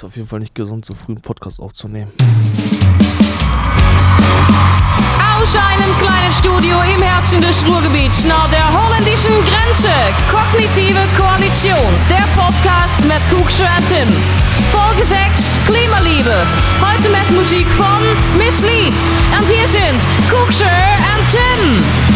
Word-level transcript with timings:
ist 0.00 0.04
auf 0.04 0.16
jeden 0.16 0.28
Fall 0.28 0.38
nicht 0.38 0.54
gesund, 0.54 0.86
so 0.86 0.94
früh 0.94 1.12
einen 1.12 1.20
Podcast 1.20 1.60
aufzunehmen. 1.60 2.10
Aus 5.36 5.54
einem 5.54 5.92
kleinen 5.98 6.32
Studio 6.32 6.76
im 6.96 7.02
Herzen 7.02 7.42
des 7.42 7.62
Ruhrgebiets 7.68 8.24
nach 8.24 8.48
der 8.48 8.64
holländischen 8.64 9.34
Grenze. 9.44 9.92
Kognitive 10.30 11.00
Koalition, 11.18 11.92
der 12.08 12.24
Podcast 12.34 13.02
mit 13.04 13.20
Kuksche 13.28 13.64
und 13.64 13.88
Tim. 13.88 14.08
Folge 14.70 15.04
6, 15.04 15.56
Klimaliebe. 15.66 16.46
Heute 16.80 17.10
mit 17.10 17.30
Musik 17.36 17.66
von 17.76 18.00
Miss 18.38 18.62
Lied. 18.62 18.94
Und 19.38 19.46
hier 19.50 19.68
sind 19.68 20.00
Kuksche 20.30 20.64
und 20.64 21.30
Tim. 21.30 22.09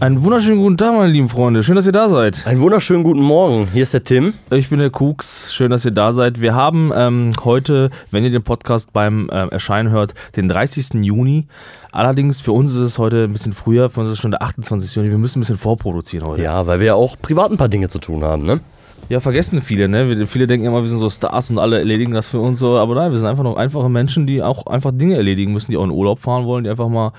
Einen 0.00 0.24
wunderschönen 0.24 0.58
guten 0.58 0.76
Tag, 0.76 0.92
meine 0.92 1.12
lieben 1.12 1.28
Freunde. 1.28 1.62
Schön, 1.62 1.76
dass 1.76 1.86
ihr 1.86 1.92
da 1.92 2.08
seid. 2.08 2.44
Einen 2.48 2.60
wunderschönen 2.60 3.04
guten 3.04 3.20
Morgen. 3.20 3.68
Hier 3.72 3.84
ist 3.84 3.94
der 3.94 4.02
Tim. 4.02 4.34
Ich 4.50 4.68
bin 4.68 4.80
der 4.80 4.90
Kuks. 4.90 5.54
Schön, 5.54 5.70
dass 5.70 5.84
ihr 5.84 5.92
da 5.92 6.12
seid. 6.12 6.40
Wir 6.40 6.54
haben 6.54 6.90
ähm, 6.94 7.30
heute, 7.44 7.90
wenn 8.10 8.24
ihr 8.24 8.30
den 8.30 8.42
Podcast 8.42 8.92
beim 8.92 9.28
äh, 9.30 9.46
Erscheinen 9.50 9.90
hört, 9.90 10.14
den 10.34 10.48
30. 10.48 10.94
Juni. 11.04 11.46
Allerdings 11.92 12.40
für 12.40 12.50
uns 12.50 12.72
ist 12.72 12.80
es 12.80 12.98
heute 12.98 13.24
ein 13.24 13.32
bisschen 13.32 13.52
früher. 13.52 13.88
Für 13.88 14.00
uns 14.00 14.08
ist 14.08 14.14
es 14.14 14.20
schon 14.20 14.32
der 14.32 14.42
28. 14.42 14.96
Juni. 14.96 15.10
Wir 15.10 15.18
müssen 15.18 15.38
ein 15.38 15.42
bisschen 15.42 15.56
vorproduzieren 15.56 16.26
heute. 16.26 16.42
Ja, 16.42 16.66
weil 16.66 16.80
wir 16.80 16.86
ja 16.88 16.94
auch 16.94 17.16
privat 17.22 17.52
ein 17.52 17.56
paar 17.56 17.68
Dinge 17.68 17.88
zu 17.88 18.00
tun 18.00 18.24
haben, 18.24 18.44
ne? 18.44 18.60
Ja, 19.08 19.20
vergessen 19.20 19.62
viele, 19.62 19.88
ne? 19.88 20.08
Wir, 20.08 20.26
viele 20.26 20.46
denken 20.46 20.66
immer, 20.66 20.82
wir 20.82 20.88
sind 20.88 20.98
so 20.98 21.08
Stars 21.08 21.50
und 21.50 21.58
alle 21.58 21.78
erledigen 21.78 22.12
das 22.12 22.26
für 22.26 22.40
uns 22.40 22.58
so. 22.58 22.78
Aber 22.78 22.96
nein, 22.96 23.12
wir 23.12 23.18
sind 23.18 23.28
einfach 23.28 23.44
noch 23.44 23.56
einfache 23.56 23.88
Menschen, 23.88 24.26
die 24.26 24.42
auch 24.42 24.66
einfach 24.66 24.90
Dinge 24.92 25.16
erledigen 25.16 25.52
müssen, 25.52 25.70
die 25.70 25.76
auch 25.76 25.84
in 25.84 25.90
Urlaub 25.90 26.18
fahren 26.18 26.46
wollen, 26.46 26.64
die 26.64 26.70
einfach 26.70 26.88
mal, 26.88 27.12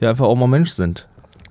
ja, 0.00 0.08
einfach 0.10 0.26
auch 0.26 0.36
mal 0.36 0.46
Mensch 0.46 0.70
sind. 0.70 1.08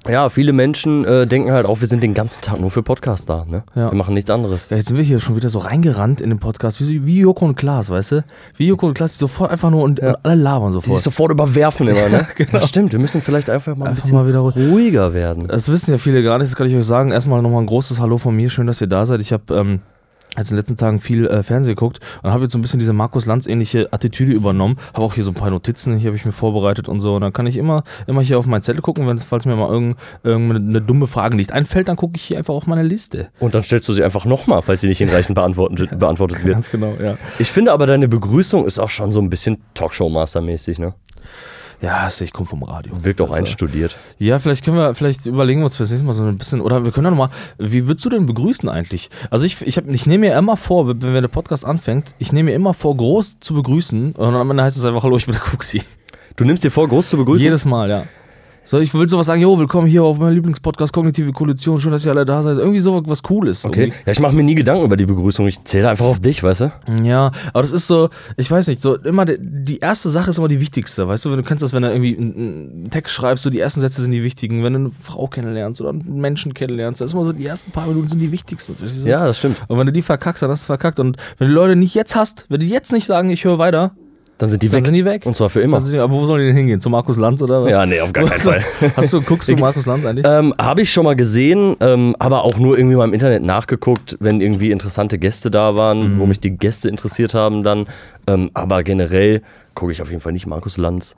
Ja, 0.09 0.29
viele 0.29 0.51
Menschen 0.51 1.05
äh, 1.05 1.27
denken 1.27 1.51
halt 1.51 1.67
auch, 1.67 1.79
wir 1.79 1.87
sind 1.87 2.01
den 2.01 2.15
ganzen 2.15 2.41
Tag 2.41 2.59
nur 2.59 2.71
für 2.71 2.81
Podcast 2.81 3.29
da, 3.29 3.45
ne? 3.47 3.63
Ja. 3.75 3.91
Wir 3.91 3.95
machen 3.97 4.15
nichts 4.15 4.31
anderes. 4.31 4.69
Ja, 4.71 4.77
jetzt 4.77 4.87
sind 4.87 4.97
wir 4.97 5.03
hier 5.03 5.19
schon 5.19 5.35
wieder 5.35 5.49
so 5.49 5.59
reingerannt 5.59 6.21
in 6.21 6.29
den 6.31 6.39
Podcast, 6.39 6.81
wie, 6.81 7.05
wie 7.05 7.19
Joko 7.19 7.45
und 7.45 7.55
Klaas, 7.55 7.91
weißt 7.91 8.11
du? 8.13 8.25
Wie 8.57 8.67
Joko 8.67 8.87
und 8.87 8.95
Klaas, 8.95 9.13
die 9.13 9.19
sofort 9.19 9.51
einfach 9.51 9.69
nur 9.69 9.83
und, 9.83 9.99
Ja. 9.99 10.09
und 10.09 10.17
alle 10.23 10.35
labern 10.41 10.69
Die 10.71 10.73
sofort. 10.73 10.95
sich 10.95 11.03
sofort 11.03 11.31
überwerfen 11.31 11.87
immer, 11.87 12.09
ne? 12.09 12.27
Das 12.51 12.69
stimmt, 12.69 12.93
wir 12.93 12.99
müssen 12.99 13.21
vielleicht 13.21 13.49
einfach 13.51 13.75
mal 13.75 13.85
ein 13.85 13.89
Einfach 13.91 14.01
bisschen 14.03 14.17
mal 14.17 14.27
wieder 14.27 14.39
ruhig. 14.39 14.55
ruhiger 14.55 15.13
werden. 15.13 15.47
Das 15.47 15.69
wissen 15.71 15.91
ja 15.91 15.99
viele 15.99 16.23
gar 16.23 16.39
nicht, 16.39 16.49
das 16.51 16.55
kann 16.57 16.65
ich 16.67 16.75
euch 16.75 16.83
sagen. 16.85 17.11
Erstmal 17.11 17.41
nochmal 17.43 17.61
ein 17.61 17.67
großes 17.67 17.99
Hallo 17.99 18.17
von 18.17 18.35
mir, 18.35 18.49
schön, 18.49 18.65
dass 18.65 18.81
ihr 18.81 18.87
da 18.87 19.05
seid. 19.05 19.21
Ich 19.21 19.31
habe 19.31 19.53
ähm, 19.53 19.81
jetzt 20.37 20.49
in 20.49 20.55
den 20.55 20.61
letzten 20.61 20.77
Tagen 20.77 20.99
viel 20.99 21.27
äh, 21.27 21.43
Fernsehen 21.43 21.75
geguckt 21.75 21.99
und 22.23 22.31
habe 22.31 22.43
jetzt 22.43 22.53
so 22.53 22.57
ein 22.57 22.61
bisschen 22.61 22.79
diese 22.79 22.93
Markus 22.93 23.25
Lanz 23.25 23.47
ähnliche 23.47 23.91
Attitüde 23.91 24.31
übernommen. 24.31 24.77
Habe 24.93 25.03
auch 25.03 25.13
hier 25.13 25.23
so 25.23 25.31
ein 25.31 25.35
paar 25.35 25.49
Notizen, 25.49 25.97
hier 25.97 26.09
habe 26.09 26.17
ich 26.17 26.25
mir 26.25 26.31
vorbereitet 26.31 26.87
und 26.87 26.99
so. 26.99 27.15
Und 27.15 27.21
dann 27.21 27.33
kann 27.33 27.47
ich 27.47 27.57
immer, 27.57 27.83
immer 28.07 28.21
hier 28.21 28.39
auf 28.39 28.45
meinen 28.45 28.61
Zettel 28.61 28.81
gucken, 28.81 29.07
wenn 29.07 29.19
falls 29.19 29.45
mir 29.45 29.55
mal 29.55 29.69
irgend, 29.69 29.97
irgendeine 30.23 30.81
dumme 30.81 31.07
Frage 31.07 31.35
nicht 31.35 31.51
einfällt, 31.51 31.87
dann 31.87 31.97
gucke 31.97 32.15
ich 32.15 32.23
hier 32.23 32.37
einfach 32.37 32.53
auf 32.53 32.67
meine 32.67 32.83
Liste. 32.83 33.29
Und 33.39 33.55
dann 33.55 33.63
stellst 33.63 33.87
du 33.89 33.93
sie 33.93 34.03
einfach 34.03 34.25
nochmal, 34.25 34.61
falls 34.61 34.81
sie 34.81 34.87
nicht 34.87 34.99
hinreichend 34.99 35.35
beantwortet, 35.35 35.89
beantwortet 35.99 36.43
wird. 36.43 36.55
Ganz 36.55 36.71
genau, 36.71 36.95
ja. 37.01 37.17
Ich 37.39 37.51
finde 37.51 37.73
aber 37.73 37.85
deine 37.85 38.07
Begrüßung 38.07 38.65
ist 38.65 38.79
auch 38.79 38.89
schon 38.89 39.11
so 39.11 39.19
ein 39.19 39.29
bisschen 39.29 39.57
Talkshow-Master-mäßig, 39.73 40.79
ne? 40.79 40.93
Ja, 41.81 42.03
das- 42.03 42.21
ich 42.21 42.31
komme 42.31 42.47
vom 42.47 42.61
Radio. 42.63 42.93
Wirkt 43.03 43.21
auch 43.21 43.29
Also, 43.31 43.39
einstudiert. 43.39 43.97
Ja, 44.19 44.37
vielleicht 44.39 44.63
können 44.63 44.77
wir, 44.77 44.93
vielleicht 44.93 45.25
überlegen 45.25 45.61
wir 45.61 45.65
uns 45.65 45.75
fürs 45.75 45.89
nächste 45.89 46.05
Mal 46.05 46.13
so 46.13 46.23
ein 46.23 46.37
bisschen, 46.37 46.61
oder 46.61 46.83
wir 46.83 46.91
können 46.91 47.05
ja 47.05 47.11
nochmal, 47.11 47.29
wie 47.57 47.87
würdest 47.87 48.05
du 48.05 48.09
denn 48.09 48.25
begrüßen 48.27 48.69
eigentlich? 48.69 49.09
Also 49.31 49.45
ich, 49.45 49.61
ich, 49.61 49.77
hab, 49.77 49.87
ich 49.87 50.05
nehme 50.05 50.27
mir 50.29 50.37
immer 50.37 50.57
vor, 50.57 50.87
wenn 50.87 51.01
wenn 51.01 51.21
der 51.21 51.27
Podcast 51.27 51.65
anfängt, 51.65 52.13
ich 52.19 52.31
nehme 52.33 52.51
mir 52.51 52.55
immer 52.55 52.73
vor, 52.73 52.95
groß 52.95 53.39
zu 53.39 53.53
begrüßen 53.55 54.13
und 54.13 54.35
am 54.35 54.51
Ende 54.51 54.63
heißt 54.63 54.77
es 54.77 54.85
einfach, 54.85 55.03
hallo, 55.03 55.17
ich 55.17 55.25
bin 55.25 55.33
der 55.33 55.41
Kuxi. 55.41 55.81
Du 56.35 56.45
nimmst 56.45 56.63
dir 56.63 56.71
vor, 56.71 56.87
groß 56.87 57.09
zu 57.09 57.17
begrüßen? 57.17 57.43
Jedes 57.43 57.65
Mal, 57.65 57.89
ja. 57.89 58.03
So, 58.71 58.79
ich 58.79 58.93
will 58.93 59.09
sowas 59.09 59.25
sagen, 59.25 59.41
jo, 59.41 59.59
willkommen 59.59 59.85
hier 59.85 60.01
auf 60.01 60.17
meinem 60.17 60.35
Lieblingspodcast 60.35 60.93
Kognitive 60.93 61.33
Koalition, 61.33 61.77
schön, 61.77 61.91
dass 61.91 62.05
ihr 62.05 62.13
alle 62.13 62.23
da 62.23 62.41
seid. 62.41 62.57
Irgendwie 62.57 62.79
so 62.79 63.03
was 63.05 63.21
Cooles. 63.21 63.65
Okay. 63.65 63.81
irgendwie. 63.81 63.97
Ja, 64.05 64.11
ich 64.13 64.21
mache 64.21 64.33
mir 64.33 64.43
nie 64.43 64.55
Gedanken 64.55 64.85
über 64.85 64.95
die 64.95 65.05
Begrüßung. 65.05 65.45
Ich 65.45 65.61
zähle 65.65 65.89
einfach 65.89 66.05
auf 66.05 66.21
dich, 66.21 66.41
weißt 66.41 66.61
du? 66.61 66.71
Ja, 67.03 67.31
aber 67.51 67.63
das 67.63 67.73
ist 67.73 67.87
so, 67.87 68.09
ich 68.37 68.49
weiß 68.49 68.67
nicht, 68.67 68.81
so 68.81 68.95
immer 68.95 69.25
die, 69.25 69.35
die 69.41 69.79
erste 69.79 70.07
Sache 70.07 70.29
ist 70.29 70.37
immer 70.37 70.47
die 70.47 70.61
wichtigste, 70.61 71.05
weißt 71.05 71.25
du, 71.25 71.31
wenn 71.31 71.39
du 71.39 71.43
kennst 71.43 71.61
das, 71.61 71.73
wenn 71.73 71.83
du 71.83 71.89
irgendwie 71.89 72.15
einen, 72.17 72.87
Text 72.89 73.13
schreibst, 73.13 73.43
so 73.43 73.49
die 73.49 73.59
ersten 73.59 73.81
Sätze 73.81 74.03
sind 74.03 74.11
die 74.11 74.23
wichtigen, 74.23 74.63
wenn 74.63 74.71
du 74.71 74.79
eine 74.79 74.91
Frau 75.01 75.27
kennenlernst 75.27 75.81
oder 75.81 75.89
einen 75.89 76.21
Menschen 76.21 76.53
kennenlernst, 76.53 77.01
das 77.01 77.07
ist 77.07 77.13
immer 77.13 77.25
so 77.25 77.33
die 77.33 77.45
ersten 77.45 77.71
paar 77.71 77.87
Minuten 77.87 78.07
sind 78.07 78.19
die 78.19 78.31
wichtigsten. 78.31 78.77
Ja, 79.03 79.25
das 79.27 79.37
stimmt. 79.37 79.57
Und 79.67 79.79
wenn 79.79 79.87
du 79.87 79.91
die 79.91 80.01
verkackst, 80.01 80.43
dann 80.43 80.49
hast 80.49 80.63
du 80.63 80.67
verkackt 80.67 81.01
und 81.01 81.17
wenn 81.39 81.47
du 81.49 81.51
die 81.51 81.59
Leute 81.59 81.75
nicht 81.75 81.93
jetzt 81.93 82.15
hast, 82.15 82.45
wenn 82.47 82.61
die 82.61 82.69
jetzt 82.69 82.93
nicht 82.93 83.05
sagen, 83.05 83.31
ich 83.31 83.43
höre 83.43 83.57
weiter, 83.57 83.91
Dann 84.41 84.49
sind 84.49 84.63
die 84.63 84.69
dann 84.69 84.77
weg. 84.79 84.85
sind 84.85 84.93
die 84.95 85.05
weg. 85.05 85.25
Und 85.27 85.35
zwar 85.35 85.49
für 85.49 85.59
Dann 85.59 85.69
immer. 85.69 85.81
die, 85.81 85.97
aber 85.99 86.11
wo 86.11 86.25
sollen 86.25 86.39
die 86.41 86.47
denn 86.47 86.55
hingehen? 86.57 86.81
Zu 86.81 86.89
Markus 86.89 87.17
Lanz 87.17 87.41
oder 87.43 87.63
was? 87.63 87.69
Ja, 87.71 87.85
nee, 87.85 88.01
auf 88.01 88.11
gar 88.11 88.25
keinen 88.25 88.39
Fall. 88.41 88.63
Hast 88.95 89.13
du, 89.13 89.21
guckst 89.21 89.47
du 89.47 89.55
Markus 89.55 89.85
Lanz 89.85 90.03
eigentlich? 90.03 90.25
Ähm, 90.27 90.53
Habe 90.59 90.81
ich 90.81 90.91
schon 90.91 91.03
mal 91.03 91.15
gesehen, 91.15 91.75
ähm, 91.79 92.15
aber 92.17 92.43
auch 92.43 92.57
nur 92.57 92.75
irgendwie 92.77 92.95
mal 92.97 93.05
im 93.07 93.13
Internet 93.13 93.43
nachgeguckt, 93.43 94.17
wenn 94.19 94.41
irgendwie 94.41 94.71
interessante 94.71 95.19
Gäste 95.19 95.51
da 95.51 95.75
waren, 95.75 96.15
Mhm. 96.15 96.19
wo 96.19 96.25
mich 96.25 96.39
die 96.39 96.57
Gäste 96.57 96.89
interessiert 96.89 97.35
haben 97.35 97.63
dann. 97.63 97.85
Ähm, 98.25 98.49
aber 98.55 98.81
generell 98.83 99.43
gucke 99.75 99.91
ich 99.91 100.01
auf 100.01 100.09
jeden 100.09 100.21
Fall 100.21 100.33
nicht 100.33 100.47
Markus 100.47 100.77
Lanz. 100.77 101.15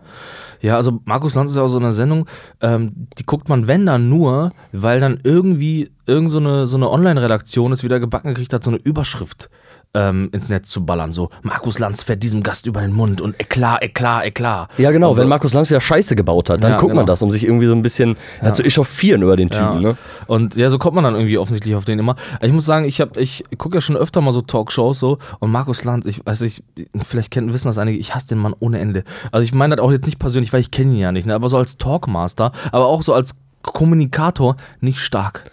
Ja, 0.61 0.75
also 0.75 0.99
Markus 1.05 1.35
Lanz 1.35 1.51
ist 1.51 1.57
ja 1.57 1.63
auch 1.63 1.67
so 1.69 1.77
eine 1.77 1.91
Sendung, 1.93 2.25
ähm, 2.61 3.07
die 3.17 3.25
guckt 3.25 3.47
man, 3.49 3.67
wenn 3.67 3.85
dann 3.85 4.09
nur, 4.09 4.51
weil 4.71 4.99
dann 4.99 5.17
irgendwie 5.23 5.89
irgend 6.05 6.29
so 6.29 6.37
eine, 6.39 6.67
so 6.67 6.77
eine 6.77 6.89
Online-Redaktion 6.89 7.71
es 7.71 7.83
wieder 7.83 7.99
gebacken 7.99 8.29
gekriegt 8.29 8.53
hat, 8.53 8.63
so 8.63 8.71
eine 8.71 8.79
Überschrift 8.83 9.49
ähm, 9.93 10.29
ins 10.31 10.49
Netz 10.49 10.69
zu 10.69 10.85
ballern. 10.85 11.11
So, 11.11 11.29
Markus 11.43 11.79
Lanz 11.79 12.03
fährt 12.03 12.23
diesem 12.23 12.41
Gast 12.41 12.65
über 12.65 12.81
den 12.81 12.93
Mund 12.93 13.21
und 13.21 13.39
Eklat, 13.39 13.83
Eklat, 13.83 14.25
Eklat. 14.25 14.69
Ja, 14.77 14.91
genau, 14.91 15.09
Also- 15.09 15.21
wenn 15.21 15.27
Markus 15.27 15.53
Lanz 15.53 15.69
wieder 15.69 15.81
Scheiße 15.81 16.15
gebaut 16.15 16.49
hat, 16.49 16.63
dann 16.63 16.71
Ja, 16.71 16.77
guckt 16.77 16.93
man 16.93 17.05
genau. 17.05 17.11
das, 17.11 17.21
um 17.21 17.29
sich 17.29 17.43
irgendwie 17.43 17.67
so 17.67 17.73
ein 17.73 17.81
bisschen 17.81 18.15
ja. 18.41 18.53
zu 18.53 18.63
echauffieren 18.63 19.21
über 19.21 19.35
den 19.35 19.49
Typen. 19.49 19.81
Ja. 19.81 19.91
Ne? 19.91 19.97
Und 20.27 20.55
ja, 20.55 20.69
so 20.69 20.77
kommt 20.79 20.95
man 20.95 21.03
dann 21.03 21.15
irgendwie 21.15 21.37
offensichtlich 21.37 21.75
auf 21.75 21.85
den 21.85 21.99
immer. 21.99 22.15
Ich 22.41 22.51
muss 22.51 22.65
sagen, 22.65 22.85
ich 22.85 23.01
habe, 23.01 23.19
ich 23.21 23.43
gucke 23.57 23.77
ja 23.77 23.81
schon 23.81 23.95
öfter 23.95 24.21
mal 24.21 24.31
so 24.31 24.41
Talkshows 24.41 24.99
so 24.99 25.19
und 25.39 25.51
Markus 25.51 25.83
Lanz, 25.83 26.05
ich 26.05 26.25
weiß 26.25 26.41
nicht, 26.41 26.63
vielleicht 26.97 27.31
kennen, 27.31 27.53
wissen 27.53 27.67
das 27.67 27.77
einige, 27.77 27.97
ich 27.97 28.15
hasse 28.15 28.29
den 28.29 28.39
Mann 28.39 28.55
ohne 28.59 28.79
Ende. 28.79 29.03
Also 29.31 29.43
ich 29.43 29.53
meine 29.53 29.75
das 29.75 29.85
auch 29.85 29.91
jetzt 29.91 30.05
nicht 30.05 30.19
persönlich, 30.19 30.51
weil 30.53 30.61
ich 30.61 30.71
kenne 30.71 30.93
ihn 30.93 30.99
ja 30.99 31.11
nicht, 31.11 31.27
ne, 31.27 31.35
aber 31.35 31.49
so 31.49 31.57
als 31.57 31.77
Talkmaster, 31.77 32.51
aber 32.71 32.87
auch 32.87 33.03
so 33.03 33.13
als 33.13 33.35
Kommunikator 33.61 34.55
nicht 34.81 34.99
stark. 34.99 35.43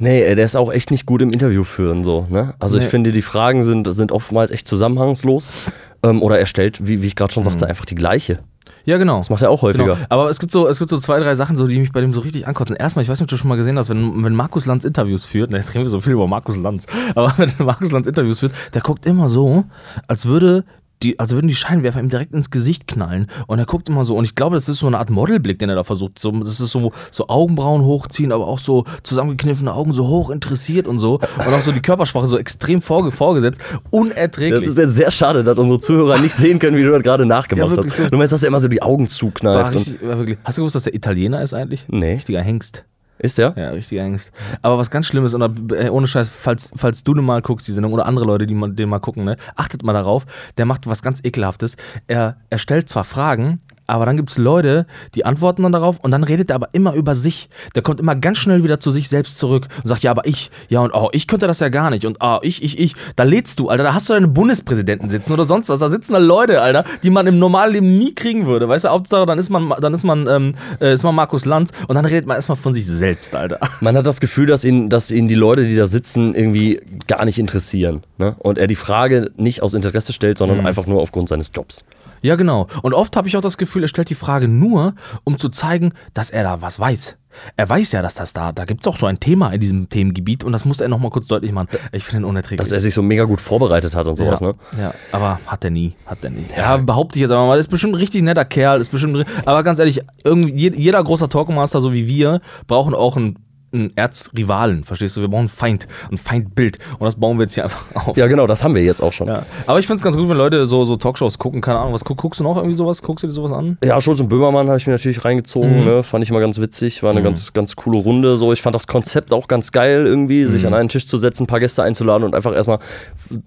Nee, 0.00 0.22
ey, 0.22 0.34
der 0.34 0.46
ist 0.46 0.56
auch 0.56 0.72
echt 0.72 0.90
nicht 0.90 1.06
gut 1.06 1.22
im 1.22 1.30
Interview 1.30 1.62
führen. 1.62 2.02
So, 2.02 2.26
ne? 2.30 2.54
Also 2.58 2.78
ich 2.78 2.84
Nee. 2.84 2.90
finde, 2.90 3.12
die 3.12 3.22
Fragen 3.22 3.62
sind, 3.62 3.86
sind 3.94 4.10
oftmals 4.12 4.50
echt 4.50 4.66
zusammenhangslos. 4.66 5.52
Ähm, 6.02 6.22
oder 6.22 6.38
er 6.38 6.46
stellt, 6.46 6.86
wie, 6.86 7.02
wie 7.02 7.06
ich 7.08 7.14
gerade 7.14 7.30
schon 7.30 7.44
sagte, 7.44 7.66
einfach 7.66 7.84
die 7.84 7.94
gleiche. 7.94 8.38
Ja, 8.86 8.96
genau. 8.96 9.18
Das 9.18 9.28
macht 9.28 9.42
er 9.42 9.50
auch 9.50 9.60
häufiger. 9.60 9.96
Genau. 9.96 10.06
Aber 10.08 10.30
es 10.30 10.38
gibt, 10.40 10.50
so, 10.50 10.66
es 10.66 10.78
gibt 10.78 10.88
so 10.88 10.96
zwei, 10.96 11.20
drei 11.20 11.34
Sachen, 11.34 11.58
so, 11.58 11.66
die 11.66 11.78
mich 11.78 11.92
bei 11.92 12.00
dem 12.00 12.14
so 12.14 12.20
richtig 12.22 12.46
ankotzen. 12.48 12.74
Erstmal, 12.74 13.02
ich 13.02 13.10
weiß 13.10 13.18
nicht, 13.18 13.24
ob 13.24 13.28
du 13.28 13.36
schon 13.36 13.50
mal 13.50 13.56
gesehen 13.56 13.76
hast, 13.76 13.90
wenn, 13.90 14.24
wenn 14.24 14.34
Markus 14.34 14.64
Lanz 14.64 14.86
Interviews 14.86 15.26
führt, 15.26 15.50
na, 15.50 15.58
jetzt 15.58 15.74
reden 15.74 15.84
wir 15.84 15.90
so 15.90 16.00
viel 16.00 16.14
über 16.14 16.26
Markus 16.26 16.56
Lanz, 16.56 16.86
aber 17.14 17.34
wenn 17.36 17.52
Markus 17.58 17.92
Lanz 17.92 18.06
Interviews 18.06 18.40
führt, 18.40 18.52
der 18.72 18.80
guckt 18.80 19.04
immer 19.04 19.28
so, 19.28 19.64
als 20.08 20.24
würde 20.24 20.64
die, 21.02 21.18
also 21.18 21.36
würden 21.36 21.48
die 21.48 21.54
Scheinwerfer 21.54 22.00
ihm 22.00 22.08
direkt 22.10 22.34
ins 22.34 22.50
Gesicht 22.50 22.86
knallen. 22.86 23.26
Und 23.46 23.58
er 23.58 23.64
guckt 23.66 23.88
immer 23.88 24.04
so, 24.04 24.16
und 24.16 24.24
ich 24.24 24.34
glaube, 24.34 24.56
das 24.56 24.68
ist 24.68 24.78
so 24.80 24.86
eine 24.86 24.98
Art 24.98 25.10
Modelblick, 25.10 25.58
den 25.58 25.68
er 25.70 25.74
da 25.76 25.84
versucht. 25.84 26.18
So, 26.18 26.30
das 26.32 26.60
ist 26.60 26.70
so, 26.70 26.92
so 27.10 27.28
Augenbrauen 27.28 27.82
hochziehen, 27.82 28.32
aber 28.32 28.46
auch 28.46 28.58
so 28.58 28.84
zusammengekniffene 29.02 29.72
Augen, 29.72 29.92
so 29.92 30.06
hoch 30.06 30.30
interessiert 30.30 30.86
und 30.86 30.98
so. 30.98 31.14
Und 31.14 31.54
auch 31.54 31.62
so 31.62 31.72
die 31.72 31.80
Körpersprache 31.80 32.26
so 32.26 32.38
extrem 32.38 32.82
vorge 32.82 33.10
vorgesetzt. 33.12 33.60
Unerträglich. 33.90 34.60
Das 34.60 34.70
ist 34.70 34.78
jetzt 34.78 34.94
sehr 34.94 35.10
schade, 35.10 35.42
dass 35.44 35.56
unsere 35.58 35.80
Zuhörer 35.80 36.18
nicht 36.18 36.34
sehen 36.34 36.58
können, 36.58 36.76
wie 36.76 36.82
du 36.82 36.90
das 36.90 37.02
gerade 37.02 37.26
nachgemacht 37.26 37.76
Ja, 37.76 37.82
hast. 37.82 37.96
so. 37.96 38.08
Du 38.08 38.16
meinst, 38.18 38.32
dass 38.32 38.42
er 38.42 38.48
immer 38.48 38.60
so 38.60 38.68
die 38.68 38.82
Augen 38.82 39.08
zukneift. 39.08 39.74
Richtig. 39.74 40.38
Hast 40.44 40.58
du 40.58 40.62
gewusst, 40.62 40.74
dass 40.76 40.84
der 40.84 40.94
Italiener 40.94 41.42
ist 41.42 41.54
eigentlich? 41.54 41.86
nee. 41.88 42.14
Richtiger 42.14 42.42
Hengst. 42.42 42.84
Ist 43.22 43.36
der? 43.36 43.52
Ja, 43.56 43.70
richtiger 43.70 44.02
Angst. 44.02 44.32
Aber 44.62 44.78
was 44.78 44.90
ganz 44.90 45.06
Schlimmes, 45.06 45.34
und 45.34 45.40
da, 45.40 45.90
ohne 45.90 46.06
Scheiß, 46.06 46.28
falls, 46.28 46.72
falls 46.74 47.04
du 47.04 47.14
mal 47.14 47.42
guckst, 47.42 47.68
die 47.68 47.72
Sendung, 47.72 47.92
oder 47.92 48.06
andere 48.06 48.24
Leute, 48.24 48.46
die 48.46 48.54
mal, 48.54 48.72
den 48.72 48.88
mal 48.88 48.98
gucken, 48.98 49.24
ne, 49.24 49.36
achtet 49.56 49.82
mal 49.82 49.92
darauf, 49.92 50.24
der 50.56 50.64
macht 50.64 50.86
was 50.86 51.02
ganz 51.02 51.20
Ekelhaftes. 51.22 51.76
Er, 52.06 52.38
er 52.48 52.58
stellt 52.58 52.88
zwar 52.88 53.04
Fragen, 53.04 53.58
aber 53.90 54.06
dann 54.06 54.16
gibt 54.16 54.30
es 54.30 54.38
Leute, 54.38 54.86
die 55.14 55.24
antworten 55.24 55.62
dann 55.62 55.72
darauf 55.72 55.98
und 56.00 56.10
dann 56.10 56.24
redet 56.24 56.50
er 56.50 56.56
aber 56.56 56.68
immer 56.72 56.94
über 56.94 57.14
sich. 57.14 57.48
Der 57.74 57.82
kommt 57.82 58.00
immer 58.00 58.14
ganz 58.16 58.38
schnell 58.38 58.64
wieder 58.64 58.80
zu 58.80 58.90
sich 58.90 59.08
selbst 59.08 59.38
zurück 59.38 59.68
und 59.82 59.88
sagt, 59.88 60.02
ja, 60.02 60.10
aber 60.10 60.26
ich, 60.26 60.50
ja, 60.68 60.80
und 60.80 60.92
oh, 60.92 61.08
ich 61.12 61.26
könnte 61.26 61.46
das 61.46 61.60
ja 61.60 61.68
gar 61.68 61.90
nicht 61.90 62.06
und 62.06 62.18
oh, 62.20 62.38
ich, 62.42 62.62
ich, 62.62 62.78
ich. 62.78 62.94
Da 63.16 63.22
lädst 63.24 63.60
du, 63.60 63.68
Alter, 63.68 63.84
da 63.84 63.94
hast 63.94 64.08
du 64.08 64.14
deine 64.14 64.28
Bundespräsidenten 64.28 65.08
sitzen 65.10 65.32
oder 65.32 65.44
sonst 65.44 65.68
was. 65.68 65.80
Da 65.80 65.88
sitzen 65.88 66.12
da 66.12 66.18
Leute, 66.18 66.60
Alter, 66.62 66.84
die 67.02 67.10
man 67.10 67.26
im 67.26 67.38
normalen 67.38 67.72
Leben 67.72 67.98
nie 67.98 68.14
kriegen 68.14 68.46
würde. 68.46 68.68
Weißt 68.68 68.84
du, 68.84 68.88
Hauptsache, 68.88 69.26
dann 69.26 69.38
ist 69.38 69.50
man, 69.50 69.72
dann 69.80 69.94
ist 69.94 70.04
man, 70.04 70.26
ähm, 70.26 70.54
äh, 70.80 70.94
ist 70.94 71.02
man 71.04 71.14
Markus 71.14 71.44
Lanz 71.44 71.70
und 71.88 71.94
dann 71.94 72.04
redet 72.04 72.26
man 72.26 72.36
erstmal 72.36 72.56
von 72.56 72.72
sich 72.72 72.86
selbst, 72.86 73.34
Alter. 73.34 73.58
Man 73.80 73.96
hat 73.96 74.06
das 74.06 74.20
Gefühl, 74.20 74.46
dass 74.46 74.64
ihn, 74.64 74.88
dass 74.88 75.10
ihn 75.10 75.28
die 75.28 75.34
Leute, 75.34 75.66
die 75.66 75.76
da 75.76 75.86
sitzen, 75.86 76.34
irgendwie 76.34 76.80
gar 77.06 77.24
nicht 77.24 77.38
interessieren. 77.38 78.02
Ne? 78.18 78.34
Und 78.38 78.58
er 78.58 78.66
die 78.66 78.76
Frage 78.76 79.30
nicht 79.36 79.62
aus 79.62 79.74
Interesse 79.74 80.12
stellt, 80.12 80.38
Mhm. 80.38 80.38
sondern 80.38 80.66
einfach 80.66 80.86
nur 80.86 81.00
aufgrund 81.00 81.28
seines 81.28 81.50
Jobs. 81.54 81.84
Ja, 82.22 82.36
genau. 82.36 82.66
Und 82.82 82.94
oft 82.94 83.16
habe 83.16 83.28
ich 83.28 83.36
auch 83.36 83.40
das 83.40 83.56
Gefühl, 83.58 83.82
er 83.82 83.88
stellt 83.88 84.10
die 84.10 84.14
Frage 84.14 84.46
nur, 84.48 84.94
um 85.24 85.38
zu 85.38 85.48
zeigen, 85.48 85.92
dass 86.14 86.30
er 86.30 86.42
da 86.42 86.60
was 86.62 86.78
weiß. 86.78 87.16
Er 87.56 87.68
weiß 87.68 87.92
ja, 87.92 88.02
dass 88.02 88.16
das 88.16 88.32
da, 88.32 88.50
da 88.50 88.64
gibt 88.64 88.80
es 88.80 88.86
auch 88.88 88.96
so 88.96 89.06
ein 89.06 89.20
Thema 89.20 89.50
in 89.52 89.60
diesem 89.60 89.88
Themengebiet 89.88 90.42
und 90.42 90.52
das 90.52 90.64
muss 90.64 90.80
er 90.80 90.88
nochmal 90.88 91.10
kurz 91.10 91.28
deutlich 91.28 91.52
machen. 91.52 91.68
Ich 91.92 92.04
finde 92.04 92.24
ihn 92.24 92.28
unerträglich. 92.28 92.58
Dass 92.58 92.72
er 92.72 92.80
sich 92.80 92.92
so 92.92 93.02
mega 93.02 93.22
gut 93.24 93.40
vorbereitet 93.40 93.94
hat 93.94 94.06
und 94.08 94.16
sowas, 94.16 94.40
ja, 94.40 94.48
ne? 94.48 94.54
ja, 94.78 94.94
aber 95.12 95.38
hat 95.46 95.62
er 95.64 95.70
nie, 95.70 95.94
hat 96.06 96.18
er 96.24 96.30
nie. 96.30 96.44
Ja, 96.56 96.76
behaupte 96.76 97.18
ich 97.18 97.22
jetzt 97.22 97.30
aber 97.30 97.46
mal, 97.46 97.58
ist 97.58 97.68
bestimmt 97.68 97.92
ein 97.92 98.00
richtig 98.00 98.22
netter 98.22 98.44
Kerl, 98.44 98.80
ist 98.80 98.90
bestimmt, 98.90 99.24
aber 99.46 99.62
ganz 99.62 99.78
ehrlich, 99.78 100.00
irgendwie, 100.24 100.50
je- 100.52 100.74
jeder 100.74 101.02
großer 101.04 101.28
Talkmaster, 101.28 101.80
so 101.80 101.92
wie 101.92 102.08
wir, 102.08 102.40
brauchen 102.66 102.94
auch 102.94 103.16
einen, 103.16 103.38
einen 103.72 103.92
Erzrivalen, 103.96 104.84
verstehst 104.84 105.16
du? 105.16 105.20
Wir 105.20 105.28
brauchen 105.28 105.40
einen 105.40 105.48
Feind, 105.48 105.86
ein 106.10 106.16
Feindbild 106.18 106.78
und 106.98 107.04
das 107.04 107.16
bauen 107.16 107.38
wir 107.38 107.42
jetzt 107.42 107.54
hier 107.54 107.64
einfach 107.64 107.84
auf. 107.94 108.16
Ja, 108.16 108.26
genau, 108.26 108.46
das 108.46 108.64
haben 108.64 108.74
wir 108.74 108.82
jetzt 108.82 109.00
auch 109.02 109.12
schon. 109.12 109.28
Ja. 109.28 109.44
Aber 109.66 109.78
ich 109.78 109.86
finde 109.86 109.96
es 110.00 110.02
ganz 110.02 110.16
gut, 110.16 110.28
wenn 110.28 110.36
Leute 110.36 110.66
so, 110.66 110.84
so 110.84 110.96
Talkshows 110.96 111.38
gucken, 111.38 111.60
keine 111.60 111.78
Ahnung, 111.78 111.92
was 111.92 112.04
guck, 112.04 112.18
guckst 112.18 112.40
du 112.40 112.44
noch 112.44 112.56
irgendwie 112.56 112.74
sowas? 112.74 113.00
Guckst 113.02 113.22
du 113.22 113.26
dir 113.28 113.32
sowas 113.32 113.52
an? 113.52 113.78
Ja, 113.84 114.00
Schulz 114.00 114.20
und 114.20 114.28
Böhmermann 114.28 114.68
habe 114.68 114.78
ich 114.78 114.86
mir 114.86 114.92
natürlich 114.94 115.24
reingezogen, 115.24 115.84
ne? 115.84 116.02
fand 116.02 116.24
ich 116.24 116.30
mal 116.32 116.40
ganz 116.40 116.60
witzig, 116.60 117.02
war 117.02 117.10
eine 117.10 117.22
ganz, 117.22 117.52
ganz 117.52 117.76
coole 117.76 117.98
Runde. 117.98 118.36
So, 118.36 118.52
ich 118.52 118.62
fand 118.62 118.74
das 118.74 118.86
Konzept 118.86 119.32
auch 119.32 119.46
ganz 119.48 119.72
geil, 119.72 120.06
irgendwie, 120.06 120.44
sich 120.46 120.66
an 120.66 120.74
einen 120.74 120.88
Tisch 120.88 121.06
zu 121.06 121.16
setzen, 121.18 121.44
ein 121.44 121.46
paar 121.46 121.60
Gäste 121.60 121.82
einzuladen 121.82 122.24
und 122.24 122.34
einfach 122.34 122.54
erstmal 122.54 122.78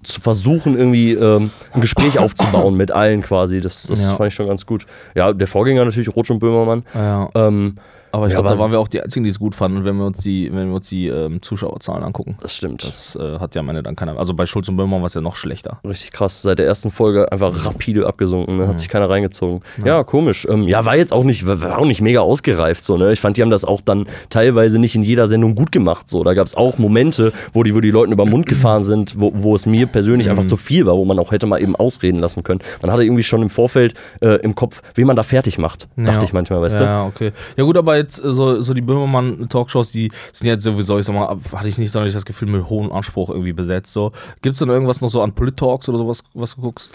zu 0.03 0.21
versuchen, 0.21 0.77
irgendwie 0.77 1.11
ähm, 1.13 1.51
ein 1.71 1.81
Gespräch 1.81 2.19
aufzubauen 2.19 2.75
mit 2.75 2.91
allen 2.91 3.21
quasi. 3.21 3.59
Das, 3.61 3.83
das 3.87 4.01
Ja. 4.03 4.15
fand 4.15 4.27
ich 4.29 4.33
schon 4.33 4.47
ganz 4.47 4.65
gut. 4.65 4.85
Ja, 5.15 5.33
der 5.33 5.47
Vorgänger 5.47 5.85
natürlich, 5.85 6.15
Rotsch 6.15 6.31
und 6.31 6.39
Böhmermann. 6.39 6.83
Ja. 6.93 7.29
Ähm, 7.35 7.75
Aber 8.13 8.27
ich 8.27 8.33
Ja, 8.33 8.41
glaube, 8.41 8.55
da 8.55 8.61
waren 8.61 8.71
wir 8.71 8.79
auch 8.79 8.87
die 8.87 9.01
Einzigen, 9.01 9.23
die 9.23 9.31
es 9.31 9.39
gut 9.39 9.55
fanden, 9.55 9.85
wenn 9.85 9.97
wir 9.97 10.05
uns 10.05 10.19
die, 10.19 10.51
wenn 10.53 10.67
wir 10.69 10.75
uns 10.75 10.87
die 10.87 11.07
ähm, 11.07 11.41
Zuschauerzahlen 11.41 12.03
angucken. 12.03 12.37
das 12.41 12.55
stimmt. 12.55 12.87
Das 12.87 13.15
äh, 13.15 13.39
hat 13.39 13.55
ja 13.55 13.61
am 13.61 13.69
Ende 13.69 13.81
dann 13.81 13.95
keiner. 13.95 14.19
Also 14.19 14.35
bei 14.35 14.45
Schulz 14.45 14.69
und 14.69 14.77
Böhmermann 14.77 15.01
war 15.01 15.07
es 15.07 15.15
ja 15.15 15.21
noch 15.21 15.35
schlechter. 15.35 15.79
Richtig 15.87 16.11
krass. 16.11 16.43
Seit 16.43 16.59
der 16.59 16.67
ersten 16.67 16.91
Folge 16.91 17.31
einfach 17.31 17.65
rapide 17.65 18.05
abgesunken. 18.05 18.57
Ne? 18.57 18.67
Hat 18.67 18.79
sich 18.79 18.87
keiner 18.87 19.09
reingezogen. 19.09 19.61
Ja, 19.83 20.03
komisch. 20.03 20.47
Ähm, 20.47 20.63
ja, 20.67 20.85
war 20.85 20.95
jetzt 20.95 21.11
auch 21.11 21.23
nicht, 21.23 21.47
war 21.47 21.79
auch 21.79 21.85
nicht 21.85 22.01
mega 22.01 22.19
ausgereift. 22.21 22.85
So, 22.85 22.97
ne? 22.97 23.13
Ich 23.13 23.19
fand, 23.19 23.37
die 23.37 23.41
haben 23.41 23.49
das 23.49 23.65
auch 23.65 23.81
dann 23.81 24.05
teilweise 24.29 24.77
nicht 24.77 24.95
in 24.95 25.01
jeder 25.01 25.27
Sendung 25.27 25.55
gut 25.55 25.71
gemacht. 25.71 26.07
So. 26.07 26.23
Da 26.23 26.35
gab 26.35 26.45
es 26.45 26.53
auch 26.55 26.77
Momente, 26.77 27.33
wo 27.51 27.63
die, 27.63 27.73
wo 27.73 27.79
die 27.81 27.89
Leuten 27.89 28.11
über 28.11 28.25
den 28.25 28.29
Mund 28.29 28.45
gefahren 28.45 28.83
sind, 28.83 29.19
wo, 29.19 29.31
wo 29.33 29.55
es 29.55 29.65
mir 29.65 29.87
persönlich 29.87 30.29
einfach 30.29 30.45
zu 30.45 30.55
viel 30.55 30.85
war, 30.85 30.95
wo 30.97 31.03
man 31.05 31.17
auch 31.17 31.31
hätte 31.31 31.47
mal 31.47 31.59
eben 31.59 31.75
ausreden 31.75 32.19
lassen 32.19 32.43
können. 32.43 32.59
Man 32.83 32.91
hatte 32.91 33.03
irgendwie 33.03 33.23
schon 33.23 33.41
im 33.41 33.49
Vorfeld 33.49 33.95
äh, 34.21 34.35
im 34.41 34.53
Kopf, 34.53 34.83
wen 34.93 35.07
man 35.07 35.15
da 35.15 35.23
fertig 35.23 35.57
macht. 35.57 35.87
Dachte 35.97 36.11
Ja. 36.19 36.23
ich 36.23 36.33
manchmal, 36.33 36.61
weißt 36.61 36.79
ja, 36.79 36.85
Ja, 36.85 37.05
okay. 37.05 37.31
Ja, 37.57 37.63
gut, 37.63 37.75
aber 37.75 38.02
jetzt 38.03 38.23
äh, 38.23 38.31
so, 38.31 38.61
so 38.61 38.73
die 38.73 38.81
Böhmermann-Talkshows, 38.81 39.91
die 39.91 40.11
sind 40.31 40.47
jetzt 40.47 40.63
sowieso, 40.63 40.99
ich 40.99 41.05
sag 41.05 41.15
mal, 41.15 41.37
hatte 41.53 41.69
ich 41.69 41.77
nicht 41.77 41.91
sonderlich 41.91 42.13
das 42.13 42.25
Gefühl, 42.25 42.49
mit 42.49 42.69
hohem 42.69 42.91
Anspruch 42.91 43.29
irgendwie 43.29 43.53
besetzt. 43.53 43.93
So. 43.93 44.11
Gibt 44.41 44.53
es 44.53 44.59
denn 44.59 44.69
irgendwas 44.69 45.01
noch 45.01 45.09
so 45.09 45.21
an 45.21 45.33
Polit-Talks 45.33 45.89
oder 45.89 45.97
sowas, 45.97 46.23
was 46.33 46.55
du 46.55 46.61
guckst? 46.61 46.91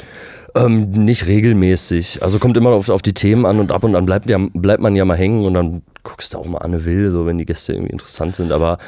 du? 0.55 0.60
Ähm, 0.60 0.90
nicht 0.90 1.26
regelmäßig. 1.26 2.22
Also 2.22 2.38
kommt 2.38 2.56
immer 2.56 2.70
auf, 2.70 2.88
auf 2.88 3.02
die 3.02 3.14
Themen 3.14 3.46
an 3.46 3.58
und 3.58 3.72
ab 3.72 3.84
und 3.84 3.94
an 3.94 4.06
bleibt, 4.06 4.28
ja, 4.28 4.38
bleibt 4.55 4.82
man 4.82 4.96
ja 4.96 5.05
mal 5.05 5.16
hängen 5.16 5.44
und 5.44 5.55
dann 5.55 5.82
guckst 6.02 6.34
du 6.34 6.38
auch 6.38 6.46
mal 6.46 6.58
Anne 6.58 6.84
Will, 6.84 7.10
so 7.10 7.26
wenn 7.26 7.38
die 7.38 7.44
Gäste 7.44 7.72
irgendwie 7.72 7.93
interessant 7.93 8.37
sind. 8.37 8.52
Aber 8.52 8.78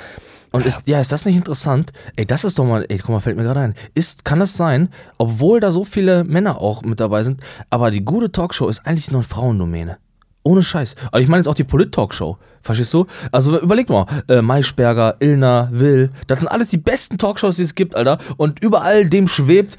Und 0.52 0.66
ist, 0.66 0.86
ja, 0.86 1.00
ist 1.00 1.12
das 1.12 1.26
nicht 1.26 1.36
interessant? 1.36 1.92
Ey, 2.16 2.26
das 2.26 2.44
ist 2.44 2.58
doch 2.58 2.64
mal, 2.64 2.84
ey, 2.88 2.98
guck 2.98 3.10
mal, 3.10 3.20
fällt 3.20 3.36
mir 3.36 3.44
gerade 3.44 3.60
ein. 3.60 3.74
Ist, 3.94 4.24
kann 4.24 4.40
das 4.40 4.56
sein, 4.56 4.88
obwohl 5.18 5.60
da 5.60 5.70
so 5.70 5.84
viele 5.84 6.24
Männer 6.24 6.58
auch 6.58 6.82
mit 6.82 7.00
dabei 7.00 7.22
sind, 7.22 7.42
aber 7.68 7.90
die 7.90 8.04
gute 8.04 8.32
Talkshow 8.32 8.68
ist 8.68 8.86
eigentlich 8.86 9.10
nur 9.10 9.20
eine 9.20 9.28
Frauendomäne. 9.28 9.98
Ohne 10.42 10.62
Scheiß. 10.62 10.94
Aber 11.12 11.20
ich 11.20 11.28
meine 11.28 11.40
jetzt 11.40 11.48
auch 11.48 11.54
die 11.54 11.64
Polit-Talkshow. 11.64 12.38
Verstehst 12.62 12.92
du? 12.94 13.06
Also 13.32 13.58
überleg 13.60 13.88
mal, 13.88 14.06
äh, 14.28 14.42
Maischberger, 14.42 15.16
Illner, 15.20 15.68
Will, 15.72 16.10
das 16.26 16.40
sind 16.40 16.48
alles 16.48 16.68
die 16.68 16.78
besten 16.78 17.16
Talkshows, 17.18 17.56
die 17.56 17.62
es 17.62 17.74
gibt, 17.74 17.94
Alter. 17.94 18.18
Und 18.36 18.62
überall 18.62 19.06
dem 19.08 19.28
schwebt 19.28 19.76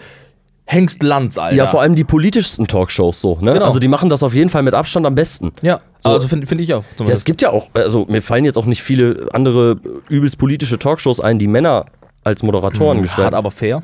Hengst 0.65 1.03
Lanz, 1.03 1.37
Alter. 1.37 1.57
Ja, 1.57 1.65
vor 1.65 1.81
allem 1.81 1.95
die 1.95 2.03
politischsten 2.03 2.65
Talkshows 2.67 3.19
so, 3.19 3.37
ne? 3.41 3.53
Genau. 3.53 3.65
Also 3.65 3.79
die 3.79 3.87
machen 3.89 4.09
das 4.09 4.23
auf 4.23 4.33
jeden 4.33 4.49
Fall 4.49 4.63
mit 4.63 4.73
Abstand 4.73 5.05
am 5.05 5.15
besten. 5.15 5.51
Ja, 5.61 5.81
So. 5.99 6.11
also 6.11 6.27
finde 6.27 6.47
find 6.47 6.61
ich 6.61 6.73
auch. 6.73 6.83
Ja, 6.99 7.07
es 7.09 7.25
gibt 7.25 7.41
ja 7.41 7.49
auch, 7.49 7.69
also 7.73 8.05
mir 8.07 8.21
fallen 8.21 8.45
jetzt 8.45 8.57
auch 8.57 8.65
nicht 8.65 8.81
viele 8.81 9.27
andere 9.33 9.79
übelst 10.07 10.37
politische 10.37 10.79
Talkshows 10.79 11.19
ein, 11.19 11.39
die 11.39 11.47
Männer 11.47 11.85
als 12.23 12.41
Moderatoren 12.43 12.99
Hart, 12.99 13.05
gestalten. 13.07 13.35
aber 13.35 13.51
fair. 13.51 13.81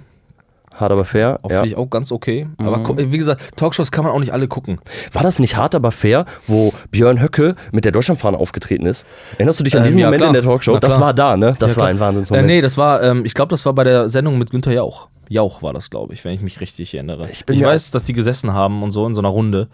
Hart 0.77 0.91
aber 0.91 1.05
fair. 1.05 1.39
Auch 1.43 1.49
Ja. 1.49 1.57
Finde 1.57 1.67
ich 1.69 1.75
auch 1.77 1.89
ganz 1.89 2.11
okay. 2.11 2.47
Aber 2.57 2.79
gu- 2.79 2.95
wie 2.97 3.17
gesagt, 3.17 3.57
Talkshows 3.57 3.91
kann 3.91 4.05
man 4.05 4.13
auch 4.13 4.19
nicht 4.19 4.31
alle 4.33 4.47
gucken. 4.47 4.79
War 5.11 5.23
das 5.23 5.39
nicht 5.39 5.57
hart 5.57 5.75
aber 5.75 5.91
fair, 5.91 6.25
wo 6.45 6.73
Björn 6.91 7.21
Höcke 7.21 7.55
mit 7.71 7.83
der 7.85 7.91
Deutschlandfahne 7.91 8.37
aufgetreten 8.37 8.85
ist? 8.85 9.05
Erinnerst 9.37 9.59
du 9.59 9.63
dich 9.63 9.73
an 9.75 9.81
Ähm, 9.81 9.85
diesen 9.85 9.99
ja, 9.99 10.07
Moment 10.07 10.21
klar. 10.21 10.29
in 10.29 10.33
der 10.33 10.43
Talkshow? 10.43 10.77
Das 10.79 10.99
war 10.99 11.13
da, 11.13 11.35
ne? 11.35 11.55
Das 11.59 11.75
Ja, 11.75 11.81
war 11.81 11.87
ein 11.87 11.99
Wahnsinnsmoment. 11.99 12.49
Äh, 12.49 12.53
nee, 12.55 12.61
das 12.61 12.77
war, 12.77 13.01
ähm, 13.03 13.25
ich 13.25 13.33
glaube, 13.33 13.49
das 13.49 13.65
war 13.65 13.73
bei 13.73 13.83
der 13.83 14.07
Sendung 14.09 14.37
mit 14.37 14.51
Günther 14.51 14.71
Jauch. 14.73 15.07
Jauch 15.29 15.61
war 15.61 15.73
das, 15.73 15.89
glaube 15.89 16.13
ich, 16.13 16.23
wenn 16.23 16.33
ich 16.33 16.41
mich 16.41 16.61
richtig 16.61 16.93
erinnere. 16.93 17.27
Ich, 17.29 17.43
ja 17.51 17.67
weiß, 17.67 17.91
dass 17.91 18.05
die 18.05 18.13
gesessen 18.13 18.53
haben 18.53 18.81
und 18.83 18.91
so 18.91 19.05
in 19.05 19.13
so 19.13 19.19
einer 19.21 19.29
Runde. 19.29 19.67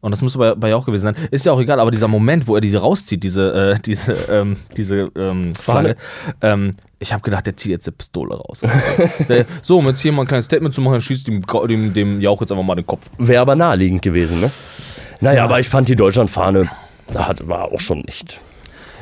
Und 0.00 0.12
das 0.12 0.22
müsste 0.22 0.38
bei, 0.38 0.54
bei 0.54 0.70
Jauch 0.70 0.86
gewesen 0.86 1.14
sein. 1.14 1.16
Ist 1.30 1.44
ja 1.44 1.52
auch 1.52 1.60
egal, 1.60 1.80
aber 1.80 1.90
dieser 1.90 2.08
Moment, 2.08 2.46
wo 2.46 2.54
er 2.54 2.60
diese 2.60 2.78
rauszieht, 2.78 3.22
diese, 3.22 3.74
äh, 3.74 3.80
diese, 3.80 4.12
ähm, 4.30 4.56
diese 4.76 5.10
ähm, 5.16 5.54
Flagge, 5.54 5.96
ähm, 6.40 6.74
ich 7.00 7.12
habe 7.12 7.22
gedacht, 7.22 7.46
der 7.46 7.56
zieht 7.56 7.72
jetzt 7.72 7.88
eine 7.88 7.96
Pistole 7.96 8.36
raus. 8.36 8.60
der, 9.28 9.46
so, 9.62 9.78
um 9.78 9.86
jetzt 9.86 10.00
hier 10.00 10.12
mal 10.12 10.22
ein 10.22 10.28
kleines 10.28 10.44
Statement 10.44 10.74
zu 10.74 10.80
machen, 10.80 10.94
dann 10.94 11.00
schießt 11.00 11.26
dem, 11.26 11.42
dem, 11.68 11.94
dem 11.94 12.20
Jauch 12.20 12.40
jetzt 12.40 12.52
einfach 12.52 12.64
mal 12.64 12.76
den 12.76 12.86
Kopf. 12.86 13.06
Wäre 13.18 13.42
aber 13.42 13.56
naheliegend 13.56 14.02
gewesen, 14.02 14.40
ne? 14.40 14.50
Naja, 15.20 15.44
aber 15.44 15.58
ich 15.58 15.68
fand 15.68 15.88
die 15.88 15.96
Deutschlandfahne, 15.96 16.68
da 17.12 17.26
hat, 17.26 17.46
war 17.48 17.72
auch 17.72 17.80
schon 17.80 18.00
nicht. 18.00 18.40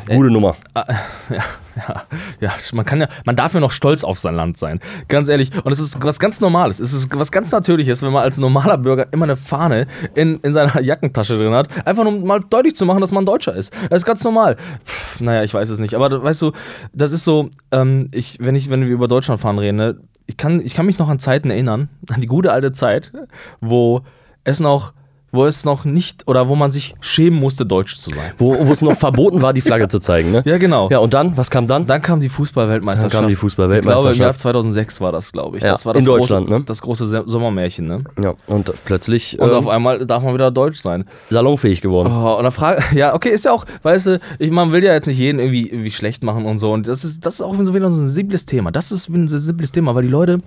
Gute 0.08 0.30
Nummer. 0.30 0.56
Ja, 1.28 1.42
ja, 1.88 2.04
ja, 2.40 2.52
man 2.72 2.84
kann 2.84 3.00
ja, 3.00 3.08
man 3.24 3.36
darf 3.36 3.54
ja 3.54 3.60
noch 3.60 3.70
stolz 3.70 4.04
auf 4.04 4.18
sein 4.18 4.34
Land 4.34 4.56
sein. 4.56 4.80
Ganz 5.08 5.28
ehrlich. 5.28 5.50
Und 5.64 5.72
es 5.72 5.78
ist 5.78 6.02
was 6.02 6.18
ganz 6.18 6.40
Normales. 6.40 6.80
Es 6.80 6.92
ist 6.92 7.16
was 7.16 7.30
ganz 7.30 7.52
Natürliches, 7.52 8.02
wenn 8.02 8.12
man 8.12 8.22
als 8.22 8.38
normaler 8.38 8.78
Bürger 8.78 9.06
immer 9.12 9.24
eine 9.24 9.36
Fahne 9.36 9.86
in, 10.14 10.40
in 10.40 10.52
seiner 10.52 10.80
Jackentasche 10.86 11.36
drin 11.36 11.52
hat. 11.52 11.68
Einfach 11.86 12.06
um 12.06 12.24
mal 12.24 12.40
deutlich 12.40 12.76
zu 12.76 12.86
machen, 12.86 13.00
dass 13.00 13.12
man 13.12 13.26
Deutscher 13.26 13.54
ist. 13.54 13.72
Das 13.90 13.98
ist 13.98 14.06
ganz 14.06 14.24
normal. 14.24 14.56
Pff, 14.84 15.20
naja, 15.20 15.42
ich 15.42 15.52
weiß 15.52 15.68
es 15.68 15.78
nicht. 15.78 15.94
Aber 15.94 16.22
weißt 16.22 16.42
du, 16.42 16.52
das 16.92 17.12
ist 17.12 17.24
so, 17.24 17.50
ähm, 17.72 18.08
ich, 18.12 18.38
wenn, 18.40 18.54
ich, 18.54 18.70
wenn 18.70 18.82
wir 18.82 18.88
über 18.88 19.08
Deutschland 19.08 19.40
fahren 19.40 19.58
reden, 19.58 19.76
ne, 19.76 19.96
ich, 20.26 20.36
kann, 20.36 20.60
ich 20.64 20.74
kann 20.74 20.86
mich 20.86 20.98
noch 20.98 21.08
an 21.08 21.18
Zeiten 21.18 21.50
erinnern, 21.50 21.88
an 22.10 22.20
die 22.20 22.26
gute 22.26 22.52
alte 22.52 22.72
Zeit, 22.72 23.12
wo 23.60 24.02
es 24.44 24.60
noch, 24.60 24.92
wo 25.32 25.44
es 25.44 25.64
noch 25.64 25.84
nicht, 25.84 26.26
oder 26.28 26.48
wo 26.48 26.54
man 26.54 26.70
sich 26.70 26.94
schämen 27.00 27.38
musste, 27.38 27.66
Deutsch 27.66 27.96
zu 27.96 28.10
sein. 28.10 28.32
Wo, 28.38 28.56
wo 28.66 28.72
es 28.72 28.80
noch 28.80 28.94
verboten 28.96 29.42
war, 29.42 29.52
die 29.52 29.60
Flagge 29.60 29.88
zu 29.88 29.98
zeigen, 29.98 30.30
ne? 30.30 30.42
Ja, 30.46 30.56
genau. 30.58 30.88
Ja, 30.90 30.98
und 30.98 31.12
dann? 31.14 31.36
Was 31.36 31.50
kam 31.50 31.66
dann? 31.66 31.86
Dann 31.86 32.00
kam 32.00 32.20
die 32.20 32.28
Fußballweltmeisterschaft. 32.28 33.12
Dann 33.14 33.20
kam 33.22 33.28
die 33.28 33.34
Ich 33.34 33.38
glaube, 33.38 33.50
Fußball-Weltmeisterschaft. 33.50 34.16
im 34.18 34.22
Jahr 34.22 34.34
2006 34.34 35.00
war 35.00 35.12
das, 35.12 35.32
glaube 35.32 35.58
ich. 35.58 35.64
Ja, 35.64 35.70
das 35.70 35.84
war 35.84 35.94
in 35.94 35.98
das 35.98 36.04
Deutschland, 36.04 36.46
große, 36.46 36.58
ne? 36.60 36.64
Das 36.66 36.80
große 36.82 37.24
Sommermärchen, 37.26 37.86
ne? 37.86 38.04
Ja, 38.22 38.34
und 38.46 38.72
plötzlich 38.84 39.38
Und 39.38 39.50
ähm, 39.50 39.54
auf 39.56 39.68
einmal 39.68 40.06
darf 40.06 40.22
man 40.22 40.32
wieder 40.34 40.50
deutsch 40.50 40.80
sein. 40.80 41.04
salonfähig 41.30 41.80
geworden. 41.80 42.10
Oh, 42.12 42.36
und 42.36 42.44
dann 42.44 42.52
frage, 42.52 42.82
ja, 42.96 43.14
okay, 43.14 43.30
ist 43.30 43.44
ja 43.44 43.52
auch, 43.52 43.64
weißt 43.82 44.06
du, 44.06 44.20
ich, 44.38 44.50
man 44.50 44.72
will 44.72 44.82
ja 44.84 44.94
jetzt 44.94 45.06
nicht 45.06 45.18
jeden 45.18 45.38
irgendwie, 45.38 45.68
irgendwie 45.68 45.90
schlecht 45.90 46.22
machen 46.22 46.46
und 46.46 46.58
so. 46.58 46.72
Und 46.72 46.86
das 46.88 47.04
ist, 47.04 47.26
das 47.26 47.34
ist 47.34 47.40
auch 47.42 47.58
wieder 47.58 47.90
so 47.90 47.96
ein 47.96 48.08
sensibles 48.08 48.46
Thema. 48.46 48.70
Das 48.70 48.92
ist 48.92 49.08
ein 49.08 49.28
sensibles 49.28 49.72
Thema, 49.72 49.94
weil 49.94 50.02
die 50.04 50.08
Leute 50.08 50.38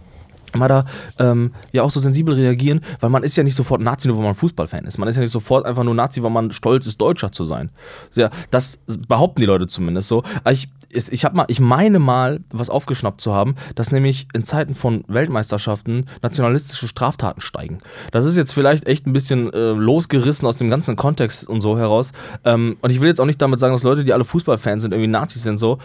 immer 0.53 0.67
da 0.67 0.85
ähm, 1.17 1.53
ja 1.71 1.83
auch 1.83 1.91
so 1.91 1.99
sensibel 1.99 2.33
reagieren, 2.33 2.81
weil 2.99 3.09
man 3.09 3.23
ist 3.23 3.35
ja 3.35 3.43
nicht 3.43 3.55
sofort 3.55 3.81
Nazi, 3.81 4.07
nur 4.07 4.17
weil 4.17 4.25
man 4.25 4.35
Fußballfan 4.35 4.85
ist. 4.85 4.97
Man 4.97 5.07
ist 5.07 5.15
ja 5.15 5.21
nicht 5.21 5.31
sofort 5.31 5.65
einfach 5.65 5.83
nur 5.83 5.95
Nazi, 5.95 6.23
weil 6.23 6.31
man 6.31 6.51
stolz 6.51 6.85
ist, 6.85 6.99
Deutscher 6.99 7.31
zu 7.31 7.43
sein. 7.43 7.69
Ja, 8.15 8.29
das 8.51 8.79
behaupten 9.07 9.41
die 9.41 9.45
Leute 9.45 9.67
zumindest 9.67 10.07
so. 10.07 10.23
Aber 10.43 10.51
ich, 10.51 10.69
ich 10.91 11.25
habe 11.25 11.35
mal, 11.35 11.45
ich 11.47 11.59
meine 11.59 11.99
mal, 11.99 12.41
was 12.51 12.69
aufgeschnappt 12.69 13.21
zu 13.21 13.33
haben, 13.33 13.55
dass 13.75 13.91
nämlich 13.91 14.27
in 14.33 14.43
Zeiten 14.43 14.75
von 14.75 15.03
Weltmeisterschaften 15.07 16.05
nationalistische 16.21 16.87
Straftaten 16.87 17.41
steigen. 17.41 17.79
Das 18.11 18.25
ist 18.25 18.35
jetzt 18.35 18.53
vielleicht 18.53 18.87
echt 18.87 19.07
ein 19.07 19.13
bisschen 19.13 19.51
äh, 19.53 19.71
losgerissen 19.71 20.47
aus 20.47 20.57
dem 20.57 20.69
ganzen 20.69 20.95
Kontext 20.95 21.47
und 21.47 21.61
so 21.61 21.77
heraus. 21.77 22.11
Ähm, 22.45 22.77
und 22.81 22.89
ich 22.89 23.01
will 23.01 23.07
jetzt 23.07 23.21
auch 23.21 23.25
nicht 23.25 23.41
damit 23.41 23.59
sagen, 23.59 23.73
dass 23.73 23.83
Leute, 23.83 24.03
die 24.03 24.13
alle 24.13 24.23
Fußballfans 24.23 24.81
sind, 24.81 24.91
irgendwie 24.91 25.07
Nazis 25.07 25.43
sind 25.43 25.57
so. 25.57 25.77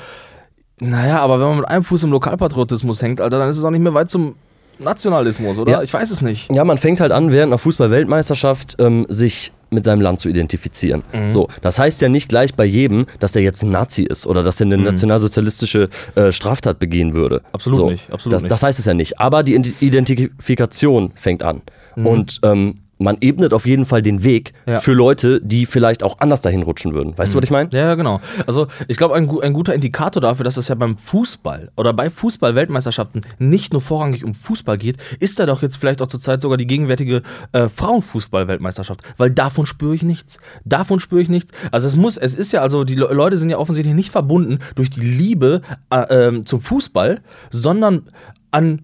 Naja, 0.80 1.20
aber 1.20 1.38
wenn 1.38 1.48
man 1.48 1.56
mit 1.58 1.68
einem 1.68 1.84
Fuß 1.84 2.02
im 2.02 2.10
Lokalpatriotismus 2.10 3.00
hängt, 3.00 3.20
Alter, 3.20 3.38
dann 3.38 3.48
ist 3.48 3.58
es 3.58 3.64
auch 3.64 3.70
nicht 3.70 3.80
mehr 3.80 3.94
weit 3.94 4.10
zum 4.10 4.34
Nationalismus, 4.78 5.58
oder? 5.58 5.72
Ja. 5.72 5.82
Ich 5.82 5.92
weiß 5.92 6.10
es 6.10 6.22
nicht. 6.22 6.54
Ja, 6.54 6.64
man 6.64 6.78
fängt 6.78 7.00
halt 7.00 7.12
an, 7.12 7.30
während 7.32 7.50
einer 7.50 7.58
Fußball-Weltmeisterschaft 7.58 8.76
ähm, 8.78 9.06
sich 9.08 9.52
mit 9.70 9.84
seinem 9.84 10.00
Land 10.02 10.20
zu 10.20 10.28
identifizieren. 10.28 11.02
Mhm. 11.12 11.30
So, 11.30 11.48
das 11.62 11.78
heißt 11.78 12.00
ja 12.00 12.08
nicht 12.08 12.28
gleich 12.28 12.54
bei 12.54 12.64
jedem, 12.64 13.06
dass 13.18 13.32
der 13.32 13.42
jetzt 13.42 13.62
ein 13.62 13.70
Nazi 13.72 14.04
ist 14.04 14.26
oder 14.26 14.42
dass 14.42 14.56
der 14.56 14.66
eine 14.66 14.78
nationalsozialistische 14.78 15.88
äh, 16.14 16.30
Straftat 16.30 16.78
begehen 16.78 17.14
würde. 17.14 17.36
Mhm. 17.36 17.44
Absolut 17.52 17.76
so, 17.78 17.90
nicht, 17.90 18.12
absolut 18.12 18.32
das, 18.34 18.42
nicht. 18.42 18.52
das 18.52 18.62
heißt 18.62 18.78
es 18.78 18.84
ja 18.84 18.94
nicht. 18.94 19.18
Aber 19.18 19.42
die 19.42 19.54
Ident- 19.58 19.74
Identifikation 19.80 21.12
fängt 21.16 21.42
an. 21.42 21.62
Mhm. 21.96 22.06
Und 22.06 22.40
ähm, 22.42 22.80
man 22.98 23.16
ebnet 23.20 23.52
auf 23.52 23.66
jeden 23.66 23.84
Fall 23.86 24.02
den 24.02 24.22
Weg 24.24 24.52
Ja. 24.66 24.80
für 24.80 24.92
Leute, 24.92 25.40
die 25.40 25.66
vielleicht 25.66 26.02
auch 26.02 26.18
anders 26.20 26.42
dahin 26.42 26.62
rutschen 26.62 26.94
würden. 26.94 27.16
Weißt 27.18 27.34
du, 27.34 27.38
was 27.38 27.44
ich 27.44 27.50
meine? 27.50 27.68
Ja, 27.72 27.94
genau. 27.94 28.20
Also 28.46 28.68
ich 28.88 28.96
glaube, 28.96 29.14
ein, 29.14 29.28
ein 29.40 29.52
guter 29.52 29.74
Indikator 29.74 30.20
dafür, 30.22 30.44
dass 30.44 30.56
es 30.56 30.68
ja 30.68 30.74
beim 30.74 30.96
Fußball 30.96 31.70
oder 31.76 31.92
bei 31.92 32.08
Fußball-Weltmeisterschaften 32.10 33.22
nicht 33.38 33.72
nur 33.72 33.82
vorrangig 33.82 34.24
um 34.24 34.32
Fußball 34.34 34.78
geht, 34.78 34.96
ist 35.18 35.38
da 35.38 35.46
doch 35.46 35.62
jetzt 35.62 35.76
vielleicht 35.76 36.00
auch 36.02 36.06
zurzeit 36.06 36.40
sogar 36.40 36.56
die 36.56 36.66
gegenwärtige 36.66 37.22
äh, 37.52 37.68
Frauenfußball-Weltmeisterschaft. 37.68 39.00
Weil 39.16 39.30
davon 39.30 39.66
spüre 39.66 39.94
ich 39.94 40.02
nichts. 40.02 40.38
Davon 40.64 41.00
spüre 41.00 41.20
ich 41.22 41.28
nichts. 41.28 41.52
Also 41.70 41.88
es 41.88 41.96
muss, 41.96 42.16
es 42.16 42.34
ist 42.34 42.52
ja 42.52 42.60
also, 42.62 42.84
die 42.84 42.94
Le 42.94 43.12
Leute 43.12 43.36
sind 43.36 43.50
ja 43.50 43.58
offensichtlich 43.58 43.94
nicht 43.94 44.10
verbunden 44.10 44.58
durch 44.74 44.90
die 44.90 45.00
Liebe 45.00 45.62
äh, 45.90 46.28
ähm, 46.28 46.46
zum 46.46 46.60
Fußball, 46.60 47.20
sondern 47.50 48.02
an 48.50 48.82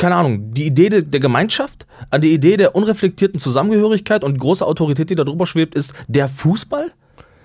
keine 0.00 0.16
Ahnung, 0.16 0.54
die 0.54 0.66
Idee 0.66 0.88
de, 0.88 1.02
der 1.02 1.20
Gemeinschaft, 1.20 1.86
an 2.08 2.22
die 2.22 2.32
Idee 2.32 2.56
der 2.56 2.74
unreflektierten 2.74 3.38
Zusammengehörigkeit 3.38 4.24
und 4.24 4.38
große 4.38 4.66
Autorität, 4.66 5.10
die 5.10 5.14
da 5.14 5.24
drüber 5.24 5.44
schwebt, 5.44 5.74
ist 5.74 5.94
der 6.08 6.26
Fußball? 6.26 6.90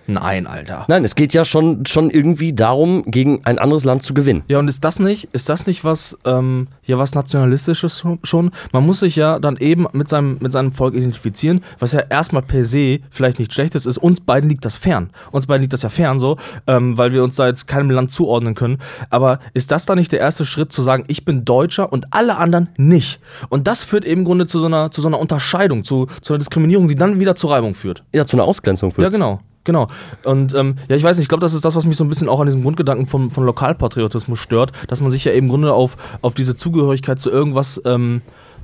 Nein, 0.07 0.47
Alter. 0.47 0.85
Nein, 0.87 1.03
es 1.03 1.15
geht 1.15 1.33
ja 1.33 1.45
schon, 1.45 1.85
schon 1.85 2.09
irgendwie 2.09 2.53
darum, 2.53 3.03
gegen 3.05 3.41
ein 3.45 3.59
anderes 3.59 3.85
Land 3.85 4.03
zu 4.03 4.13
gewinnen. 4.13 4.43
Ja, 4.47 4.59
und 4.59 4.67
ist 4.67 4.83
das 4.83 4.99
nicht, 4.99 5.33
ist 5.33 5.49
das 5.49 5.65
nicht 5.67 5.83
was, 5.83 6.17
ähm, 6.25 6.67
ja, 6.83 6.97
was 6.97 7.15
Nationalistisches 7.15 8.03
schon-? 8.23 8.51
Man 8.71 8.85
muss 8.85 8.99
sich 8.99 9.15
ja 9.15 9.39
dann 9.39 9.57
eben 9.57 9.87
mit 9.93 10.09
seinem, 10.09 10.37
mit 10.39 10.51
seinem 10.51 10.73
Volk 10.73 10.95
identifizieren, 10.95 11.61
was 11.79 11.93
ja 11.93 12.01
erstmal 12.01 12.41
per 12.41 12.65
se 12.65 12.99
vielleicht 13.09 13.39
nicht 13.39 13.53
schlechtes 13.53 13.85
ist. 13.85 13.97
Uns 13.97 14.21
beiden 14.21 14.49
liegt 14.49 14.65
das 14.65 14.77
fern. 14.77 15.09
Uns 15.31 15.47
beiden 15.47 15.61
liegt 15.61 15.73
das 15.73 15.81
ja 15.81 15.89
fern 15.89 16.19
so, 16.19 16.37
ähm, 16.67 16.97
weil 16.97 17.13
wir 17.13 17.23
uns 17.23 17.35
da 17.35 17.47
jetzt 17.47 17.67
keinem 17.67 17.89
Land 17.89 18.11
zuordnen 18.11 18.55
können. 18.55 18.77
Aber 19.09 19.39
ist 19.53 19.71
das 19.71 19.85
dann 19.85 19.97
nicht 19.97 20.11
der 20.11 20.19
erste 20.19 20.45
Schritt 20.45 20.71
zu 20.71 20.81
sagen, 20.81 21.05
ich 21.07 21.25
bin 21.25 21.45
Deutscher 21.45 21.91
und 21.91 22.07
alle 22.11 22.37
anderen 22.37 22.69
nicht? 22.77 23.19
Und 23.49 23.67
das 23.67 23.83
führt 23.83 24.05
eben 24.05 24.21
im 24.21 24.25
Grunde 24.25 24.45
zu 24.45 24.59
so 24.59 24.65
einer, 24.65 24.91
zu 24.91 25.01
so 25.01 25.07
einer 25.07 25.19
Unterscheidung, 25.19 25.83
zu, 25.83 26.07
zu 26.21 26.33
einer 26.33 26.39
Diskriminierung, 26.39 26.87
die 26.87 26.95
dann 26.95 27.19
wieder 27.19 27.35
zur 27.35 27.51
Reibung 27.51 27.73
führt. 27.73 28.03
Ja, 28.13 28.25
zu 28.25 28.37
einer 28.37 28.45
Ausgrenzung 28.45 28.91
führt. 28.91 29.03
Ja, 29.03 29.09
genau. 29.09 29.41
Genau. 29.65 29.87
Und 30.23 30.53
ähm, 30.53 30.75
ja, 30.87 30.95
ich 30.95 31.03
weiß 31.03 31.17
nicht, 31.17 31.25
ich 31.25 31.29
glaube, 31.29 31.41
das 31.41 31.53
ist 31.53 31.65
das, 31.65 31.75
was 31.75 31.85
mich 31.85 31.97
so 31.97 32.05
ein 32.05 32.07
bisschen 32.07 32.29
auch 32.29 32.39
an 32.39 32.45
diesem 32.45 32.61
Grundgedanken 32.63 33.07
von, 33.07 33.29
von 33.29 33.43
Lokalpatriotismus 33.45 34.39
stört, 34.39 34.71
dass 34.87 35.01
man 35.01 35.11
sich 35.11 35.25
ja 35.25 35.33
eben 35.33 35.47
im 35.47 35.49
Grunde 35.49 35.73
auf, 35.73 35.97
auf 36.21 36.33
diese 36.33 36.55
Zugehörigkeit 36.55 37.19
zu 37.19 37.29
irgendwas 37.29 37.81
ähm, 37.83 38.21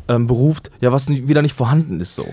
ähm, 0.08 0.27
beruft, 0.27 0.72
ja, 0.79 0.91
was 0.93 1.10
wieder 1.10 1.41
nicht 1.41 1.55
vorhanden 1.55 2.00
ist 2.00 2.15
so. 2.15 2.25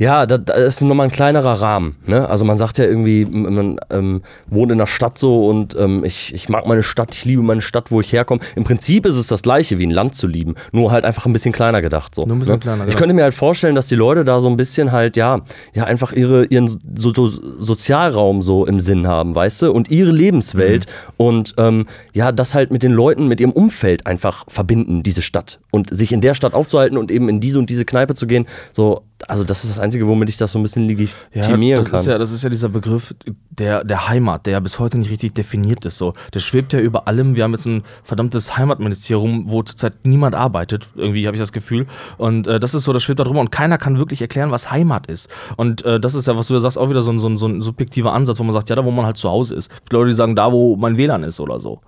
Ja, 0.00 0.24
da, 0.24 0.38
da 0.38 0.54
ist 0.54 0.80
nochmal 0.80 1.08
ein 1.08 1.10
kleinerer 1.12 1.60
Rahmen. 1.60 1.96
Ne? 2.06 2.26
Also 2.26 2.46
man 2.46 2.56
sagt 2.56 2.78
ja 2.78 2.86
irgendwie, 2.86 3.26
man 3.26 3.78
ähm, 3.90 4.22
wohnt 4.48 4.72
in 4.72 4.78
der 4.78 4.86
Stadt 4.86 5.18
so 5.18 5.46
und 5.46 5.76
ähm, 5.78 6.04
ich, 6.06 6.32
ich 6.34 6.48
mag 6.48 6.66
meine 6.66 6.82
Stadt, 6.82 7.14
ich 7.14 7.26
liebe 7.26 7.42
meine 7.42 7.60
Stadt, 7.60 7.90
wo 7.92 8.00
ich 8.00 8.10
herkomme. 8.12 8.40
Im 8.56 8.64
Prinzip 8.64 9.04
ist 9.04 9.16
es 9.16 9.26
das 9.26 9.42
gleiche 9.42 9.78
wie 9.78 9.86
ein 9.86 9.90
Land 9.90 10.14
zu 10.16 10.26
lieben, 10.26 10.54
nur 10.72 10.90
halt 10.90 11.04
einfach 11.04 11.26
ein 11.26 11.34
bisschen 11.34 11.52
kleiner 11.52 11.82
gedacht. 11.82 12.14
So, 12.14 12.24
Nur 12.24 12.34
ein 12.36 12.38
bisschen 12.38 12.54
ne? 12.54 12.60
kleiner, 12.60 12.88
Ich 12.88 12.96
könnte 12.96 13.14
mir 13.14 13.24
halt 13.24 13.34
vorstellen, 13.34 13.74
dass 13.74 13.88
die 13.88 13.94
Leute 13.94 14.24
da 14.24 14.40
so 14.40 14.48
ein 14.48 14.56
bisschen 14.56 14.90
halt, 14.90 15.18
ja, 15.18 15.42
ja 15.74 15.84
einfach 15.84 16.12
ihre, 16.12 16.46
ihren 16.46 16.68
so, 16.68 17.12
so 17.12 17.28
Sozialraum 17.28 18.42
so 18.42 18.64
im 18.66 18.80
Sinn 18.80 19.06
haben, 19.06 19.34
weißt 19.34 19.62
du, 19.62 19.72
und 19.72 19.90
ihre 19.90 20.10
Lebenswelt 20.12 20.86
Mhm. 20.86 21.12
und 21.18 21.54
ähm, 21.58 21.86
ja, 22.14 22.32
das 22.32 22.54
halt 22.54 22.72
mit 22.72 22.82
den 22.82 22.92
Leuten, 22.92 23.28
mit 23.28 23.40
ihrem 23.40 23.52
Umfeld 23.52 24.06
einfach 24.06 24.44
verbinden, 24.48 25.02
diese 25.02 25.20
Stadt. 25.22 25.60
Und 25.70 25.94
sich 25.94 26.10
in 26.12 26.20
der 26.22 26.34
Stadt 26.34 26.54
aufzuhalten 26.54 26.96
und 26.96 27.10
eben 27.10 27.28
in 27.28 27.40
diese 27.40 27.58
und 27.58 27.68
diese 27.68 27.84
Kneipe 27.84 28.14
zu 28.14 28.26
gehen, 28.26 28.46
so, 28.72 29.02
also 29.28 29.44
das 29.44 29.64
ist 29.64 29.70
das 29.70 29.78
Einzige, 29.78 30.06
womit 30.06 30.28
ich 30.30 30.36
das 30.36 30.52
so 30.52 30.58
ein 30.58 30.62
bisschen 30.62 30.86
legitimieren 30.86 31.82
das 31.82 31.90
kann. 31.90 32.00
Ist 32.00 32.06
ja, 32.06 32.18
das 32.18 32.32
ist 32.32 32.42
ja 32.42 32.50
dieser 32.50 32.68
Begriff 32.68 33.14
der, 33.50 33.84
der 33.84 34.08
Heimat, 34.08 34.46
der 34.46 34.54
ja 34.54 34.60
bis 34.60 34.78
heute 34.78 34.98
nicht 34.98 35.10
richtig 35.10 35.34
definiert 35.34 35.84
ist. 35.84 35.98
So. 35.98 36.14
Der 36.34 36.40
schwebt 36.40 36.72
ja 36.72 36.80
über 36.80 37.06
allem. 37.06 37.36
Wir 37.36 37.44
haben 37.44 37.52
jetzt 37.52 37.66
ein 37.66 37.82
verdammtes 38.02 38.56
Heimatministerium, 38.56 39.44
wo 39.46 39.62
zurzeit 39.62 40.04
niemand 40.04 40.34
arbeitet. 40.34 40.90
Irgendwie 40.96 41.26
habe 41.26 41.36
ich 41.36 41.40
das 41.40 41.52
Gefühl. 41.52 41.86
Und 42.18 42.46
äh, 42.46 42.60
das 42.60 42.74
ist 42.74 42.84
so, 42.84 42.92
das 42.92 43.02
schwebt 43.02 43.20
da 43.20 43.24
drüber. 43.24 43.40
Und 43.40 43.50
keiner 43.50 43.78
kann 43.78 43.98
wirklich 43.98 44.20
erklären, 44.20 44.50
was 44.50 44.70
Heimat 44.70 45.06
ist. 45.06 45.28
Und 45.56 45.84
äh, 45.84 46.00
das 46.00 46.14
ist 46.14 46.26
ja, 46.26 46.36
was 46.36 46.48
du 46.48 46.58
sagst, 46.58 46.78
auch 46.78 46.88
wieder 46.88 47.02
so 47.02 47.10
ein, 47.10 47.18
so, 47.18 47.28
ein, 47.28 47.36
so 47.36 47.46
ein 47.46 47.60
subjektiver 47.60 48.12
Ansatz, 48.12 48.38
wo 48.38 48.44
man 48.44 48.52
sagt, 48.52 48.70
ja, 48.70 48.76
da 48.76 48.84
wo 48.84 48.90
man 48.90 49.06
halt 49.06 49.16
zu 49.16 49.28
Hause 49.28 49.54
ist. 49.54 49.70
Leute, 49.90 50.08
die 50.08 50.14
sagen, 50.14 50.36
da 50.36 50.52
wo 50.52 50.76
mein 50.76 50.96
WLAN 50.96 51.24
ist 51.24 51.40
oder 51.40 51.60
so. 51.60 51.80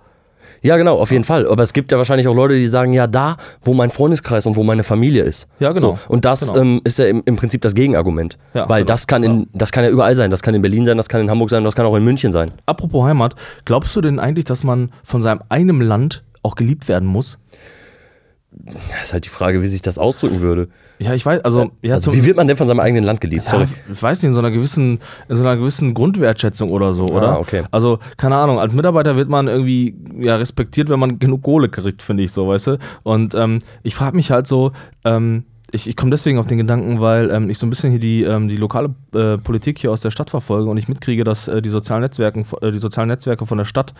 Ja, 0.63 0.77
genau, 0.77 0.97
auf 0.97 1.11
jeden 1.11 1.25
Fall. 1.25 1.45
Aber 1.47 1.61
es 1.61 1.73
gibt 1.73 1.91
ja 1.91 1.97
wahrscheinlich 1.97 2.27
auch 2.27 2.33
Leute, 2.35 2.55
die 2.55 2.65
sagen, 2.65 2.93
ja, 2.93 3.05
da, 3.05 3.35
wo 3.61 3.73
mein 3.73 3.91
Freundeskreis 3.91 4.45
und 4.45 4.55
wo 4.55 4.63
meine 4.63 4.83
Familie 4.83 5.23
ist. 5.23 5.47
Ja, 5.59 5.71
genau. 5.73 5.95
So, 5.95 5.99
und 6.07 6.25
das 6.25 6.47
Genau. 6.47 6.61
ähm, 6.61 6.81
ist 6.85 6.99
ja 6.99 7.05
im, 7.05 7.21
im 7.25 7.35
Prinzip 7.35 7.61
das 7.61 7.75
Gegenargument. 7.75 8.37
Ja, 8.53 8.67
Weil 8.69 8.81
genau. 8.83 8.87
das 8.93 9.05
kann, 9.07 9.23
in, 9.23 9.47
das 9.53 9.71
kann 9.71 9.83
ja 9.83 9.89
überall 9.89 10.15
sein. 10.15 10.31
Das 10.31 10.41
kann 10.41 10.55
in 10.55 10.61
Berlin 10.61 10.85
sein, 10.85 10.97
das 10.97 11.09
kann 11.09 11.21
in 11.21 11.29
Hamburg 11.29 11.49
sein, 11.49 11.63
das 11.63 11.75
kann 11.75 11.85
auch 11.85 11.95
in 11.95 12.03
München 12.03 12.31
sein. 12.31 12.51
Apropos 12.65 13.03
Heimat, 13.05 13.35
glaubst 13.65 13.95
du 13.95 14.01
denn 14.01 14.19
eigentlich, 14.19 14.45
dass 14.45 14.63
man 14.63 14.91
von 15.03 15.21
seinem 15.21 15.41
eigenen 15.49 15.81
Land 15.81 16.23
auch 16.43 16.55
geliebt 16.55 16.87
werden 16.87 17.07
muss? 17.07 17.37
Das 18.91 19.07
ist 19.07 19.13
halt 19.13 19.25
die 19.25 19.29
Frage, 19.29 19.61
wie 19.61 19.67
sich 19.67 19.81
das 19.81 19.97
ausdrücken 19.97 20.41
würde. 20.41 20.69
Ja, 20.99 21.13
ich 21.13 21.25
weiß, 21.25 21.43
also, 21.43 21.71
ja, 21.81 21.95
also, 21.95 22.13
wie 22.13 22.23
wird 22.23 22.37
man 22.37 22.47
denn 22.47 22.55
von 22.55 22.67
seinem 22.67 22.79
eigenen 22.79 23.03
Land 23.03 23.19
geliebt? 23.19 23.45
Ja, 23.45 23.51
Sorry. 23.51 23.65
ich 23.91 24.01
weiß 24.01 24.21
nicht, 24.21 24.29
in 24.29 24.33
so 24.33 24.39
einer 24.39 24.51
gewissen, 24.51 24.99
in 25.27 25.35
so 25.35 25.43
einer 25.43 25.57
gewissen 25.57 25.93
Grundwertschätzung 25.93 26.69
oder 26.69 26.93
so, 26.93 27.05
oder? 27.07 27.33
Ah, 27.33 27.39
okay. 27.39 27.63
Also, 27.71 27.99
keine 28.15 28.35
Ahnung, 28.37 28.59
als 28.59 28.73
Mitarbeiter 28.73 29.15
wird 29.15 29.27
man 29.27 29.47
irgendwie 29.47 29.95
ja, 30.19 30.35
respektiert, 30.35 30.89
wenn 30.89 30.99
man 30.99 31.19
genug 31.19 31.43
Kohle 31.43 31.67
kriegt, 31.69 32.01
finde 32.01 32.23
ich 32.23 32.31
so, 32.31 32.47
weißt 32.47 32.67
du? 32.67 32.77
Und 33.03 33.35
ähm, 33.35 33.59
ich 33.81 33.95
frage 33.95 34.15
mich 34.15 34.31
halt 34.31 34.47
so, 34.47 34.71
ähm, 35.03 35.43
ich, 35.73 35.89
ich 35.89 35.95
komme 35.95 36.11
deswegen 36.11 36.37
auf 36.37 36.45
den 36.45 36.59
Gedanken, 36.59 37.01
weil 37.01 37.31
ähm, 37.31 37.49
ich 37.49 37.57
so 37.57 37.65
ein 37.65 37.69
bisschen 37.71 37.89
hier 37.89 37.99
die, 37.99 38.23
ähm, 38.23 38.47
die 38.47 38.57
lokale 38.57 38.93
äh, 39.13 39.37
Politik 39.37 39.79
hier 39.79 39.91
aus 39.91 40.01
der 40.01 40.11
Stadt 40.11 40.29
verfolge 40.29 40.69
und 40.69 40.77
ich 40.77 40.87
mitkriege, 40.87 41.23
dass 41.23 41.47
äh, 41.47 41.61
die, 41.63 41.69
sozialen 41.69 42.01
Netzwerken, 42.01 42.45
äh, 42.61 42.71
die 42.71 42.77
sozialen 42.77 43.09
Netzwerke 43.09 43.47
von 43.47 43.57
der 43.57 43.65
Stadt 43.65 43.93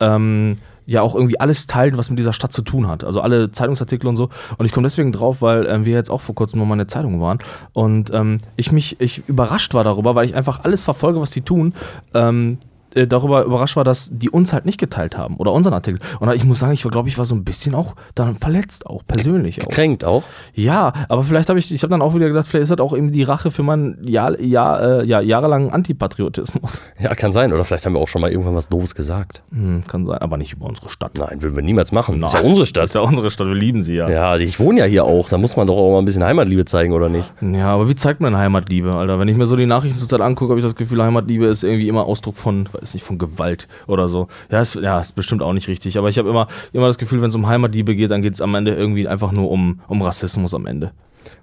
ähm, 0.00 0.56
ja 0.88 1.02
auch 1.02 1.14
irgendwie 1.14 1.38
alles 1.38 1.66
teilen, 1.66 1.98
was 1.98 2.08
mit 2.08 2.18
dieser 2.18 2.32
Stadt 2.32 2.52
zu 2.52 2.62
tun 2.62 2.88
hat. 2.88 3.04
Also 3.04 3.20
alle 3.20 3.50
Zeitungsartikel 3.50 4.08
und 4.08 4.16
so. 4.16 4.30
Und 4.56 4.64
ich 4.64 4.72
komme 4.72 4.86
deswegen 4.86 5.12
drauf, 5.12 5.42
weil 5.42 5.66
ähm, 5.66 5.84
wir 5.84 5.94
jetzt 5.94 6.10
auch 6.10 6.22
vor 6.22 6.34
kurzem 6.34 6.58
nochmal 6.58 6.76
in 6.76 6.78
der 6.78 6.88
Zeitung 6.88 7.20
waren 7.20 7.38
und 7.74 8.10
ähm, 8.12 8.38
ich 8.56 8.72
mich 8.72 8.98
ich 8.98 9.28
überrascht 9.28 9.74
war 9.74 9.84
darüber, 9.84 10.14
weil 10.14 10.24
ich 10.24 10.34
einfach 10.34 10.64
alles 10.64 10.82
verfolge, 10.82 11.20
was 11.20 11.30
die 11.30 11.42
tun. 11.42 11.74
Ähm, 12.14 12.56
äh, 12.94 13.06
darüber 13.06 13.44
überrascht 13.44 13.76
war, 13.76 13.84
dass 13.84 14.10
die 14.12 14.30
uns 14.30 14.52
halt 14.52 14.66
nicht 14.66 14.78
geteilt 14.78 15.16
haben 15.16 15.36
oder 15.36 15.52
unseren 15.52 15.74
Artikel. 15.74 16.00
Und 16.20 16.32
ich 16.34 16.44
muss 16.44 16.58
sagen, 16.58 16.72
ich 16.72 16.82
glaube, 16.82 17.08
ich 17.08 17.18
war 17.18 17.24
so 17.24 17.34
ein 17.34 17.44
bisschen 17.44 17.74
auch 17.74 17.94
dann 18.14 18.36
verletzt, 18.36 18.86
auch 18.86 19.02
persönlich 19.06 19.62
auch. 19.64 19.68
Kränkt 19.68 20.04
auch. 20.04 20.22
Ja, 20.54 20.92
aber 21.08 21.22
vielleicht 21.22 21.48
habe 21.48 21.58
ich, 21.58 21.72
ich 21.72 21.82
habe 21.82 21.90
dann 21.90 22.02
auch 22.02 22.14
wieder 22.14 22.28
gedacht, 22.28 22.46
vielleicht 22.48 22.64
ist 22.64 22.70
das 22.70 22.80
auch 22.80 22.96
eben 22.96 23.12
die 23.12 23.22
Rache 23.22 23.50
für 23.50 23.62
meinen 23.62 24.06
Jahr, 24.06 24.38
Jahr, 24.40 25.00
äh, 25.00 25.04
ja, 25.04 25.20
jahrelangen 25.20 25.70
Antipatriotismus. 25.70 26.84
Ja, 27.00 27.14
kann 27.14 27.30
sein. 27.32 27.52
Oder 27.52 27.64
vielleicht 27.64 27.86
haben 27.86 27.92
wir 27.92 28.00
auch 28.00 28.08
schon 28.08 28.20
mal 28.20 28.30
irgendwann 28.30 28.56
was 28.56 28.68
Doofes 28.68 28.94
gesagt. 28.94 29.42
Hm, 29.52 29.84
kann 29.86 30.04
sein, 30.04 30.18
aber 30.18 30.36
nicht 30.36 30.52
über 30.54 30.66
unsere 30.66 30.88
Stadt. 30.88 31.12
Nein, 31.16 31.42
würden 31.42 31.54
wir 31.54 31.62
niemals 31.62 31.92
machen. 31.92 32.20
ist 32.24 32.32
ja 32.34 32.40
Nein. 32.40 32.48
unsere 32.48 32.62
Das 32.62 32.68
Stadt. 32.70 32.84
ist 32.86 32.94
ja 32.94 33.00
unsere 33.02 33.30
Stadt, 33.30 33.46
wir 33.46 33.54
lieben 33.54 33.80
sie 33.80 33.94
ja. 33.94 34.08
Ja, 34.08 34.36
ich 34.36 34.58
wohne 34.58 34.80
ja 34.80 34.84
hier 34.86 35.04
auch. 35.04 35.28
Da 35.28 35.38
muss 35.38 35.56
man 35.56 35.66
doch 35.68 35.76
auch 35.76 35.92
mal 35.92 35.98
ein 36.00 36.04
bisschen 36.04 36.24
Heimatliebe 36.24 36.64
zeigen, 36.64 36.92
oder 36.92 37.08
nicht? 37.08 37.32
Ja, 37.40 37.68
aber 37.74 37.88
wie 37.88 37.94
zeigt 37.94 38.20
man 38.20 38.36
Heimatliebe, 38.36 38.94
Alter? 38.94 39.18
Wenn 39.20 39.28
ich 39.28 39.36
mir 39.36 39.46
so 39.46 39.54
die 39.56 39.66
Nachrichten 39.66 39.96
zurzeit 39.98 40.20
angucke, 40.20 40.50
habe 40.50 40.58
ich 40.58 40.64
das 40.66 40.74
Gefühl, 40.74 41.02
Heimatliebe 41.02 41.46
ist 41.46 41.62
irgendwie 41.62 41.88
immer 41.88 42.04
Ausdruck 42.06 42.36
von, 42.36 42.68
weiß 42.80 42.94
nicht, 42.94 43.04
von 43.04 43.18
Gewalt 43.18 43.68
oder 43.86 44.08
so. 44.08 44.28
Ja, 44.50 44.60
ist, 44.60 44.74
ja, 44.76 45.00
ist 45.00 45.14
bestimmt 45.14 45.42
auch 45.42 45.52
nicht 45.52 45.68
richtig. 45.68 45.98
Aber 45.98 46.08
ich 46.08 46.18
habe 46.18 46.28
immer, 46.28 46.48
immer 46.72 46.86
das 46.86 46.98
Gefühl, 46.98 47.20
wenn 47.22 47.28
es 47.28 47.34
um 47.34 47.46
Heimatliebe 47.46 47.94
geht, 47.94 48.10
dann 48.10 48.22
geht 48.22 48.34
es 48.34 48.40
am 48.40 48.54
Ende 48.54 48.74
irgendwie 48.74 49.08
einfach 49.08 49.32
nur 49.32 49.50
um, 49.50 49.80
um 49.88 50.02
Rassismus 50.02 50.54
am 50.54 50.66
Ende. 50.66 50.92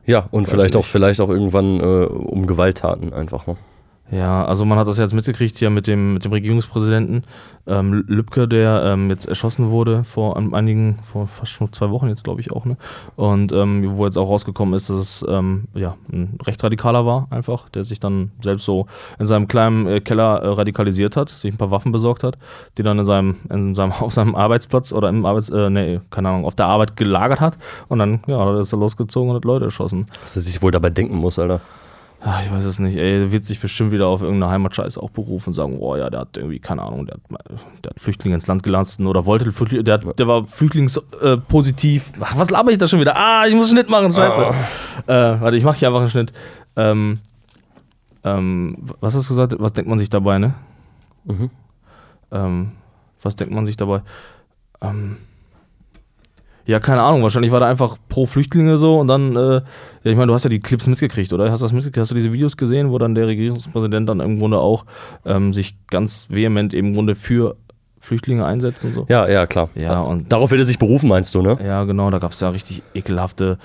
Ja, 0.06 0.28
und 0.32 0.48
vielleicht 0.48 0.76
auch, 0.76 0.86
vielleicht 0.86 1.22
auch 1.22 1.30
irgendwann 1.30 1.80
äh, 1.80 2.06
um 2.06 2.48
Gewalttaten 2.48 3.14
einfach. 3.14 3.48
Ne? 3.48 3.58
Ja, 4.12 4.46
also 4.46 4.66
man 4.66 4.78
hat 4.78 4.88
das 4.88 5.00
jetzt 5.00 5.14
mitgekriegt 5.14 5.58
hier 5.58 5.72
mit 5.72 5.88
dem, 5.88 6.14
mit 6.14 6.26
dem 6.26 6.32
Regierungspräsidenten 6.32 7.24
ähm, 7.66 8.06
Lübcke, 8.08 8.48
der 8.48 8.84
ähm, 8.86 9.10
jetzt 9.10 9.26
erschossen 9.26 9.72
wurde 9.72 10.04
vor 10.04 10.38
einigen, 10.38 11.00
vor 11.12 11.28
fast 11.28 11.52
schon 11.52 11.74
zwei 11.74 11.90
Wochen 11.90 12.08
jetzt, 12.08 12.24
glaube 12.24 12.40
ich 12.40 12.52
auch, 12.52 12.66
ne? 12.66 12.78
Und 13.16 13.52
ähm, 13.52 13.98
wo 13.98 14.06
jetzt 14.06 14.18
auch 14.18 14.30
rausgekommen 14.30 14.76
ist, 14.76 14.92
dass 14.92 14.98
es 14.98 15.26
ähm, 15.28 15.64
ja, 15.74 15.96
ein 16.12 16.38
Rechtsradikaler 16.44 17.08
war, 17.08 17.28
einfach, 17.32 17.68
der 17.70 17.84
sich 17.84 18.00
dann 18.00 18.30
selbst 18.44 18.66
so 18.66 18.86
in 19.18 19.26
seinem 19.26 19.48
kleinen 19.48 19.88
äh, 19.88 20.02
Keller 20.02 20.40
äh, 20.44 20.50
radikalisiert 20.50 21.18
hat, 21.18 21.30
sich 21.30 21.52
ein 21.52 21.58
paar 21.58 21.72
Waffen 21.72 21.92
besorgt 21.92 22.24
hat, 22.24 22.38
die 22.78 22.84
dann 22.84 23.00
in 23.00 23.06
seinem, 23.06 23.38
in 23.50 23.74
seinem, 23.74 23.92
auf 24.00 24.14
seinem 24.14 24.36
Arbeitsplatz 24.36 24.94
oder 24.94 25.10
im 25.10 25.26
Arbeits, 25.26 25.50
äh, 25.50 25.72
nee, 25.72 26.00
keine 26.12 26.30
Ahnung, 26.30 26.46
auf 26.46 26.54
der 26.54 26.68
Arbeit 26.68 26.96
gelagert 26.96 27.42
hat 27.42 27.58
und 27.88 27.98
dann, 27.98 28.20
ja, 28.28 28.60
ist 28.60 28.72
er 28.72 28.78
losgezogen 28.78 29.32
und 29.32 29.38
hat 29.38 29.46
Leute 29.46 29.66
erschossen. 29.66 30.06
Was 30.22 30.36
er 30.36 30.44
sich 30.44 30.62
wohl 30.62 30.72
dabei 30.72 30.92
denken 30.92 31.16
muss, 31.16 31.40
Alter. 31.40 31.60
Ach, 32.28 32.44
ich 32.44 32.52
weiß 32.52 32.66
es 32.66 32.80
nicht, 32.80 32.98
ey, 32.98 33.20
der 33.20 33.32
wird 33.32 33.46
sich 33.46 33.60
bestimmt 33.60 33.92
wieder 33.92 34.08
auf 34.08 34.24
irgendeine 34.24 34.52
Heimatscheiße 34.52 35.00
auch 35.00 35.12
berufen 35.12 35.50
und 35.50 35.54
sagen, 35.54 35.78
boah, 35.78 35.96
ja, 35.96 36.10
der 36.10 36.22
hat 36.22 36.36
irgendwie, 36.38 36.58
keine 36.58 36.82
Ahnung, 36.82 37.06
der 37.06 37.18
hat, 37.18 37.22
der 37.84 37.92
hat 37.92 38.00
Flüchtlinge 38.00 38.34
ins 38.34 38.48
Land 38.48 38.64
gelassen 38.64 39.06
oder 39.06 39.28
wollte 39.28 39.52
Flüchtlinge, 39.52 39.84
der, 39.84 40.00
hat, 40.00 40.18
der 40.18 40.28
war 40.28 40.48
flüchtlingspositiv. 40.48 42.14
Äh. 42.16 42.22
Ach, 42.22 42.36
was 42.36 42.50
laber 42.50 42.72
ich 42.72 42.80
da 42.80 42.88
schon 42.88 43.00
wieder? 43.00 43.16
Ah, 43.16 43.46
ich 43.46 43.54
muss 43.54 43.68
einen 43.68 43.78
Schnitt 43.78 43.92
machen, 43.92 44.12
scheiße. 44.12 44.42
Äh, 45.06 45.40
warte, 45.40 45.56
ich 45.56 45.64
mache 45.64 45.78
hier 45.78 45.88
einfach 45.90 46.00
einen 46.00 46.10
Schnitt. 46.10 46.34
Ähm, 46.76 47.20
ähm, 48.24 48.78
was 49.02 49.14
hast 49.14 49.30
du 49.30 49.36
gesagt? 49.36 49.56
Was 49.60 49.74
denkt 49.74 49.88
man 49.88 50.00
sich 50.00 50.10
dabei, 50.10 50.40
ne? 50.40 50.56
Mhm. 51.26 51.52
Ähm, 52.32 52.72
was 53.22 53.36
denkt 53.36 53.54
man 53.54 53.68
sich 53.68 53.78
dabei? 53.78 54.02
Ähm, 54.82 55.18
ja, 56.66 56.80
keine 56.80 57.02
Ahnung, 57.02 57.22
wahrscheinlich 57.24 57.52
war 57.52 57.60
der 57.60 57.70
einfach 57.70 57.98
pro 58.10 58.26
Flüchtlinge 58.26 58.78
so 58.78 59.00
und 59.00 59.08
dann, 59.08 59.36
äh, 59.36 59.54
ja, 59.56 59.62
ich 60.04 60.16
meine, 60.16 60.28
du 60.28 60.34
hast 60.34 60.44
ja 60.44 60.50
die 60.50 60.60
Clips 60.60 60.88
mitgekriegt, 60.88 61.32
oder? 61.32 61.52
Hast 61.52 61.62
du 61.62 61.66
das 61.66 61.74
mitgekriegt? 61.74 62.02
Hast 62.02 62.12
du 62.12 62.16
diese 62.16 62.34
Videos 62.34 62.58
gesehen, 62.58 62.92
wo 62.92 62.98
dann 62.98 63.16
der 63.16 63.28
Regierungspräsident 63.28 64.10
dann 64.10 64.20
im 64.20 64.40
Grunde 64.40 64.60
auch 64.60 64.86
ähm, 65.26 65.54
sich 65.54 65.76
ganz 65.88 66.28
vehement 66.30 66.74
im 66.74 66.94
Grunde 66.94 67.16
für 67.16 67.56
Flüchtlinge 68.00 68.46
einsetzt 68.46 68.84
und 68.84 68.94
so? 68.94 69.06
Ja, 69.10 69.28
ja, 69.28 69.46
klar. 69.46 69.70
Ja, 69.76 70.00
und 70.00 70.32
Darauf 70.32 70.52
wird 70.52 70.62
er 70.62 70.66
sich 70.66 70.80
berufen, 70.80 71.10
meinst 71.10 71.36
du, 71.36 71.42
ne? 71.42 71.58
ja, 71.64 71.84
genau, 71.84 72.10
da 72.10 72.20
gab 72.20 72.32
es 72.32 72.40
ja 72.40 72.50
richtig 72.50 72.82
ekelhafte 72.94 73.58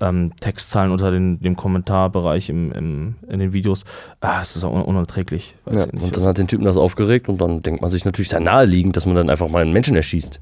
ähm, 0.00 0.32
Textzahlen 0.40 0.92
unter 0.92 1.10
den, 1.10 1.40
dem 1.40 1.56
Kommentarbereich 1.56 2.48
im, 2.48 2.72
im, 2.72 3.14
in 3.28 3.38
den 3.38 3.52
Videos. 3.52 3.84
Ah, 4.20 4.40
es 4.42 4.56
ist 4.56 4.64
auch 4.64 4.72
un 4.72 4.82
unerträglich. 4.82 5.56
Ja, 5.70 5.84
und 5.84 6.16
dann 6.16 6.24
hat 6.24 6.38
den 6.38 6.48
Typen 6.48 6.64
das 6.64 6.76
aufgeregt 6.76 7.28
und 7.28 7.40
dann 7.40 7.62
denkt 7.62 7.82
man 7.82 7.90
sich 7.90 8.04
natürlich 8.04 8.28
sehr 8.28 8.40
naheliegend, 8.40 8.96
dass 8.96 9.06
man 9.06 9.14
dann 9.14 9.30
einfach 9.30 9.48
mal 9.48 9.62
einen 9.62 9.72
Menschen 9.72 9.96
erschießt. 9.96 10.40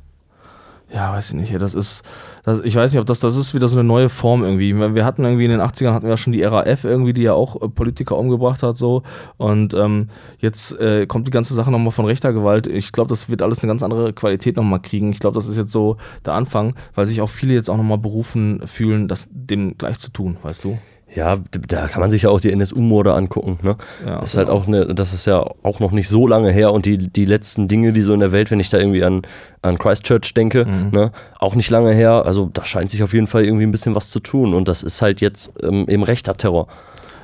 Ja, 0.93 1.13
weiß 1.13 1.31
ich 1.31 1.35
nicht. 1.35 1.61
Das 1.61 1.75
ist, 1.75 2.03
das, 2.45 2.61
ich 2.61 2.77
weiß 2.77 2.93
nicht, 2.93 3.01
ob 3.01 3.07
das, 3.07 3.21
das 3.21 3.37
ist 3.37 3.55
wieder 3.55 3.69
so 3.69 3.79
eine 3.79 3.87
neue 3.87 4.09
Form 4.09 4.45
irgendwie. 4.45 4.75
Wir 4.75 4.95
wir 4.95 5.05
hatten 5.05 5.25
irgendwie 5.25 5.45
in 5.45 5.51
den 5.51 5.61
80ern 5.61 5.93
hatten 5.93 6.07
wir 6.07 6.17
schon 6.17 6.33
die 6.33 6.43
RAF 6.43 6.85
irgendwie, 6.85 7.13
die 7.13 7.23
ja 7.23 7.33
auch 7.33 7.61
äh, 7.61 7.69
Politiker 7.69 8.17
umgebracht 8.17 8.63
hat 8.63 8.77
so. 8.77 9.03
Und 9.37 9.75
ähm, 9.75 10.09
jetzt 10.39 10.79
äh, 10.79 11.07
kommt 11.07 11.27
die 11.27 11.33
ganze 11.33 11.55
Sache 11.55 11.71
nochmal 11.71 11.91
von 11.91 12.05
rechter 12.05 12.33
Gewalt. 12.33 12.67
Ich 12.67 12.93
glaube, 12.93 13.09
das 13.09 13.29
wird 13.29 13.43
alles 13.43 13.61
eine 13.61 13.71
ganz 13.71 13.83
andere 13.83 14.13
Qualität 14.13 14.57
nochmal 14.57 14.81
kriegen. 14.81 15.11
Ich 15.11 15.19
glaube, 15.19 15.35
das 15.35 15.49
ist 15.49 15.57
jetzt 15.57 15.73
so 15.73 15.97
der 16.25 16.35
Anfang, 16.35 16.75
weil 16.95 17.07
sich 17.07 17.21
auch 17.23 17.31
viele 17.31 17.55
jetzt 17.55 17.71
auch 17.71 17.77
nochmal 17.77 17.99
berufen 17.99 18.63
fühlen, 18.67 19.09
das 19.09 19.29
dem 19.31 19.77
gleich 19.79 19.99
zu 19.99 20.11
tun, 20.11 20.37
weißt 20.43 20.65
du? 20.65 20.79
Ja, 21.15 21.37
da 21.69 21.87
kann 21.87 22.01
man 22.01 22.11
sich 22.11 22.23
ja 22.23 22.31
auch 22.31 22.41
die 22.41 22.51
NSU-Morde 22.51 23.13
angucken. 23.15 23.59
Ne? 23.63 23.77
Ja, 24.05 24.21
das 24.21 24.31
ist 24.31 24.37
halt 24.37 24.49
genau. 24.49 24.59
auch 24.59 24.67
eine, 24.67 24.87
das 24.95 25.13
ist 25.13 25.27
ja 25.27 25.39
auch 25.63 25.79
noch 25.81 25.93
nicht 25.93 26.09
so 26.09 26.27
lange 26.27 26.51
her 26.51 26.73
und 26.73 26.87
die, 26.87 26.99
die 26.99 27.25
letzten 27.25 27.69
Dinge, 27.69 27.93
die 27.93 28.03
so 28.03 28.13
in 28.15 28.21
der 28.21 28.33
Welt, 28.33 28.51
wenn 28.51 28.59
ich 28.61 28.69
da 28.69 28.79
irgendwie 28.79 29.05
an, 29.05 29.23
an 29.63 29.79
Christchurch 29.79 30.35
denke, 30.35 30.65
Mhm. 30.65 30.91
ne, 30.91 31.13
auch 31.39 31.55
nicht 31.55 31.71
lange 31.71 31.93
her. 31.93 32.25
Also 32.27 32.51
da 32.53 32.65
scheint 32.65 32.91
sich 32.91 33.03
auf 33.03 33.13
jeden 33.15 33.27
Fall 33.29 33.45
irgendwie 33.45 33.65
ein 33.65 33.71
bisschen 33.71 33.95
was 33.95 34.11
zu 34.11 34.19
tun 34.21 34.55
und 34.55 34.67
das 34.69 34.83
ist 34.83 35.01
halt 35.03 35.21
jetzt 35.21 35.53
ähm, 35.63 35.87
eben 35.89 36.03
rechter 36.03 36.37
Terror. 36.37 36.67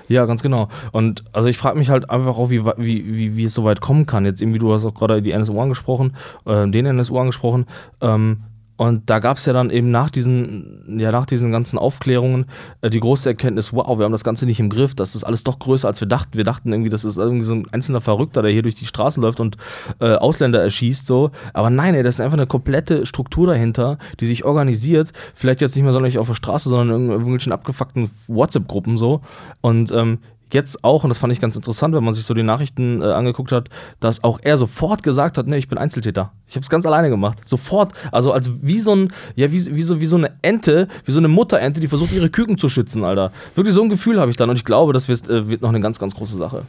Ja, 0.09 0.25
ganz 0.27 0.43
genau. 0.43 0.69
Und 0.91 1.23
also 1.33 1.49
ich 1.49 1.57
frage 1.57 1.79
mich 1.79 1.89
halt 1.89 2.11
einfach 2.11 2.37
auch, 2.37 2.51
wie, 2.51 2.65
wie, 2.65 3.05
wie, 3.17 3.37
wie 3.37 3.45
es 3.45 3.55
so 3.55 3.63
weit 3.65 3.81
kommen 3.81 4.07
kann. 4.07 4.25
Jetzt 4.25 4.43
irgendwie, 4.43 4.59
du 4.59 4.73
hast 4.73 4.85
auch 4.85 4.95
gerade 4.95 5.23
die 5.23 5.31
NSU 5.31 5.61
angesprochen, 5.61 6.17
äh, 6.47 6.69
den 6.69 6.85
NSU 6.85 7.17
angesprochen. 7.17 7.67
Ähm, 8.01 8.39
und 8.81 9.11
da 9.11 9.19
gab 9.19 9.37
es 9.37 9.45
ja 9.45 9.53
dann 9.53 9.69
eben 9.69 9.91
nach 9.91 10.09
diesen, 10.09 10.99
ja, 10.99 11.13
nach 11.13 11.27
diesen 11.27 11.53
ganzen 11.53 11.79
Aufklärungen 11.79 12.47
äh, 12.81 12.89
die 12.89 13.01
große 13.01 13.29
Erkenntnis, 13.29 13.75
wow, 13.75 13.99
wir 13.99 14.07
haben 14.07 14.13
das 14.13 14.25
Ganze 14.25 14.47
nicht 14.47 14.59
im 14.59 14.71
Griff, 14.71 14.95
das 14.95 15.15
ist 15.15 15.23
alles 15.23 15.45
doch 15.45 15.59
größer, 15.59 15.87
als 15.87 16.01
wir 16.01 16.09
dachten. 16.09 16.39
Wir 16.39 16.45
dachten 16.45 16.73
irgendwie, 16.73 16.89
das 16.89 17.05
ist 17.05 17.19
irgendwie 17.19 17.45
so 17.45 17.53
ein 17.53 17.67
einzelner 17.73 18.01
Verrückter, 18.01 18.41
der 18.41 18.51
hier 18.51 18.63
durch 18.63 18.77
die 18.77 18.87
Straßen 18.87 19.23
läuft 19.23 19.39
und 19.39 19.59
äh, 20.01 20.15
Ausländer 20.15 20.63
erschießt, 20.63 21.07
so. 21.07 21.31
Aber 21.53 21.69
nein, 21.69 21.95
ey, 21.95 22.03
das 22.03 22.15
ist 22.15 22.21
einfach 22.23 22.39
eine 22.39 22.47
komplette 22.47 23.05
Struktur 23.05 23.49
dahinter, 23.49 23.99
die 24.19 24.25
sich 24.25 24.47
organisiert. 24.47 25.13
Vielleicht 25.35 25.61
jetzt 25.61 25.77
nicht 25.77 25.85
mehr 25.85 25.93
sonderlich 25.93 26.17
auf 26.17 26.29
der 26.29 26.35
Straße, 26.35 26.71
sondern 26.71 27.03
in 27.03 27.11
irgendwelchen 27.11 27.53
abgefuckten 27.53 28.09
WhatsApp-Gruppen 28.29 28.97
so. 28.97 29.21
Und 29.61 29.93
ähm, 29.93 30.21
jetzt 30.55 30.85
auch, 30.85 31.05
und 31.05 31.09
das 31.09 31.19
fand 31.19 31.33
ich 31.33 31.41
ganz 31.41 31.57
interessant, 31.57 31.95
wenn 31.95 32.05
man 32.05 32.15
sich 32.15 32.25
so 32.25 32.35
die 32.35 32.43
Nachrichten 32.43 33.03
äh, 33.03 33.07
angeguckt 33.07 33.53
hat, 33.53 33.69
dass 34.01 34.25
auch 34.25 34.39
er 34.43 34.57
sofort 34.57 35.03
gesagt 35.03 35.39
hat, 35.39 35.47
nee, 35.47 35.57
ich 35.57 35.69
bin 35.69 35.79
Einzeltäter. 35.79 36.33
Ich 36.47 36.57
habe 36.57 36.63
es 36.63 36.71
ganz 36.71 36.87
alleine 36.87 37.11
gemacht. 37.11 37.47
Sofort. 37.47 37.93
Also 38.13 38.33
als 38.33 38.51
wie 38.63 38.81
so 38.81 38.95
ein, 38.95 39.13
ja, 39.37 39.53
wie, 39.53 39.77
wie, 39.77 39.83
so, 39.83 40.01
wie 40.01 40.07
so 40.07 40.17
eine 40.17 40.33
Ente, 40.43 40.89
wie 41.05 41.13
so 41.13 41.19
eine 41.19 41.29
Mutterente, 41.29 41.81
die 41.81 41.89
versucht, 41.89 42.13
ihre 42.13 42.31
Küken 42.31 42.59
zu 42.59 42.69
schützen, 42.69 43.05
Alter. 43.05 43.33
Wirklich 43.55 43.75
so 43.75 43.83
ein 43.83 43.89
Gefühl 43.89 44.21
habe 44.21 44.31
ich 44.31 44.37
dann 44.37 44.51
und 44.51 44.57
ich 44.57 44.65
glaube, 44.65 44.93
das 44.93 45.09
wird, 45.09 45.29
äh, 45.29 45.49
wird 45.49 45.63
noch 45.63 45.71
eine 45.71 45.81
ganz, 45.81 45.99
ganz 45.99 46.15
große 46.15 46.37
Sache. 46.37 46.65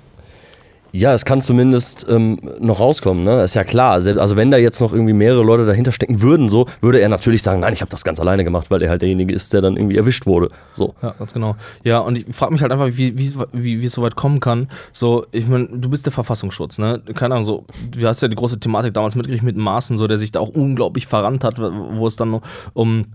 Ja, 0.93 1.13
es 1.13 1.23
kann 1.23 1.41
zumindest 1.41 2.05
ähm, 2.09 2.39
noch 2.59 2.79
rauskommen, 2.79 3.23
ne? 3.23 3.43
Ist 3.43 3.55
ja 3.55 3.63
klar. 3.63 3.93
Also 3.93 4.35
wenn 4.35 4.51
da 4.51 4.57
jetzt 4.57 4.81
noch 4.81 4.91
irgendwie 4.91 5.13
mehrere 5.13 5.43
Leute 5.43 5.65
dahinter 5.65 5.91
stecken 5.91 6.21
würden, 6.21 6.49
so, 6.49 6.65
würde 6.81 6.99
er 6.99 7.07
natürlich 7.07 7.43
sagen, 7.43 7.61
nein, 7.61 7.73
ich 7.73 7.81
habe 7.81 7.91
das 7.91 8.03
ganz 8.03 8.19
alleine 8.19 8.43
gemacht, 8.43 8.69
weil 8.69 8.81
er 8.81 8.89
halt 8.89 9.01
derjenige 9.01 9.33
ist, 9.33 9.53
der 9.53 9.61
dann 9.61 9.77
irgendwie 9.77 9.97
erwischt 9.97 10.25
wurde. 10.25 10.49
So. 10.73 10.93
Ja, 11.01 11.15
ganz 11.17 11.33
genau. 11.33 11.55
Ja, 11.83 11.99
und 11.99 12.17
ich 12.17 12.25
frage 12.35 12.51
mich 12.51 12.61
halt 12.61 12.71
einfach, 12.71 12.87
wie, 12.87 13.17
wie, 13.17 13.33
wie, 13.53 13.81
wie 13.81 13.85
es 13.85 13.93
so 13.93 14.01
weit 14.01 14.15
kommen 14.15 14.39
kann. 14.41 14.69
So, 14.91 15.25
ich 15.31 15.47
meine, 15.47 15.67
du 15.67 15.89
bist 15.89 16.05
der 16.05 16.13
Verfassungsschutz, 16.13 16.77
ne? 16.77 17.01
Keine 17.15 17.35
Ahnung, 17.35 17.45
so, 17.45 17.65
du 17.91 18.05
hast 18.05 18.21
ja 18.21 18.27
die 18.27 18.35
große 18.35 18.59
Thematik 18.59 18.93
damals 18.93 19.15
mitgekriegt 19.15 19.43
mit 19.43 19.55
Maaßen, 19.55 19.95
so, 19.95 20.07
der 20.07 20.17
sich 20.17 20.31
da 20.31 20.39
auch 20.39 20.49
unglaublich 20.49 21.07
verrannt 21.07 21.43
hat, 21.43 21.57
wo 21.59 22.05
es 22.05 22.17
dann 22.17 22.41
um 22.73 23.05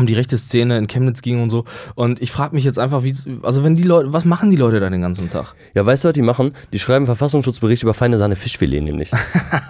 um 0.00 0.06
die 0.06 0.14
rechte 0.14 0.36
Szene 0.36 0.78
in 0.78 0.86
Chemnitz 0.86 1.22
ging 1.22 1.42
und 1.42 1.50
so. 1.50 1.64
Und 1.94 2.20
ich 2.20 2.32
frage 2.32 2.54
mich 2.54 2.64
jetzt 2.64 2.78
einfach, 2.78 3.04
wie, 3.04 3.14
also 3.42 3.64
wenn 3.64 3.74
die 3.74 3.82
Leute, 3.82 4.12
was 4.12 4.24
machen 4.24 4.50
die 4.50 4.56
Leute 4.56 4.80
da 4.80 4.90
den 4.90 5.02
ganzen 5.02 5.30
Tag? 5.30 5.54
Ja, 5.74 5.86
weißt 5.86 6.04
du, 6.04 6.08
was 6.08 6.14
die 6.14 6.22
machen? 6.22 6.52
Die 6.72 6.78
schreiben 6.78 7.06
Verfassungsschutzbericht 7.06 7.82
über 7.82 7.94
feine 7.94 8.18
Sahne 8.18 8.36
Fischfilet 8.36 8.82
nämlich. 8.82 9.12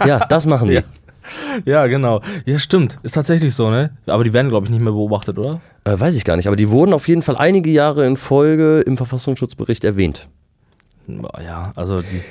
ja, 0.06 0.18
das 0.26 0.46
machen 0.46 0.68
die. 0.68 0.74
Ja. 0.80 0.84
Ja, 1.64 1.86
genau. 1.86 2.22
Ja, 2.44 2.58
stimmt. 2.58 2.98
Ist 3.02 3.12
tatsächlich 3.12 3.54
so, 3.54 3.70
ne? 3.70 3.90
Aber 4.06 4.24
die 4.24 4.32
werden, 4.32 4.48
glaube 4.48 4.66
ich, 4.66 4.70
nicht 4.70 4.80
mehr 4.80 4.92
beobachtet, 4.92 5.38
oder? 5.38 5.60
Äh, 5.84 5.98
weiß 5.98 6.14
ich 6.16 6.24
gar 6.24 6.36
nicht, 6.36 6.46
aber 6.46 6.56
die 6.56 6.70
wurden 6.70 6.92
auf 6.92 7.08
jeden 7.08 7.22
Fall 7.22 7.36
einige 7.36 7.70
Jahre 7.70 8.06
in 8.06 8.16
Folge 8.16 8.80
im 8.80 8.96
Verfassungsschutzbericht 8.96 9.84
erwähnt. 9.84 10.28
Ja, 11.06 11.72
also 11.76 11.98
die. 11.98 12.22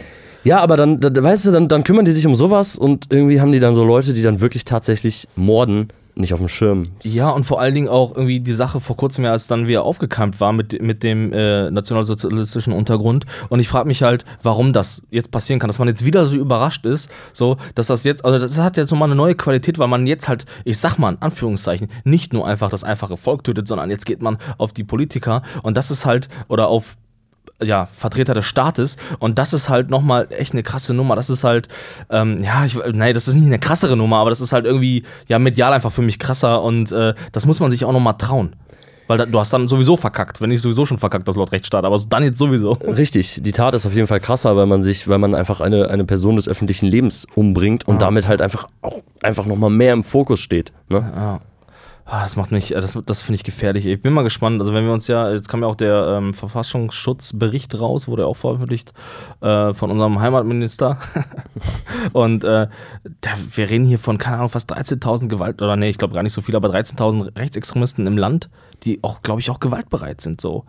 Ja, 0.43 0.61
aber 0.61 0.77
dann, 0.77 0.99
da, 0.99 1.11
weißt 1.11 1.47
du, 1.47 1.51
dann, 1.51 1.67
dann 1.67 1.83
kümmern 1.83 2.05
die 2.05 2.11
sich 2.11 2.25
um 2.25 2.33
sowas 2.33 2.77
und 2.77 3.07
irgendwie 3.09 3.41
haben 3.41 3.51
die 3.51 3.59
dann 3.59 3.75
so 3.75 3.83
Leute, 3.83 4.13
die 4.13 4.21
dann 4.21 4.39
wirklich 4.39 4.63
tatsächlich 4.63 5.27
morden, 5.35 5.89
nicht 6.19 6.33
auf 6.33 6.39
dem 6.39 6.49
Schirm. 6.49 6.89
Ja, 7.03 7.29
und 7.29 7.45
vor 7.45 7.59
allen 7.59 7.73
Dingen 7.73 7.87
auch 7.87 8.15
irgendwie 8.15 8.39
die 8.39 8.53
Sache 8.53 8.79
vor 8.79 8.97
kurzem, 8.97 9.25
als 9.25 9.47
dann 9.47 9.67
wieder 9.67 9.83
aufgekeimt 9.83 10.39
war 10.39 10.53
mit, 10.53 10.81
mit 10.81 11.03
dem 11.03 11.33
äh, 11.33 11.71
nationalsozialistischen 11.71 12.73
Untergrund. 12.73 13.25
Und 13.49 13.59
ich 13.59 13.67
frage 13.67 13.87
mich 13.87 14.03
halt, 14.03 14.25
warum 14.43 14.73
das 14.73 15.07
jetzt 15.09 15.31
passieren 15.31 15.59
kann, 15.59 15.69
dass 15.69 15.79
man 15.79 15.87
jetzt 15.87 16.05
wieder 16.05 16.25
so 16.25 16.35
überrascht 16.35 16.85
ist, 16.85 17.09
so, 17.33 17.57
dass 17.75 17.87
das 17.87 18.03
jetzt, 18.03 18.25
also 18.25 18.39
das 18.39 18.57
hat 18.59 18.77
jetzt 18.77 18.91
nochmal 18.91 19.07
eine 19.07 19.15
neue 19.15 19.35
Qualität, 19.35 19.79
weil 19.79 19.87
man 19.87 20.05
jetzt 20.07 20.27
halt, 20.27 20.45
ich 20.65 20.77
sag 20.77 20.97
mal 20.97 21.13
in 21.13 21.21
Anführungszeichen, 21.21 21.89
nicht 22.03 22.33
nur 22.33 22.45
einfach 22.45 22.69
das 22.69 22.83
einfache 22.83 23.17
Volk 23.17 23.43
tötet, 23.43 23.67
sondern 23.67 23.89
jetzt 23.89 24.05
geht 24.05 24.21
man 24.21 24.37
auf 24.57 24.73
die 24.73 24.83
Politiker 24.83 25.41
und 25.63 25.77
das 25.77 25.91
ist 25.91 26.05
halt, 26.05 26.29
oder 26.47 26.67
auf 26.67 26.97
ja, 27.61 27.87
Vertreter 27.87 28.33
des 28.33 28.45
Staates 28.45 28.97
und 29.19 29.37
das 29.37 29.53
ist 29.53 29.69
halt 29.69 29.89
nochmal 29.89 30.27
echt 30.31 30.53
eine 30.53 30.63
krasse 30.63 30.93
Nummer. 30.93 31.15
Das 31.15 31.29
ist 31.29 31.43
halt, 31.43 31.67
ähm, 32.09 32.43
ja, 32.43 32.65
ich, 32.65 32.75
nein, 32.75 33.13
das 33.13 33.27
ist 33.27 33.35
nicht 33.35 33.45
eine 33.45 33.59
krassere 33.59 33.97
Nummer, 33.97 34.17
aber 34.17 34.29
das 34.29 34.41
ist 34.41 34.53
halt 34.53 34.65
irgendwie, 34.65 35.03
ja, 35.27 35.39
medial 35.39 35.73
einfach 35.73 35.91
für 35.91 36.01
mich 36.01 36.19
krasser 36.19 36.63
und 36.63 36.91
äh, 36.91 37.13
das 37.31 37.45
muss 37.45 37.59
man 37.59 37.71
sich 37.71 37.85
auch 37.85 37.93
nochmal 37.93 38.17
trauen. 38.17 38.55
Weil 39.09 39.17
da, 39.17 39.25
du 39.25 39.39
hast 39.39 39.51
dann 39.51 39.67
sowieso 39.67 39.97
verkackt, 39.97 40.39
wenn 40.39 40.49
nicht 40.49 40.61
sowieso 40.61 40.85
schon 40.85 40.99
verkackt, 40.99 41.27
das 41.27 41.35
Laut 41.35 41.51
Rechtsstaat, 41.51 41.83
aber 41.83 41.97
dann 42.09 42.21
jetzt 42.21 42.37
sowieso. 42.37 42.73
Richtig, 42.73 43.39
die 43.41 43.51
Tat 43.51 43.73
ist 43.73 43.87
auf 43.87 43.95
jeden 43.95 44.05
Fall 44.05 44.19
krasser, 44.19 44.55
weil 44.55 44.67
man 44.67 44.83
sich, 44.83 45.07
weil 45.07 45.17
man 45.17 45.33
einfach 45.33 45.61
eine, 45.61 45.89
eine 45.89 46.05
Person 46.05 46.35
des 46.35 46.47
öffentlichen 46.47 46.85
Lebens 46.85 47.25
umbringt 47.33 47.87
und 47.87 48.03
damit 48.03 48.27
halt 48.27 48.39
einfach 48.39 48.67
auch 48.83 48.99
einfach 49.23 49.47
nochmal 49.47 49.71
mehr 49.71 49.93
im 49.93 50.03
Fokus 50.03 50.39
steht. 50.41 50.71
Ne? 50.89 51.11
Ja. 51.15 51.41
Ah, 52.11 52.23
das 52.23 52.35
macht 52.35 52.51
mich, 52.51 52.75
äh, 52.75 52.81
das, 52.81 52.97
das 53.05 53.21
finde 53.21 53.35
ich 53.35 53.43
gefährlich. 53.43 53.85
Ich 53.85 54.01
bin 54.01 54.13
mal 54.13 54.23
gespannt. 54.23 54.59
Also, 54.59 54.73
wenn 54.73 54.83
wir 54.83 54.93
uns 54.93 55.07
ja, 55.07 55.31
jetzt 55.31 55.47
kam 55.47 55.61
ja 55.61 55.67
auch 55.67 55.75
der 55.75 56.17
ähm, 56.17 56.33
Verfassungsschutzbericht 56.33 57.79
raus, 57.79 58.07
wurde 58.07 58.25
auch 58.25 58.35
veröffentlicht 58.35 58.93
äh, 59.41 59.75
von 59.75 59.91
unserem 59.91 60.19
Heimatminister. 60.19 60.97
Und 62.13 62.43
äh, 62.43 62.67
da, 63.21 63.29
wir 63.53 63.69
reden 63.69 63.85
hier 63.85 63.99
von, 63.99 64.17
keine 64.17 64.37
Ahnung, 64.37 64.49
fast 64.49 64.73
13.000 64.73 65.27
Gewalt, 65.27 65.61
oder 65.61 65.75
nee, 65.75 65.89
ich 65.89 65.99
glaube 65.99 66.15
gar 66.15 66.23
nicht 66.23 66.33
so 66.33 66.41
viel, 66.41 66.55
aber 66.55 66.69
13.000 66.69 67.37
Rechtsextremisten 67.37 68.07
im 68.07 68.17
Land, 68.17 68.49
die 68.83 69.03
auch, 69.03 69.21
glaube 69.21 69.41
ich, 69.41 69.51
auch 69.51 69.59
gewaltbereit 69.59 70.19
sind, 70.19 70.41
so. 70.41 70.65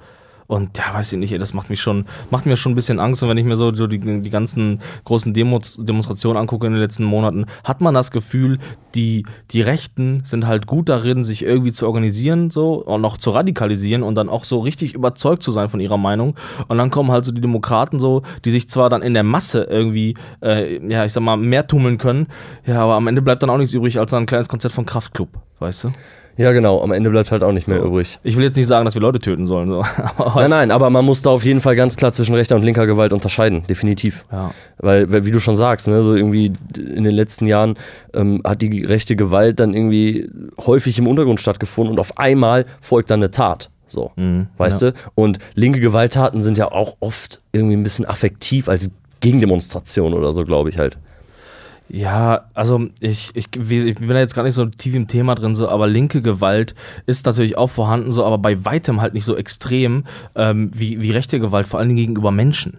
Und 0.51 0.77
ja, 0.79 0.93
weiß 0.93 1.13
ich 1.13 1.19
nicht, 1.21 1.41
das 1.41 1.55
macht 1.55 1.71
mich 1.71 1.81
schon, 1.81 2.07
macht 2.31 2.45
mir 2.45 2.57
schon 2.57 2.73
ein 2.73 2.75
bisschen 2.75 2.99
Angst. 2.99 3.23
Und 3.23 3.29
wenn 3.29 3.39
ich 3.39 3.45
mir 3.45 3.55
so, 3.55 3.73
so 3.73 3.87
die, 3.87 4.01
die 4.01 4.31
ganzen 4.31 4.81
großen 5.05 5.33
Demos, 5.33 5.79
Demonstrationen 5.81 6.37
angucke 6.37 6.67
in 6.67 6.73
den 6.73 6.83
letzten 6.83 7.05
Monaten, 7.05 7.47
hat 7.63 7.81
man 7.81 7.95
das 7.95 8.11
Gefühl, 8.11 8.59
die, 8.97 9.25
die 9.53 9.63
Rechten 9.63 10.25
sind 10.25 10.49
halt 10.49 10.67
gut 10.67 10.89
darin, 10.89 11.23
sich 11.23 11.45
irgendwie 11.45 11.71
zu 11.71 11.87
organisieren, 11.87 12.51
so 12.51 12.85
und 12.85 13.01
noch 13.01 13.17
zu 13.17 13.31
radikalisieren 13.31 14.03
und 14.03 14.17
dann 14.17 14.29
auch 14.29 14.45
so 14.45 14.59
richtig 14.59 14.93
überzeugt 14.95 15.45
zu 15.45 15.53
sein 15.53 15.69
von 15.69 15.79
ihrer 15.79 15.99
Meinung. 15.99 16.35
Und 16.67 16.79
dann 16.79 16.91
kommen 16.91 17.13
halt 17.13 17.25
so 17.25 17.31
die 17.31 17.41
Demokraten 17.41 18.01
so, 18.01 18.23
die 18.45 18.51
sich 18.51 18.69
zwar 18.69 18.91
dann 18.91 19.03
in 19.03 19.15
der 19.15 19.23
Masse 19.23 19.69
irgendwie, 19.71 20.17
äh, 20.43 20.85
ja, 20.85 21.05
ich 21.05 21.13
sag 21.13 21.23
mal, 21.23 21.37
mehr 21.37 21.69
tummeln 21.69 21.97
können, 21.97 22.27
ja, 22.67 22.83
aber 22.83 22.95
am 22.95 23.07
Ende 23.07 23.23
bleibt 23.23 23.45
dann 23.45 23.51
auch 23.51 23.59
nichts 23.59 23.73
übrig 23.73 24.01
als 24.01 24.13
ein 24.15 24.27
kleines 24.27 24.49
Konzert 24.49 24.73
von 24.73 24.85
Kraftklub, 24.85 25.29
weißt 25.61 25.85
du? 25.85 25.93
Ja, 26.37 26.53
genau, 26.53 26.83
am 26.83 26.93
Ende 26.93 27.11
bleibt 27.11 27.31
halt 27.31 27.43
auch 27.43 27.53
nicht 27.53 27.69
mehr 27.69 27.83
übrig. 27.83 28.19
Ich 28.23 28.37
will 28.37 28.45
jetzt 28.45 28.57
nicht 28.57 28.67
sagen, 28.67 28.85
dass 28.85 28.95
wir 28.95 29.03
Leute 29.03 29.19
töten 29.19 29.47
sollen, 29.47 29.69
so. 29.69 29.85
Nein, 30.35 30.51
nein, 30.51 30.71
aber 30.71 30.91
man 30.91 31.05
muss 31.05 31.23
da 31.23 31.31
auf 31.31 31.45
jeden 31.45 31.61
Fall 31.61 31.77
ganz 31.77 31.97
klar 31.97 32.13
zwischen 32.13 32.35
rechter 32.35 32.57
und 32.57 32.63
linker 32.63 32.87
Gewalt 32.87 33.13
unterscheiden, 33.13 33.65
definitiv. 33.69 34.25
Ja. 34.33 34.53
Weil, 34.79 35.25
wie 35.25 35.31
du 35.31 35.41
schon 35.41 35.57
sagst, 35.57 35.89
ne, 35.89 36.03
so 36.03 36.15
irgendwie 36.15 36.53
in 36.77 37.05
den 37.05 37.15
letzten 37.15 37.47
Jahren 37.47 37.75
ähm, 38.15 38.41
hat 38.45 38.63
die 38.63 38.85
rechte 38.85 39.17
Gewalt 39.17 39.61
dann 39.61 39.75
irgendwie 39.75 40.31
häufig 40.65 40.99
im 40.99 41.07
Untergrund 41.07 41.41
stattgefunden 41.41 41.93
und 41.93 42.01
auf 42.01 42.19
einmal 42.19 42.67
folgt 42.81 43.11
dann 43.11 43.21
eine 43.21 43.31
Tat. 43.31 43.71
So, 43.87 44.13
weißt 44.57 44.83
du? 44.83 44.95
Und 45.17 45.39
linke 45.55 45.81
Gewalttaten 45.81 46.45
sind 46.45 46.57
ja 46.59 46.71
auch 46.71 46.97
oft 47.01 47.41
irgendwie 47.53 47.77
ein 47.77 47.83
bisschen 47.83 48.05
affektiv 48.05 48.69
als 48.69 48.93
Gegendemonstration 49.21 50.15
oder 50.15 50.33
so, 50.33 50.45
glaube 50.45 50.69
ich 50.71 50.79
halt. 50.79 50.97
Ja, 51.93 52.43
also 52.55 52.87
ich, 53.01 53.33
ich, 53.35 53.49
ich 53.53 53.95
bin 53.97 54.09
da 54.09 54.21
jetzt 54.21 54.37
gar 54.37 54.45
nicht 54.45 54.55
so 54.55 54.65
tief 54.65 54.95
im 54.95 55.09
Thema 55.09 55.35
drin, 55.35 55.57
so, 55.57 55.69
aber 55.69 55.89
linke 55.89 56.23
Gewalt 56.23 56.77
ist 57.07 57.27
natürlich 57.27 57.59
auch 57.59 57.67
vorhanden, 57.67 58.13
so, 58.13 58.25
aber 58.25 58.39
bei 58.39 58.65
weitem 58.65 59.01
halt 59.01 59.13
nicht 59.13 59.25
so 59.25 59.37
extrem 59.37 60.05
ähm, 60.37 60.71
wie, 60.73 61.03
wie 61.03 61.11
rechte 61.11 61.41
Gewalt, 61.41 61.67
vor 61.67 61.81
allen 61.81 61.89
Dingen 61.89 61.99
gegenüber 61.99 62.31
Menschen. 62.31 62.79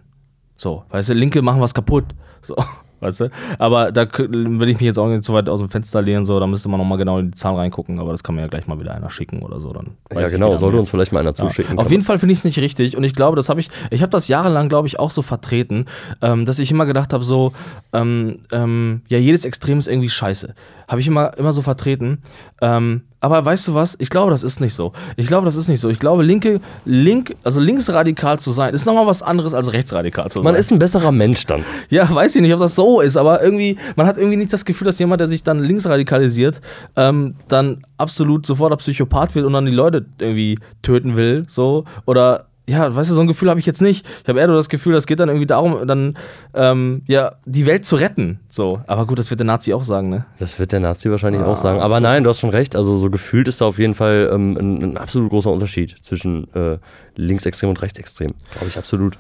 So, 0.56 0.86
weißt 0.92 1.10
du, 1.10 1.14
Linke 1.14 1.42
machen 1.42 1.60
was 1.60 1.74
kaputt. 1.74 2.06
So, 2.42 2.56
weißt 3.02 3.22
du? 3.22 3.30
Aber 3.60 3.92
da 3.92 4.08
will 4.18 4.70
ich 4.70 4.76
mich 4.76 4.86
jetzt 4.86 4.98
auch 4.98 5.08
nicht 5.08 5.24
so 5.24 5.34
weit 5.34 5.50
aus 5.50 5.60
dem 5.60 5.70
Fenster 5.70 6.02
lehnen, 6.02 6.24
so, 6.24 6.40
da 6.40 6.48
müsste 6.48 6.70
man 6.70 6.80
nochmal 6.80 6.98
genau 6.98 7.20
in 7.20 7.32
die 7.32 7.34
Zahlen 7.34 7.58
reingucken, 7.58 8.00
aber 8.00 8.12
das 8.12 8.24
kann 8.24 8.36
mir 8.36 8.42
ja 8.42 8.48
gleich 8.48 8.68
mal 8.68 8.80
wieder 8.80 8.94
einer 8.94 9.10
schicken 9.10 9.42
oder 9.42 9.60
so. 9.60 9.70
Dann 9.70 9.92
ja, 10.14 10.30
genau, 10.30 10.56
sollte 10.58 10.78
uns 10.78 10.90
vielleicht 10.90 11.12
mal 11.12 11.20
einer 11.20 11.34
zuschicken. 11.34 11.78
Auf 11.78 11.92
jeden 11.92 12.04
Fall 12.04 12.20
finde 12.20 12.34
ich 12.34 12.40
es 12.40 12.46
nicht 12.46 12.60
richtig 12.60 12.96
und 12.96 13.04
ich 13.04 13.14
glaube, 13.14 13.36
das 13.36 13.50
habe 13.50 13.60
ich, 13.60 13.70
ich 13.90 14.02
habe 14.02 14.12
das 14.12 14.28
jahrelang, 14.28 14.70
glaube 14.70 14.88
ich, 14.88 15.00
auch 15.00 15.12
so 15.12 15.22
vertreten, 15.22 15.86
ähm, 16.22 16.46
dass 16.46 16.60
ich 16.60 16.72
immer 16.72 16.86
gedacht 16.86 17.14
habe, 17.14 17.24
so, 17.24 17.54
ähm, 17.94 18.40
ähm, 18.52 19.02
ja, 19.08 19.18
jedes 19.18 19.46
Extrem 19.46 19.80
ist 19.80 19.88
irgendwie 19.88 20.10
scheiße. 20.10 20.54
Habe 20.88 21.02
ich 21.02 21.08
immer, 21.08 21.38
immer 21.38 21.52
so 21.52 21.62
vertreten. 21.62 22.20
Ähm, 22.62 23.04
aber 23.22 23.46
weißt 23.46 23.68
du 23.68 23.76
was? 23.76 23.96
Ich 24.00 24.10
glaube, 24.10 24.32
das 24.32 24.44
ist 24.44 24.60
nicht 24.60 24.74
so. 24.74 24.94
Ich 25.16 25.28
glaube, 25.28 25.46
das 25.46 25.56
ist 25.56 25.68
nicht 25.68 25.80
so. 25.80 25.90
Ich 25.90 26.00
glaube, 26.00 26.24
linke, 26.24 26.60
link, 26.86 27.36
also 27.44 27.62
linksradikal 27.62 28.40
zu 28.40 28.50
sein, 28.52 28.74
ist 28.74 28.86
nochmal 28.86 29.06
was 29.06 29.22
anderes 29.22 29.54
als 29.54 29.72
rechtsradikal 29.72 30.30
zu 30.30 30.40
sein. 30.40 30.44
Man 30.44 30.56
ist 30.56 30.72
ein 30.72 30.80
besserer 30.80 31.12
Mensch 31.12 31.46
dann. 31.46 31.64
Ja, 31.90 32.14
weiß 32.14 32.36
ich 32.36 32.42
nicht, 32.42 32.54
ob 32.54 32.60
das 32.60 32.74
so 32.76 33.00
ist, 33.00 33.18
aber 33.18 33.44
irgendwie, 33.44 33.78
man 33.96 34.08
hat 34.08 34.18
irgendwie 34.18 34.38
nicht 34.38 34.52
das 34.52 34.66
Gefühl, 34.66 34.86
dass 34.86 34.98
jemand, 34.98 35.22
der 35.22 35.28
sich 35.28 35.44
dann 35.44 35.60
links 35.60 35.86
radikalisiert, 35.86 36.62
ähm, 36.96 37.36
dann 37.48 37.84
absolut 37.98 38.46
sofort 38.46 38.72
ein 38.72 38.78
Psychopath 38.80 39.36
wird 39.36 39.46
und 39.46 39.54
dann 39.54 39.68
die 39.68 39.72
Leute 39.72 40.06
irgendwie 40.20 40.58
töten 40.82 41.16
will, 41.16 41.46
so. 41.48 41.86
Oder 42.06 42.46
ja, 42.70 42.96
weißt 42.96 43.10
du, 43.10 43.14
so 43.14 43.22
ein 43.22 43.28
Gefühl 43.28 43.50
habe 43.50 43.60
ich 43.60 43.66
jetzt 43.66 43.82
nicht. 43.82 44.06
Ich 44.24 44.28
habe 44.30 44.40
eher 44.40 44.48
nur 44.48 44.56
das 44.56 44.70
Gefühl, 44.70 44.96
es 44.96 45.06
geht 45.08 45.20
dann 45.20 45.30
irgendwie 45.30 45.48
darum, 45.48 45.86
dann 45.88 46.18
ähm, 46.54 47.02
ja, 47.08 47.34
die 47.46 47.66
Welt 47.66 47.86
zu 47.86 47.96
retten. 47.96 48.40
So. 48.48 48.82
Aber 48.88 49.06
gut, 49.08 49.20
das 49.20 49.30
wird 49.30 49.40
der 49.40 49.46
Nazi 49.48 49.74
auch 49.74 49.84
sagen, 49.84 50.10
ne? 50.10 50.26
Das 50.38 50.58
wird 50.60 50.72
der 50.72 50.80
Nazi 50.80 51.10
wahrscheinlich 51.12 51.42
Ah, 51.42 51.48
auch 51.48 51.58
sagen. 51.58 51.80
Aber 51.82 51.96
so. 51.98 52.04
nein, 52.04 52.24
du 52.24 52.30
hast 52.30 52.40
schon 52.40 52.52
recht. 52.52 52.76
Also 52.76 52.96
so 52.96 53.10
gefühlt 53.10 53.48
ist 53.48 53.62
da 53.62 53.66
auf 53.66 53.80
jeden 53.80 53.96
Fall 53.96 54.30
ähm, 54.32 54.58
ein, 54.58 54.84
ein 54.84 54.98
absolut 54.98 55.30
großer 55.32 55.52
Unterschied 55.52 55.92
zwischen 56.02 56.54
äh, 56.54 56.78
linksextrem 57.16 57.70
und 57.70 57.82
rechtsextrem. 57.82 58.30
Glaube 58.52 58.68
ich 58.68 58.78
absolut. 58.78 59.18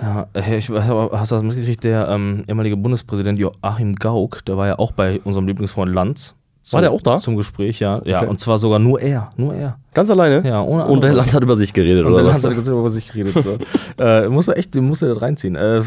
Ja, 0.00 0.26
äh, 0.34 0.56
ich 0.56 0.70
weiß 0.70 0.88
aber, 0.88 1.18
hast 1.18 1.30
du 1.30 1.36
das 1.36 1.44
mitgekriegt? 1.44 1.84
Der 1.84 2.08
ähm, 2.08 2.44
ehemalige 2.48 2.76
Bundespräsident 2.76 3.38
Joachim 3.38 3.96
Gauck, 3.96 4.44
der 4.44 4.56
war 4.56 4.66
ja 4.66 4.78
auch 4.78 4.92
bei 4.92 5.20
unserem 5.24 5.46
Lieblingsfreund 5.46 5.92
Lanz. 5.92 6.34
War 6.70 6.80
der 6.80 6.92
auch 6.92 7.02
da? 7.02 7.18
Zum 7.18 7.36
Gespräch, 7.36 7.80
ja. 7.80 8.00
Ja, 8.04 8.20
Okay. 8.20 8.28
und 8.30 8.40
zwar 8.40 8.56
sogar 8.58 8.78
nur 8.78 9.00
er. 9.00 9.32
Nur 9.36 9.54
er. 9.54 9.78
Ganz 9.92 10.10
alleine? 10.10 10.46
Ja, 10.48 10.62
ohne 10.62 10.86
Und 10.86 11.04
der. 11.04 11.12
Lanz 11.12 11.34
hat 11.34 11.42
über 11.42 11.56
sich 11.56 11.72
geredet, 11.72 12.04
Und 12.06 12.12
oder 12.12 12.22
dann 12.22 12.32
was? 12.32 12.42
hat 12.42 12.50
er 12.50 12.54
ganz 12.54 12.68
über 12.68 12.88
sich 12.88 13.12
geredet. 13.12 13.34
So. 13.42 13.58
äh, 14.02 14.28
muss 14.28 14.48
er 14.48 14.56
echt, 14.56 14.74
den 14.74 14.84
muss 14.86 15.02
er 15.02 15.14
da 15.14 15.20
reinziehen. 15.20 15.56
Äh, 15.56 15.82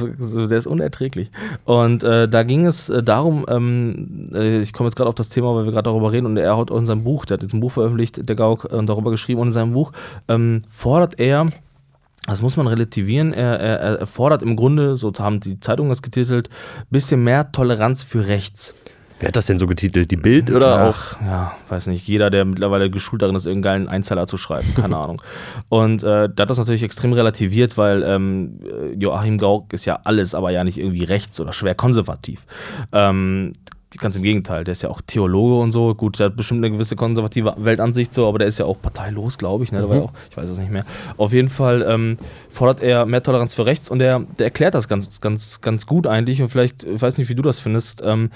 der 0.47 0.57
ist 0.57 0.67
unerträglich. 0.67 1.31
Und 1.65 2.03
äh, 2.03 2.29
da 2.29 2.43
ging 2.43 2.65
es 2.65 2.89
äh, 2.89 3.01
darum, 3.01 3.45
ähm, 3.49 4.29
äh, 4.33 4.59
ich 4.59 4.71
komme 4.71 4.87
jetzt 4.87 4.95
gerade 4.95 5.09
auf 5.09 5.15
das 5.15 5.29
Thema, 5.29 5.55
weil 5.55 5.65
wir 5.65 5.71
gerade 5.71 5.89
darüber 5.89 6.11
reden, 6.11 6.25
und 6.27 6.37
er 6.37 6.55
hat 6.57 6.69
in 6.69 6.85
seinem 6.85 7.03
Buch, 7.03 7.25
der 7.25 7.35
hat 7.37 7.41
jetzt 7.41 7.53
ein 7.53 7.59
Buch 7.59 7.71
veröffentlicht, 7.71 8.27
der 8.27 8.35
Gauck, 8.35 8.69
äh, 8.71 8.83
darüber 8.85 9.09
geschrieben, 9.11 9.41
und 9.41 9.47
in 9.47 9.53
seinem 9.53 9.73
Buch 9.73 9.91
ähm, 10.27 10.61
fordert 10.69 11.19
er, 11.19 11.47
das 12.27 12.41
muss 12.41 12.55
man 12.57 12.67
relativieren, 12.67 13.33
er, 13.33 13.59
er, 13.59 13.99
er 13.99 14.05
fordert 14.05 14.41
im 14.43 14.55
Grunde, 14.55 14.95
so 14.97 15.11
haben 15.17 15.39
die 15.39 15.59
Zeitungen 15.59 15.91
es 15.91 16.01
getitelt, 16.01 16.49
bisschen 16.89 17.23
mehr 17.23 17.51
Toleranz 17.51 18.03
für 18.03 18.27
rechts. 18.27 18.75
Wer 19.19 19.29
hat 19.29 19.35
das 19.35 19.47
denn 19.47 19.57
so 19.57 19.65
getitelt? 19.65 20.11
Die 20.11 20.15
Bild 20.15 20.51
oder 20.51 20.85
auch? 20.87 20.95
Ach, 21.13 21.21
ja, 21.21 21.57
weiß 21.69 21.87
nicht. 21.87 22.07
Jeder, 22.07 22.29
der 22.29 22.45
mittlerweile 22.45 22.89
geschult 22.91 23.21
darin 23.21 23.35
ist, 23.35 23.47
irgendeinen 23.47 23.85
geilen 23.85 23.87
Einzeiler 23.89 24.27
zu 24.27 24.37
schreiben, 24.37 24.73
keine 24.75 24.97
Ahnung. 24.97 25.21
Und 25.69 26.03
äh, 26.03 26.29
der 26.29 26.43
hat 26.43 26.49
das 26.49 26.59
natürlich 26.59 26.83
extrem 26.83 27.13
relativiert, 27.13 27.77
weil 27.77 28.03
ähm, 28.03 28.59
Joachim 28.97 29.37
Gauck 29.37 29.73
ist 29.73 29.85
ja 29.85 29.99
alles, 30.03 30.35
aber 30.35 30.51
ja 30.51 30.63
nicht 30.63 30.77
irgendwie 30.77 31.03
rechts 31.03 31.39
oder 31.39 31.51
schwer 31.51 31.73
konservativ. 31.73 32.45
Ähm, 32.91 33.53
ganz 33.97 34.15
im 34.15 34.23
Gegenteil, 34.23 34.63
der 34.63 34.73
ist 34.73 34.81
ja 34.81 34.89
auch 34.89 35.01
Theologe 35.01 35.61
und 35.61 35.71
so. 35.71 35.95
Gut, 35.95 36.19
der 36.19 36.27
hat 36.27 36.35
bestimmt 36.35 36.63
eine 36.63 36.71
gewisse 36.71 36.95
konservative 36.95 37.55
Weltansicht 37.57 38.13
so, 38.13 38.27
aber 38.27 38.39
der 38.39 38.47
ist 38.47 38.59
ja 38.59 38.65
auch 38.65 38.79
parteilos, 38.81 39.37
glaube 39.37 39.63
ich. 39.63 39.71
Ne? 39.71 39.79
Ja 39.79 39.85
auch, 39.85 40.13
ich 40.29 40.37
weiß 40.37 40.49
es 40.49 40.59
nicht 40.59 40.71
mehr. 40.71 40.85
Auf 41.17 41.33
jeden 41.33 41.49
Fall 41.49 41.85
ähm, 41.87 42.17
fordert 42.49 42.81
er 42.81 43.05
mehr 43.05 43.23
Toleranz 43.23 43.53
für 43.53 43.65
rechts 43.65 43.89
und 43.89 43.99
der, 43.99 44.19
der 44.37 44.47
erklärt 44.47 44.75
das 44.75 44.87
ganz, 44.87 45.21
ganz, 45.21 45.61
ganz 45.61 45.85
gut 45.85 46.05
eigentlich. 46.05 46.41
Und 46.41 46.49
vielleicht, 46.49 46.83
ich 46.83 47.01
weiß 47.01 47.17
nicht, 47.17 47.29
wie 47.29 47.35
du 47.35 47.41
das 47.41 47.59
findest. 47.59 48.01
Ähm, 48.05 48.29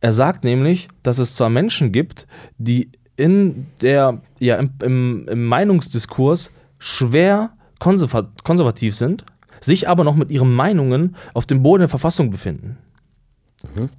er 0.00 0.12
sagt 0.12 0.44
nämlich, 0.44 0.88
dass 1.02 1.18
es 1.18 1.34
zwar 1.34 1.50
Menschen 1.50 1.92
gibt, 1.92 2.26
die 2.58 2.90
in 3.16 3.66
der, 3.80 4.22
ja, 4.38 4.56
im, 4.56 4.70
im, 4.82 5.28
im 5.28 5.44
Meinungsdiskurs 5.44 6.50
schwer 6.78 7.50
konserva 7.78 8.30
konservativ 8.42 8.94
sind, 8.94 9.24
sich 9.60 9.88
aber 9.88 10.04
noch 10.04 10.14
mit 10.14 10.30
ihren 10.30 10.54
Meinungen 10.54 11.16
auf 11.34 11.46
dem 11.46 11.62
Boden 11.62 11.80
der 11.80 11.88
Verfassung 11.88 12.30
befinden. 12.30 12.78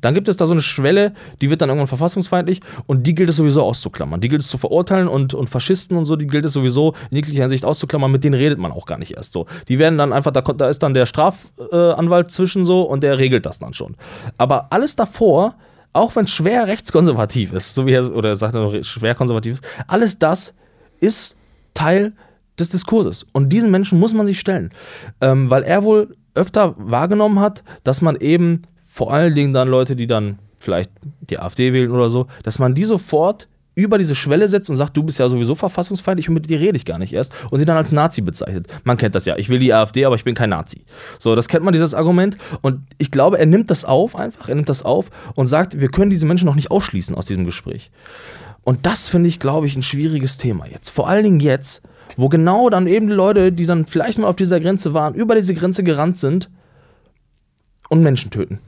Dann 0.01 0.15
gibt 0.15 0.27
es 0.27 0.37
da 0.37 0.47
so 0.47 0.53
eine 0.53 0.61
Schwelle, 0.61 1.13
die 1.39 1.51
wird 1.51 1.61
dann 1.61 1.69
irgendwann 1.69 1.87
verfassungsfeindlich 1.87 2.61
und 2.87 3.05
die 3.05 3.13
gilt 3.13 3.29
es 3.29 3.35
sowieso 3.35 3.61
auszuklammern. 3.61 4.19
Die 4.19 4.27
gilt 4.27 4.41
es 4.41 4.47
zu 4.47 4.57
verurteilen 4.57 5.07
und, 5.07 5.35
und 5.35 5.51
Faschisten 5.51 5.95
und 5.97 6.05
so, 6.05 6.15
die 6.15 6.25
gilt 6.25 6.45
es 6.45 6.53
sowieso 6.53 6.95
in 7.11 7.17
jeglicher 7.17 7.43
Hinsicht 7.43 7.63
auszuklammern, 7.63 8.11
mit 8.11 8.23
denen 8.23 8.33
redet 8.33 8.57
man 8.57 8.71
auch 8.71 8.87
gar 8.87 8.97
nicht 8.97 9.15
erst 9.15 9.33
so. 9.33 9.45
Die 9.67 9.77
werden 9.77 9.99
dann 9.99 10.13
einfach, 10.13 10.31
da, 10.31 10.41
da 10.41 10.67
ist 10.67 10.81
dann 10.81 10.95
der 10.95 11.05
Strafanwalt 11.05 12.31
zwischen 12.31 12.65
so 12.65 12.81
und 12.81 13.03
der 13.03 13.19
regelt 13.19 13.45
das 13.45 13.59
dann 13.59 13.75
schon. 13.75 13.95
Aber 14.39 14.73
alles 14.73 14.95
davor, 14.95 15.53
auch 15.93 16.15
wenn 16.15 16.25
es 16.25 16.31
schwer 16.31 16.67
rechtskonservativ 16.67 17.53
ist, 17.53 17.73
so 17.73 17.85
wie 17.85 17.93
er, 17.93 18.15
oder 18.15 18.29
er 18.29 18.35
sagt 18.35 18.55
er 18.55 18.61
noch 18.61 18.83
schwer 18.83 19.15
konservativ 19.15 19.53
ist, 19.53 19.65
alles 19.87 20.19
das 20.19 20.53
ist 20.99 21.35
Teil 21.73 22.13
des 22.59 22.69
Diskurses. 22.69 23.25
Und 23.31 23.49
diesen 23.49 23.71
Menschen 23.71 23.99
muss 23.99 24.13
man 24.13 24.25
sich 24.25 24.39
stellen. 24.39 24.71
Ähm, 25.19 25.49
weil 25.49 25.63
er 25.63 25.83
wohl 25.83 26.15
öfter 26.33 26.75
wahrgenommen 26.77 27.39
hat, 27.39 27.63
dass 27.83 28.01
man 28.01 28.15
eben 28.17 28.61
vor 28.85 29.13
allen 29.13 29.35
Dingen 29.35 29.53
dann 29.53 29.67
Leute, 29.67 29.95
die 29.95 30.07
dann 30.07 30.39
vielleicht 30.59 30.91
die 31.21 31.39
AfD 31.39 31.73
wählen 31.73 31.91
oder 31.91 32.09
so, 32.09 32.27
dass 32.43 32.59
man 32.59 32.75
die 32.75 32.85
sofort 32.85 33.47
über 33.73 33.97
diese 33.97 34.15
Schwelle 34.15 34.47
setzt 34.47 34.69
und 34.69 34.75
sagt, 34.75 34.97
du 34.97 35.03
bist 35.03 35.19
ja 35.19 35.29
sowieso 35.29 35.55
verfassungsfeindlich 35.55 36.27
und 36.27 36.35
mit 36.35 36.49
dir 36.49 36.59
rede 36.59 36.75
ich 36.75 36.85
gar 36.85 36.99
nicht 36.99 37.13
erst 37.13 37.33
und 37.49 37.59
sie 37.59 37.65
dann 37.65 37.77
als 37.77 37.91
Nazi 37.91 38.21
bezeichnet. 38.21 38.67
Man 38.83 38.97
kennt 38.97 39.15
das 39.15 39.25
ja. 39.25 39.37
Ich 39.37 39.49
will 39.49 39.59
die 39.59 39.73
AfD, 39.73 40.05
aber 40.05 40.15
ich 40.15 40.23
bin 40.23 40.35
kein 40.35 40.49
Nazi. 40.49 40.83
So, 41.19 41.35
das 41.35 41.47
kennt 41.47 41.63
man, 41.63 41.71
dieses 41.71 41.93
Argument. 41.93 42.37
Und 42.61 42.81
ich 42.97 43.11
glaube, 43.11 43.39
er 43.39 43.45
nimmt 43.45 43.71
das 43.71 43.85
auf 43.85 44.15
einfach, 44.15 44.49
er 44.49 44.55
nimmt 44.55 44.69
das 44.69 44.83
auf 44.83 45.09
und 45.35 45.47
sagt, 45.47 45.79
wir 45.79 45.89
können 45.89 46.09
diese 46.09 46.25
Menschen 46.25 46.45
noch 46.45 46.55
nicht 46.55 46.69
ausschließen 46.69 47.15
aus 47.15 47.25
diesem 47.25 47.45
Gespräch. 47.45 47.91
Und 48.63 48.85
das 48.85 49.07
finde 49.07 49.29
ich, 49.29 49.39
glaube 49.39 49.67
ich, 49.67 49.75
ein 49.75 49.81
schwieriges 49.81 50.37
Thema 50.37 50.67
jetzt. 50.67 50.89
Vor 50.89 51.07
allen 51.07 51.23
Dingen 51.23 51.39
jetzt, 51.39 51.81
wo 52.17 52.29
genau 52.29 52.69
dann 52.69 52.87
eben 52.87 53.07
die 53.07 53.13
Leute, 53.13 53.51
die 53.51 53.65
dann 53.65 53.87
vielleicht 53.87 54.19
mal 54.19 54.27
auf 54.27 54.35
dieser 54.35 54.59
Grenze 54.59 54.93
waren, 54.93 55.15
über 55.15 55.35
diese 55.35 55.53
Grenze 55.53 55.83
gerannt 55.83 56.17
sind 56.17 56.49
und 57.89 58.03
Menschen 58.03 58.31
töten. 58.31 58.59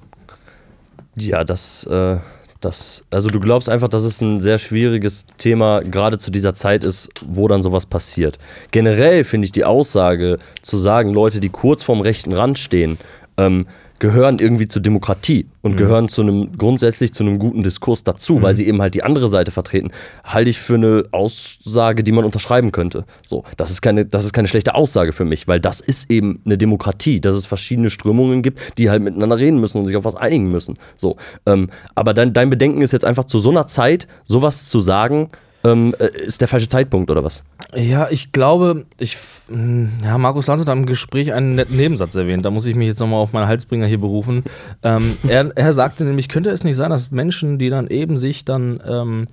Ja, 1.16 1.44
das, 1.44 1.86
äh, 1.86 2.18
das, 2.64 3.04
also 3.12 3.30
du 3.30 3.40
glaubst 3.40 3.70
einfach, 3.70 3.88
dass 3.88 4.04
es 4.04 4.22
ein 4.22 4.40
sehr 4.40 4.58
schwieriges 4.58 5.26
Thema 5.38 5.82
gerade 5.82 6.18
zu 6.18 6.32
dieser 6.32 6.54
Zeit 6.54 6.84
ist, 6.84 7.10
wo 7.26 7.48
dann 7.48 7.62
sowas 7.62 7.86
passiert. 7.86 8.38
Generell 8.72 9.24
finde 9.24 9.46
ich 9.46 9.52
die 9.52 9.66
Aussage 9.66 10.40
zu 10.62 10.78
sagen, 10.78 11.14
Leute, 11.14 11.40
die 11.40 11.50
kurz 11.50 11.84
vorm 11.84 12.02
rechten 12.02 12.34
Rand 12.34 12.60
stehen, 12.60 12.98
ähm, 13.38 13.66
gehören 14.04 14.40
irgendwie 14.40 14.68
zur 14.68 14.82
Demokratie 14.82 15.46
und 15.62 15.78
gehören 15.78 16.10
zu 16.10 16.24
einem 16.24 16.52
grundsätzlich 16.58 17.14
zu 17.14 17.24
einem 17.24 17.40
guten 17.40 17.64
Diskurs 17.64 18.04
dazu, 18.04 18.42
weil 18.42 18.54
sie 18.54 18.68
eben 18.68 18.82
halt 18.82 18.96
die 18.96 19.04
andere 19.04 19.30
Seite 19.30 19.52
vertreten, 19.52 19.92
halte 20.26 20.50
ich 20.50 20.60
für 20.60 20.74
eine 20.74 21.06
Aussage, 21.12 22.04
die 22.04 22.12
man 22.12 22.26
unterschreiben 22.26 22.74
könnte. 22.74 23.06
So, 23.26 23.46
das 23.56 23.72
ist 23.72 23.82
keine, 23.82 24.06
das 24.06 24.26
ist 24.26 24.34
keine 24.34 24.50
schlechte 24.50 24.76
Aussage 24.76 25.14
für 25.14 25.24
mich, 25.24 25.48
weil 25.48 25.62
das 25.62 25.80
ist 25.80 26.12
eben 26.12 26.42
eine 26.44 26.58
Demokratie, 26.58 27.22
dass 27.22 27.38
es 27.38 27.46
verschiedene 27.46 27.90
Strömungen 27.90 28.42
gibt, 28.42 28.78
die 28.78 28.90
halt 28.90 29.02
miteinander 29.02 29.38
reden 29.38 29.62
müssen 29.62 29.78
und 29.78 29.88
sich 29.88 29.96
auf 29.96 30.04
was 30.04 30.18
einigen 30.18 30.52
müssen. 30.52 30.74
So, 30.98 31.16
ähm, 31.46 31.70
aber 31.96 32.14
dein, 32.14 32.34
dein 32.34 32.50
Bedenken 32.50 32.82
ist 32.82 32.92
jetzt 32.92 33.06
einfach 33.06 33.24
zu 33.24 33.40
so 33.40 33.52
einer 33.52 33.68
Zeit, 33.68 34.10
sowas 34.26 34.68
zu 34.68 34.82
sagen, 34.82 35.30
ähm, 35.64 35.96
äh, 35.98 36.10
ist 36.26 36.42
der 36.42 36.50
falsche 36.50 36.68
Zeitpunkt 36.68 37.10
oder 37.10 37.24
was? 37.24 37.46
Ja, 37.76 38.08
ich 38.10 38.32
glaube, 38.32 38.86
ich, 39.00 39.18
mh, 39.50 39.90
ja, 40.04 40.18
Markus 40.18 40.48
Lanz 40.48 40.62
hat 40.62 40.70
im 40.70 40.86
Gespräch 40.86 41.34
einen 41.34 41.56
netten 41.56 41.76
Nebensatz 41.76 42.16
erwähnt. 42.16 42.46
Da 42.46 42.52
muss 42.52 42.66
ich 42.66 42.76
mich 42.76 42.88
jetzt 42.88 43.00
nochmal 43.00 43.20
auf 43.20 43.34
meinen 43.34 43.48
Halsbringer 43.48 43.88
hier 43.88 44.00
berufen. 44.00 44.44
Ähm, 44.84 45.18
er, 45.28 45.52
er 45.56 45.74
sagte 45.74 46.04
nämlich, 46.04 46.30
könnte 46.30 46.50
es 46.50 46.64
nicht 46.64 46.76
sein, 46.76 46.92
dass 46.92 47.12
Menschen, 47.12 47.58
die 47.58 47.70
dann 47.70 47.88
eben 47.88 48.18
sich 48.18 48.46
dann 48.46 48.80
ähm, 48.86 49.28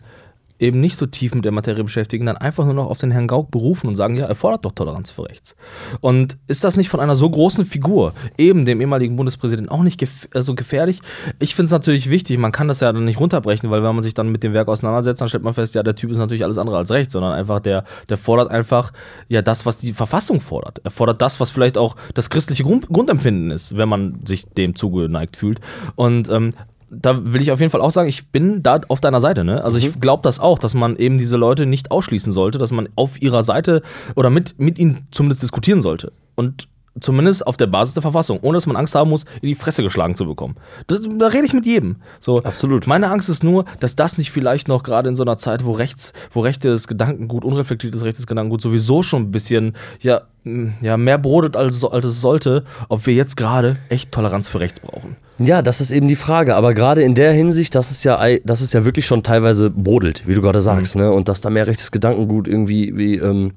eben 0.61 0.79
nicht 0.81 0.97
so 0.97 1.07
tief 1.07 1.35
mit 1.35 1.45
der 1.45 1.53
Materie 1.53 1.83
beschäftigen, 1.83 2.27
dann 2.27 2.37
einfach 2.37 2.65
nur 2.65 2.75
noch 2.75 2.89
auf 2.89 2.99
den 2.99 3.11
Herrn 3.11 3.27
Gauck 3.27 3.51
berufen 3.51 3.89
und 3.89 3.97
sagen, 3.97 4.17
ja, 4.17 4.27
er 4.27 4.35
fordert 4.35 4.65
doch 4.65 4.73
Toleranz 4.73 5.11
für 5.11 5.25
rechts. 5.25 5.57
Und 6.01 6.37
ist 6.47 6.63
das 6.63 6.77
nicht 6.77 6.91
von 6.91 7.01
einer 7.01 7.15
so 7.15 7.29
großen 7.29 7.65
Figur, 7.65 8.13
eben 8.37 8.65
dem 8.65 8.81
ehemaligen 8.81 9.17
Bundespräsidenten, 9.17 9.73
auch 9.73 9.83
nicht 9.83 9.99
gef 9.99 10.29
also 10.35 10.55
gefährlich? 10.55 11.01
Ich 11.39 11.55
finde 11.55 11.67
es 11.67 11.73
natürlich 11.73 12.11
wichtig, 12.11 12.39
man 12.39 12.53
kann 12.53 12.69
das 12.69 12.81
ja 12.81 12.93
dann 12.93 13.05
nicht 13.05 13.19
runterbrechen, 13.19 13.71
weil 13.71 13.83
wenn 13.83 13.95
man 13.95 14.03
sich 14.03 14.15
dann 14.15 14.31
mit 14.31 14.43
dem 14.43 14.53
Werk 14.53 14.69
auseinandersetzt, 14.69 15.21
dann 15.21 15.29
stellt 15.29 15.43
man 15.45 15.55
fest, 15.55 15.75
ja, 15.75 15.83
der 15.83 15.95
Typ 15.95 16.11
ist 16.11 16.19
natürlich 16.19 16.45
alles 16.45 16.59
andere 16.59 16.77
als 16.77 16.91
rechts, 16.91 17.15
sondern 17.15 17.33
einfach 17.33 17.61
der, 17.61 17.85
der 18.09 18.19
fordert 18.19 18.51
einfach 18.51 18.93
ja 19.29 19.43
das, 19.43 19.65
was 19.65 19.79
die 19.79 19.93
Verfassung 19.93 20.41
fordert. 20.41 20.81
Er 20.85 20.91
fordert 20.91 21.23
das, 21.23 21.41
was 21.41 21.51
vielleicht 21.51 21.79
auch 21.79 21.97
das 22.15 22.29
christliche 22.29 22.65
Grund 22.65 22.89
Grundempfinden 22.89 23.51
ist, 23.51 23.77
wenn 23.77 23.89
man 23.89 24.21
sich 24.27 24.47
dem 24.49 24.77
zugeneigt 24.77 25.37
fühlt. 25.37 25.61
Und 25.95 26.29
ähm, 26.29 26.53
da 26.91 27.33
will 27.33 27.41
ich 27.41 27.53
auf 27.53 27.61
jeden 27.61 27.71
Fall 27.71 27.81
auch 27.81 27.93
sagen, 27.93 28.09
ich 28.09 28.29
bin 28.29 28.63
da 28.63 28.81
auf 28.89 29.01
deiner 29.01 29.21
Seite. 29.21 29.45
Ne? 29.45 29.63
Also 29.63 29.79
ich 29.79 30.01
glaube 30.01 30.23
das 30.23 30.41
auch, 30.41 30.59
dass 30.59 30.75
man 30.75 30.97
eben 30.97 31.19
diese 31.19 31.37
Leute 31.37 31.67
nicht 31.67 31.91
ausschließen 31.91 32.33
sollte, 32.33 32.59
dass 32.59 32.73
man 32.73 32.89
auf 32.97 33.23
ihrer 33.23 33.43
Seite 33.43 33.83
oder 34.17 34.31
mit, 34.31 34.59
mit 34.59 34.79
ihnen 34.79 35.07
zumindest 35.11 35.43
diskutieren 35.43 35.81
sollte. 35.81 36.13
Und 36.35 36.69
zumindest 36.99 37.47
auf 37.47 37.57
der 37.57 37.67
Basis 37.67 37.95
der 37.95 38.03
Verfassung, 38.03 38.41
ohne 38.43 38.57
dass 38.57 38.67
man 38.67 38.77
Angst 38.77 38.95
haben 38.95 39.11
muss, 39.11 39.25
in 39.41 39.49
die 39.49 39.55
Fresse 39.55 39.83
geschlagen 39.83 40.15
zu 40.15 40.27
bekommen. 40.27 40.57
Das, 40.87 41.01
da 41.19 41.29
rede 41.29 41.47
ich 41.47 41.53
mit 41.53 41.67
jedem. 41.67 41.97
So, 42.19 42.43
Absolut. 42.43 42.87
Meine 42.87 43.11
Angst 43.11 43.29
ist 43.29 43.45
nur, 43.45 43.65
dass 43.79 43.97
das 43.97 44.19
nicht 44.19 44.31
vielleicht 44.31 44.69
noch 44.69 44.83
gerade 44.83 45.09
in 45.09 45.15
so 45.15 45.23
einer 45.23 45.39
Zeit, 45.39 45.65
wo 45.65 45.73
rechts, 45.73 46.13
wo 46.33 46.41
rechtes 46.41 46.89
Gedankengut, 46.89 47.45
unreflektiertes 47.45 48.05
rechtes 48.05 48.27
Gedankengut 48.27 48.61
sowieso 48.61 49.03
schon 49.03 49.23
ein 49.23 49.31
bisschen 49.31 49.75
ja, 50.01 50.23
ja, 50.81 50.97
mehr 50.97 51.19
brodelt, 51.19 51.57
als, 51.57 51.85
als 51.85 52.05
es 52.05 52.21
sollte, 52.21 52.65
ob 52.89 53.07
wir 53.07 53.15
jetzt 53.15 53.37
gerade 53.37 53.77
echt 53.89 54.11
Toleranz 54.11 54.49
für 54.49 54.61
rechts 54.61 54.81
brauchen. 54.81 55.17
Ja, 55.39 55.63
das 55.63 55.81
ist 55.81 55.91
eben 55.91 56.09
die 56.09 56.17
Frage. 56.17 56.57
Aber 56.57 56.75
gerade 56.75 57.03
in 57.03 57.15
der 57.15 57.33
Hinsicht, 57.33 57.75
dass 57.75 57.91
es 57.91 58.05
ja, 58.05 58.21
dass 58.45 58.61
es 58.61 58.73
ja 58.73 58.85
wirklich 58.85 59.07
schon 59.07 59.23
teilweise 59.23 59.71
brodelt, 59.71 60.27
wie 60.27 60.35
du 60.35 60.43
gerade 60.43 60.61
sagst, 60.61 60.97
ne? 60.97 61.11
Und 61.13 61.29
dass 61.29 61.41
da 61.41 61.51
mehr 61.51 61.67
rechtes 61.67 61.93
Gedankengut 61.93 62.47
irgendwie 62.47 62.97
wie, 62.97 63.17
ähm, 63.17 63.53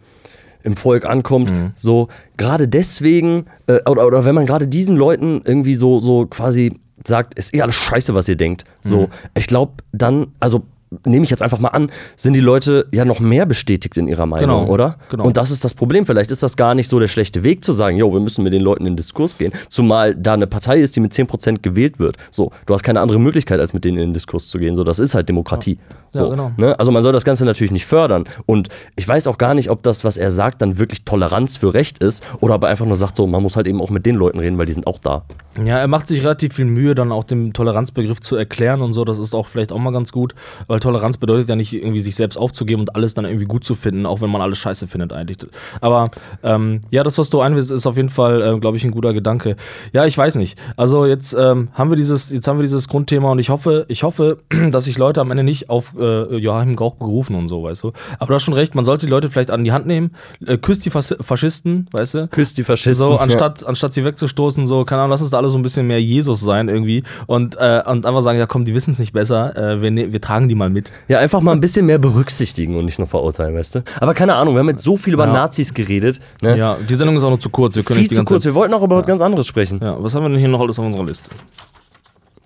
im 0.64 0.76
Volk 0.78 1.06
ankommt. 1.06 1.52
So, 1.76 2.08
gerade 2.38 2.68
deswegen, 2.68 3.46
äh, 3.68 3.80
oder, 3.90 4.06
oder 4.08 4.26
wenn 4.26 4.36
man 4.36 4.46
gerade 4.46 4.68
diesen 4.68 4.96
Leuten 4.96 5.42
irgendwie 5.46 5.76
so, 5.76 6.00
so 6.00 6.26
quasi 6.26 6.80
sagt, 7.06 7.34
ist 7.38 7.54
eh 7.54 7.62
alles 7.62 7.76
scheiße, 7.76 8.16
was 8.16 8.28
ihr 8.30 8.36
denkt. 8.38 8.64
So, 8.82 9.10
ich 9.38 9.48
glaube, 9.48 9.74
dann, 9.92 10.28
also 10.40 10.64
nehme 11.06 11.24
ich 11.24 11.32
jetzt 11.32 11.42
einfach 11.42 11.60
mal 11.60 11.70
an, 11.70 11.90
sind 12.16 12.34
die 12.34 12.40
Leute 12.40 12.86
ja 12.92 13.04
noch 13.04 13.20
mehr 13.20 13.46
bestätigt 13.48 13.98
in 13.98 14.08
ihrer 14.08 14.26
Meinung, 14.28 14.62
Genau, 14.62 14.72
oder? 14.72 14.98
genau. 15.10 15.26
Und 15.26 15.38
das 15.38 15.50
ist 15.52 15.66
das 15.66 15.74
Problem. 15.74 16.06
Vielleicht 16.06 16.30
ist 16.32 16.44
das 16.44 16.56
gar 16.56 16.76
nicht 16.76 16.88
so 16.88 17.00
der 17.00 17.08
schlechte 17.08 17.42
Weg 17.44 17.66
zu 17.66 17.72
sagen, 17.72 17.98
jo, 17.98 18.14
wir 18.14 18.20
müssen 18.20 18.44
mit 18.44 18.54
den 18.54 18.62
Leuten 18.62 18.86
in 18.86 18.92
den 18.94 18.98
Diskurs 18.98 19.38
gehen, 19.38 19.52
zumal 19.70 20.16
da 20.16 20.34
eine 20.34 20.46
Partei 20.48 20.80
ist, 20.80 20.96
die 20.96 21.00
mit 21.00 21.12
10% 21.14 21.62
gewählt 21.62 21.98
wird. 22.00 22.18
So, 22.32 22.52
du 22.68 22.74
hast 22.76 22.84
keine 22.84 23.00
andere 23.02 23.20
Möglichkeit, 23.20 23.60
als 23.60 23.74
mit 23.74 23.86
denen 23.86 23.98
in 23.98 24.10
den 24.10 24.14
Diskurs 24.14 24.50
zu 24.50 24.60
gehen. 24.60 24.76
So, 24.76 24.84
das 24.84 25.00
ist 25.00 25.16
halt 25.16 25.28
Demokratie. 25.30 25.80
Ja, 25.90 25.96
So, 26.14 26.30
genau. 26.30 26.52
ne? 26.58 26.78
Also 26.80 26.92
man 26.92 27.02
soll 27.02 27.12
das 27.12 27.26
Ganze 27.26 27.44
natürlich 27.46 27.72
nicht 27.72 27.86
fördern. 27.86 28.26
Und 28.46 28.70
ich 28.96 29.08
weiß 29.08 29.28
auch 29.28 29.38
gar 29.38 29.54
nicht, 29.54 29.70
ob 29.70 29.82
das, 29.84 30.04
was 30.04 30.18
er 30.18 30.32
sagt, 30.32 30.62
dann 30.62 30.78
wirklich 30.78 31.04
Toleranz 31.06 31.58
für 31.58 31.74
Recht 31.74 32.00
ist 32.00 32.24
oder 32.40 32.56
ob 32.56 32.64
er 32.64 32.70
einfach 32.70 32.86
nur 32.86 32.96
sagt, 32.96 33.16
so, 33.16 33.26
man 33.26 33.42
muss 33.42 33.56
halt 33.56 33.68
eben 33.68 33.82
auch 33.82 33.90
mit 33.90 34.06
den 34.06 34.16
Leuten 34.16 34.40
reden, 34.40 34.58
weil 34.58 34.68
die 34.68 34.74
sind 34.74 34.86
auch 34.86 35.00
da. 35.00 35.26
Ja, 35.64 35.80
er 35.80 35.88
macht 35.88 36.08
sich 36.08 36.24
relativ 36.24 36.54
viel 36.54 36.66
Mühe, 36.66 36.96
dann 36.96 37.12
auch 37.12 37.24
den 37.24 37.54
Toleranzbegriff 37.54 38.22
zu 38.22 38.36
erklären 38.36 38.82
und 38.82 38.94
so. 38.94 39.06
Das 39.06 39.18
ist 39.18 39.34
auch 39.34 39.48
vielleicht 39.48 39.72
auch 39.72 39.80
mal 39.80 39.92
ganz 39.92 40.12
gut, 40.12 40.36
weil 40.68 40.80
Toleranz 40.80 41.18
bedeutet 41.18 41.50
ja 41.50 41.56
nicht 41.56 41.74
irgendwie 41.74 42.00
sich 42.00 42.16
selbst 42.16 42.38
aufzugeben 42.38 42.82
und 42.82 42.96
alles 42.96 43.14
dann 43.14 43.26
irgendwie 43.26 43.46
gut 43.46 43.64
zu 43.64 43.76
finden, 43.76 44.06
auch 44.06 44.22
wenn 44.22 44.30
man 44.30 44.42
alles 44.42 44.60
scheiße 44.60 44.88
findet 44.88 45.14
eigentlich. 45.14 45.38
Aber 45.82 46.12
ähm, 46.44 46.82
ja, 46.92 47.04
das, 47.04 47.18
was 47.18 47.30
du 47.30 47.42
einwillst, 47.42 47.72
ist 47.72 47.88
auf 47.88 47.98
jeden 47.98 48.10
Fall, 48.10 48.42
äh, 48.42 48.60
glaube 48.60 48.78
ich, 48.78 48.84
ein 48.84 48.92
guter 48.92 49.14
Gedanke. 49.14 49.56
Ja, 49.94 50.06
ich 50.06 50.18
weiß 50.18 50.36
nicht. 50.36 50.60
Also 50.78 51.06
jetzt 51.06 51.34
ähm, 51.34 51.70
haben 51.74 51.90
wir 51.90 51.98
dieses, 51.98 52.32
jetzt 52.32 52.48
haben 52.48 52.58
wir 52.58 52.64
dieses 52.64 52.88
Grundthema 52.88 53.32
und 53.32 53.40
ich 53.40 53.50
hoffe, 53.50 53.86
ich 53.88 54.04
hoffe, 54.04 54.40
dass 54.72 54.86
sich 54.86 54.98
Leute 54.98 55.22
am 55.22 55.32
Ende 55.32 55.44
nicht 55.44 55.70
auf 55.70 55.94
äh, 56.04 56.36
Joachim 56.38 56.76
Gauck 56.76 57.00
berufen 57.00 57.36
und 57.36 57.48
so, 57.48 57.64
weißt 57.64 57.84
du. 57.84 57.92
Aber 58.20 58.28
du 58.28 58.34
hast 58.36 58.44
schon 58.44 58.54
recht, 58.54 58.76
man 58.76 58.84
sollte 58.86 59.06
die 59.06 59.10
Leute 59.10 59.30
vielleicht 59.30 59.50
an 59.52 59.64
die 59.64 59.72
Hand 59.72 59.86
nehmen, 59.88 60.12
äh, 60.46 60.58
küsst 60.58 60.86
die 60.86 60.90
Fas 60.90 61.16
Faschisten, 61.22 61.88
weißt 61.94 62.14
du. 62.16 62.28
Küsst 62.28 62.58
die 62.58 62.64
Faschisten. 62.64 63.06
So, 63.06 63.18
anstatt, 63.18 63.66
anstatt 63.66 63.94
sie 63.94 64.04
wegzustoßen, 64.04 64.68
so, 64.68 64.84
keine 64.84 65.02
Ahnung, 65.04 65.12
lass 65.12 65.22
uns 65.22 65.30
da 65.32 65.38
alle 65.38 65.50
so 65.50 65.58
ein 65.58 65.62
bisschen 65.64 65.88
mehr 65.88 66.02
Jesus 66.02 66.42
sein 66.42 66.68
irgendwie 66.68 67.04
und, 67.28 67.56
äh, 67.56 67.82
und 67.86 68.06
einfach 68.06 68.22
sagen, 68.22 68.38
ja 68.38 68.46
komm, 68.46 68.66
die 68.66 68.76
wissen 68.76 68.92
es 68.92 69.00
nicht 69.00 69.14
besser, 69.14 69.56
äh, 69.56 69.82
wir, 69.82 69.92
ne 69.92 70.12
wir 70.12 70.20
tragen 70.20 70.50
die 70.50 70.56
mal 70.56 70.70
mit. 70.70 70.92
Ja, 71.08 71.20
einfach 71.20 71.40
mal 71.40 71.54
ein 71.54 71.62
bisschen 71.62 71.86
mehr 71.86 72.00
berücksichtigen 72.00 72.76
und 72.78 72.84
nicht 72.86 73.00
nur 73.00 73.08
verurteilen, 73.08 73.56
weißt 73.56 73.76
du? 73.76 73.84
Aber 74.02 74.14
keine 74.14 74.36
Ahnung, 74.36 74.56
wir 74.56 74.60
haben 74.60 74.70
jetzt 74.70 74.84
so 74.84 74.98
viel 74.98 75.14
über 75.14 75.28
Ja. 75.28 75.34
Nazis 75.34 75.74
geredet. 75.74 76.20
Ne? 76.42 76.58
Ja, 76.58 76.78
die 76.90 76.96
Sendung 76.96 77.16
ist 77.16 77.24
auch 77.24 77.30
noch 77.30 77.40
zu 77.40 77.50
kurz, 77.50 77.76
wir 77.78 77.84
können 77.84 77.96
Viel 77.96 78.02
nicht 78.02 78.12
die 78.12 78.16
zu 78.16 78.20
ganze 78.20 78.34
kurz. 78.34 78.44
Zeit. 78.44 78.52
Wir 78.52 78.56
wollten 78.56 78.74
auch 78.74 78.84
über 78.84 78.98
was 78.98 79.06
ganz 79.06 79.22
anderes 79.22 79.48
sprechen. 79.48 79.80
Ja. 79.82 79.94
Ja, 79.94 80.04
was 80.04 80.16
haben 80.16 80.24
wir 80.24 80.30
denn 80.30 80.40
hier 80.40 80.48
noch 80.48 80.60
alles 80.60 80.80
auf 80.80 80.86
unserer 80.86 81.06
Liste? 81.06 81.30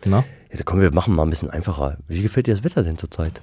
Na? 0.05 0.23
Da 0.51 0.63
komm, 0.63 0.81
wir 0.81 0.93
machen 0.93 1.15
mal 1.15 1.23
ein 1.23 1.29
bisschen 1.29 1.49
einfacher. 1.49 1.97
Wie 2.07 2.21
gefällt 2.21 2.47
dir 2.47 2.53
das 2.53 2.63
Wetter 2.63 2.83
denn 2.83 2.97
zurzeit? 2.97 3.41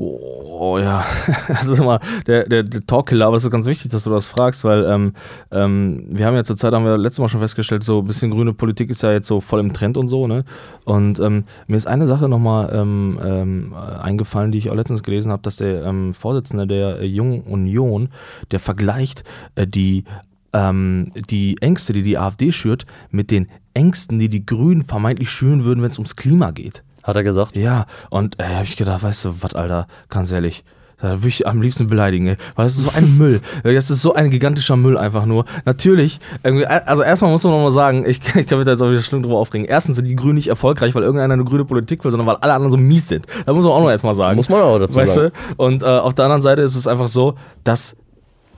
Oh 0.00 0.78
ja, 0.78 1.04
das 1.48 1.66
ist 1.66 1.80
immer 1.80 1.98
der, 2.28 2.48
der, 2.48 2.62
der 2.62 2.86
Talkkiller, 2.86 3.26
aber 3.26 3.36
es 3.36 3.42
ist 3.42 3.50
ganz 3.50 3.66
wichtig, 3.66 3.90
dass 3.90 4.04
du 4.04 4.10
das 4.10 4.26
fragst, 4.26 4.62
weil 4.62 4.84
ähm, 4.84 5.12
ähm, 5.50 6.04
wir 6.08 6.24
haben 6.24 6.36
ja 6.36 6.44
zurzeit, 6.44 6.72
haben 6.72 6.84
wir 6.84 6.96
letztes 6.96 7.18
Mal 7.18 7.28
schon 7.28 7.40
festgestellt, 7.40 7.82
so 7.82 7.98
ein 7.98 8.04
bisschen 8.04 8.30
grüne 8.30 8.52
Politik 8.52 8.90
ist 8.90 9.02
ja 9.02 9.10
jetzt 9.10 9.26
so 9.26 9.40
voll 9.40 9.58
im 9.58 9.72
Trend 9.72 9.96
und 9.96 10.06
so, 10.06 10.28
ne? 10.28 10.44
Und 10.84 11.18
ähm, 11.18 11.44
mir 11.66 11.76
ist 11.76 11.88
eine 11.88 12.06
Sache 12.06 12.28
nochmal 12.28 12.70
ähm, 12.72 13.18
ähm, 13.24 13.74
äh, 13.74 13.98
eingefallen, 13.98 14.52
die 14.52 14.58
ich 14.58 14.70
auch 14.70 14.76
letztens 14.76 15.02
gelesen 15.02 15.32
habe, 15.32 15.42
dass 15.42 15.56
der 15.56 15.82
ähm, 15.82 16.14
Vorsitzende 16.14 16.68
der 16.68 17.04
Jungen 17.04 17.40
Union, 17.42 18.10
der 18.52 18.60
vergleicht 18.60 19.24
äh, 19.56 19.66
die 19.66 20.04
ähm, 20.52 21.12
die 21.30 21.56
Ängste, 21.60 21.92
die 21.92 22.02
die 22.02 22.18
AfD 22.18 22.52
schürt, 22.52 22.86
mit 23.10 23.30
den 23.30 23.48
Ängsten, 23.74 24.18
die 24.18 24.28
die 24.28 24.44
Grünen 24.44 24.82
vermeintlich 24.82 25.30
schüren 25.30 25.64
würden, 25.64 25.82
wenn 25.82 25.90
es 25.90 25.98
ums 25.98 26.16
Klima 26.16 26.50
geht. 26.50 26.82
Hat 27.02 27.16
er 27.16 27.22
gesagt? 27.22 27.56
Ja, 27.56 27.86
und 28.10 28.38
äh, 28.38 28.44
habe 28.44 28.64
ich 28.64 28.76
gedacht, 28.76 29.02
weißt 29.02 29.26
du, 29.26 29.42
was, 29.42 29.54
Alter, 29.54 29.86
ganz 30.08 30.32
ehrlich. 30.32 30.64
Da 31.00 31.10
würde 31.10 31.28
ich 31.28 31.46
am 31.46 31.62
liebsten 31.62 31.86
beleidigen, 31.86 32.26
ey. 32.26 32.36
weil 32.56 32.66
das 32.66 32.76
ist 32.76 32.82
so 32.82 32.90
ein 32.92 33.16
Müll. 33.18 33.40
Das 33.62 33.88
ist 33.88 34.02
so 34.02 34.14
ein 34.14 34.30
gigantischer 34.30 34.76
Müll 34.76 34.98
einfach 34.98 35.26
nur. 35.26 35.44
Natürlich, 35.64 36.18
irgendwie, 36.42 36.66
also 36.66 37.02
erstmal 37.02 37.30
muss 37.30 37.44
man 37.44 37.52
nochmal 37.52 37.72
sagen, 37.72 38.04
ich, 38.04 38.20
ich 38.34 38.46
kann 38.46 38.58
mich 38.58 38.64
da 38.64 38.72
jetzt 38.72 38.82
auch 38.82 38.90
wieder 38.90 39.00
schlimm 39.00 39.22
drüber 39.22 39.38
aufregen. 39.38 39.64
Erstens 39.64 39.96
sind 39.96 40.08
die 40.08 40.16
Grünen 40.16 40.34
nicht 40.34 40.48
erfolgreich, 40.48 40.94
weil 40.94 41.04
irgendeiner 41.04 41.34
eine 41.34 41.44
grüne 41.44 41.64
Politik 41.64 42.02
will, 42.02 42.10
sondern 42.10 42.26
weil 42.26 42.36
alle 42.36 42.52
anderen 42.52 42.72
so 42.72 42.76
mies 42.76 43.08
sind. 43.08 43.26
Da 43.46 43.52
muss 43.52 43.64
man 43.64 43.72
auch 43.72 43.80
noch 43.80 43.90
erstmal 43.90 44.14
sagen. 44.14 44.36
Muss 44.36 44.48
man 44.48 44.60
auch 44.60 44.78
dazu 44.78 44.98
weißt 44.98 45.14
sagen. 45.14 45.32
Du? 45.56 45.64
Und 45.64 45.82
äh, 45.84 45.86
auf 45.86 46.14
der 46.14 46.24
anderen 46.24 46.42
Seite 46.42 46.62
ist 46.62 46.74
es 46.74 46.88
einfach 46.88 47.08
so, 47.08 47.36
dass 47.62 47.96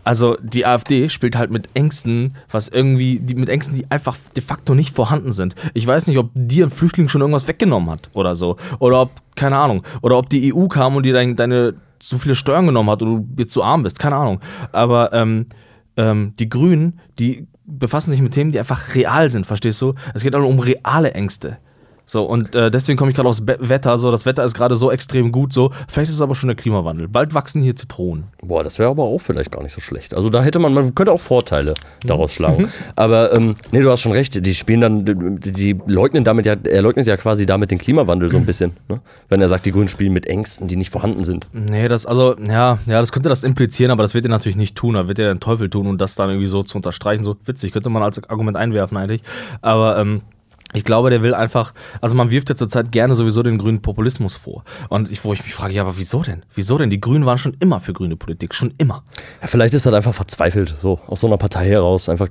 also 0.05 0.37
die 0.43 0.67
AfD 0.67 1.09
spielt 1.09 1.37
halt 1.37 1.51
mit 1.51 1.69
Ängsten, 1.75 2.35
was 2.51 2.69
irgendwie, 2.69 3.21
die, 3.21 3.35
mit 3.35 3.49
Ängsten, 3.49 3.75
die 3.77 3.91
einfach 3.91 4.17
de 4.35 4.43
facto 4.43 4.75
nicht 4.75 4.95
vorhanden 4.95 5.33
sind. 5.33 5.55
Ich 5.75 5.87
weiß 5.87 6.07
nicht, 6.07 6.19
ob 6.19 6.31
dir 6.35 6.67
ein 6.67 6.71
Flüchtling 6.71 7.09
schon 7.09 7.21
irgendwas 7.21 7.49
weggenommen 7.49 7.91
hat 7.91 8.11
oder 8.15 8.35
so. 8.35 8.57
Oder 8.79 9.03
ob, 9.03 9.11
keine 9.37 9.59
Ahnung, 9.59 9.83
oder 10.03 10.19
ob 10.19 10.29
die 10.29 10.55
EU 10.55 10.67
kam 10.69 10.97
und 10.97 11.05
dir 11.05 11.13
dein, 11.13 11.37
deine 11.37 11.75
so 12.03 12.19
viele 12.19 12.35
Steuern 12.35 12.67
genommen 12.67 12.91
hat 12.91 13.03
und 13.03 13.29
du 13.37 13.43
jetzt 13.43 13.53
zu 13.53 13.63
arm 13.63 13.83
bist, 13.83 13.99
keine 13.99 14.17
Ahnung. 14.17 14.41
Aber 14.73 15.13
ähm, 15.13 15.47
ähm, 15.97 16.35
die 16.39 16.49
Grünen, 16.49 17.01
die 17.19 17.47
befassen 17.65 18.11
sich 18.11 18.23
mit 18.23 18.33
Themen, 18.33 18.53
die 18.53 18.59
einfach 18.59 18.95
real 18.95 19.31
sind, 19.31 19.47
verstehst 19.47 19.81
du? 19.83 19.95
Es 20.15 20.23
geht 20.23 20.35
also 20.35 20.49
um 20.49 20.59
reale 20.59 21.13
Ängste. 21.13 21.59
So, 22.11 22.25
und 22.25 22.57
äh, 22.57 22.73
deswegen 22.73 22.99
komme 22.99 23.13
ich 23.13 23.17
gerade 23.17 23.29
aufs 23.29 23.41
Be 23.41 23.57
Wetter. 23.61 23.97
So, 23.97 24.11
das 24.11 24.27
Wetter 24.27 24.43
ist 24.43 24.55
gerade 24.55 24.75
so 24.75 24.91
extrem 24.91 25.31
gut. 25.31 25.53
So, 25.53 25.71
vielleicht 25.87 26.09
ist 26.09 26.17
es 26.17 26.21
aber 26.21 26.35
schon 26.35 26.49
der 26.49 26.57
Klimawandel. 26.57 27.07
Bald 27.07 27.35
wachsen 27.35 27.63
hier 27.63 27.77
Zitronen. 27.77 28.25
Boah, 28.43 28.65
das 28.65 28.81
wäre 28.81 28.91
aber 28.91 29.05
auch 29.05 29.21
vielleicht 29.21 29.53
gar 29.53 29.63
nicht 29.63 29.71
so 29.71 29.81
schlecht. 29.81 30.13
Also 30.15 30.29
da 30.29 30.43
hätte 30.43 30.59
man, 30.59 30.75
man 30.75 30.93
könnte 30.93 31.13
auch 31.13 31.21
Vorteile 31.21 31.75
daraus 32.05 32.33
schlagen. 32.33 32.69
aber 32.97 33.33
ähm, 33.33 33.55
nee, 33.71 33.79
du 33.79 33.89
hast 33.93 34.01
schon 34.01 34.11
recht, 34.11 34.45
die 34.45 34.55
spielen 34.55 34.81
dann, 34.81 35.05
die, 35.39 35.53
die 35.53 35.81
leugnen 35.87 36.25
damit 36.25 36.47
ja, 36.47 36.57
er 36.65 36.83
leugnet 36.83 37.07
ja 37.07 37.17
quasi 37.17 37.47
damit 37.47 37.71
den 37.71 37.79
Klimawandel 37.79 38.29
so 38.29 38.39
ein 38.39 38.47
bisschen, 38.47 38.73
ne? 38.89 39.01
Wenn 39.29 39.41
er 39.41 39.49
sagt, 39.49 39.67
die 39.67 39.71
Grünen 39.71 39.87
spielen 39.87 40.13
mit 40.13 40.27
Ängsten, 40.27 40.67
die 40.67 40.75
nicht 40.75 40.91
vorhanden 40.91 41.23
sind. 41.23 41.47
Nee, 41.53 41.87
das, 41.87 42.07
also, 42.07 42.35
ja, 42.41 42.79
ja, 42.87 43.01
das 43.01 43.13
könnte 43.13 43.29
das 43.29 43.45
implizieren, 43.45 43.93
aber 43.93 44.03
das 44.03 44.15
wird 44.15 44.25
er 44.25 44.31
natürlich 44.31 44.57
nicht 44.57 44.75
tun. 44.75 44.95
Da 44.95 45.07
wird 45.07 45.21
er 45.21 45.33
den 45.33 45.39
Teufel 45.39 45.71
tun 45.71 45.87
und 45.87 46.01
das 46.01 46.17
dann 46.17 46.29
irgendwie 46.29 46.49
so 46.49 46.65
zu 46.65 46.77
unterstreichen. 46.77 47.23
So 47.23 47.37
witzig, 47.45 47.71
könnte 47.71 47.89
man 47.89 48.03
als 48.03 48.21
Argument 48.29 48.57
einwerfen 48.57 48.97
eigentlich. 48.97 49.23
Aber, 49.63 49.97
ähm, 49.97 50.23
ich 50.73 50.85
glaube, 50.85 51.11
der 51.11 51.23
will 51.23 51.35
einfach, 51.35 51.75
also 52.01 52.15
man 52.15 52.31
wirft 52.31 52.49
ja 52.49 52.57
zurzeit 52.57 52.93
gerne 52.93 53.15
sowieso 53.15 53.43
den 53.43 53.59
grünen 53.59 53.83
Populismus 53.83 54.35
vor. 54.35 54.65
Und 54.89 55.11
ich, 55.11 55.25
wo 55.25 55.33
ich 55.33 55.43
mich 55.43 55.55
frage, 55.55 55.75
ja, 55.75 55.83
aber 55.83 55.99
wieso 55.99 56.23
denn? 56.23 56.45
Wieso 56.55 56.79
denn? 56.79 56.91
Die 56.91 57.01
Grünen 57.01 57.27
waren 57.27 57.39
schon 57.39 57.57
immer 57.61 57.81
für 57.81 57.93
grüne 57.93 58.17
Politik, 58.17 58.55
schon 58.55 58.75
immer. 58.79 59.03
Ja, 59.41 59.49
vielleicht 59.49 59.75
ist 59.75 59.87
das 59.87 59.95
einfach 59.95 60.15
verzweifelt, 60.15 60.69
so 60.69 61.01
aus 61.07 61.21
so 61.21 61.27
einer 61.27 61.39
Partei 61.39 61.69
heraus, 61.69 62.09
einfach 62.09 62.29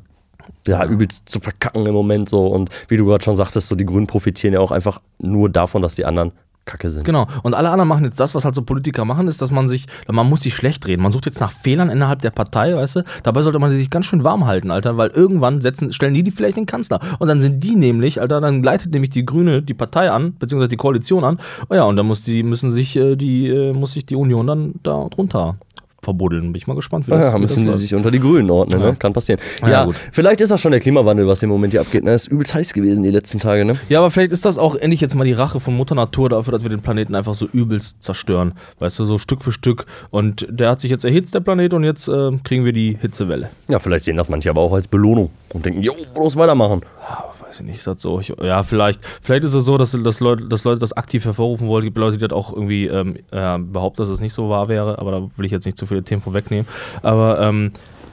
ja, 0.67 0.85
übelst 0.85 1.29
zu 1.29 1.39
verkacken 1.39 1.85
im 1.85 1.93
Moment 1.93 2.29
so. 2.29 2.47
Und 2.47 2.69
wie 2.87 2.97
du 2.97 3.05
gerade 3.05 3.23
schon 3.23 3.35
sagtest, 3.35 3.67
so 3.67 3.75
die 3.75 3.85
Grünen 3.85 4.07
profitieren 4.07 4.53
ja 4.53 4.59
auch 4.59 4.71
einfach 4.71 5.01
nur 5.19 5.49
davon, 5.49 5.81
dass 5.81 5.95
die 5.95 6.05
anderen 6.05 6.31
Kacke 6.69 6.89
sind. 6.89 7.03
Genau. 7.03 7.27
Und 7.43 7.55
alle 7.55 7.69
anderen 7.69 7.87
machen 7.87 8.05
jetzt 8.05 8.19
das, 8.19 8.35
was 8.35 8.45
halt 8.45 8.55
so 8.55 8.61
Politiker 8.61 9.03
machen, 9.03 9.27
ist, 9.27 9.41
dass 9.41 9.49
man 9.51 9.67
sich, 9.67 9.87
man 10.07 10.29
muss 10.29 10.41
sich 10.41 10.53
schlecht 10.53 10.87
reden. 10.87 11.01
Man 11.01 11.11
sucht 11.11 11.25
jetzt 11.25 11.39
nach 11.39 11.51
Fehlern 11.51 11.89
innerhalb 11.89 12.21
der 12.21 12.29
Partei, 12.29 12.75
weißt 12.75 12.97
du? 12.97 13.03
Dabei 13.23 13.41
sollte 13.41 13.59
man 13.59 13.71
sich 13.71 13.89
ganz 13.89 14.05
schön 14.05 14.23
warm 14.23 14.45
halten, 14.45 14.69
Alter, 14.71 14.97
weil 14.97 15.09
irgendwann 15.09 15.61
setzen, 15.61 15.91
stellen 15.91 16.13
die 16.13 16.23
die 16.23 16.31
vielleicht 16.31 16.57
den 16.57 16.65
Kanzler. 16.67 16.99
Und 17.17 17.27
dann 17.27 17.41
sind 17.41 17.63
die 17.63 17.75
nämlich, 17.75 18.21
Alter, 18.21 18.39
dann 18.39 18.61
leitet 18.61 18.91
nämlich 18.91 19.09
die 19.09 19.25
Grüne 19.25 19.61
die 19.61 19.73
Partei 19.73 20.11
an, 20.11 20.35
beziehungsweise 20.37 20.69
die 20.69 20.77
Koalition 20.77 21.23
an. 21.23 21.39
Oh 21.69 21.75
ja, 21.75 21.83
und 21.83 21.95
dann 21.95 22.05
muss 22.05 22.23
die, 22.23 22.43
müssen 22.43 22.71
sich 22.71 22.95
äh, 22.95 23.15
die, 23.15 23.47
äh, 23.47 23.73
muss 23.73 23.93
sich 23.93 24.05
die 24.05 24.15
Union 24.15 24.45
dann 24.45 24.75
da 24.83 25.07
drunter 25.09 25.57
verbuddeln. 26.01 26.51
Bin 26.51 26.55
ich 26.55 26.67
mal 26.67 26.75
gespannt, 26.75 27.07
wie 27.07 27.11
das, 27.11 27.25
Ja, 27.31 27.37
müssen 27.37 27.65
die 27.65 27.71
sich 27.73 27.93
unter 27.95 28.11
die 28.11 28.19
Grünen 28.19 28.49
ordnen, 28.49 28.81
Ja. 28.81 28.87
ne? 28.91 28.95
Kann 28.97 29.13
passieren. 29.13 29.39
Ja, 29.61 29.69
Ja, 29.69 29.85
gut. 29.85 29.95
vielleicht 30.11 30.41
ist 30.41 30.51
das 30.51 30.61
schon 30.61 30.71
der 30.71 30.79
Klimawandel, 30.79 31.27
was 31.27 31.43
im 31.43 31.49
Moment 31.49 31.73
hier 31.73 31.81
abgeht. 31.81 32.03
Ne? 32.03 32.13
Ist 32.13 32.27
übelst 32.27 32.53
heiß 32.53 32.73
gewesen 32.73 33.03
die 33.03 33.11
letzten 33.11 33.39
Tage, 33.39 33.65
ne? 33.65 33.73
Ja, 33.89 33.99
aber 33.99 34.11
vielleicht 34.11 34.31
ist 34.31 34.45
das 34.45 34.57
auch 34.57 34.75
endlich 34.75 35.01
jetzt 35.01 35.15
mal 35.15 35.23
die 35.25 35.33
Rache 35.33 35.59
von 35.59 35.75
Mutter 35.75 35.95
Natur 35.95 36.29
dafür, 36.29 36.53
dass 36.53 36.63
wir 36.63 36.69
den 36.69 36.81
Planeten 36.81 37.15
einfach 37.15 37.35
so 37.35 37.45
übelst 37.51 38.01
zerstören. 38.03 38.53
Weißt 38.79 38.97
du, 38.99 39.05
so 39.05 39.17
Stück 39.17 39.43
für 39.43 39.51
Stück. 39.51 39.85
Und 40.09 40.47
der 40.49 40.69
hat 40.69 40.79
sich 40.79 40.91
jetzt 40.91 41.05
erhitzt, 41.05 41.33
der 41.35 41.39
Planet, 41.41 41.73
und 41.73 41.83
jetzt 41.83 42.07
äh, 42.07 42.31
kriegen 42.43 42.65
wir 42.65 42.73
die 42.73 42.97
Hitzewelle. 42.99 43.49
Ja, 43.67 43.79
vielleicht 43.79 44.05
sehen 44.05 44.17
das 44.17 44.29
manche 44.29 44.49
aber 44.49 44.61
auch 44.61 44.73
als 44.73 44.87
Belohnung 44.87 45.29
und 45.53 45.65
denken, 45.65 45.81
jo, 45.81 45.93
bloß 46.15 46.35
weitermachen. 46.35 46.81
Ja, 47.09 47.25
weiß 47.49 47.61
ich 47.61 47.65
nicht, 47.65 47.77
ist 47.77 47.87
das 47.87 48.01
so? 48.01 48.19
Ich, 48.19 48.31
ja, 48.41 48.61
vielleicht. 48.63 49.01
Vielleicht 49.21 49.43
ist 49.43 49.55
es 49.55 49.65
so, 49.65 49.77
dass, 49.77 49.91
dass, 49.91 50.19
Leute, 50.19 50.47
dass 50.47 50.63
Leute 50.63 50.79
das 50.79 50.93
aktiv 50.93 51.25
hervorrufen 51.25 51.67
wollen. 51.67 51.81
Es 51.81 51.85
gibt 51.87 51.97
Leute, 51.97 52.17
die 52.17 52.27
das 52.27 52.37
auch 52.37 52.53
irgendwie 52.53 52.85
ähm, 52.85 53.17
äh, 53.31 53.57
behaupten, 53.57 54.03
dass 54.03 54.09
es 54.09 54.21
nicht 54.21 54.33
so 54.33 54.49
wahr 54.49 54.69
wäre, 54.69 54.99
aber 54.99 55.11
da 55.11 55.27
will 55.35 55.45
ich 55.45 55.51
jetzt 55.51 55.65
nicht 55.65 55.77
zu 55.77 55.87
viele 55.87 56.03
Themen 56.03 56.21
vorwegnehmen. 56.21 56.67
Aber 57.01 57.41
ähm, 57.41 57.71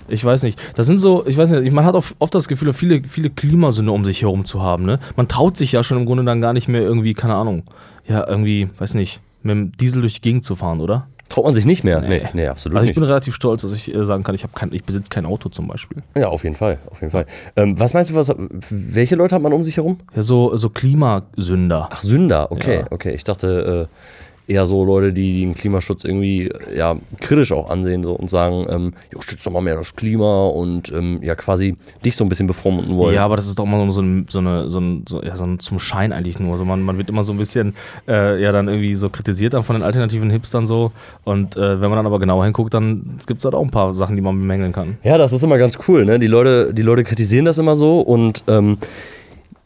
ich 0.09 0.25
weiß 0.25 0.43
nicht. 0.43 0.61
Das 0.75 0.87
sind 0.87 0.99
so, 0.99 1.27
ich 1.27 1.37
weiß 1.37 1.51
nicht, 1.51 1.73
man 1.73 1.85
hat 1.85 1.95
oft, 1.95 2.35
das 2.35 2.49
Gefühl, 2.49 2.73
viele, 2.73 3.03
viele 3.07 3.29
Klimasünde 3.29 3.93
um 3.93 4.05
sich 4.05 4.23
herum 4.23 4.47
zu 4.47 4.63
haben. 4.63 4.85
Ne? 4.85 4.99
Man 5.17 5.29
traut 5.29 5.57
sich 5.57 5.73
ja 5.73 5.83
schon 5.83 5.99
im 5.99 6.07
Grunde 6.07 6.25
dann 6.25 6.41
gar 6.41 6.55
nicht 6.55 6.69
mehr 6.69 6.81
irgendwie, 6.81 7.13
keine 7.13 7.35
Ahnung, 7.35 7.65
ja, 8.09 8.27
irgendwie, 8.27 8.69
weiß 8.79 8.95
nicht, 8.95 9.21
mit 9.43 9.51
dem 9.51 9.73
Diesel 9.73 10.01
durch 10.01 10.15
die 10.15 10.21
Gegend 10.23 10.45
zu 10.45 10.57
fahren, 10.57 10.81
oder? 10.81 11.09
Traut 11.29 11.45
man 11.45 11.55
sich 11.55 11.67
nicht 11.67 11.83
mehr? 11.85 12.01
Nee. 12.01 12.09
Nee, 12.09 12.29
nee, 12.35 12.47
absolut 12.47 12.77
Also 12.77 12.85
ich 12.85 12.91
nicht. 12.91 12.95
bin 12.97 13.05
relativ 13.05 13.35
stolz, 13.35 13.63
dass 13.63 13.73
ich 13.73 13.93
äh, 13.95 14.05
sagen 14.05 14.23
kann, 14.23 14.35
ich, 14.35 14.45
kein, 14.55 14.73
ich 14.73 14.85
besitze 14.85 15.11
kein 15.11 15.27
Auto 15.27 15.49
zum 15.49 15.67
Beispiel. 15.69 16.03
Ja, 16.17 16.29
auf 16.29 16.45
jeden 16.45 16.57
Fall, 16.57 16.79
auf 16.91 17.01
jeden 17.01 17.11
Fall. 17.11 17.27
Ähm, 17.57 17.79
was 17.79 17.95
meinst 17.95 18.11
du, 18.11 18.15
was, 18.15 18.33
welche 18.71 19.17
Leute 19.17 19.35
hat 19.35 19.43
man 19.43 19.53
um 19.53 19.65
sich 19.65 19.77
herum? 19.77 19.99
Ja, 20.15 20.23
so, 20.23 20.57
so 20.57 20.71
Klimasünder. 20.71 21.89
Ach, 21.91 22.03
Sünder, 22.03 22.51
okay, 22.53 22.81
Ja. 22.81 22.87
okay. 22.91 23.15
Ich 23.15 23.25
dachte 23.25 23.89
äh, 23.89 24.26
eher 24.47 24.67
so 24.67 24.85
Leute, 24.85 25.13
die 25.13 25.41
den 25.41 25.55
Klimaschutz 25.55 26.05
irgendwie 26.05 26.49
äh, 26.49 26.79
ja, 26.79 26.97
kritisch 27.21 27.53
auch 27.53 27.71
ansehen 27.71 28.03
so, 28.03 28.13
und 28.13 28.31
sagen, 28.31 28.67
ähm, 28.69 28.95
jo, 29.13 29.21
stützt 29.21 29.47
doch 29.47 29.53
mal 29.53 29.61
mehr 29.61 29.77
das 29.77 29.97
Klima 29.97 30.47
und 30.47 30.93
ähm, 30.93 31.21
ja 31.23 31.35
quasi 31.35 31.77
dich 32.05 32.17
so 32.17 32.25
ein 32.25 32.29
bisschen 32.29 32.47
bevormunden 32.47 32.97
wollen. 32.97 33.15
Ja, 33.15 33.25
aber 33.25 33.37
das 33.37 33.49
ist 33.49 33.59
doch 33.59 33.65
immer 33.65 33.91
so, 33.91 34.01
ein, 34.01 34.27
so, 34.29 34.39
eine, 34.39 34.71
so, 34.71 34.79
ein, 34.79 35.05
so, 35.09 35.23
ja, 35.23 35.35
so 35.37 35.45
ein 35.45 35.59
zum 35.59 35.79
Schein 35.79 36.13
eigentlich 36.13 36.39
nur. 36.39 36.53
Also 36.53 36.65
man, 36.65 36.83
man 36.83 36.99
wird 36.99 37.09
immer 37.09 37.25
so 37.25 37.33
ein 37.33 37.39
bisschen 37.39 37.75
äh, 38.09 38.41
ja 38.41 38.53
dann 38.53 38.69
irgendwie 38.69 38.95
so 38.95 39.11
kritisiert 39.11 39.55
dann 39.55 39.63
von 39.63 39.77
den 39.77 39.83
alternativen 39.83 40.31
Hipstern 40.31 40.67
so. 40.67 40.93
Und 41.25 41.57
äh, 41.57 41.81
wenn 41.81 41.91
man 41.91 41.97
dann 41.97 42.07
aber 42.07 42.19
genauer 42.19 42.45
hinguckt, 42.45 42.75
dann 42.75 43.19
gibt 43.27 43.41
es 43.41 43.45
halt 43.45 43.55
auch 43.55 43.63
ein 43.63 43.71
paar 43.71 43.95
Sachen, 43.95 44.17
die 44.17 44.23
man 44.23 44.39
bemängeln 44.39 44.73
kann. 44.73 44.99
Ja, 45.03 45.19
das 45.19 45.33
ist 45.33 45.43
immer 45.43 45.59
ganz 45.59 45.79
cool, 45.89 46.05
ne? 46.05 46.19
Die 46.19 46.27
Leute, 46.27 46.73
die 46.73 46.83
Leute 46.83 47.05
kritisieren 47.05 47.45
das 47.45 47.59
immer 47.59 47.75
so 47.75 48.01
und 48.01 48.45
ähm, 48.49 48.79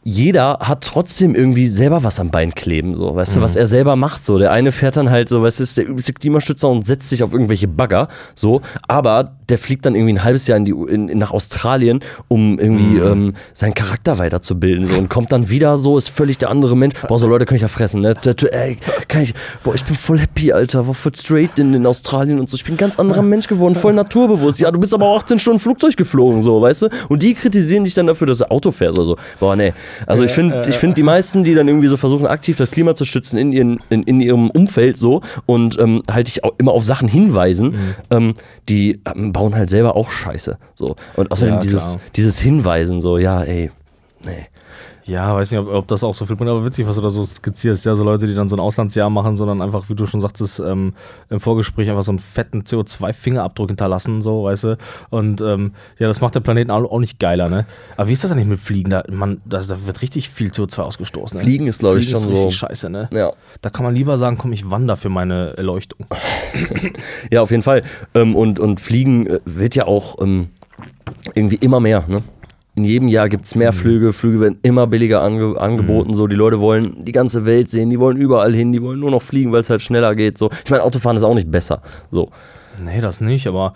jeder 0.03 0.57
hat 0.61 0.83
trotzdem 0.83 1.35
irgendwie 1.35 1.67
selber 1.67 2.03
was 2.03 2.19
am 2.19 2.31
Bein 2.31 2.55
kleben, 2.55 2.95
so, 2.95 3.15
weißt 3.15 3.35
du, 3.35 3.41
was 3.41 3.55
er 3.55 3.67
selber 3.67 3.95
macht, 3.95 4.25
so. 4.25 4.39
Der 4.39 4.51
eine 4.51 4.71
fährt 4.71 4.97
dann 4.97 5.11
halt 5.11 5.29
so, 5.29 5.43
weißt 5.43 5.59
du, 5.59 5.63
ist 5.63 5.77
der 5.77 5.87
übelste 5.87 6.13
Klimaschützer 6.13 6.69
und 6.69 6.87
setzt 6.87 7.09
sich 7.09 7.21
auf 7.21 7.33
irgendwelche 7.33 7.67
Bagger, 7.67 8.07
so, 8.33 8.61
aber 8.87 9.35
der 9.49 9.59
fliegt 9.59 9.85
dann 9.85 9.93
irgendwie 9.93 10.13
ein 10.13 10.23
halbes 10.23 10.47
Jahr 10.47 10.57
in 10.57 10.65
die, 10.65 10.71
in, 10.71 11.07
in, 11.07 11.19
nach 11.19 11.31
Australien, 11.31 11.99
um 12.29 12.57
irgendwie 12.57 12.97
ähm, 12.97 13.33
seinen 13.53 13.75
Charakter 13.75 14.17
weiterzubilden, 14.17 14.87
so, 14.87 14.95
und 14.95 15.09
kommt 15.09 15.31
dann 15.31 15.49
wieder 15.49 15.77
so, 15.77 15.99
ist 15.99 16.09
völlig 16.09 16.39
der 16.39 16.49
andere 16.49 16.75
Mensch. 16.75 16.95
Boah, 17.07 17.19
so 17.19 17.27
Leute 17.27 17.45
kann 17.45 17.57
ich 17.57 17.61
ja 17.61 17.67
fressen, 17.67 18.01
ne? 18.01 18.15
Ey, 18.51 18.77
kann 19.07 19.21
ich, 19.21 19.35
boah, 19.63 19.75
ich 19.75 19.83
bin 19.83 19.95
voll 19.95 20.17
happy, 20.17 20.51
Alter, 20.51 20.87
war 20.87 20.95
voll 20.95 21.13
straight 21.15 21.59
in, 21.59 21.75
in 21.75 21.85
Australien 21.85 22.39
und 22.39 22.49
so. 22.49 22.55
Ich 22.55 22.63
bin 22.63 22.73
ein 22.73 22.77
ganz 22.77 22.97
anderer 22.97 23.21
Mensch 23.21 23.47
geworden, 23.47 23.75
voll 23.75 23.93
naturbewusst. 23.93 24.59
Ja, 24.61 24.71
du 24.71 24.79
bist 24.79 24.95
aber 24.95 25.05
auch 25.05 25.21
18 25.21 25.37
Stunden 25.37 25.59
Flugzeug 25.59 25.95
geflogen, 25.95 26.41
so, 26.41 26.59
weißt 26.59 26.83
du? 26.83 26.89
Und 27.09 27.21
die 27.21 27.35
kritisieren 27.35 27.83
dich 27.83 27.93
dann 27.93 28.07
dafür, 28.07 28.25
dass 28.25 28.39
du 28.39 28.49
Auto 28.49 28.71
fährst 28.71 28.97
oder 28.97 29.05
so. 29.05 29.15
Boah, 29.39 29.55
nee. 29.55 29.73
Also 30.05 30.23
ich 30.23 30.31
finde, 30.31 30.63
ich 30.67 30.75
finde 30.75 30.95
die 30.95 31.03
meisten, 31.03 31.43
die 31.43 31.53
dann 31.53 31.67
irgendwie 31.67 31.87
so 31.87 31.97
versuchen, 31.97 32.27
aktiv 32.27 32.57
das 32.57 32.71
Klima 32.71 32.95
zu 32.95 33.05
schützen 33.05 33.37
in, 33.37 33.51
ihren, 33.51 33.79
in, 33.89 34.03
in 34.03 34.21
ihrem 34.21 34.49
Umfeld 34.49 34.97
so 34.97 35.21
und 35.45 35.79
ähm, 35.79 36.03
halt 36.09 36.27
dich 36.27 36.43
auch 36.43 36.53
immer 36.57 36.71
auf 36.73 36.83
Sachen 36.83 37.07
hinweisen, 37.07 37.95
ähm, 38.09 38.33
die 38.69 39.01
ähm, 39.05 39.31
bauen 39.31 39.55
halt 39.55 39.69
selber 39.69 39.95
auch 39.95 40.11
Scheiße. 40.11 40.57
So. 40.75 40.95
Und 41.15 41.31
außerdem 41.31 41.55
Ja, 41.55 41.59
dieses, 41.59 41.97
dieses 42.15 42.39
Hinweisen, 42.39 43.01
so, 43.01 43.17
ja, 43.17 43.43
ey, 43.43 43.71
nee. 44.23 44.47
Ja, 45.05 45.33
weiß 45.35 45.51
nicht, 45.51 45.59
ob, 45.59 45.67
ob 45.67 45.87
das 45.87 46.03
auch 46.03 46.13
so 46.13 46.25
viel 46.25 46.35
bringt, 46.35 46.49
aber 46.51 46.63
witzig, 46.63 46.87
was 46.87 46.95
du 46.95 47.01
da 47.01 47.09
so 47.09 47.23
skizzierst. 47.23 47.85
Ja, 47.85 47.95
so 47.95 48.03
Leute, 48.03 48.27
die 48.27 48.35
dann 48.35 48.47
so 48.47 48.55
ein 48.55 48.59
Auslandsjahr 48.59 49.09
machen, 49.09 49.35
sondern 49.35 49.61
einfach, 49.61 49.89
wie 49.89 49.95
du 49.95 50.05
schon 50.05 50.19
sagtest, 50.19 50.59
ähm, 50.59 50.93
im 51.29 51.39
Vorgespräch 51.39 51.89
einfach 51.89 52.03
so 52.03 52.11
einen 52.11 52.19
fetten 52.19 52.61
CO2-Fingerabdruck 52.61 53.69
hinterlassen, 53.69 54.21
so, 54.21 54.43
weißt 54.43 54.63
du. 54.65 54.77
Und 55.09 55.41
ähm, 55.41 55.73
ja, 55.97 56.07
das 56.07 56.21
macht 56.21 56.35
der 56.35 56.39
Planeten 56.41 56.71
auch 56.71 56.99
nicht 56.99 57.19
geiler, 57.19 57.49
ne? 57.49 57.65
Aber 57.97 58.07
wie 58.07 58.13
ist 58.13 58.23
das 58.23 58.31
eigentlich 58.31 58.47
mit 58.47 58.59
Fliegen? 58.59 58.91
Da, 58.91 59.03
man, 59.09 59.41
da, 59.45 59.59
da 59.59 59.85
wird 59.85 60.01
richtig 60.01 60.29
viel 60.29 60.49
CO2 60.51 60.81
ausgestoßen. 60.81 61.37
Ne? 61.37 61.43
Fliegen 61.43 61.67
ist, 61.67 61.79
glaub 61.79 61.97
ich, 61.97 62.09
schon 62.09 62.19
ist 62.19 62.25
richtig 62.27 62.41
so- 62.43 62.51
scheiße, 62.51 62.89
ne? 62.89 63.09
Ja. 63.13 63.31
Da 63.61 63.69
kann 63.69 63.83
man 63.85 63.95
lieber 63.95 64.17
sagen, 64.17 64.37
komm, 64.37 64.53
ich 64.53 64.69
wandere 64.69 64.97
für 64.97 65.09
meine 65.09 65.57
Erleuchtung. 65.57 66.05
Ja, 67.31 67.41
auf 67.41 67.51
jeden 67.51 67.63
Fall. 67.63 67.83
Ähm, 68.13 68.35
und, 68.35 68.59
und 68.59 68.79
Fliegen 68.79 69.25
äh, 69.27 69.39
wird 69.45 69.75
ja 69.75 69.85
auch 69.87 70.21
ähm, 70.21 70.49
irgendwie 71.33 71.55
immer 71.55 71.79
mehr. 71.79 72.03
Ne? 72.07 72.21
In 72.75 72.85
jedem 72.85 73.09
Jahr 73.09 73.27
gibt 73.27 73.45
es 73.45 73.55
mehr 73.55 73.73
Flüge, 73.73 74.13
Flüge 74.13 74.39
werden 74.39 74.59
immer 74.61 74.87
billiger 74.87 75.21
ange 75.21 75.59
angeboten. 75.59 76.13
So, 76.13 76.27
die 76.27 76.37
Leute 76.37 76.61
wollen 76.61 77.03
die 77.03 77.11
ganze 77.11 77.45
Welt 77.45 77.69
sehen, 77.69 77.89
die 77.89 77.99
wollen 77.99 78.15
überall 78.15 78.53
hin, 78.53 78.71
die 78.71 78.81
wollen 78.81 78.99
nur 78.99 79.11
noch 79.11 79.21
fliegen, 79.21 79.51
weil 79.51 79.59
es 79.59 79.69
halt 79.69 79.81
schneller 79.81 80.15
geht. 80.15 80.37
So. 80.37 80.49
Ich 80.63 80.71
meine, 80.71 80.83
Autofahren 80.83 81.17
ist 81.17 81.23
auch 81.23 81.33
nicht 81.33 81.51
besser. 81.51 81.81
So. 82.11 82.29
Nee, 82.81 83.01
das 83.01 83.19
nicht, 83.19 83.47
aber 83.47 83.73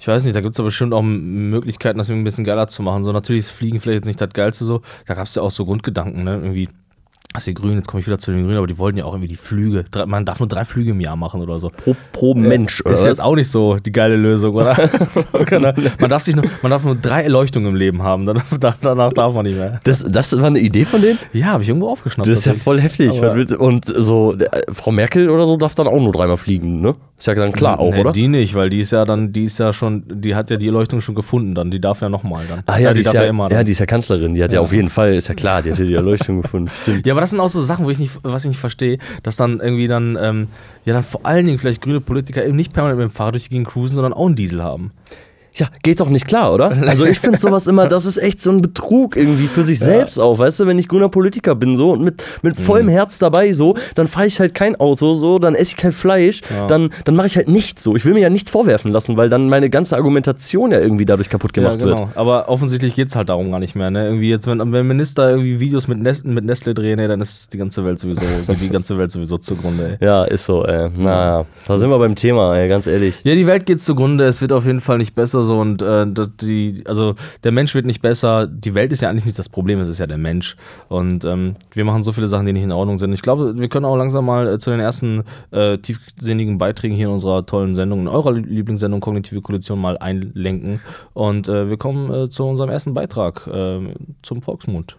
ich 0.00 0.08
weiß 0.08 0.24
nicht, 0.24 0.34
da 0.34 0.40
gibt 0.40 0.54
es 0.54 0.60
aber 0.60 0.68
bestimmt 0.68 0.94
auch 0.94 1.02
Möglichkeiten, 1.02 1.98
das 1.98 2.08
irgendwie 2.08 2.22
ein 2.22 2.24
bisschen 2.24 2.44
geiler 2.44 2.68
zu 2.68 2.82
machen. 2.82 3.02
So, 3.02 3.12
natürlich 3.12 3.40
ist 3.40 3.50
Fliegen 3.50 3.80
vielleicht 3.80 3.96
jetzt 3.96 4.06
nicht 4.06 4.20
das 4.20 4.30
Geilste 4.30 4.64
so. 4.64 4.80
Da 5.06 5.14
gab 5.14 5.26
es 5.26 5.34
ja 5.34 5.42
auch 5.42 5.50
so 5.50 5.66
Grundgedanken, 5.66 6.24
ne? 6.24 6.36
Irgendwie, 6.36 6.68
was 7.34 7.44
die 7.44 7.52
Grünen, 7.54 7.76
jetzt 7.76 7.86
komme 7.86 8.00
ich 8.00 8.06
wieder 8.06 8.18
zu 8.18 8.32
den 8.32 8.42
Grünen, 8.44 8.56
aber 8.56 8.66
die 8.66 8.78
wollten 8.78 8.96
ja 8.98 9.04
auch 9.04 9.12
irgendwie 9.12 9.28
die 9.28 9.36
Flüge. 9.36 9.84
Man 10.06 10.24
darf 10.24 10.40
nur 10.40 10.48
drei 10.48 10.64
Flüge 10.64 10.90
im 10.92 11.00
Jahr 11.00 11.14
machen 11.14 11.40
oder 11.42 11.58
so. 11.58 11.68
Pro, 11.68 11.94
pro 12.10 12.34
Mensch, 12.34 12.80
oder 12.80 12.94
Ist 12.94 13.00
was? 13.00 13.06
jetzt 13.06 13.22
auch 13.24 13.34
nicht 13.36 13.50
so 13.50 13.76
die 13.76 13.92
geile 13.92 14.16
Lösung, 14.16 14.54
oder? 14.54 14.74
keine- 15.46 15.74
man, 16.00 16.08
darf 16.10 16.22
sich 16.22 16.34
nur, 16.34 16.44
man 16.62 16.70
darf 16.70 16.84
nur 16.84 16.94
drei 16.96 17.22
Erleuchtungen 17.24 17.68
im 17.68 17.76
Leben 17.76 18.02
haben, 18.02 18.24
danach 18.80 19.12
darf 19.12 19.34
man 19.34 19.44
nicht 19.44 19.58
mehr. 19.58 19.78
das, 19.84 20.04
das 20.10 20.36
war 20.40 20.46
eine 20.46 20.58
Idee 20.58 20.86
von 20.86 21.02
denen? 21.02 21.18
Ja, 21.34 21.46
habe 21.48 21.62
ich 21.62 21.68
irgendwo 21.68 21.90
aufgeschnappt. 21.90 22.26
Das 22.28 22.38
ist 22.38 22.44
ja 22.46 22.54
voll 22.54 22.80
heftig. 22.80 23.22
Aber- 23.22 23.60
Und 23.60 23.84
so, 23.84 24.34
äh, 24.34 24.62
Frau 24.72 24.90
Merkel 24.90 25.28
oder 25.28 25.46
so 25.46 25.56
darf 25.58 25.74
dann 25.74 25.86
auch 25.86 26.00
nur 26.00 26.12
dreimal 26.12 26.38
fliegen, 26.38 26.80
ne? 26.80 26.94
Ist 27.18 27.26
ja 27.26 27.34
dann 27.34 27.52
klar 27.52 27.78
auch, 27.80 27.92
nee, 27.92 28.00
oder? 28.00 28.12
Die 28.12 28.28
nicht, 28.28 28.54
weil 28.54 28.70
die 28.70 28.78
ist 28.80 28.92
ja 28.92 29.04
dann, 29.04 29.32
die 29.32 29.44
ist 29.44 29.58
ja 29.58 29.72
schon, 29.72 30.04
die 30.08 30.34
hat 30.36 30.50
ja 30.50 30.56
die 30.56 30.66
Erleuchtung 30.66 31.00
schon 31.00 31.16
gefunden 31.16 31.54
dann. 31.54 31.70
Die 31.70 31.80
darf 31.80 32.00
ja 32.00 32.08
nochmal 32.08 32.44
dann. 32.48 32.62
Ah 32.66 32.78
ja, 32.78 32.92
die, 32.92 33.00
ist 33.00 33.06
darf 33.06 33.14
ja, 33.14 33.24
immer 33.24 33.50
ja, 33.50 33.56
dann. 33.58 33.66
die 33.66 33.72
ist 33.72 33.80
ja 33.80 33.86
Kanzlerin. 33.86 34.34
Die 34.34 34.42
hat 34.42 34.52
ja, 34.52 34.58
Ja. 34.58 34.62
auf 34.62 34.72
jeden 34.72 34.88
Fall, 34.88 35.14
ist 35.14 35.28
ja 35.28 35.34
klar, 35.34 35.60
die 35.62 35.72
hat 35.72 35.78
ja 35.78 35.84
die 35.84 35.94
Erleuchtung 35.94 36.42
gefunden. 36.42 36.70
Stimmt. 36.82 37.06
Ja, 37.06 37.16
aber 37.18 37.22
das 37.22 37.30
sind 37.30 37.40
auch 37.40 37.48
so 37.48 37.60
Sachen, 37.62 37.84
wo 37.84 37.90
ich 37.90 37.98
nicht, 37.98 38.16
was 38.22 38.44
ich 38.44 38.50
nicht 38.50 38.60
verstehe, 38.60 38.98
dass 39.24 39.34
dann 39.34 39.58
irgendwie 39.58 39.88
dann, 39.88 40.16
ähm, 40.22 40.46
ja, 40.84 40.94
dann 40.94 41.02
vor 41.02 41.26
allen 41.26 41.46
Dingen 41.46 41.58
vielleicht 41.58 41.82
grüne 41.82 42.00
Politiker 42.00 42.46
eben 42.46 42.54
nicht 42.54 42.72
permanent 42.72 43.00
mit 43.00 43.10
dem 43.10 43.12
Fahrrad 43.12 43.34
durch 43.34 43.42
die 43.42 43.50
Gegend 43.50 43.66
cruisen, 43.66 43.96
sondern 43.96 44.12
auch 44.12 44.26
einen 44.26 44.36
Diesel 44.36 44.62
haben. 44.62 44.92
Ja, 45.58 45.68
geht 45.82 46.00
doch 46.00 46.08
nicht 46.08 46.26
klar, 46.26 46.52
oder? 46.52 46.70
Also 46.86 47.04
ich 47.04 47.18
finde 47.20 47.38
sowas 47.38 47.66
immer, 47.66 47.86
das 47.86 48.06
ist 48.06 48.16
echt 48.18 48.40
so 48.40 48.50
ein 48.50 48.62
Betrug 48.62 49.16
irgendwie 49.16 49.46
für 49.48 49.62
sich 49.62 49.78
selbst 49.78 50.18
auch, 50.18 50.38
weißt 50.38 50.60
du, 50.60 50.66
wenn 50.66 50.78
ich 50.78 50.88
grüner 50.88 51.08
Politiker 51.08 51.54
bin 51.54 51.76
so 51.76 51.90
und 51.90 52.02
mit, 52.02 52.22
mit 52.42 52.56
vollem 52.58 52.86
Mhm. 52.86 52.90
Herz 52.92 53.18
dabei 53.18 53.52
so, 53.52 53.74
dann 53.94 54.06
fahre 54.06 54.26
ich 54.26 54.40
halt 54.40 54.54
kein 54.54 54.76
Auto 54.76 55.14
so, 55.14 55.38
dann 55.38 55.54
esse 55.54 55.72
ich 55.72 55.76
kein 55.76 55.92
Fleisch, 55.92 56.40
dann, 56.68 56.90
dann 57.04 57.16
mache 57.16 57.26
ich 57.26 57.36
halt 57.36 57.48
nichts 57.48 57.82
so. 57.82 57.96
Ich 57.96 58.04
will 58.04 58.14
mir 58.14 58.20
ja 58.20 58.30
nichts 58.30 58.50
vorwerfen 58.50 58.92
lassen, 58.92 59.16
weil 59.16 59.28
dann 59.28 59.48
meine 59.48 59.68
ganze 59.70 59.96
Argumentation 59.96 60.70
ja 60.72 60.78
irgendwie 60.80 61.04
dadurch 61.04 61.28
kaputt 61.28 61.52
gemacht 61.52 61.80
ja, 61.80 61.86
wird. 61.86 61.98
genau. 61.98 62.10
Aber 62.14 62.48
offensichtlich 62.48 62.94
geht 62.94 63.08
es 63.08 63.16
halt 63.16 63.28
darum 63.28 63.50
gar 63.50 63.58
nicht 63.58 63.74
mehr. 63.74 63.90
Ne? 63.90 64.06
Irgendwie 64.06 64.30
jetzt, 64.30 64.46
wenn, 64.46 64.72
wenn 64.72 64.86
Minister 64.86 65.30
irgendwie 65.30 65.60
Videos 65.60 65.88
mit, 65.88 65.98
Nest, 66.00 66.24
mit 66.24 66.44
Nestle 66.44 66.74
drehen, 66.74 66.98
ey, 66.98 67.08
dann 67.08 67.20
ist 67.20 67.52
die 67.52 67.58
ganze 67.58 67.84
Welt 67.84 67.98
sowieso, 67.98 68.22
die 68.48 68.70
ganze 68.70 68.96
Welt 68.96 69.10
sowieso 69.10 69.38
zugrunde. 69.38 69.98
Ey. 70.00 70.06
Ja, 70.06 70.24
ist 70.24 70.44
so, 70.44 70.64
ey. 70.64 70.90
Naja, 70.98 71.44
da 71.66 71.78
sind 71.78 71.90
wir 71.90 71.98
beim 71.98 72.14
Thema, 72.14 72.56
ey, 72.56 72.68
ganz 72.68 72.86
ehrlich. 72.86 73.20
Ja, 73.24 73.34
die 73.34 73.46
Welt 73.46 73.66
geht 73.66 73.82
zugrunde, 73.82 74.24
es 74.24 74.40
wird 74.40 74.52
auf 74.52 74.66
jeden 74.66 74.80
Fall 74.80 74.98
nicht 74.98 75.14
besser 75.14 75.42
so 75.48 75.58
und 75.60 75.82
äh, 75.82 76.06
die, 76.40 76.84
also 76.86 77.14
der 77.42 77.50
Mensch 77.50 77.74
wird 77.74 77.86
nicht 77.86 78.02
besser. 78.02 78.46
Die 78.46 78.74
Welt 78.74 78.92
ist 78.92 79.02
ja 79.02 79.10
eigentlich 79.10 79.24
nicht 79.24 79.38
das 79.38 79.48
Problem, 79.48 79.80
es 79.80 79.88
ist 79.88 79.98
ja 79.98 80.06
der 80.06 80.18
Mensch. 80.18 80.56
Und 80.88 81.24
ähm, 81.24 81.56
wir 81.72 81.84
machen 81.84 82.04
so 82.04 82.12
viele 82.12 82.28
Sachen, 82.28 82.46
die 82.46 82.52
nicht 82.52 82.62
in 82.62 82.70
Ordnung 82.72 82.98
sind. 82.98 83.12
Ich 83.12 83.22
glaube, 83.22 83.58
wir 83.58 83.68
können 83.68 83.84
auch 83.84 83.96
langsam 83.96 84.26
mal 84.26 84.46
äh, 84.46 84.58
zu 84.58 84.70
den 84.70 84.80
ersten 84.80 85.24
äh, 85.50 85.78
tiefsinnigen 85.78 86.58
Beiträgen 86.58 86.94
hier 86.94 87.06
in 87.06 87.12
unserer 87.14 87.44
tollen 87.44 87.74
Sendung, 87.74 88.02
in 88.02 88.08
eurer 88.08 88.32
Lieblingssendung 88.32 89.00
Kognitive 89.00 89.40
Koalition 89.42 89.80
mal 89.80 89.98
einlenken. 89.98 90.80
Und 91.14 91.48
äh, 91.48 91.68
wir 91.68 91.76
kommen 91.76 92.12
äh, 92.12 92.28
zu 92.28 92.44
unserem 92.44 92.70
ersten 92.70 92.94
Beitrag, 92.94 93.46
äh, 93.46 93.80
zum 94.22 94.42
Volksmund. 94.42 94.96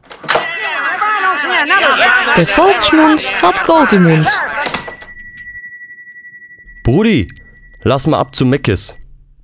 Der 2.35 2.47
Volksmund 2.47 3.41
hat 3.41 3.65
Gold 3.65 3.93
im 3.93 4.03
Mund. 4.03 4.27
Brudi, 6.83 7.27
lass 7.83 8.07
mal 8.07 8.17
ab 8.17 8.35
zu 8.35 8.45
Meckes. 8.45 8.97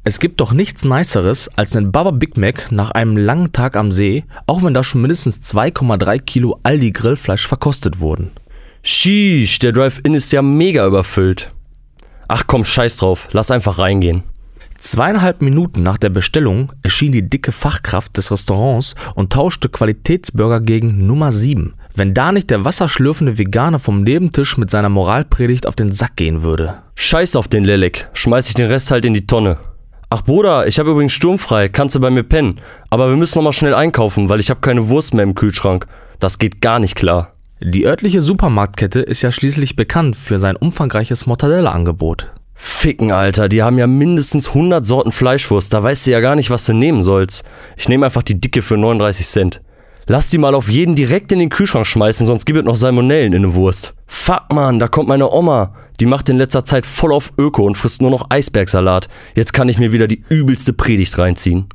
Es 0.08 0.20
gibt 0.20 0.40
doch 0.40 0.54
nichts 0.54 0.86
Niceres 0.86 1.50
als 1.56 1.76
einen 1.76 1.92
Baba 1.92 2.12
Big 2.12 2.38
Mac 2.38 2.72
nach 2.72 2.92
einem 2.92 3.18
langen 3.18 3.54
Tag 3.54 3.76
am 3.76 3.92
See, 3.92 4.24
auch 4.46 4.62
wenn 4.62 4.76
da 4.76 4.84
schon 4.84 5.02
mindestens 5.02 5.40
2,3 5.40 6.20
Kilo 6.20 6.60
Aldi 6.62 6.92
Grillfleisch 6.92 7.48
verkostet 7.48 8.00
wurden. 8.00 8.30
Sheesh, 8.84 9.58
der 9.58 9.72
Drive-In 9.72 10.14
ist 10.14 10.32
ja 10.32 10.44
mega 10.44 10.86
überfüllt. 10.86 11.52
Ach 12.28 12.44
komm, 12.46 12.66
scheiß 12.66 12.98
drauf, 12.98 13.30
lass 13.32 13.50
einfach 13.50 13.80
reingehen. 13.80 14.22
Zweieinhalb 14.78 15.42
Minuten 15.42 15.82
nach 15.82 15.98
der 15.98 16.10
Bestellung 16.10 16.72
erschien 16.84 17.12
die 17.12 17.28
dicke 17.28 17.52
Fachkraft 17.52 18.16
des 18.16 18.32
Restaurants 18.32 18.94
und 19.16 19.34
tauschte 19.34 19.70
Qualitätsburger 19.70 20.62
gegen 20.62 21.08
Nummer 21.08 21.32
7. 21.32 21.74
Wenn 21.96 22.14
da 22.14 22.32
nicht 22.32 22.52
der 22.52 22.64
wasserschlürfende 22.64 23.40
Veganer 23.40 23.80
vom 23.80 24.04
Nebentisch 24.04 24.60
mit 24.60 24.70
seiner 24.70 24.90
Moralpredigt 24.90 25.66
auf 25.66 25.76
den 25.76 25.92
Sack 25.92 26.16
gehen 26.16 26.44
würde. 26.44 26.84
Scheiß 26.94 27.36
auf 27.36 27.48
den 27.48 27.66
Lelek, 27.66 28.08
schmeiß 28.14 28.50
ich 28.50 28.54
den 28.54 28.68
Rest 28.68 28.92
halt 28.92 29.06
in 29.08 29.16
die 29.16 29.26
Tonne. 29.26 29.58
Ach 30.18 30.22
Bruder, 30.22 30.66
ich 30.66 30.80
habe 30.80 30.92
übrigens 30.92 31.12
sturmfrei, 31.12 31.68
kannst 31.68 31.94
du 31.94 32.00
bei 32.00 32.10
mir 32.10 32.24
pennen. 32.24 32.62
Aber 32.90 33.10
wir 33.10 33.18
müssen 33.18 33.38
noch 33.38 33.44
mal 33.44 33.52
schnell 33.52 33.74
einkaufen, 33.74 34.30
weil 34.30 34.40
ich 34.40 34.50
habe 34.50 34.62
keine 34.62 34.88
Wurst 34.88 35.14
mehr 35.14 35.24
im 35.24 35.36
Kühlschrank. 35.36 35.88
Das 36.22 36.40
geht 36.40 36.62
gar 36.62 36.80
nicht 36.80 36.96
klar. 36.96 37.34
Die 37.60 37.86
örtliche 37.86 38.22
Supermarktkette 38.22 39.02
ist 39.02 39.24
ja 39.24 39.34
schließlich 39.34 39.76
bekannt 39.76 40.16
für 40.16 40.40
sein 40.40 40.56
umfangreiches 40.56 41.26
Mortadella-Angebot. 41.26 42.32
Ficken, 42.54 43.12
Alter, 43.12 43.50
die 43.50 43.62
haben 43.62 43.78
ja 43.78 43.88
mindestens 43.88 44.48
100 44.48 44.86
Sorten 44.86 45.12
Fleischwurst, 45.12 45.74
da 45.74 45.84
weißt 45.84 46.08
du 46.08 46.12
ja 46.12 46.22
gar 46.22 46.38
nicht, 46.38 46.50
was 46.50 46.66
du 46.66 46.72
nehmen 46.72 47.04
sollst. 47.04 47.44
Ich 47.76 47.90
nehme 47.90 48.06
einfach 48.06 48.24
die 48.24 48.40
dicke 48.40 48.62
für 48.62 48.78
39 48.78 49.28
Cent. 49.28 49.62
Lass 50.08 50.30
die 50.30 50.38
mal 50.38 50.54
auf 50.54 50.70
jeden 50.70 50.94
direkt 50.94 51.32
in 51.32 51.40
den 51.40 51.50
Kühlschrank 51.50 51.88
schmeißen, 51.88 52.28
sonst 52.28 52.46
gibt 52.46 52.60
es 52.60 52.66
noch 52.66 52.76
Salmonellen 52.76 53.34
in 53.34 53.42
der 53.42 53.56
Wurst. 53.56 53.96
Fuck, 54.06 54.54
Mann, 54.54 54.78
da 54.78 54.88
kommt 54.88 55.10
meine 55.10 55.32
Oma. 55.32 55.74
Die 56.00 56.06
macht 56.06 56.30
in 56.30 56.38
letzter 56.38 56.64
Zeit 56.64 56.86
voll 56.86 57.12
auf 57.12 57.34
Öko 57.40 57.64
und 57.64 57.76
frisst 57.76 58.04
nur 58.04 58.12
noch 58.12 58.28
Eisbergsalat. 58.30 59.08
Jetzt 59.34 59.54
kann 59.54 59.68
ich 59.68 59.80
mir 59.80 59.94
wieder 59.94 60.08
die 60.08 60.24
übelste 60.30 60.74
Predigt 60.74 61.18
reinziehen. 61.18 61.66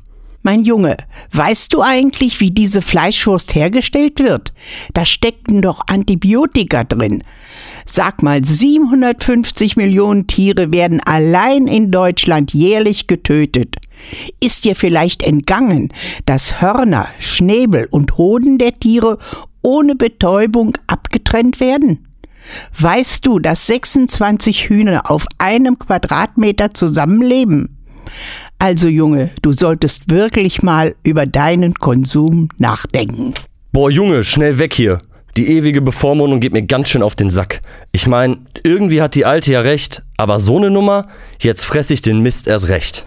Mein 0.43 0.63
Junge, 0.63 0.97
weißt 1.33 1.71
du 1.73 1.81
eigentlich, 1.81 2.39
wie 2.39 2.49
diese 2.49 2.81
Fleischwurst 2.81 3.53
hergestellt 3.53 4.19
wird? 4.19 4.53
Da 4.93 5.05
stecken 5.05 5.61
doch 5.61 5.81
Antibiotika 5.85 6.83
drin. 6.83 7.23
Sag 7.85 8.23
mal, 8.23 8.43
750 8.43 9.75
Millionen 9.75 10.25
Tiere 10.25 10.73
werden 10.73 10.99
allein 11.01 11.67
in 11.67 11.91
Deutschland 11.91 12.53
jährlich 12.53 13.05
getötet. 13.05 13.75
Ist 14.39 14.65
dir 14.65 14.75
vielleicht 14.75 15.23
entgangen, 15.23 15.89
dass 16.25 16.61
Hörner, 16.61 17.07
Schnäbel 17.19 17.87
und 17.89 18.17
Hoden 18.17 18.57
der 18.57 18.73
Tiere 18.73 19.17
ohne 19.61 19.95
Betäubung 19.95 20.77
abgetrennt 20.87 21.59
werden? 21.59 22.07
Weißt 22.79 23.25
du, 23.25 23.39
dass 23.39 23.67
26 23.67 24.69
Hühner 24.69 25.09
auf 25.09 25.25
einem 25.37 25.77
Quadratmeter 25.77 26.73
zusammenleben? 26.73 27.77
Also 28.59 28.89
Junge, 28.89 29.31
du 29.41 29.53
solltest 29.53 30.09
wirklich 30.09 30.61
mal 30.61 30.95
über 31.03 31.25
deinen 31.25 31.73
Konsum 31.73 32.49
nachdenken. 32.57 33.33
Boah, 33.71 33.89
Junge, 33.89 34.23
schnell 34.23 34.59
weg 34.59 34.73
hier. 34.73 35.01
Die 35.37 35.47
ewige 35.47 35.81
Bevormundung 35.81 36.41
geht 36.41 36.51
mir 36.51 36.63
ganz 36.63 36.89
schön 36.89 37.03
auf 37.03 37.15
den 37.15 37.29
Sack. 37.29 37.61
Ich 37.93 38.05
mein, 38.05 38.47
irgendwie 38.63 39.01
hat 39.01 39.15
die 39.15 39.25
Alte 39.25 39.53
ja 39.53 39.61
recht, 39.61 40.03
aber 40.17 40.39
so 40.39 40.59
ne 40.59 40.69
Nummer, 40.69 41.07
jetzt 41.39 41.63
fress 41.63 41.89
ich 41.89 42.01
den 42.01 42.19
Mist 42.19 42.47
erst 42.47 42.67
recht. 42.67 43.05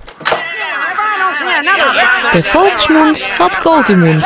Der 2.32 2.42
Volksmund 2.44 3.38
hat 3.38 3.60
Gold 3.62 3.90
im 3.90 4.00
Mund. 4.00 4.24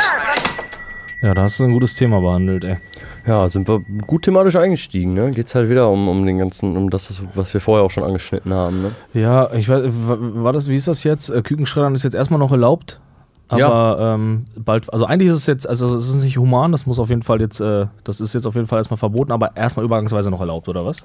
Ja, 1.23 1.35
da 1.35 1.43
hast 1.43 1.59
du 1.61 1.65
ein 1.65 1.73
gutes 1.73 1.97
Thema 1.97 2.21
behandelt, 2.21 2.65
ey. 2.65 2.77
Ja, 3.27 3.49
sind 3.49 3.69
wir 3.69 3.81
gut 4.07 4.23
thematisch 4.23 4.57
eingestiegen, 4.57 5.15
ne? 5.15 5.31
Geht's 5.33 5.55
halt 5.55 5.69
wieder 5.69 5.89
um, 5.91 6.09
um 6.09 6.25
den 6.25 6.39
ganzen, 6.39 6.77
um 6.77 6.89
das, 6.91 7.11
was, 7.11 7.23
was 7.35 7.53
wir 7.53 7.61
vorher 7.61 7.85
auch 7.85 7.91
schon 7.91 8.05
angeschnitten 8.05 8.55
haben, 8.55 8.83
ne? 8.83 8.93
Ja, 9.15 9.53
ich 9.53 9.69
weiß, 9.69 9.83
wa- 9.87 10.17
war 10.21 10.53
das, 10.53 10.69
wie 10.69 10.77
ist 10.77 10.89
das 10.89 11.05
jetzt? 11.05 11.29
Äh, 11.29 11.43
Kükenschreddern 11.43 11.95
ist 11.95 12.05
jetzt 12.05 12.15
erstmal 12.15 12.39
noch 12.39 12.53
erlaubt. 12.53 13.01
Aber 13.49 14.15
ähm, 14.15 14.45
bald, 14.57 14.93
also 14.93 15.07
eigentlich 15.07 15.31
ist 15.31 15.37
es 15.37 15.47
jetzt, 15.47 15.69
also 15.69 15.95
es 15.97 16.09
ist 16.09 16.23
nicht 16.23 16.37
human, 16.37 16.71
das 16.73 16.85
muss 16.85 16.99
auf 16.99 17.09
jeden 17.09 17.23
Fall 17.23 17.41
jetzt, 17.41 17.61
äh, 17.61 17.87
das 18.05 18.21
ist 18.21 18.35
jetzt 18.35 18.47
auf 18.47 18.55
jeden 18.55 18.67
Fall 18.67 18.79
erstmal 18.79 18.99
verboten, 18.99 19.33
aber 19.33 19.57
erstmal 19.57 19.85
übergangsweise 19.87 20.31
noch 20.31 20.41
erlaubt, 20.41 20.69
oder 20.69 20.85
was? 20.85 21.03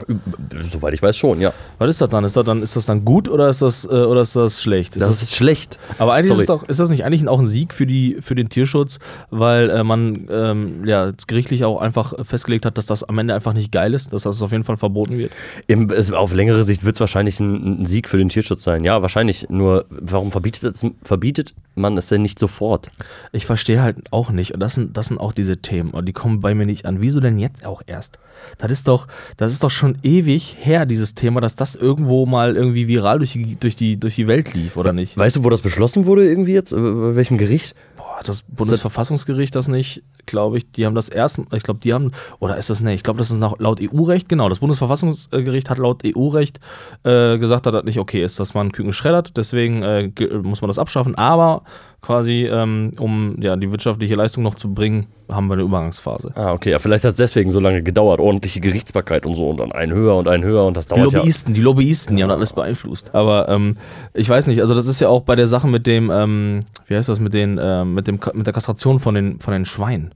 Soweit 0.68 0.94
ich 0.94 1.02
weiß 1.02 1.16
schon, 1.16 1.39
ja. 1.39 1.54
Was 1.78 1.89
ist 1.89 2.02
das 2.02 2.10
dann? 2.10 2.26
Ist 2.26 2.36
das 2.36 2.44
dann, 2.44 2.62
ist 2.62 2.76
das 2.76 2.86
dann 2.86 3.06
gut 3.06 3.30
oder 3.30 3.48
ist 3.48 3.62
das, 3.62 3.86
äh, 3.86 3.89
oder 3.89 4.22
ist 4.22 4.36
das 4.36 4.62
schlecht? 4.62 4.96
Ist 4.96 5.02
Das 5.02 5.22
ist 5.22 5.36
schlecht. 5.36 5.80
aber 6.00 6.14
eigentlich 6.14 6.32
ist, 6.32 6.48
sorry. 6.48 6.58
es 6.58 6.64
doch, 6.64 6.70
ist 6.70 6.80
das 6.80 6.89
nicht 6.89 7.06
eigentlich 7.06 7.28
auch 7.28 7.39
ein 7.39 7.46
Sieg 7.46 7.74
für, 7.74 7.86
die, 7.86 8.18
für 8.20 8.36
den 8.36 8.50
Tierschutz, 8.50 9.00
weil 9.30 9.70
äh, 9.70 9.84
man 9.84 10.28
ähm, 10.30 10.86
ja, 10.86 11.08
jetzt 11.08 11.28
gerichtlich 11.30 11.64
auch 11.64 11.80
einfach 11.80 12.14
festgelegt 12.26 12.66
hat, 12.66 12.78
dass 12.78 12.88
das 12.88 13.04
am 13.04 13.18
Ende 13.18 13.34
einfach 13.34 13.54
nicht 13.54 13.72
geil 13.72 13.94
ist, 13.94 14.12
dass 14.12 14.24
das 14.24 14.41
auf 14.41 14.52
jeden 14.52 14.66
Fall 14.66 14.78
verboten 14.78 15.18
wird. 15.18 15.32
Im, 15.68 15.89
es, 15.89 16.12
auf 16.12 16.34
längere 16.34 16.66
Sicht 16.66 16.84
wird 16.84 16.96
es 16.96 17.00
wahrscheinlich 17.00 17.39
ein, 17.39 17.84
ein 17.84 17.86
Sieg 17.86 18.10
für 18.10 18.18
den 18.18 18.30
Tierschutz 18.30 18.64
sein. 18.64 18.84
Ja, 18.84 19.02
wahrscheinlich. 19.02 19.48
Nur, 19.50 19.86
warum 19.89 20.32
verbietet, 20.32 20.76
es, 20.76 20.86
verbietet 21.04 21.54
man 21.76 21.97
es 21.97 22.07
denn 22.07 22.21
nicht 22.21 22.39
sofort? 22.39 22.89
Ich 23.32 23.45
verstehe 23.45 23.82
halt 23.82 23.97
auch 24.11 24.30
nicht, 24.30 24.53
und 24.53 24.59
das 24.59 24.76
sind, 24.76 24.95
das 24.97 25.07
sind 25.07 25.17
auch 25.19 25.34
diese 25.34 25.57
Themen, 25.57 25.91
und 25.91 26.05
die 26.05 26.13
kommen 26.13 26.39
bei 26.39 26.53
mir 26.53 26.65
nicht 26.65 26.86
an. 26.86 27.01
Wieso 27.01 27.19
denn 27.19 27.39
jetzt 27.39 27.65
auch 27.65 27.82
erst? 27.86 28.19
Das 28.57 28.71
ist 28.71 28.88
doch, 28.88 29.07
das 29.38 29.53
ist 29.53 29.63
doch 29.63 29.69
schon 29.69 29.97
ewig 30.03 30.57
her, 30.59 30.86
dieses 30.86 31.15
Thema, 31.15 31.41
dass 31.41 31.55
das 31.55 31.76
irgendwo 31.76 32.26
mal 32.26 32.55
irgendwie 32.55 32.88
viral 32.88 33.19
durch 33.19 33.34
die, 33.34 33.55
durch 33.55 33.76
die, 33.76 33.97
durch 33.99 34.15
die 34.15 34.28
Welt 34.28 34.53
lief, 34.53 34.78
oder 34.78 34.93
nicht? 34.93 35.17
Weißt 35.17 35.36
du, 35.36 35.43
wo 35.43 35.49
das 35.49 35.61
beschlossen 35.61 36.05
wurde 36.05 36.28
irgendwie 36.28 36.53
jetzt? 36.53 36.74
Äh, 36.74 36.78
Bei 36.78 37.15
welchem 37.15 37.38
Gericht? 37.38 37.76
Hat 38.24 38.30
das 38.30 38.43
Bundesverfassungsgericht 38.43 39.53
das 39.53 39.67
nicht, 39.67 40.01
glaube 40.26 40.57
ich, 40.57 40.71
die 40.71 40.86
haben 40.86 40.95
das 40.95 41.09
erst, 41.09 41.41
ich 41.53 41.63
glaube, 41.63 41.82
die 41.82 41.93
haben, 41.93 42.11
oder 42.39 42.55
ist 42.55 42.69
das 42.69 42.80
nicht, 42.80 42.95
ich 42.95 43.03
glaube, 43.03 43.17
das 43.17 43.30
ist 43.30 43.38
nach, 43.38 43.59
laut 43.59 43.82
EU-Recht, 43.82 44.30
genau, 44.30 44.47
das 44.47 44.59
Bundesverfassungsgericht 44.59 45.69
hat 45.69 45.78
laut 45.78 46.03
EU-Recht 46.05 46.61
äh, 47.03 47.38
gesagt, 47.38 47.65
dass 47.65 47.74
das 47.74 47.84
nicht 47.84 47.99
okay 47.99 48.24
ist, 48.24 48.39
dass 48.39 48.53
man 48.53 48.71
Küken 48.71 48.93
schreddert, 48.93 49.36
deswegen 49.36 49.84
äh, 49.84 50.09
muss 50.41 50.61
man 50.61 50.69
das 50.69 50.80
abschaffen, 50.80 51.15
aber 51.15 51.63
quasi, 52.04 52.45
ähm, 52.51 52.91
um 52.99 53.38
ja, 53.39 53.56
die 53.56 53.72
wirtschaftliche 53.72 54.16
Leistung 54.16 54.43
noch 54.43 54.56
zu 54.56 54.74
bringen, 54.74 55.08
haben 55.30 55.47
wir 55.47 55.54
eine 55.54 55.64
Übergangsphase. 55.64 56.32
Ah, 56.36 56.51
okay. 56.51 56.72
Ja, 56.72 56.80
vielleicht 56.80 57.06
hat 57.06 57.12
es 57.12 57.18
deswegen 57.18 57.49
so 57.49 57.60
lange 57.60 57.82
gedauert. 57.82 58.20
Ordentliche 58.20 58.60
Gerichtsbarkeit 58.60 59.26
und 59.26 59.36
so. 59.36 59.49
Und 59.49 59.62
dann 59.62 59.72
ein 59.72 59.91
höher 59.91 60.16
und 60.16 60.28
ein 60.28 60.43
höher. 60.43 60.66
Und 60.66 60.76
das 60.76 60.88
Die 60.88 60.95
dauert 60.95 61.14
ja. 61.14 61.20
Lobbyisten, 61.20 61.54
die 61.54 61.62
Lobbyisten, 61.62 62.18
die 62.18 62.24
haben 62.24 62.30
alles 62.30 62.54
beeinflusst. 62.54 63.16
Aber 63.16 63.47
ähm, 63.47 63.78
ich 64.14 64.30
weiß 64.30 64.47
nicht, 64.47 64.60
also 64.60 64.76
das 64.76 64.86
ist 64.86 64.99
ja 64.99 65.08
auch 65.08 65.22
bei 65.22 65.36
der 65.36 65.47
Sache 65.47 65.68
mit 65.68 65.88
dem, 65.88 66.12
ähm, 66.12 66.66
wie 66.88 66.95
heißt 66.95 67.08
das, 67.08 67.22
mit 67.22 67.34
den, 67.34 67.58
ähm, 67.62 67.93
mit 67.93 68.08
dem, 68.08 68.20
mit 68.34 68.45
der 68.45 68.54
Kastration 68.54 68.99
von 68.99 69.16
den, 69.16 69.39
von 69.39 69.54
den 69.54 69.66
Schweinen. 69.66 70.14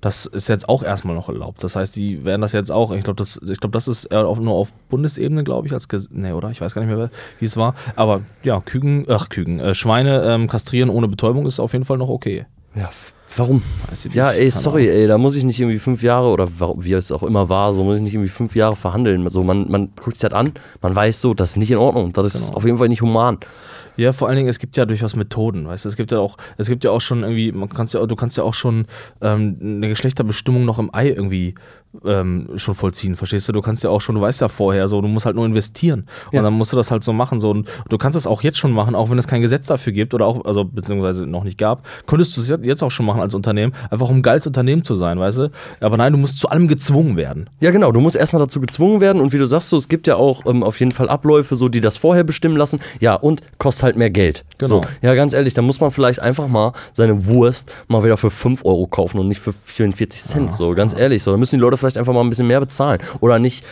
Das 0.00 0.26
ist 0.26 0.48
jetzt 0.48 0.68
auch 0.68 0.82
erstmal 0.82 1.14
noch 1.14 1.28
erlaubt. 1.28 1.62
Das 1.64 1.76
heißt, 1.76 1.96
die 1.96 2.24
werden 2.24 2.40
das 2.40 2.52
jetzt 2.52 2.70
auch, 2.70 2.92
ich 2.92 3.04
glaube, 3.04 3.16
das, 3.16 3.38
ich 3.48 3.60
glaube, 3.60 3.72
das 3.72 3.88
ist 3.88 4.12
auf, 4.14 4.38
nur 4.40 4.54
auf 4.54 4.72
Bundesebene, 4.88 5.44
glaube 5.44 5.66
ich, 5.66 5.72
als 5.72 5.88
nee, 6.10 6.32
oder? 6.32 6.50
Ich 6.50 6.60
weiß 6.60 6.74
gar 6.74 6.82
nicht 6.84 6.94
mehr, 6.94 7.10
wie 7.38 7.44
es 7.44 7.56
war. 7.56 7.74
Aber 7.96 8.20
ja, 8.42 8.60
Küken, 8.60 9.06
ach, 9.08 9.28
Küken, 9.28 9.60
äh, 9.60 9.74
Schweine 9.74 10.22
ähm, 10.24 10.48
kastrieren 10.48 10.90
ohne 10.90 11.08
Betäubung 11.08 11.46
ist 11.46 11.60
auf 11.60 11.72
jeden 11.72 11.84
Fall 11.84 11.98
noch 11.98 12.08
okay. 12.08 12.46
Ja, 12.74 12.90
warum? 13.34 13.62
Ja, 14.12 14.32
ey, 14.32 14.50
sorry, 14.50 14.88
ey, 14.88 15.06
da 15.06 15.16
muss 15.16 15.34
ich 15.34 15.44
nicht 15.44 15.58
irgendwie 15.60 15.78
fünf 15.78 16.02
Jahre 16.02 16.28
oder 16.28 16.48
wie 16.76 16.92
es 16.92 17.10
auch 17.10 17.22
immer 17.22 17.48
war, 17.48 17.72
so 17.72 17.84
muss 17.84 17.96
ich 17.96 18.02
nicht 18.02 18.12
irgendwie 18.14 18.28
fünf 18.28 18.54
Jahre 18.54 18.76
verhandeln. 18.76 19.26
So, 19.30 19.42
man, 19.42 19.70
man 19.70 19.92
guckt 19.96 20.16
sich 20.16 20.28
das 20.28 20.32
an, 20.38 20.52
man 20.82 20.94
weiß 20.94 21.20
so, 21.22 21.32
das 21.32 21.50
ist 21.50 21.56
nicht 21.56 21.70
in 21.70 21.78
Ordnung. 21.78 22.12
Das 22.12 22.26
ist 22.34 22.46
Genau. 22.48 22.56
auf 22.58 22.64
jeden 22.64 22.76
Fall 22.78 22.88
nicht 22.88 23.00
human. 23.02 23.38
Ja, 23.96 24.12
vor 24.12 24.28
allen 24.28 24.36
Dingen, 24.36 24.48
es 24.48 24.58
gibt 24.58 24.76
ja 24.76 24.84
durchaus 24.84 25.16
Methoden, 25.16 25.66
weißt 25.66 25.84
du, 25.84 25.88
es 25.88 25.96
gibt 25.96 26.12
ja 26.12 26.18
auch, 26.18 26.36
es 26.58 26.68
gibt 26.68 26.84
ja 26.84 26.90
auch 26.90 27.00
schon 27.00 27.22
irgendwie, 27.22 27.52
man 27.52 27.68
kannst 27.68 27.94
ja, 27.94 28.04
du 28.04 28.16
kannst 28.16 28.36
ja 28.36 28.44
auch 28.44 28.54
schon 28.54 28.86
ähm, 29.20 29.56
eine 29.60 29.88
Geschlechterbestimmung 29.88 30.64
noch 30.64 30.78
im 30.78 30.94
Ei 30.94 31.08
irgendwie 31.08 31.54
ähm, 32.04 32.48
schon 32.56 32.74
vollziehen, 32.74 33.16
verstehst 33.16 33.48
du? 33.48 33.52
Du 33.52 33.62
kannst 33.62 33.82
ja 33.82 33.90
auch 33.90 34.00
schon, 34.00 34.14
du 34.16 34.20
weißt 34.20 34.40
ja 34.40 34.48
vorher 34.48 34.88
so, 34.88 35.00
du 35.00 35.08
musst 35.08 35.24
halt 35.26 35.36
nur 35.36 35.46
investieren 35.46 36.06
Ja. 36.32 36.40
und 36.40 36.44
dann 36.44 36.52
musst 36.54 36.72
du 36.72 36.76
das 36.76 36.90
halt 36.90 37.02
so 37.04 37.12
machen 37.12 37.38
so 37.38 37.50
und 37.50 37.68
du 37.88 37.98
kannst 37.98 38.16
das 38.16 38.26
auch 38.26 38.42
jetzt 38.42 38.58
schon 38.58 38.72
machen, 38.72 38.94
auch 38.94 39.10
wenn 39.10 39.18
es 39.18 39.26
kein 39.26 39.40
Gesetz 39.42 39.66
dafür 39.66 39.92
gibt 39.92 40.12
oder 40.14 40.26
auch, 40.26 40.44
also 40.44 40.64
beziehungsweise 40.64 41.26
noch 41.26 41.44
nicht 41.44 41.58
gab, 41.58 41.84
könntest 42.06 42.36
du 42.36 42.40
es 42.40 42.52
jetzt 42.62 42.82
auch 42.82 42.90
schon 42.90 43.06
machen 43.06 43.20
als 43.20 43.34
Unternehmen, 43.34 43.72
einfach 43.90 44.08
um 44.10 44.22
geiles 44.22 44.46
Unternehmen 44.46 44.84
zu 44.84 44.94
sein, 44.94 45.18
weißt 45.18 45.38
du? 45.38 45.50
Aber 45.80 45.96
nein, 45.96 46.12
du 46.12 46.18
musst 46.18 46.38
zu 46.38 46.48
allem 46.48 46.68
gezwungen 46.68 47.16
werden. 47.16 47.48
Ja, 47.60 47.70
genau, 47.70 47.92
du 47.92 48.00
musst 48.00 48.16
erstmal 48.16 48.40
dazu 48.42 48.60
gezwungen 48.60 49.00
werden 49.00 49.20
und 49.22 49.32
wie 49.32 49.38
du 49.38 49.46
sagst, 49.46 49.70
so, 49.70 49.76
es 49.76 49.88
gibt 49.88 50.06
ja 50.06 50.16
auch 50.16 50.44
ähm, 50.46 50.62
auf 50.62 50.80
jeden 50.80 50.92
Fall 50.92 51.08
Abläufe, 51.08 51.56
so, 51.56 51.68
die 51.68 51.80
das 51.80 51.96
vorher 51.96 52.24
bestimmen 52.24 52.56
lassen. 52.56 52.80
Ja, 53.00 53.14
und 53.14 53.40
kostet 53.58 53.84
halt 53.84 53.96
mehr 53.96 54.10
Geld. 54.10 54.44
Genau. 54.58 54.68
So, 54.68 54.80
ja, 55.02 55.14
ganz 55.14 55.32
ehrlich, 55.32 55.54
da 55.54 55.62
muss 55.62 55.80
man 55.80 55.90
vielleicht 55.90 56.20
einfach 56.20 56.48
mal 56.48 56.72
seine 56.92 57.26
Wurst 57.26 57.72
mal 57.88 58.02
wieder 58.04 58.16
für 58.16 58.30
5 58.30 58.64
Euro 58.64 58.86
kaufen 58.86 59.18
und 59.18 59.28
nicht 59.28 59.40
für 59.40 59.52
44 59.52 60.22
Cent. 60.22 60.52
So, 60.52 60.74
ganz 60.74 60.94
ehrlich, 60.96 61.22
so, 61.22 61.30
da 61.30 61.36
müssen 61.36 61.56
die 61.56 61.60
Leute 61.60 61.76
vielleicht 61.76 61.85
einfach 61.94 62.12
mal 62.12 62.22
ein 62.22 62.28
bisschen 62.28 62.46
mehr 62.46 62.60
bezahlen. 62.60 63.00
Oder 63.20 63.38
nicht 63.38 63.64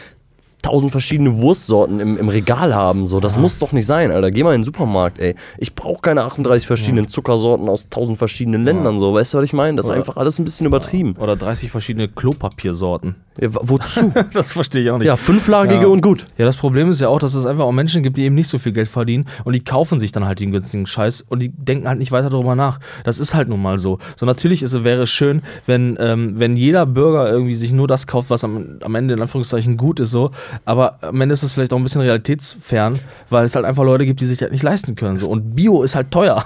tausend 0.65 0.93
verschiedene 0.93 1.37
Wurstsorten 1.37 2.01
im, 2.01 2.17
im 2.17 2.29
Regal 2.29 2.75
haben. 2.75 3.07
So, 3.07 3.21
das 3.21 3.37
muss 3.37 3.59
doch 3.59 3.73
nicht 3.73 3.87
sein, 3.87 4.11
Alter. 4.11 4.31
Geh 4.31 4.43
mal 4.43 4.55
in 4.55 4.61
den 4.61 4.65
Supermarkt, 4.65 5.19
ey. 5.19 5.35
Ich 5.59 5.75
brauche 5.75 6.01
keine 6.01 6.23
38 6.23 6.67
verschiedenen 6.67 7.07
Zuckersorten 7.07 7.69
aus 7.69 7.91
tausend 7.91 8.17
verschiedenen 8.17 8.65
Ländern. 8.65 8.99
So, 8.99 9.13
weißt 9.13 9.35
du, 9.35 9.39
was 9.39 9.45
ich 9.45 9.53
meine? 9.53 9.77
Das 9.77 9.87
ist 9.87 9.91
einfach 9.93 10.17
alles 10.17 10.39
ein 10.39 10.45
bisschen 10.45 10.67
übertrieben. 10.67 11.17
Oder 11.19 11.37
30 11.37 11.71
verschiedene 11.71 12.09
Klopapiersorten. 12.09 13.17
Ja, 13.41 13.49
wozu? 13.53 14.13
das 14.33 14.53
verstehe 14.53 14.83
ich 14.83 14.91
auch 14.91 14.99
nicht. 14.99 15.07
ja, 15.09 15.17
fünflagige 15.17 15.83
Ja. 15.83 15.87
und 15.89 16.01
gut. 16.03 16.27
Ja, 16.39 16.45
das 16.45 16.57
Problem 16.57 16.91
ist 16.91 17.01
ja 17.01 17.09
auch, 17.09 17.19
dass 17.19 17.35
es 17.35 17.47
einfach 17.47 17.65
auch 17.65 17.73
Menschen 17.73 18.03
gibt, 18.03 18.17
die 18.17 18.23
eben 18.25 18.35
nicht 18.35 18.49
so 18.49 18.59
viel 18.59 18.73
Geld 18.73 18.89
verdienen 18.89 19.27
und 19.45 19.55
die 19.55 19.65
kaufen 19.65 19.99
sich 19.99 20.13
dann 20.13 20.25
halt 20.25 20.39
den 20.41 20.53
günstigen 20.53 20.87
Scheiß 20.87 21.23
und 21.29 21.41
die 21.43 21.49
denken 21.51 21.89
halt 21.89 21.99
nicht 21.99 22.13
weiter 22.13 22.31
darüber 22.31 22.55
nach. 22.55 22.79
Das 23.05 23.19
ist 23.19 23.35
halt 23.35 23.49
nun 23.49 23.61
mal 23.61 23.79
so. 23.79 23.99
So 24.17 24.25
natürlich 24.27 24.63
ist, 24.63 24.73
es- 24.73 24.85
wäre 24.85 25.03
es 25.03 25.11
schön, 25.11 25.43
wenn, 25.67 25.97
ähm, 26.01 26.35
wenn 26.39 26.57
jeder 26.57 26.87
Bürger 26.87 27.31
irgendwie 27.31 27.55
sich 27.55 27.73
nur 27.73 27.89
das 27.89 28.07
kauft, 28.07 28.31
was 28.31 28.45
am, 28.45 28.79
am 28.83 28.95
Ende 28.95 29.15
in 29.15 29.21
Anführungszeichen 29.21 29.77
gut 29.77 29.99
ist, 30.01 30.11
so. 30.11 30.31
Aber 30.65 30.99
am 31.03 31.21
Ende 31.21 31.33
ist 31.33 31.43
es 31.43 31.53
vielleicht 31.53 31.73
auch 31.73 31.79
ein 31.79 31.83
bisschen 31.83 32.03
realitätsfern, 32.03 32.99
weil 33.31 33.45
es 33.45 33.55
halt 33.57 33.65
einfach 33.65 33.85
Leute 33.85 34.07
gibt, 34.07 34.21
die 34.21 34.27
sich 34.27 34.41
halt 34.43 34.53
nicht 34.53 34.63
leisten 34.63 34.95
können. 34.95 35.17
So. 35.17 35.31
Und 35.31 35.55
Bio 35.55 35.83
ist 35.83 35.95
halt 35.95 36.11
teuer. 36.11 36.45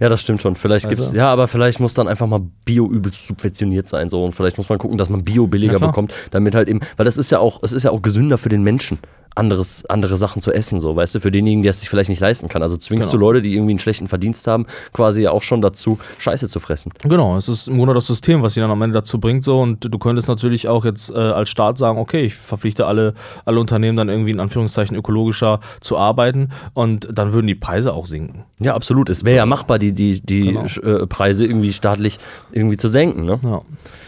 Ja, 0.00 0.08
das 0.08 0.20
stimmt 0.22 0.42
schon. 0.42 0.56
Vielleicht 0.56 0.88
gibt's, 0.88 1.06
Also- 1.06 1.16
ja, 1.16 1.32
aber 1.32 1.48
vielleicht 1.48 1.80
muss 1.80 1.94
dann 1.94 2.08
einfach 2.08 2.26
mal 2.26 2.40
Bio 2.64 2.86
übelst 2.90 3.26
subventioniert 3.26 3.88
sein 3.88 4.08
so. 4.08 4.24
Und 4.24 4.32
vielleicht 4.32 4.56
muss 4.58 4.68
man 4.68 4.78
gucken, 4.78 4.98
dass 4.98 5.08
man 5.10 5.24
Bio 5.24 5.46
billiger 5.46 5.78
bekommt, 5.88 6.12
damit 6.30 6.54
halt 6.54 6.68
eben, 6.68 6.80
weil 6.96 7.04
das 7.04 7.16
ist 7.16 7.30
ja 7.30 7.38
auch, 7.38 7.62
es 7.62 7.72
ist 7.72 7.82
ja 7.82 7.90
auch 7.90 8.02
gesünder 8.02 8.38
für 8.38 8.48
den 8.48 8.62
Menschen, 8.62 8.98
anderes, 9.36 9.84
andere 9.86 10.16
Sachen 10.16 10.40
zu 10.42 10.50
essen, 10.52 10.80
so, 10.80 10.96
weißt 10.96 11.14
du, 11.14 11.20
für 11.20 11.30
denjenigen, 11.30 11.62
der 11.62 11.70
es 11.70 11.80
sich 11.80 11.88
vielleicht 11.90 12.08
nicht 12.10 12.20
leisten 12.20 12.48
kann. 12.48 12.62
Also 12.62 12.76
zwingst 12.76 13.10
Genau. 13.10 13.18
du 13.20 13.26
Leute, 13.26 13.42
die 13.42 13.54
irgendwie 13.54 13.72
einen 13.72 13.78
schlechten 13.78 14.08
Verdienst 14.08 14.46
haben, 14.46 14.66
quasi 14.92 15.22
ja 15.22 15.30
auch 15.30 15.42
schon 15.42 15.60
dazu, 15.62 15.98
Scheiße 16.18 16.48
zu 16.48 16.58
fressen. 16.58 16.92
Genau, 17.02 17.36
es 17.36 17.48
ist 17.48 17.68
im 17.68 17.76
Grunde 17.76 17.94
das 17.94 18.06
System, 18.06 18.42
was 18.42 18.54
sie 18.54 18.60
dann 18.60 18.70
am 18.70 18.80
Ende 18.82 18.94
dazu 18.94 19.20
bringt. 19.20 19.44
So. 19.44 19.60
Und 19.60 19.84
du 19.92 19.98
könntest 19.98 20.28
natürlich 20.28 20.68
auch 20.68 20.84
jetzt 20.84 21.10
äh, 21.10 21.18
als 21.18 21.50
Staat 21.50 21.78
sagen, 21.78 21.98
okay, 21.98 22.22
ich 22.24 22.34
verpflichte 22.34 22.86
alle, 22.86 23.14
alle 23.44 23.60
Unternehmen 23.60 23.96
dann 23.96 24.08
irgendwie 24.08 24.30
in 24.30 24.40
Anführungszeichen 24.40 24.96
ökologischer 24.96 25.60
zu 25.80 25.96
arbeiten 25.98 26.48
und 26.74 27.08
dann 27.12 27.32
würden 27.32 27.46
die 27.46 27.54
Preise 27.54 27.92
auch 27.92 28.06
sinken. 28.06 28.44
Ja, 28.60 28.74
absolut. 28.74 29.10
Es 29.10 29.24
wäre 29.24 29.36
ja 29.36 29.46
machbar, 29.46 29.78
die, 29.78 29.92
die, 29.92 30.20
die 30.20 30.44
Genau. 30.52 30.64
äh, 30.82 31.06
Preise 31.06 31.44
irgendwie 31.44 31.72
staatlich 31.72 32.18
irgendwie 32.52 32.76
zu 32.76 32.88
senken, 32.88 33.24
ne? 33.26 33.38
Ja. 33.42 33.62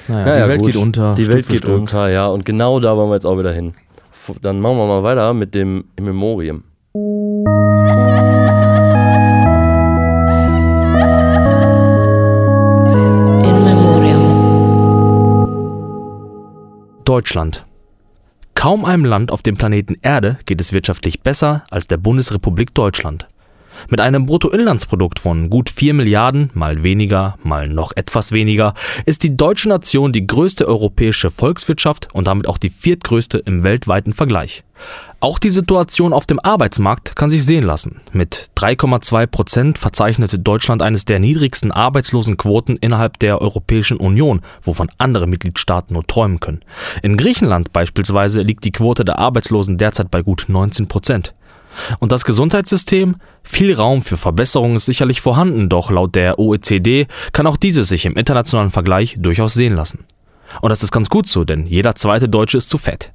Naja, 0.08 0.24
Naja, 0.24 0.42
die 0.44 0.48
Welt 0.48 0.60
gut. 0.60 0.72
geht 0.72 0.76
unter. 0.82 1.14
Die 1.14 1.26
Welt 1.28 1.48
geht 1.48 1.68
unter, 1.68 2.08
ja. 2.08 2.26
Und 2.28 2.44
genau 2.46 2.80
da 2.80 2.96
wollen 2.96 3.10
wir 3.10 3.14
jetzt 3.14 3.26
auch 3.26 3.38
wieder 3.38 3.52
hin. 3.52 3.72
Dann 4.42 4.60
machen 4.60 4.76
wir 4.76 4.86
mal 4.86 5.02
weiter 5.02 5.34
mit 5.34 5.54
dem 5.54 5.84
In 5.96 6.04
Memoriam. 6.04 6.64
In 13.44 13.64
Memoriam. 13.64 14.24
Deutschland. 17.04 17.64
Kaum 18.54 18.84
einem 18.84 19.04
Land 19.04 19.30
auf 19.30 19.42
dem 19.42 19.56
Planeten 19.56 19.96
Erde 20.02 20.38
geht 20.44 20.60
es 20.60 20.72
wirtschaftlich 20.72 21.22
besser 21.22 21.64
als 21.70 21.86
der 21.86 21.96
Bundesrepublik 21.96 22.74
Deutschland. 22.74 23.28
Mit 23.88 24.00
einem 24.00 24.26
Bruttoinlandsprodukt 24.26 25.18
von 25.18 25.50
gut 25.50 25.70
4 25.70 25.94
Milliarden, 25.94 26.50
mal 26.54 26.82
weniger, 26.82 27.38
mal 27.42 27.68
noch 27.68 27.92
etwas 27.94 28.32
weniger, 28.32 28.74
ist 29.06 29.22
die 29.22 29.36
deutsche 29.36 29.68
Nation 29.68 30.12
die 30.12 30.26
größte 30.26 30.66
europäische 30.66 31.30
Volkswirtschaft 31.30 32.08
und 32.12 32.26
damit 32.26 32.48
auch 32.48 32.58
die 32.58 32.70
viertgrößte 32.70 33.38
im 33.38 33.62
weltweiten 33.62 34.12
Vergleich. 34.12 34.64
Auch 35.20 35.40
die 35.40 35.50
Situation 35.50 36.12
auf 36.12 36.26
dem 36.26 36.38
Arbeitsmarkt 36.38 37.16
kann 37.16 37.28
sich 37.28 37.44
sehen 37.44 37.64
lassen. 37.64 38.00
Mit 38.12 38.50
3,2 38.56 39.26
Prozent 39.26 39.78
verzeichnete 39.78 40.38
Deutschland 40.38 40.80
eines 40.80 41.04
der 41.04 41.18
niedrigsten 41.18 41.72
Arbeitslosenquoten 41.72 42.76
innerhalb 42.76 43.18
der 43.18 43.40
Europäischen 43.40 43.96
Union, 43.96 44.42
wovon 44.62 44.90
andere 44.98 45.26
Mitgliedstaaten 45.26 45.94
nur 45.94 46.06
träumen 46.06 46.38
können. 46.38 46.60
In 47.02 47.16
Griechenland 47.16 47.72
beispielsweise 47.72 48.42
liegt 48.42 48.64
die 48.64 48.72
Quote 48.72 49.04
der 49.04 49.18
Arbeitslosen 49.18 49.76
derzeit 49.76 50.10
bei 50.10 50.22
gut 50.22 50.44
19 50.46 50.86
Prozent. 50.86 51.34
Und 51.98 52.12
das 52.12 52.24
Gesundheitssystem? 52.24 53.16
Viel 53.42 53.74
Raum 53.74 54.02
für 54.02 54.16
Verbesserung 54.16 54.76
ist 54.76 54.86
sicherlich 54.86 55.20
vorhanden, 55.20 55.68
doch 55.68 55.90
laut 55.90 56.14
der 56.14 56.38
OECD 56.38 57.06
kann 57.32 57.46
auch 57.46 57.56
dieses 57.56 57.88
sich 57.88 58.06
im 58.06 58.16
internationalen 58.16 58.70
Vergleich 58.70 59.16
durchaus 59.18 59.54
sehen 59.54 59.74
lassen. 59.74 60.04
Und 60.60 60.70
das 60.70 60.82
ist 60.82 60.92
ganz 60.92 61.08
gut 61.08 61.28
so, 61.28 61.44
denn 61.44 61.66
jeder 61.66 61.94
zweite 61.94 62.28
Deutsche 62.28 62.58
ist 62.58 62.70
zu 62.70 62.78
fett. 62.78 63.12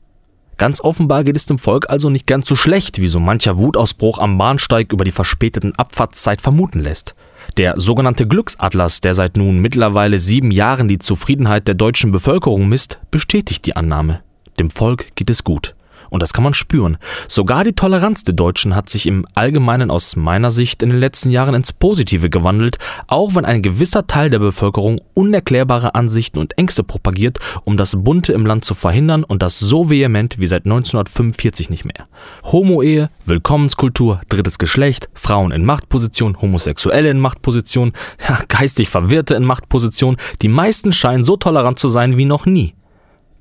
Ganz 0.57 0.81
offenbar 0.81 1.23
geht 1.23 1.35
es 1.35 1.47
dem 1.47 1.57
Volk 1.57 1.89
also 1.89 2.09
nicht 2.09 2.27
ganz 2.27 2.47
so 2.47 2.55
schlecht, 2.55 3.01
wie 3.01 3.07
so 3.07 3.19
mancher 3.19 3.57
Wutausbruch 3.57 4.19
am 4.19 4.37
Bahnsteig 4.37 4.93
über 4.93 5.03
die 5.03 5.11
verspäteten 5.11 5.73
Abfahrtszeit 5.75 6.41
vermuten 6.41 6.79
lässt. 6.79 7.15
Der 7.57 7.79
sogenannte 7.79 8.27
Glücksatlas, 8.27 9.01
der 9.01 9.15
seit 9.15 9.35
nun 9.35 9.57
mittlerweile 9.57 10.19
sieben 10.19 10.51
Jahren 10.51 10.87
die 10.87 10.99
Zufriedenheit 10.99 11.67
der 11.67 11.75
deutschen 11.75 12.11
Bevölkerung 12.11 12.69
misst, 12.69 12.99
bestätigt 13.09 13.65
die 13.65 13.75
Annahme. 13.75 14.21
Dem 14.59 14.69
Volk 14.69 15.15
geht 15.15 15.29
es 15.29 15.43
gut. 15.43 15.75
Und 16.13 16.21
das 16.21 16.31
kann 16.31 16.43
man 16.43 16.53
spüren. 16.53 16.99
Sogar 17.27 17.63
die 17.63 17.73
Toleranz 17.73 18.23
der 18.23 18.35
Deutschen 18.35 18.75
hat 18.75 18.87
sich 18.87 19.07
im 19.07 19.25
Allgemeinen 19.33 19.89
aus 19.89 20.15
meiner 20.15 20.51
Sicht 20.51 20.83
in 20.83 20.89
den 20.89 20.99
letzten 20.99 21.31
Jahren 21.31 21.55
ins 21.55 21.73
Positive 21.73 22.29
gewandelt, 22.29 22.77
auch 23.07 23.33
wenn 23.33 23.45
ein 23.45 23.63
gewisser 23.63 24.05
Teil 24.05 24.29
der 24.29 24.37
Bevölkerung 24.37 25.01
unerklärbare 25.15 25.95
Ansichten 25.95 26.37
und 26.37 26.55
Ängste 26.55 26.83
propagiert, 26.83 27.39
um 27.63 27.77
das 27.77 28.03
Bunte 28.03 28.31
im 28.31 28.45
Land 28.45 28.63
zu 28.63 28.75
verhindern 28.75 29.23
und 29.23 29.41
das 29.41 29.57
so 29.57 29.89
vehement 29.89 30.37
wie 30.37 30.45
seit 30.45 30.65
1945 30.65 31.71
nicht 31.71 31.83
mehr. 31.83 32.07
Homo-Ehe, 32.43 33.09
Willkommenskultur, 33.25 34.21
drittes 34.29 34.59
Geschlecht, 34.59 35.09
Frauen 35.15 35.51
in 35.51 35.65
Machtposition, 35.65 36.39
Homosexuelle 36.39 37.09
in 37.09 37.19
Machtposition, 37.19 37.91
ja, 38.29 38.37
geistig 38.49 38.87
Verwirrte 38.87 39.33
in 39.33 39.45
Machtposition, 39.45 40.17
die 40.43 40.47
meisten 40.47 40.91
scheinen 40.91 41.23
so 41.23 41.37
tolerant 41.37 41.79
zu 41.79 41.87
sein 41.87 42.17
wie 42.17 42.25
noch 42.25 42.45
nie. 42.45 42.75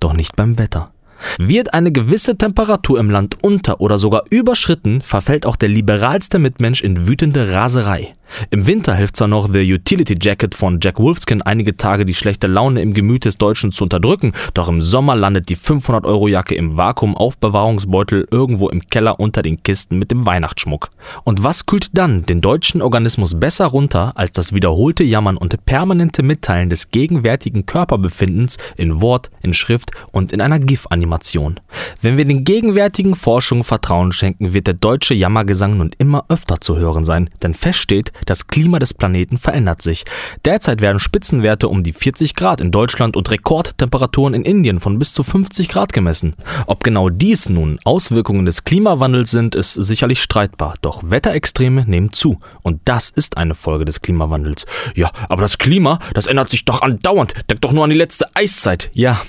Doch 0.00 0.14
nicht 0.14 0.36
beim 0.36 0.56
Wetter. 0.56 0.91
Wird 1.38 1.74
eine 1.74 1.92
gewisse 1.92 2.36
Temperatur 2.36 2.98
im 2.98 3.10
Land 3.10 3.38
unter 3.42 3.80
oder 3.80 3.98
sogar 3.98 4.24
überschritten, 4.30 5.00
verfällt 5.00 5.46
auch 5.46 5.56
der 5.56 5.68
liberalste 5.68 6.38
Mitmensch 6.38 6.82
in 6.82 7.06
wütende 7.06 7.52
Raserei. 7.52 8.14
Im 8.50 8.66
Winter 8.66 8.94
hilft 8.94 9.16
zwar 9.16 9.28
noch 9.28 9.48
The 9.52 9.72
Utility 9.72 10.16
Jacket 10.20 10.54
von 10.54 10.78
Jack 10.82 10.98
Wolfskin 10.98 11.42
einige 11.42 11.76
Tage 11.76 12.04
die 12.04 12.14
schlechte 12.14 12.46
Laune 12.46 12.82
im 12.82 12.94
Gemüt 12.94 13.24
des 13.24 13.38
Deutschen 13.38 13.72
zu 13.72 13.84
unterdrücken, 13.84 14.32
doch 14.54 14.68
im 14.68 14.80
Sommer 14.80 15.16
landet 15.16 15.48
die 15.48 15.56
500-Euro-Jacke 15.56 16.54
im 16.54 16.76
Vakuumaufbewahrungsbeutel 16.76 18.28
irgendwo 18.30 18.68
im 18.68 18.86
Keller 18.88 19.20
unter 19.20 19.42
den 19.42 19.62
Kisten 19.62 19.98
mit 19.98 20.10
dem 20.10 20.26
Weihnachtsschmuck. 20.26 20.90
Und 21.24 21.44
was 21.44 21.66
kühlt 21.66 21.96
dann 21.96 22.22
den 22.22 22.40
deutschen 22.40 22.82
Organismus 22.82 23.38
besser 23.38 23.66
runter 23.66 24.12
als 24.16 24.32
das 24.32 24.52
wiederholte 24.52 25.04
Jammern 25.04 25.36
und 25.36 25.64
permanente 25.64 26.22
Mitteilen 26.22 26.70
des 26.70 26.90
gegenwärtigen 26.90 27.66
Körperbefindens 27.66 28.58
in 28.76 29.00
Wort, 29.00 29.30
in 29.42 29.54
Schrift 29.54 29.90
und 30.12 30.32
in 30.32 30.40
einer 30.40 30.58
GIF-Animation? 30.58 31.60
Wenn 32.00 32.16
wir 32.16 32.24
den 32.24 32.44
gegenwärtigen 32.44 33.16
Forschungen 33.16 33.64
Vertrauen 33.64 34.12
schenken, 34.12 34.54
wird 34.54 34.66
der 34.66 34.74
deutsche 34.74 35.14
Jammergesang 35.14 35.76
nun 35.76 35.90
immer 35.98 36.24
öfter 36.28 36.60
zu 36.60 36.76
hören 36.76 37.04
sein, 37.04 37.30
denn 37.42 37.54
feststeht, 37.54 38.12
das 38.26 38.46
Klima 38.46 38.78
des 38.78 38.94
Planeten 38.94 39.38
verändert 39.38 39.82
sich. 39.82 40.04
Derzeit 40.44 40.80
werden 40.80 40.98
Spitzenwerte 40.98 41.68
um 41.68 41.82
die 41.82 41.92
40 41.92 42.34
Grad 42.34 42.60
in 42.60 42.70
Deutschland 42.70 43.16
und 43.16 43.30
Rekordtemperaturen 43.30 44.34
in 44.34 44.44
Indien 44.44 44.80
von 44.80 44.98
bis 44.98 45.12
zu 45.14 45.22
50 45.22 45.68
Grad 45.68 45.92
gemessen. 45.92 46.34
Ob 46.66 46.84
genau 46.84 47.08
dies 47.08 47.48
nun 47.48 47.78
Auswirkungen 47.84 48.44
des 48.44 48.64
Klimawandels 48.64 49.30
sind, 49.30 49.54
ist 49.54 49.74
sicherlich 49.74 50.22
streitbar. 50.22 50.74
Doch 50.82 51.02
Wetterextreme 51.04 51.84
nehmen 51.86 52.12
zu. 52.12 52.38
Und 52.62 52.80
das 52.84 53.10
ist 53.10 53.36
eine 53.36 53.54
Folge 53.54 53.84
des 53.84 54.02
Klimawandels. 54.02 54.66
Ja, 54.94 55.10
aber 55.28 55.42
das 55.42 55.58
Klima, 55.58 55.98
das 56.14 56.26
ändert 56.26 56.50
sich 56.50 56.64
doch 56.64 56.82
andauernd. 56.82 57.34
Denk 57.50 57.60
doch 57.60 57.72
nur 57.72 57.84
an 57.84 57.90
die 57.90 57.96
letzte 57.96 58.34
Eiszeit. 58.34 58.90
Ja, 58.92 59.20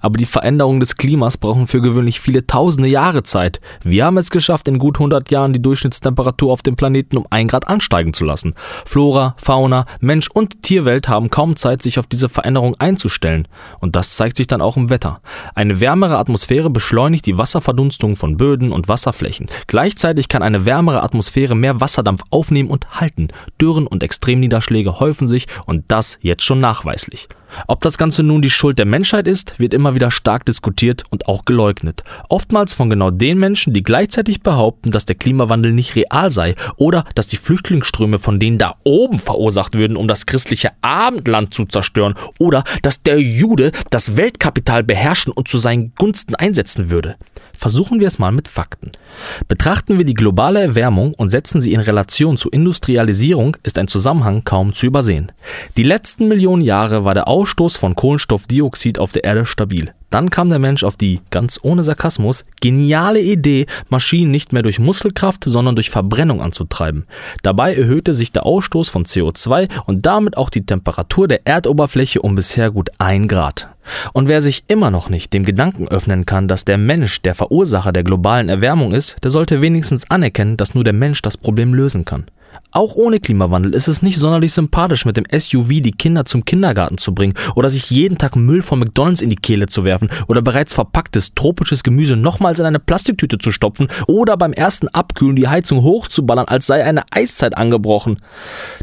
aber 0.00 0.16
die 0.18 0.26
Veränderungen 0.26 0.80
des 0.80 0.96
Klimas 0.96 1.38
brauchen 1.38 1.66
für 1.66 1.80
gewöhnlich 1.80 2.20
viele 2.20 2.46
tausende 2.46 2.88
Jahre 2.88 3.22
Zeit. 3.22 3.60
Wir 3.82 4.04
haben 4.04 4.18
es 4.18 4.30
geschafft, 4.30 4.68
in 4.68 4.78
gut 4.78 4.96
100 4.96 5.30
Jahren 5.30 5.52
die 5.52 5.62
Durchschnittstemperatur 5.62 6.52
auf 6.52 6.62
dem 6.62 6.76
Planeten 6.76 7.16
um 7.16 7.26
1 7.30 7.50
Grad 7.50 7.68
ansteigen 7.68 8.12
zu 8.12 8.24
lassen. 8.24 8.54
Flora, 8.84 9.34
Fauna, 9.38 9.86
Mensch 10.00 10.28
und 10.32 10.62
Tierwelt 10.62 11.08
haben 11.08 11.30
kaum 11.30 11.56
Zeit, 11.56 11.82
sich 11.82 11.98
auf 11.98 12.06
diese 12.06 12.28
Veränderung 12.28 12.74
einzustellen. 12.78 13.48
Und 13.80 13.96
das 13.96 14.16
zeigt 14.16 14.36
sich 14.36 14.46
dann 14.46 14.62
auch 14.62 14.76
im 14.76 14.90
Wetter. 14.90 15.20
Eine 15.54 15.80
wärmere 15.80 16.18
Atmosphäre 16.18 16.70
beschleunigt 16.70 17.26
die 17.26 17.38
Wasserverdunstung 17.38 18.16
von 18.16 18.36
Böden 18.36 18.72
und 18.72 18.88
Wasserflächen. 18.88 19.46
Gleichzeitig 19.66 20.28
kann 20.28 20.42
eine 20.42 20.64
wärmere 20.64 21.02
Atmosphäre 21.02 21.54
mehr 21.54 21.80
Wasserdampf 21.80 22.22
aufnehmen 22.30 22.70
und 22.70 23.00
halten. 23.00 23.28
Dürren 23.60 23.86
und 23.86 24.02
Extremniederschläge 24.02 25.00
häufen 25.00 25.28
sich 25.28 25.46
und 25.66 25.84
das 25.88 26.18
jetzt 26.22 26.44
schon 26.44 26.60
nachweislich. 26.60 27.28
Ob 27.66 27.80
das 27.80 27.98
Ganze 27.98 28.22
nun 28.22 28.42
die 28.42 28.50
Schuld 28.50 28.78
der 28.78 28.86
Menschheit 28.86 29.26
ist, 29.26 29.58
wird 29.58 29.74
immer 29.74 29.94
wieder 29.94 30.10
stark 30.10 30.44
diskutiert 30.44 31.04
und 31.10 31.28
auch 31.28 31.44
geleugnet. 31.44 32.02
Oftmals 32.28 32.74
von 32.74 32.90
genau 32.90 33.10
den 33.10 33.38
Menschen, 33.38 33.72
die 33.72 33.82
gleichzeitig 33.82 34.42
behaupten, 34.42 34.90
dass 34.90 35.04
der 35.04 35.16
Klimawandel 35.16 35.72
nicht 35.72 35.96
real 35.96 36.30
sei 36.30 36.54
oder 36.76 37.04
dass 37.14 37.26
die 37.26 37.36
Flüchtlingsströme 37.36 38.18
von 38.18 38.38
denen 38.40 38.58
da 38.58 38.76
oben 38.84 39.18
verursacht 39.18 39.74
würden, 39.74 39.96
um 39.96 40.08
das 40.08 40.26
christliche 40.26 40.70
Abendland 40.80 41.54
zu 41.54 41.64
zerstören 41.64 42.14
oder 42.38 42.64
dass 42.82 43.02
der 43.02 43.20
Jude 43.20 43.72
das 43.90 44.16
Weltkapital 44.16 44.82
beherrschen 44.82 45.32
und 45.32 45.48
zu 45.48 45.58
seinen 45.58 45.94
Gunsten 45.94 46.34
einsetzen 46.34 46.90
würde. 46.90 47.16
Versuchen 47.56 48.00
wir 48.00 48.08
es 48.08 48.18
mal 48.18 48.32
mit 48.32 48.48
Fakten. 48.48 48.92
Betrachten 49.48 49.98
wir 49.98 50.04
die 50.04 50.14
globale 50.14 50.60
Erwärmung 50.60 51.14
und 51.16 51.30
setzen 51.30 51.60
sie 51.60 51.72
in 51.72 51.80
Relation 51.80 52.36
zur 52.36 52.52
Industrialisierung, 52.52 53.56
ist 53.62 53.78
ein 53.78 53.88
Zusammenhang 53.88 54.44
kaum 54.44 54.72
zu 54.72 54.86
übersehen. 54.86 55.32
Die 55.76 55.82
letzten 55.82 56.28
Millionen 56.28 56.62
Jahre 56.62 57.04
war 57.04 57.14
der 57.14 57.28
Ausstoß 57.28 57.76
von 57.76 57.94
Kohlenstoffdioxid 57.94 58.98
auf 58.98 59.12
der 59.12 59.24
Erde 59.24 59.46
stabil. 59.46 59.92
Dann 60.12 60.28
kam 60.28 60.50
der 60.50 60.58
Mensch 60.58 60.84
auf 60.84 60.96
die, 60.96 61.20
ganz 61.30 61.58
ohne 61.62 61.82
Sarkasmus, 61.82 62.44
geniale 62.60 63.22
Idee, 63.22 63.64
Maschinen 63.88 64.30
nicht 64.30 64.52
mehr 64.52 64.62
durch 64.62 64.78
Muskelkraft, 64.78 65.44
sondern 65.46 65.74
durch 65.74 65.88
Verbrennung 65.88 66.42
anzutreiben. 66.42 67.06
Dabei 67.42 67.74
erhöhte 67.74 68.12
sich 68.12 68.30
der 68.30 68.44
Ausstoß 68.44 68.90
von 68.90 69.06
CO2 69.06 69.70
und 69.86 70.04
damit 70.04 70.36
auch 70.36 70.50
die 70.50 70.66
Temperatur 70.66 71.28
der 71.28 71.46
Erdoberfläche 71.46 72.20
um 72.20 72.34
bisher 72.34 72.70
gut 72.70 72.90
ein 72.98 73.26
Grad. 73.26 73.68
Und 74.12 74.28
wer 74.28 74.42
sich 74.42 74.64
immer 74.68 74.90
noch 74.90 75.08
nicht 75.08 75.32
dem 75.32 75.44
Gedanken 75.44 75.88
öffnen 75.88 76.26
kann, 76.26 76.46
dass 76.46 76.66
der 76.66 76.76
Mensch 76.76 77.22
der 77.22 77.34
Verursacher 77.34 77.92
der 77.92 78.04
globalen 78.04 78.50
Erwärmung 78.50 78.92
ist, 78.92 79.16
der 79.22 79.30
sollte 79.30 79.62
wenigstens 79.62 80.10
anerkennen, 80.10 80.58
dass 80.58 80.74
nur 80.74 80.84
der 80.84 80.92
Mensch 80.92 81.22
das 81.22 81.38
Problem 81.38 81.72
lösen 81.72 82.04
kann. 82.04 82.26
Auch 82.70 82.94
ohne 82.94 83.20
Klimawandel 83.20 83.74
ist 83.74 83.88
es 83.88 84.00
nicht 84.00 84.18
sonderlich 84.18 84.52
sympathisch, 84.52 85.04
mit 85.04 85.16
dem 85.16 85.26
SUV 85.30 85.68
die 85.82 85.92
Kinder 85.92 86.24
zum 86.24 86.44
Kindergarten 86.44 86.96
zu 86.96 87.14
bringen 87.14 87.34
oder 87.54 87.68
sich 87.68 87.90
jeden 87.90 88.16
Tag 88.16 88.34
Müll 88.34 88.62
von 88.62 88.78
McDonalds 88.78 89.20
in 89.20 89.28
die 89.28 89.36
Kehle 89.36 89.66
zu 89.66 89.84
werfen 89.84 90.08
oder 90.26 90.40
bereits 90.40 90.74
verpacktes 90.74 91.34
tropisches 91.34 91.82
Gemüse 91.82 92.16
nochmals 92.16 92.60
in 92.60 92.66
eine 92.66 92.78
Plastiktüte 92.78 93.38
zu 93.38 93.50
stopfen 93.50 93.88
oder 94.06 94.36
beim 94.36 94.52
ersten 94.52 94.88
Abkühlen 94.88 95.36
die 95.36 95.48
Heizung 95.48 95.82
hochzuballern, 95.82 96.48
als 96.48 96.66
sei 96.66 96.82
eine 96.82 97.04
Eiszeit 97.10 97.56
angebrochen. 97.56 98.16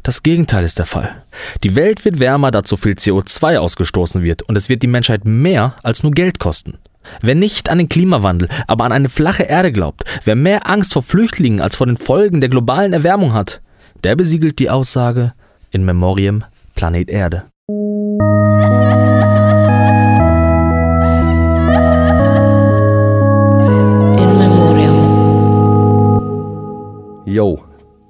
Das 0.04 0.22
Gegenteil 0.22 0.64
ist 0.64 0.78
der 0.78 0.86
Fall. 0.86 1.24
Die 1.64 1.76
Welt 1.76 2.06
wird 2.06 2.20
wärmer, 2.20 2.52
da 2.52 2.64
zu 2.64 2.78
viel 2.78 2.94
CO2 2.94 3.58
ausgestoßen 3.58 4.22
wird 4.22 4.44
und 4.44 4.56
es 4.56 4.70
wird 4.70 4.84
die 4.84 4.88
Menschheit 4.88 5.26
mehr 5.26 5.76
als 5.82 6.04
nur 6.04 6.12
Geld 6.12 6.40
kosten. 6.40 6.78
Wer 7.22 7.36
nicht 7.36 7.70
an 7.70 7.78
den 7.78 7.89
Klimawandel, 7.89 8.49
aber 8.68 8.86
an 8.86 8.91
eine 8.91 9.10
flache 9.10 9.43
Erde 9.43 9.72
glaubt, 9.72 10.03
wer 10.26 10.36
mehr 10.36 10.68
Angst 10.68 10.93
vor 10.93 11.03
Flüchtlingen 11.03 11.62
als 11.62 11.76
vor 11.76 11.88
den 11.88 11.97
Folgen 11.97 12.39
der 12.39 12.49
globalen 12.49 12.93
Erwärmung 12.93 13.34
hat, 13.34 13.62
der 14.03 14.16
besiegelt 14.16 14.60
die 14.60 14.70
Aussage 14.70 15.34
in 15.72 15.86
Memoriam 15.86 16.43
Planet 16.76 17.10
Erde. 17.10 17.43
In 24.18 24.38
Memoriam. 24.38 25.10
Yo, 27.26 27.60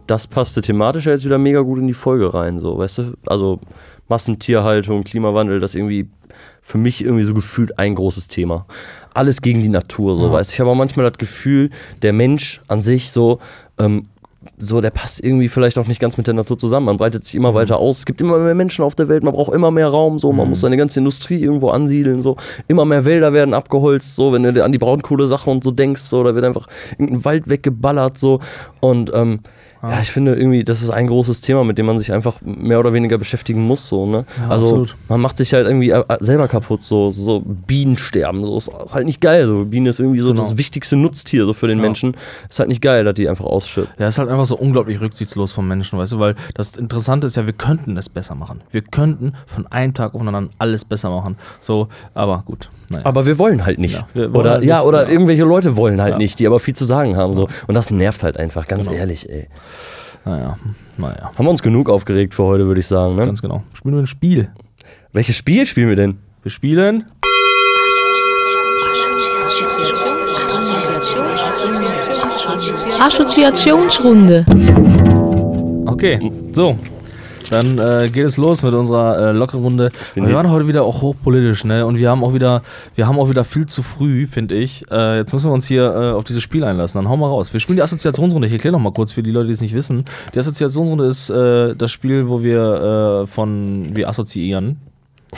das 0.07 0.27
passte 0.27 0.61
thematisch 0.61 1.05
jetzt 1.05 1.25
wieder 1.25 1.37
mega 1.37 1.61
gut 1.61 1.79
in 1.79 1.87
die 1.87 1.93
Folge 1.93 2.33
rein, 2.33 2.59
so, 2.59 2.77
weißt 2.77 2.97
du? 2.99 3.13
Also 3.25 3.59
Massentierhaltung, 4.07 5.03
Klimawandel, 5.03 5.59
das 5.59 5.75
irgendwie 5.75 6.09
für 6.61 6.77
mich 6.77 7.03
irgendwie 7.03 7.23
so 7.23 7.34
gefühlt 7.34 7.80
ein 7.80 7.95
großes 7.95 8.27
Thema. 8.27 8.65
Alles 9.13 9.41
gegen 9.41 9.61
die 9.61 9.69
Natur, 9.69 10.15
so, 10.15 10.25
Ja. 10.27 10.32
weißt 10.34 10.51
du? 10.51 10.53
Ich 10.53 10.59
habe 10.59 10.69
auch 10.69 10.75
manchmal 10.75 11.09
das 11.09 11.17
Gefühl, 11.17 11.69
der 12.01 12.13
Mensch 12.13 12.61
an 12.67 12.82
sich 12.82 13.11
so, 13.11 13.39
ähm, 13.80 14.03
so, 14.57 14.80
der 14.80 14.89
passt 14.91 15.21
irgendwie 15.23 15.49
vielleicht 15.49 15.77
auch 15.77 15.88
nicht 15.88 15.99
ganz 15.99 16.17
mit 16.17 16.27
der 16.27 16.34
Natur 16.34 16.57
zusammen. 16.57 16.86
Man 16.86 16.97
breitet 16.97 17.25
sich 17.25 17.36
immer 17.36 17.53
weiter 17.53 17.77
aus. 17.77 17.99
Es 17.99 18.05
gibt 18.05 18.21
immer 18.21 18.38
mehr 18.38 18.55
Menschen 18.55 18.84
auf 18.86 18.95
der 18.95 19.09
Welt. 19.09 19.21
Man 19.23 19.34
braucht 19.34 19.53
immer 19.53 19.69
mehr 19.69 19.89
Raum. 19.89 20.17
So, 20.17 20.32
man 20.32 20.49
muss 20.49 20.61
seine 20.61 20.77
ganze 20.77 20.99
Industrie 20.99 21.41
irgendwo 21.41 21.69
ansiedeln. 21.69 22.21
So, 22.21 22.38
immer 22.67 22.86
mehr 22.86 23.03
Wälder 23.03 23.34
werden 23.34 23.53
abgeholzt. 23.53 24.15
So, 24.15 24.32
wenn 24.32 24.43
du 24.43 24.63
an 24.63 24.71
die 24.71 24.77
Braunkohle-Sache 24.77 25.49
und 25.49 25.63
so 25.63 25.71
denkst, 25.71 26.01
so, 26.01 26.23
da 26.23 26.36
wird 26.36 26.45
einfach 26.45 26.67
irgendein 26.91 27.25
Wald 27.25 27.49
weggeballert. 27.49 28.17
So, 28.17 28.39
und 28.80 29.11
ähm, 29.13 29.41
ja, 29.82 30.01
ich 30.01 30.11
finde 30.11 30.36
irgendwie, 30.36 30.63
das 30.63 30.82
ist 30.82 30.89
ein 30.89 31.07
großes 31.07 31.41
Thema, 31.41 31.63
mit 31.63 31.77
dem 31.77 31.86
man 31.86 31.97
sich 31.97 32.11
einfach 32.11 32.38
mehr 32.41 32.80
oder 32.80 32.91
weniger 32.93 33.17
beschäftigen 33.17 33.61
muss. 33.65 33.88
So, 33.88 34.05
ne? 34.05 34.25
Ja, 34.39 34.49
also 34.49 34.67
absolut. 34.67 34.95
man 35.07 35.21
macht 35.21 35.38
sich 35.38 35.53
halt 35.53 35.67
irgendwie 35.67 35.91
äh, 35.91 36.03
selber 36.19 36.47
kaputt. 36.47 36.82
So, 36.82 37.11
so 37.11 37.41
Bienen 37.45 37.97
sterben. 37.97 38.41
So 38.45 38.57
ist 38.57 38.71
halt 38.93 39.05
nicht 39.05 39.21
geil. 39.21 39.47
So, 39.47 39.65
Bienen 39.65 39.86
ist 39.88 39.99
irgendwie 39.99 40.19
so 40.19 40.30
Genau. 40.30 40.41
das 40.41 40.57
wichtigste 40.57 40.95
Nutztier 40.97 41.45
so 41.45 41.53
für 41.53 41.67
den 41.67 41.77
Ja. 41.77 41.84
Menschen. 41.84 42.15
Ist 42.49 42.59
halt 42.59 42.69
nicht 42.69 42.82
geil, 42.82 43.03
dass 43.03 43.13
die 43.15 43.30
einfach 43.30 43.45
ausstirbt. 43.45 43.89
Ja, 43.99 44.07
ist 44.07 44.17
halt 44.19 44.30
einfach 44.30 44.45
so 44.45 44.57
unglaublich 44.57 44.99
rücksichtslos 44.99 45.51
vom 45.51 45.67
Menschen, 45.67 45.97
weißt 45.97 46.11
du, 46.11 46.19
weil 46.19 46.36
das 46.55 46.75
Interessante 46.75 47.27
ist 47.27 47.38
ja, 47.38 47.45
wir 47.45 47.53
könnten 47.53 47.95
es 47.97 48.09
besser 48.09 48.36
machen. 48.36 48.61
Wir 48.71 48.82
könnten 48.82 49.34
von 49.45 49.65
einem 49.67 49.93
Tag 49.93 50.13
auf 50.13 50.19
den 50.21 50.27
anderen 50.27 50.49
alles 50.59 50.84
besser 50.86 51.09
machen. 51.09 51.38
So, 51.59 51.88
aber 52.13 52.43
gut. 52.45 52.69
Naja. 52.89 53.05
Aber 53.05 53.25
wir 53.25 53.38
wollen 53.39 53.65
halt 53.65 53.80
nicht. 53.80 54.03
Wollen 54.13 54.36
oder 54.36 54.51
halt 54.51 54.63
ja, 54.63 54.80
nicht, 54.80 54.88
oder 54.88 55.03
ja. 55.03 55.09
irgendwelche 55.09 55.43
Leute 55.43 55.77
wollen 55.77 56.01
halt 56.01 56.17
nicht, 56.17 56.39
die 56.39 56.47
aber 56.47 56.59
viel 56.59 56.75
zu 56.75 56.86
sagen 56.86 57.15
haben. 57.17 57.34
So. 57.34 57.47
Und 57.67 57.75
das 57.75 57.91
nervt 57.91 58.23
halt 58.23 58.38
einfach, 58.38 58.67
ganz 58.67 58.88
Genau. 58.88 58.99
ehrlich, 58.99 59.30
ey. 59.30 59.47
Naja, 60.26 60.57
naja. 60.97 61.32
Haben 61.36 61.45
wir 61.45 61.49
uns 61.49 61.61
genug 61.61 61.89
aufgeregt 61.89 62.36
für 62.36 62.43
heute, 62.43 62.67
würde 62.67 62.80
ich 62.80 62.88
sagen. 62.88 63.15
Ne? 63.15 63.26
Ganz 63.26 63.41
genau. 63.41 63.63
Spielen 63.74 63.95
wir 63.95 64.01
ein 64.01 64.07
Spiel. 64.07 64.49
Welches 65.13 65.36
Spiel 65.36 65.65
spielen 65.65 65.89
wir 65.89 65.95
denn? 65.95 66.17
Wir 66.43 66.51
spielen. 66.51 67.05
Assoziationsrunde. 72.99 74.45
Okay, 75.86 76.32
so. 76.53 76.78
Dann 77.49 77.79
äh, 77.79 78.09
geht 78.09 78.25
es 78.25 78.37
los 78.37 78.61
mit 78.63 78.73
unserer 78.73 79.29
äh, 79.29 79.31
lockeren 79.31 79.63
Runde. 79.63 79.91
bin 80.13 80.27
Wir 80.27 80.35
waren 80.35 80.49
heute 80.51 80.67
wieder 80.67 80.83
auch 80.83 81.01
hochpolitisch, 81.01 81.65
ne? 81.65 81.85
Und 81.85 81.97
wir 81.97 82.09
haben 82.09 82.23
auch 82.23 82.33
wieder, 82.33 82.61
wir 82.95 83.07
haben 83.07 83.19
auch 83.19 83.29
wieder 83.29 83.43
viel 83.43 83.65
zu 83.65 83.81
früh, 83.81 84.27
finde 84.27 84.55
ich. 84.55 84.85
Äh, 84.91 85.17
jetzt 85.17 85.33
müssen 85.33 85.49
wir 85.49 85.53
uns 85.53 85.67
hier 85.67 85.83
äh, 85.83 86.11
auf 86.11 86.23
dieses 86.23 86.43
Spiel 86.43 86.63
einlassen. 86.63 87.01
Dann 87.01 87.09
hau 87.09 87.17
mal 87.17 87.27
raus. 87.27 87.51
Wir 87.51 87.59
spielen 87.59 87.77
die 87.77 87.81
Assoziationsrunde. 87.81 88.47
Ich 88.47 88.53
erkläre 88.53 88.73
noch 88.73 88.79
mal 88.79 88.93
kurz 88.93 89.11
für 89.11 89.23
die 89.23 89.31
Leute, 89.31 89.47
die 89.47 89.53
es 89.53 89.61
nicht 89.61 89.73
wissen. 89.73 90.05
Die 90.33 90.39
Assoziationsrunde 90.39 91.05
ist 91.05 91.29
äh, 91.29 91.75
das 91.75 91.91
Spiel, 91.91 92.29
wo 92.29 92.43
wir 92.43 93.23
äh, 93.23 93.27
von 93.27 93.95
wir 93.95 94.09
assoziieren 94.09 94.77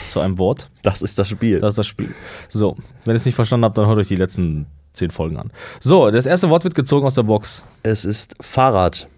zu 0.08 0.20
einem 0.20 0.38
Wort. 0.38 0.70
Das 0.82 1.02
ist 1.02 1.18
das 1.18 1.28
Spiel. 1.28 1.60
Das 1.60 1.70
ist 1.70 1.78
das 1.78 1.86
Spiel. 1.86 2.14
So, 2.48 2.76
wenn 3.04 3.14
ihr 3.14 3.16
es 3.16 3.26
nicht 3.26 3.34
verstanden 3.34 3.64
habt, 3.64 3.78
dann 3.78 3.86
hört 3.86 3.98
euch 3.98 4.08
die 4.08 4.16
letzten 4.16 4.66
zehn 4.92 5.10
Folgen 5.10 5.38
an. 5.38 5.50
So, 5.80 6.10
das 6.10 6.26
erste 6.26 6.50
Wort 6.50 6.64
wird 6.64 6.74
gezogen 6.74 7.06
aus 7.06 7.14
der 7.14 7.22
Box. 7.22 7.64
es 7.82 8.04
ist 8.04 8.34
Fahrrad. 8.40 9.08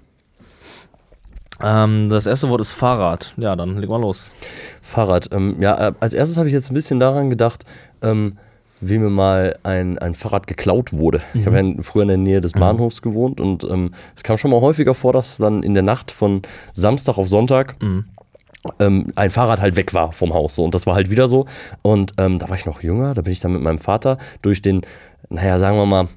Ähm, 1.63 2.11
das 2.11 2.27
erste 2.27 2.49
Wort 2.51 2.61
ist 2.61 2.73
Fahrrad. 2.73 3.35
Ja, 3.37 3.57
dann 3.57 3.79
leg 3.79 3.89
mal 3.89 4.01
los. 4.01 4.33
Fahrrad. 4.83 5.29
Ähm, 5.33 5.57
ja, 5.61 5.89
äh, 5.89 5.93
als 6.01 6.15
erstes 6.15 6.37
habe 6.37 6.49
ich 6.49 6.53
jetzt 6.53 6.71
ein 6.71 6.75
bisschen 6.75 7.01
daran 7.01 7.31
gedacht, 7.31 7.65
ähm, 8.03 8.39
wie 8.81 8.99
mir 8.99 9.11
mal 9.11 9.57
ein, 9.63 9.99
ein 9.99 10.15
Fahrrad 10.15 10.47
geklaut 10.47 10.93
wurde. 10.93 11.23
Ich 11.33 11.47
habe 11.47 11.59
ja 11.59 11.83
früher 11.83 12.03
in 12.03 12.09
der 12.09 12.17
Nähe 12.19 12.41
des 12.41 12.53
Bahnhofs 12.53 13.03
gewohnt 13.03 13.41
und 13.41 13.65
ähm, 13.65 13.93
es 14.15 14.23
kam 14.23 14.37
schon 14.37 14.51
mal 14.51 14.61
häufiger 14.61 14.95
vor, 14.95 15.13
dass 15.13 15.39
dann 15.39 15.63
in 15.63 15.75
der 15.75 15.83
Nacht 15.83 16.11
von 16.11 16.43
Samstag 16.73 17.17
auf 17.17 17.29
Sonntag 17.29 17.77
ähm, 18.79 19.13
ein 19.15 19.31
Fahrrad 19.31 19.61
halt 19.61 19.77
weg 19.77 19.95
war 19.95 20.13
vom 20.13 20.35
Haus. 20.35 20.57
So. 20.57 20.65
Und 20.65 20.75
das 20.75 20.87
war 20.87 20.95
halt 20.95 21.11
wieder 21.11 21.29
so. 21.29 21.47
Und 21.83 22.13
ähm, 22.19 22.39
da 22.39 22.49
war 22.49 22.57
ich 22.57 22.67
noch 22.67 22.83
jünger, 22.83 23.15
da 23.15 23.23
bin 23.23 23.33
ich 23.33 23.41
dann 23.41 23.53
mit 23.53 23.63
meinem 23.63 23.79
Vater 23.79 24.19
durch 24.43 24.61
den, 24.61 24.83
naja, 25.29 25.59
sagen 25.59 25.77
wir 25.77 25.87
mal, 25.87 26.09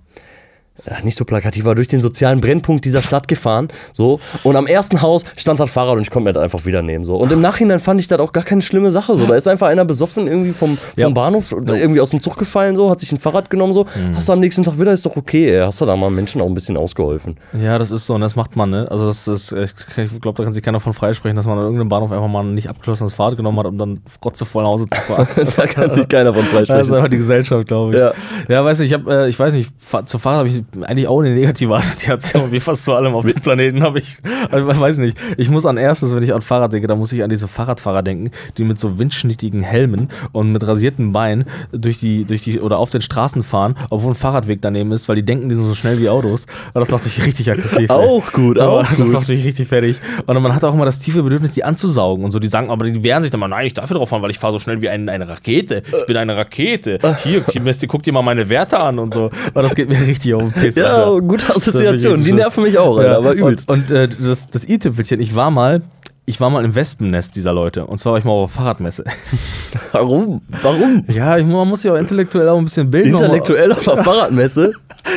nicht 1.04 1.18
so 1.18 1.26
plakativ, 1.26 1.66
aber 1.66 1.76
durch 1.76 1.88
den 1.88 2.02
sozialen 2.02 2.42
Brennpunkt 2.42 2.86
dieser 2.86 3.02
Stadt 3.02 3.28
gefahren. 3.28 3.68
So. 3.94 4.20
Und 4.44 4.56
am 4.56 4.68
ersten 4.68 5.02
Haus 5.02 5.24
stand 5.36 5.60
das 5.60 5.70
Fahrrad 5.72 5.96
und 5.98 6.02
ich 6.02 6.10
konnte 6.12 6.26
mir 6.30 6.34
das 6.34 6.44
einfach 6.44 6.66
wieder 6.66 6.82
nehmen. 6.82 7.04
So. 7.04 7.16
Und 7.18 7.32
im 7.32 7.42
Nachhinein 7.42 7.80
fand 7.80 8.00
ich 8.00 8.08
das 8.08 8.20
auch 8.20 8.32
gar 8.34 8.44
keine 8.44 8.62
schlimme 8.62 8.92
Sache. 8.92 9.16
So. 9.16 9.26
Da 9.26 9.36
ist 9.36 9.48
einfach 9.48 9.68
einer 9.68 9.86
besoffen 9.86 10.28
irgendwie 10.28 10.52
vom, 10.54 10.78
vom 10.78 10.88
Ja. 10.96 11.10
Bahnhof 11.10 11.52
irgendwie 11.52 12.00
aus 12.02 12.12
dem 12.12 12.22
Zug 12.22 12.38
gefallen, 12.38 12.76
so, 12.76 12.90
hat 12.90 13.00
sich 13.00 13.12
ein 13.12 13.18
Fahrrad 13.18 13.50
genommen, 13.50 13.74
so. 13.74 13.86
Hast 14.16 14.30
du 14.30 14.34
am 14.34 14.40
nächsten 14.40 14.64
Tag 14.64 14.80
wieder, 14.80 14.92
ist 14.92 15.06
doch 15.06 15.16
okay, 15.18 15.52
ey. 15.52 15.60
Hast 15.62 15.82
du 15.82 15.86
da 15.86 15.96
mal 15.96 16.10
Menschen 16.10 16.42
auch 16.42 16.48
ein 16.48 16.54
bisschen 16.54 16.78
ausgeholfen. 16.78 17.38
Ja, 17.60 17.78
das 17.78 17.92
ist 17.92 18.06
so 18.06 18.14
und 18.16 18.22
das 18.22 18.36
macht 18.36 18.56
man, 18.56 18.70
ne? 18.70 18.88
Also 18.90 19.06
das 19.08 19.28
ist, 19.28 19.52
ich 19.52 19.74
glaube, 20.22 20.38
da 20.38 20.44
kann 20.44 20.54
sich 20.54 20.64
keiner 20.64 20.80
von 20.80 20.94
freisprechen, 20.94 21.36
dass 21.36 21.46
man 21.46 21.58
an 21.58 21.64
irgendeinem 21.66 21.90
Bahnhof 21.90 22.12
einfach 22.12 22.28
mal 22.28 22.44
ein 22.44 22.54
nicht 22.54 22.70
abgeschlossenes 22.70 23.14
Fahrrad 23.14 23.38
genommen 23.38 23.60
hat, 23.60 23.66
um 23.66 23.78
dann 23.78 24.02
rotzevoll 24.24 24.64
nach 24.64 24.70
Hause 24.72 24.86
zu 24.90 25.02
fahren. 25.02 25.28
da 25.56 25.68
kann 25.68 25.92
sich 25.92 26.08
keiner 26.08 26.34
von 26.34 26.44
Das 26.44 26.52
ist 26.52 26.68
freisprechen. 26.70 26.96
einfach 26.96 27.10
die 27.10 27.18
Gesellschaft, 27.18 27.68
glaube 27.68 27.94
ich. 27.94 28.00
Ja. 28.00 28.12
Ja, 28.48 28.64
weiß 28.66 28.80
nicht, 28.80 28.88
ich 28.92 28.94
habe, 28.94 29.24
äh, 29.26 29.30
ich 29.30 29.38
weiß 29.40 29.54
nicht, 29.54 29.72
zu 30.06 30.20
Fahrrad 30.20 30.40
habe 30.40 30.50
ich 30.50 30.64
eigentlich 30.82 31.08
auch 31.08 31.20
eine 31.20 31.34
negative 31.34 31.76
Assoziation, 31.76 32.52
wie 32.52 32.60
fast 32.60 32.86
zu 32.86 32.94
allem 32.94 33.14
auf 33.16 33.26
dem 33.26 33.42
Planeten 33.42 33.84
habe 33.84 34.00
ich, 34.00 34.18
also, 34.52 34.70
ich 34.70 34.80
weiß 34.80 34.98
nicht, 35.00 35.18
ich 35.38 35.50
muss 35.50 35.66
an 35.66 35.78
erstes, 35.78 36.16
wenn 36.16 36.24
ich 36.24 36.34
an 36.34 36.42
Fahrrad 36.42 36.74
denke, 36.74 36.88
da 36.88 36.96
muss 36.96 37.12
ich 37.12 37.24
an 37.24 37.30
diese 37.30 37.48
Fahrradfahrer 37.48 38.04
denken, 38.04 38.32
die 38.58 38.64
mit 38.64 38.80
so 38.80 39.00
windschnittigen 39.00 39.62
Helmen 39.62 40.10
und 40.32 40.52
mit 40.52 40.66
rasierten 40.68 41.12
Beinen 41.12 41.46
durch 41.72 42.00
die, 42.00 42.26
durch 42.26 42.42
die, 42.42 42.60
oder 42.60 42.78
auf 42.80 42.90
den 42.90 43.02
Straßen 43.02 43.44
fahren, 43.44 43.76
obwohl 43.90 44.12
ein 44.12 44.16
Fahrradweg 44.16 44.62
daneben 44.62 44.92
ist, 44.92 45.08
weil 45.10 45.16
die 45.16 45.24
denken, 45.24 45.50
die 45.50 45.56
sind 45.56 45.66
so 45.66 45.74
schnell 45.76 46.00
wie 46.02 46.10
Autos. 46.10 46.46
Und 46.74 46.80
das 46.80 46.92
macht 46.92 47.06
mich 47.06 47.26
richtig 47.26 47.50
aggressiv. 47.52 47.90
Auch 47.90 48.32
gut, 48.32 48.60
Aber 48.60 48.82
auch 48.82 48.88
Das 48.90 48.98
gut. 48.98 49.14
macht 49.14 49.30
mich 49.30 49.46
richtig 49.46 49.68
fertig. 49.68 49.98
Und 50.26 50.42
man 50.42 50.54
hat 50.54 50.64
auch 50.64 50.74
immer 50.74 50.86
das 50.86 51.00
tiefe 51.00 51.24
Bedürfnis, 51.24 51.54
die 51.54 51.64
anzusaugen 51.64 52.24
und 52.26 52.32
so. 52.32 52.40
Die 52.40 52.48
sagen, 52.48 52.70
aber 52.70 52.86
die 52.86 53.04
wehren 53.04 53.22
sich 53.22 53.32
dann 53.32 53.40
mal, 53.40 53.48
nein, 53.48 53.66
ich 53.66 53.74
darf 53.74 53.88
hier 53.90 53.98
drauf 53.98 54.10
fahren, 54.10 54.22
weil 54.22 54.32
ich 54.32 54.40
fahre 54.40 54.52
so 54.54 54.60
schnell 54.60 54.82
wie 54.82 54.90
ein, 54.90 55.10
eine 55.10 55.28
Rakete. 55.28 55.84
Ich 56.00 56.06
bin 56.06 56.18
eine 56.18 56.36
Rakete. 56.36 57.00
Hier, 57.24 57.44
guck 57.88 58.04
dir 58.04 58.14
mal 58.14 58.22
meine 58.22 58.50
Werte 58.50 58.80
an 58.80 59.00
und 59.00 59.14
so. 59.14 59.26
Und 59.54 59.64
das 59.64 59.76
geht 59.76 59.90
mir 59.90 60.00
richtig 60.08 60.34
auf 60.34 60.44
den 60.44 60.54
Piss, 60.60 60.76
Ja, 60.76 61.10
gute 61.20 61.56
Assoziation. 61.56 62.24
Die 62.24 62.34
nerven 62.34 62.64
mich 62.64 62.78
auch, 62.78 62.98
Alter, 62.98 63.18
aber 63.18 63.34
übelst. 63.34 63.70
Und, 63.70 63.90
und 63.90 63.96
äh, 63.96 64.08
das, 64.08 64.48
das 64.48 64.68
i-Tüpfelchen, 64.68 65.20
ich 65.20 65.36
war 65.36 65.52
mal, 65.52 65.82
ich 66.30 66.42
war 66.42 66.50
mal 66.50 66.66
im 66.66 66.76
Wespennest 66.76 67.38
dieser 67.38 67.54
Leute. 67.54 67.86
Und 67.86 68.00
zwar 68.00 68.12
war 68.12 68.20
ich 68.20 68.26
mal 68.26 68.34
auf 68.34 68.52
der 68.52 68.62
Fahrradmesse. 68.62 69.06
Warum? 69.94 70.42
Warum? 70.62 71.06
Ja, 71.08 71.38
ich, 71.38 71.46
man 71.46 71.70
muss 71.70 71.84
sich 71.84 71.90
auch 71.90 71.96
intellektuell 71.96 72.50
auch 72.50 72.58
ein 72.58 72.66
bisschen 72.66 72.92
bilden. 72.92 73.12
Intellektuell 73.12 73.72
auf 73.72 73.84
der 73.86 73.98
Fahrradmesse? 74.04 74.74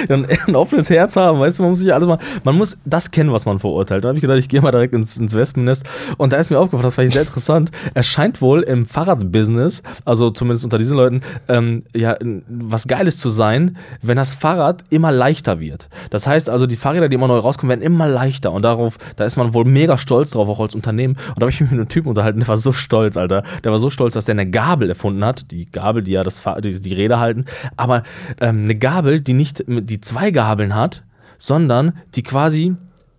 ein, 0.09 0.27
ein 0.47 0.57
offenes 0.57 0.91
Herz 0.91 1.17
haben, 1.17 1.41
weißt 1.41 1.59
du, 1.59 1.63
man 1.63 1.73
muss 1.73 1.81
sich 1.81 1.93
alles 1.93 2.09
mal, 2.09 2.19
man 2.45 2.57
muss 2.57 2.79
das 2.85 3.11
kennen, 3.11 3.33
was 3.33 3.47
man 3.47 3.59
verurteilt. 3.59 4.05
Da 4.05 4.09
habe 4.09 4.19
ich 4.19 4.23
gedacht, 4.23 4.39
ich 4.39 4.49
gehe 4.49 4.61
mal 4.61 4.71
direkt 4.71 4.95
ins, 4.95 5.17
ins 5.17 5.35
Wespennest 5.35 5.85
und 6.17 6.33
da 6.33 6.37
ist 6.37 6.51
mir 6.51 6.59
aufgefallen, 6.59 6.85
das 6.85 6.95
fand 6.95 7.09
ich 7.09 7.15
sehr 7.15 7.23
interessant, 7.23 7.71
es 7.95 8.07
scheint 8.07 8.41
wohl 8.41 8.63
im 8.63 8.87
Fahrradbusiness, 8.87 9.83
also 10.05 10.31
zumindest 10.31 10.65
unter 10.65 10.79
diesen 10.79 10.97
Leuten, 10.97 11.23
ähm, 11.49 11.85
ja, 11.95 12.17
was 12.49 12.87
Geiles 12.87 13.19
zu 13.19 13.29
sein, 13.29 13.77
wenn 14.03 14.17
das 14.17 14.35
Fahrrad 14.35 14.85
immer 14.91 15.13
leichter 15.13 15.61
wird. 15.61 15.89
Das 16.11 16.27
heißt 16.27 16.49
also, 16.49 16.67
die 16.67 16.77
Fahrräder, 16.77 17.09
die 17.09 17.15
immer 17.15 17.29
neu 17.29 17.39
rauskommen, 17.39 17.71
werden 17.71 17.83
immer 17.83 18.09
leichter 18.09 18.53
und 18.53 18.63
darauf, 18.63 18.99
da 19.17 19.25
ist 19.25 19.37
man 19.37 19.55
wohl 19.55 19.65
mega 19.65 19.99
stolz 19.99 20.31
drauf, 20.31 20.49
auch 20.49 20.61
als 20.61 20.75
Unternehmen. 20.75 21.00
Und 21.09 21.19
da 21.37 21.43
habe 21.43 21.51
ich 21.51 21.61
mich 21.61 21.71
mit 21.71 21.81
einem 21.81 21.89
Typen 21.89 22.09
unterhalten, 22.09 22.41
der 22.41 22.49
war 22.49 22.57
so 22.57 22.73
stolz, 22.73 23.17
Alter. 23.17 23.43
Der 23.65 23.73
war 23.73 23.79
so 23.79 23.91
stolz, 23.91 24.15
dass 24.15 24.25
der 24.25 24.35
eine 24.35 24.49
Gabel 24.49 24.89
erfunden 24.89 25.25
hat, 25.25 25.51
die 25.51 25.67
Gabel, 25.67 26.03
die 26.03 26.13
ja 26.13 26.23
das 26.23 26.43
die, 26.63 26.81
die 26.81 26.95
Räder 26.95 27.21
halten, 27.21 27.45
aber 27.77 28.03
ähm, 28.41 28.65
eine 28.65 28.77
Gabel, 28.77 29.21
die 29.21 29.35
nicht 29.35 29.65
die 29.67 30.01
zwei 30.01 30.31
Gabeln 30.31 30.75
hat, 30.75 31.03
sondern 31.39 31.95
die 32.15 32.23
quasi 32.23 32.75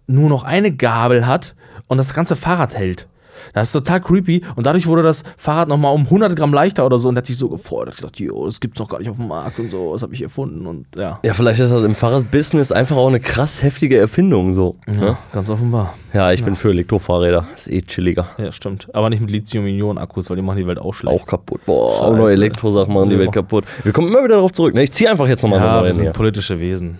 nur 0.07 0.29
noch 0.29 0.43
eine 0.43 0.71
Gabel 0.71 1.25
hat 1.25 1.55
und 1.87 1.97
das 1.97 2.13
ganze 2.13 2.35
Fahrrad 2.35 2.75
hält. 2.75 3.07
Das 3.53 3.67
ist 3.69 3.73
total 3.73 4.01
creepy 4.01 4.41
und 4.55 4.65
dadurch 4.65 4.87
wurde 4.87 5.03
das 5.03 5.23
Fahrrad 5.37 5.67
nochmal 5.67 5.93
um 5.93 6.03
100 6.03 6.35
Gramm 6.35 6.53
leichter 6.53 6.85
oder 6.85 6.97
so 6.99 7.09
und 7.09 7.15
der 7.15 7.21
hat 7.21 7.27
sich 7.27 7.37
so 7.37 7.49
gefreut. 7.49 7.87
Er 7.87 7.91
hat 7.91 7.97
gedacht, 7.97 8.19
jo, 8.19 8.45
das 8.45 8.59
gibt's 8.59 8.79
noch 8.79 8.89
gar 8.89 8.99
nicht 8.99 9.09
auf 9.09 9.17
dem 9.17 9.27
Markt 9.27 9.59
und 9.59 9.69
so, 9.69 9.93
das 9.93 10.03
habe 10.03 10.13
ich 10.13 10.21
erfunden 10.21 10.65
und 10.67 10.85
ja. 10.95 11.19
Ja, 11.23 11.33
vielleicht 11.33 11.59
ist 11.59 11.71
das 11.71 11.83
im 11.83 11.95
Fahrradbusiness 11.95 12.71
einfach 12.71 12.97
auch 12.97 13.07
eine 13.07 13.19
krass 13.19 13.63
heftige 13.63 13.97
Erfindung 13.97 14.53
so. 14.53 14.75
Ja, 14.87 14.93
ne? 14.93 15.17
ganz 15.33 15.49
offenbar. 15.49 15.93
Ja, 16.13 16.31
ich 16.31 16.43
bin 16.43 16.55
für 16.55 16.69
Elektrofahrräder. 16.69 17.45
Ist 17.55 17.71
eh 17.71 17.81
chilliger. 17.81 18.29
Ja, 18.37 18.51
stimmt. 18.51 18.87
Aber 18.93 19.09
nicht 19.09 19.21
mit 19.21 19.31
Lithium-Ionen-Akkus, 19.31 20.29
weil 20.29 20.35
die 20.37 20.41
machen 20.41 20.57
die 20.57 20.67
Welt 20.67 20.79
auch 20.79 20.93
schlecht. 20.93 21.21
Auch 21.21 21.25
kaputt. 21.25 21.61
Boah, 21.65 21.87
auch 21.87 21.99
Scheiße. 22.09 22.17
neue 22.17 22.33
Elektrosachen 22.33 22.93
machen 22.93 23.09
die 23.09 23.15
Ja. 23.15 23.21
Welt 23.21 23.31
kaputt. 23.31 23.65
Wir 23.83 23.93
kommen 23.93 24.07
immer 24.09 24.23
wieder 24.23 24.35
darauf 24.35 24.51
zurück. 24.51 24.73
Ne? 24.73 24.83
Ich 24.83 24.91
ziehe 24.91 25.09
einfach 25.09 25.27
jetzt 25.27 25.41
nochmal 25.43 25.59
ja, 25.59 25.83
wir 25.83 25.93
sind 25.93 26.03
her. 26.03 26.11
politische 26.13 26.59
Wesen. 26.59 26.99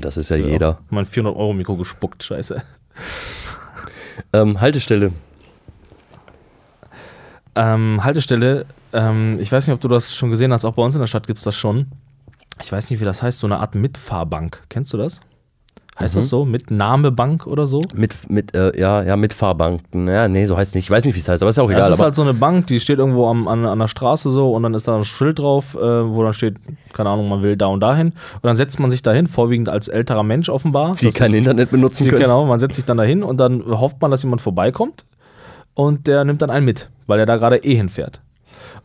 Das 0.00 0.16
ist 0.16 0.28
ja 0.30 0.36
jeder. 0.36 0.78
Mein 0.90 1.04
400-Euro-Mikro 1.06 1.76
gespuckt, 1.76 2.22
scheiße. 2.24 2.62
Ähm, 4.32 4.60
Haltestelle. 4.60 5.12
Ähm, 7.54 8.02
Haltestelle, 8.02 8.66
ähm, 8.92 9.38
ich 9.40 9.52
weiß 9.52 9.66
nicht, 9.66 9.74
ob 9.74 9.80
du 9.80 9.88
das 9.88 10.14
schon 10.14 10.30
gesehen 10.30 10.52
hast, 10.52 10.64
auch 10.64 10.74
bei 10.74 10.82
uns 10.82 10.94
in 10.94 11.00
der 11.00 11.06
Stadt 11.06 11.26
gibt 11.26 11.38
es 11.38 11.44
das 11.44 11.54
schon. 11.56 11.86
Ich 12.62 12.70
weiß 12.72 12.90
nicht, 12.90 13.00
wie 13.00 13.04
das 13.04 13.22
heißt, 13.22 13.38
so 13.38 13.46
eine 13.46 13.58
Art 13.58 13.74
Mitfahrbank. 13.74 14.62
Kennst 14.68 14.92
du 14.92 14.96
das? 14.96 15.20
Heißt 16.00 16.16
das 16.16 16.30
so? 16.30 16.46
Mitnahmebank 16.46 17.46
oder 17.46 17.66
so? 17.66 17.82
Mit, 17.94 18.14
mit, 18.30 18.54
äh, 18.54 18.78
ja, 18.80 19.02
ja, 19.02 19.14
mit 19.14 19.34
Fahrbank. 19.34 19.82
Ja, 19.94 20.26
nee, 20.26 20.46
so 20.46 20.56
heißt 20.56 20.70
es 20.70 20.74
nicht. 20.74 20.84
Ich 20.84 20.90
weiß 20.90 21.04
nicht, 21.04 21.14
wie 21.14 21.18
es 21.20 21.28
heißt, 21.28 21.42
aber 21.42 21.50
ist 21.50 21.58
ja 21.58 21.64
auch 21.64 21.70
egal. 21.70 21.82
es 21.82 21.90
ist 21.90 22.00
halt 22.00 22.14
so 22.14 22.22
eine 22.22 22.32
Bank, 22.32 22.66
die 22.68 22.80
steht 22.80 22.98
irgendwo 22.98 23.28
am, 23.28 23.46
an, 23.46 23.66
an 23.66 23.78
der 23.78 23.88
Straße 23.88 24.30
so 24.30 24.52
und 24.54 24.62
dann 24.62 24.72
ist 24.72 24.88
da 24.88 24.96
ein 24.96 25.04
Schild 25.04 25.38
drauf, 25.38 25.74
äh, 25.74 25.78
wo 26.08 26.22
dann 26.22 26.32
steht, 26.32 26.56
keine 26.94 27.10
Ahnung, 27.10 27.28
man 27.28 27.42
will 27.42 27.58
da 27.58 27.66
und 27.66 27.80
dahin. 27.80 28.08
Und 28.08 28.44
dann 28.44 28.56
setzt 28.56 28.80
man 28.80 28.88
sich 28.88 29.02
dahin, 29.02 29.26
vorwiegend 29.26 29.68
als 29.68 29.88
älterer 29.88 30.22
Mensch 30.22 30.48
offenbar. 30.48 30.94
die 30.98 31.06
Das 31.06 31.14
kein 31.14 31.26
ist- 31.30 31.34
Internet 31.34 31.70
benutzen 31.70 32.04
Die, 32.04 32.10
können. 32.10 32.22
genau, 32.22 32.46
man 32.46 32.58
setzt 32.58 32.76
sich 32.76 32.86
dann 32.86 32.96
dahin 32.96 33.22
und 33.22 33.36
dann 33.38 33.62
hofft 33.66 34.00
man, 34.00 34.10
dass 34.10 34.22
jemand 34.22 34.40
vorbeikommt 34.40 35.04
und 35.74 36.06
der 36.06 36.24
nimmt 36.24 36.42
dann 36.42 36.50
einen 36.50 36.64
mit, 36.64 36.90
weil 37.06 37.18
er 37.18 37.26
da 37.26 37.36
gerade 37.36 37.58
eh 37.58 37.74
hinfährt. 37.74 38.20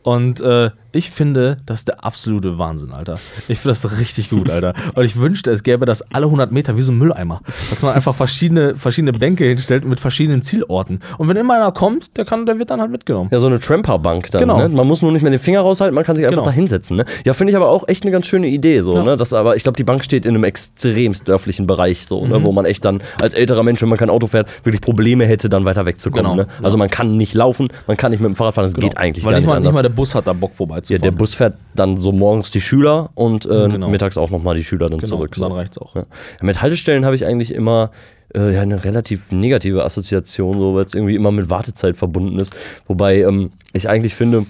Und 0.02 0.40
äh, 0.40 0.70
ich 0.98 1.10
finde, 1.10 1.56
das 1.64 1.80
ist 1.80 1.88
der 1.88 2.04
absolute 2.04 2.58
Wahnsinn, 2.58 2.92
Alter. 2.92 3.18
Ich 3.48 3.60
finde 3.60 3.78
das 3.80 3.98
richtig 3.98 4.30
gut, 4.30 4.50
Alter. 4.50 4.74
Und 4.94 5.04
ich 5.04 5.16
wünschte, 5.16 5.50
es 5.50 5.62
gäbe 5.62 5.86
das 5.86 6.02
alle 6.12 6.26
100 6.26 6.52
Meter 6.52 6.76
wie 6.76 6.82
so 6.82 6.92
ein 6.92 6.98
Mülleimer. 6.98 7.40
Dass 7.70 7.82
man 7.82 7.94
einfach 7.94 8.14
verschiedene, 8.14 8.76
verschiedene 8.76 9.12
Bänke 9.12 9.44
hinstellt 9.46 9.84
mit 9.84 10.00
verschiedenen 10.00 10.42
Zielorten. 10.42 10.98
Und 11.16 11.28
wenn 11.28 11.36
immer 11.36 11.54
einer 11.54 11.72
kommt, 11.72 12.16
der, 12.16 12.24
kann, 12.24 12.44
der 12.46 12.58
wird 12.58 12.70
dann 12.70 12.80
halt 12.80 12.90
mitgenommen. 12.90 13.30
Ja, 13.32 13.38
so 13.38 13.46
eine 13.46 13.58
Tramperbank 13.60 14.30
dann. 14.32 14.40
Genau. 14.42 14.58
Ne? 14.58 14.68
Man 14.68 14.86
muss 14.86 15.00
nur 15.02 15.12
nicht 15.12 15.22
mehr 15.22 15.30
den 15.30 15.40
Finger 15.40 15.60
raushalten, 15.60 15.94
man 15.94 16.04
kann 16.04 16.16
sich 16.16 16.24
einfach 16.26 16.38
Genau. 16.42 16.50
da 16.50 16.52
hinsetzen. 16.54 16.96
Ne? 16.98 17.04
Ja, 17.24 17.32
finde 17.32 17.52
ich 17.52 17.56
aber 17.56 17.68
auch 17.70 17.86
echt 17.88 18.02
eine 18.02 18.10
ganz 18.12 18.26
schöne 18.26 18.48
Idee. 18.48 18.80
So, 18.80 18.94
Ja. 18.96 19.02
ne? 19.04 19.16
das, 19.16 19.32
aber 19.32 19.56
ich 19.56 19.62
glaube, 19.62 19.76
die 19.76 19.84
Bank 19.84 20.04
steht 20.04 20.26
in 20.26 20.34
einem 20.34 20.44
extremst 20.44 21.28
dörflichen 21.28 21.66
Bereich, 21.66 22.06
so, 22.06 22.22
Mhm. 22.24 22.30
ne? 22.30 22.44
wo 22.44 22.52
man 22.52 22.64
echt 22.64 22.84
dann 22.84 23.00
als 23.20 23.34
älterer 23.34 23.62
Mensch, 23.62 23.80
wenn 23.82 23.88
man 23.88 23.98
kein 23.98 24.10
Auto 24.10 24.26
fährt, 24.26 24.48
wirklich 24.64 24.80
Probleme 24.80 25.24
hätte, 25.26 25.48
dann 25.48 25.64
weiter 25.64 25.86
wegzukommen. 25.86 26.24
Genau. 26.32 26.42
Ne? 26.42 26.46
Also 26.62 26.76
man 26.76 26.90
kann 26.90 27.16
nicht 27.16 27.34
laufen, 27.34 27.68
man 27.86 27.96
kann 27.96 28.10
nicht 28.10 28.20
mit 28.20 28.28
dem 28.28 28.36
Fahrrad 28.36 28.54
fahren, 28.54 28.64
das 28.64 28.74
geht 28.74 28.96
eigentlich 28.96 29.24
Weil 29.24 29.32
gar 29.34 29.40
nicht 29.40 29.48
mal, 29.48 29.60
nicht 29.60 29.74
mal 29.74 29.82
der 29.82 29.88
Bus 29.88 30.14
hat 30.14 30.26
da 30.26 30.32
Bock 30.32 30.54
vorbeizufahren. 30.88 31.04
ja, 31.04 31.10
der 31.10 31.10
Bus 31.16 31.34
fährt 31.34 31.54
dann 31.74 32.00
so 32.00 32.12
morgens 32.12 32.50
die 32.50 32.60
Schüler 32.60 33.10
und 33.14 33.44
äh, 33.46 33.68
Genau. 33.68 33.88
mittags 33.88 34.16
auch 34.18 34.30
nochmal 34.30 34.54
die 34.54 34.64
Schüler 34.64 34.88
dann 34.88 34.98
genau, 34.98 35.08
zurück. 35.08 35.34
Dann 35.38 35.50
So. 35.50 35.56
reicht's 35.56 35.78
auch. 35.78 35.94
Ja, 35.94 36.04
mit 36.40 36.60
Haltestellen 36.62 37.04
habe 37.04 37.14
ich 37.16 37.24
eigentlich 37.26 37.54
immer 37.54 37.90
äh, 38.34 38.54
ja, 38.54 38.60
eine 38.62 38.84
relativ 38.84 39.32
negative 39.32 39.84
Assoziation, 39.84 40.58
so, 40.58 40.74
weil 40.74 40.84
es 40.84 40.94
irgendwie 40.94 41.14
immer 41.14 41.32
mit 41.32 41.48
Wartezeit 41.48 41.96
verbunden 41.96 42.38
ist. 42.38 42.54
Wobei 42.86 43.20
ähm, 43.22 43.50
ich 43.72 43.88
eigentlich 43.88 44.14
finde, 44.14 44.44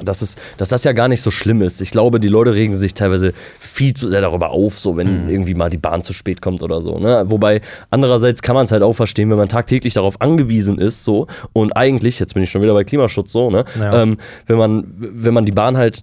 dass, 0.00 0.22
es, 0.22 0.36
dass 0.58 0.68
das 0.68 0.84
ja 0.84 0.92
gar 0.92 1.08
nicht 1.08 1.22
so 1.22 1.30
schlimm 1.30 1.62
ist. 1.62 1.80
Ich 1.80 1.90
glaube, 1.90 2.20
die 2.20 2.28
Leute 2.28 2.54
regen 2.54 2.74
sich 2.74 2.94
teilweise 2.94 3.32
viel 3.60 3.94
zu 3.94 4.08
sehr 4.08 4.20
darüber 4.20 4.50
auf, 4.50 4.78
so 4.78 4.96
wenn 4.96 5.28
irgendwie 5.28 5.54
mal 5.54 5.70
die 5.70 5.78
Bahn 5.78 6.02
zu 6.02 6.12
spät 6.12 6.42
kommt 6.42 6.62
oder 6.62 6.82
so. 6.82 6.98
Ne? 6.98 7.24
Wobei 7.26 7.60
andererseits 7.90 8.42
kann 8.42 8.54
man 8.54 8.64
es 8.64 8.72
halt 8.72 8.82
auch 8.82 8.92
verstehen, 8.92 9.30
wenn 9.30 9.38
man 9.38 9.48
tagtäglich 9.48 9.94
darauf 9.94 10.20
angewiesen 10.20 10.78
ist, 10.78 11.04
so 11.04 11.26
und 11.52 11.76
eigentlich, 11.76 12.18
jetzt 12.18 12.34
bin 12.34 12.42
ich 12.42 12.50
schon 12.50 12.62
wieder 12.62 12.74
bei 12.74 12.84
Klimaschutz 12.84 13.32
so, 13.32 13.50
ne? 13.50 13.64
Ja. 13.78 14.02
Ähm, 14.02 14.18
wenn 14.46 14.58
man, 14.58 14.84
wenn 14.96 15.34
man 15.34 15.44
die 15.44 15.52
Bahn 15.52 15.76
halt 15.76 16.02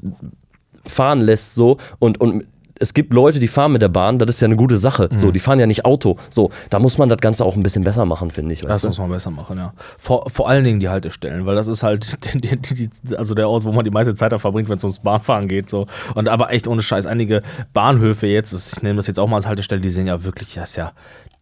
fahren 0.85 1.21
lässt 1.21 1.55
so 1.55 1.77
und, 1.99 2.19
und 2.19 2.45
es 2.83 2.93
gibt 2.93 3.13
Leute, 3.13 3.39
die 3.39 3.47
fahren 3.47 3.71
mit 3.71 3.81
der 3.81 3.87
Bahn, 3.89 4.19
das 4.19 4.29
ist 4.29 4.41
ja 4.41 4.45
eine 4.45 4.55
gute 4.55 4.77
Sache. 4.77 5.09
So, 5.15 5.31
die 5.31 5.39
fahren 5.39 5.59
ja 5.59 5.65
nicht 5.65 5.85
Auto. 5.85 6.17
So, 6.29 6.51
da 6.69 6.79
muss 6.79 6.97
man 6.97 7.09
das 7.09 7.19
Ganze 7.19 7.45
auch 7.45 7.55
ein 7.55 7.63
bisschen 7.63 7.83
besser 7.83 8.05
machen, 8.05 8.29
finde 8.29 8.53
ich. 8.53 8.61
Das 8.61 8.69
Weißt 8.69 8.85
muss 8.85 8.95
du? 8.97 9.01
man 9.01 9.11
besser 9.11 9.31
machen, 9.31 9.57
ja. 9.57 9.73
Vor, 9.97 10.29
vor 10.29 10.49
allen 10.49 10.63
Dingen 10.63 10.79
die 10.79 10.89
Haltestellen, 10.89 11.45
weil 11.45 11.55
das 11.55 11.67
ist 11.67 11.81
halt 11.81 12.17
die, 12.35 12.57
die, 12.57 12.89
die, 12.89 13.15
also 13.17 13.33
der 13.33 13.49
Ort, 13.49 13.63
wo 13.63 13.71
man 13.71 13.85
die 13.85 13.91
meiste 13.91 14.13
Zeit 14.15 14.31
da 14.31 14.37
verbringt, 14.37 14.69
wenn 14.69 14.77
es 14.77 14.83
ums 14.83 14.99
Bahnfahren 14.99 15.47
geht. 15.47 15.69
So. 15.69 15.87
Und 16.15 16.27
aber 16.29 16.51
echt 16.51 16.67
ohne 16.67 16.83
Scheiß, 16.83 17.05
einige 17.05 17.41
Bahnhöfe 17.73 18.27
jetzt, 18.27 18.53
ich 18.75 18.83
nehme 18.83 18.97
das 18.97 19.07
jetzt 19.07 19.19
auch 19.19 19.27
mal 19.27 19.37
als 19.37 19.47
Haltestelle, 19.47 19.81
die 19.81 19.89
sehen 19.89 20.07
ja 20.07 20.23
wirklich, 20.23 20.53
das 20.55 20.75
ja, 20.75 20.91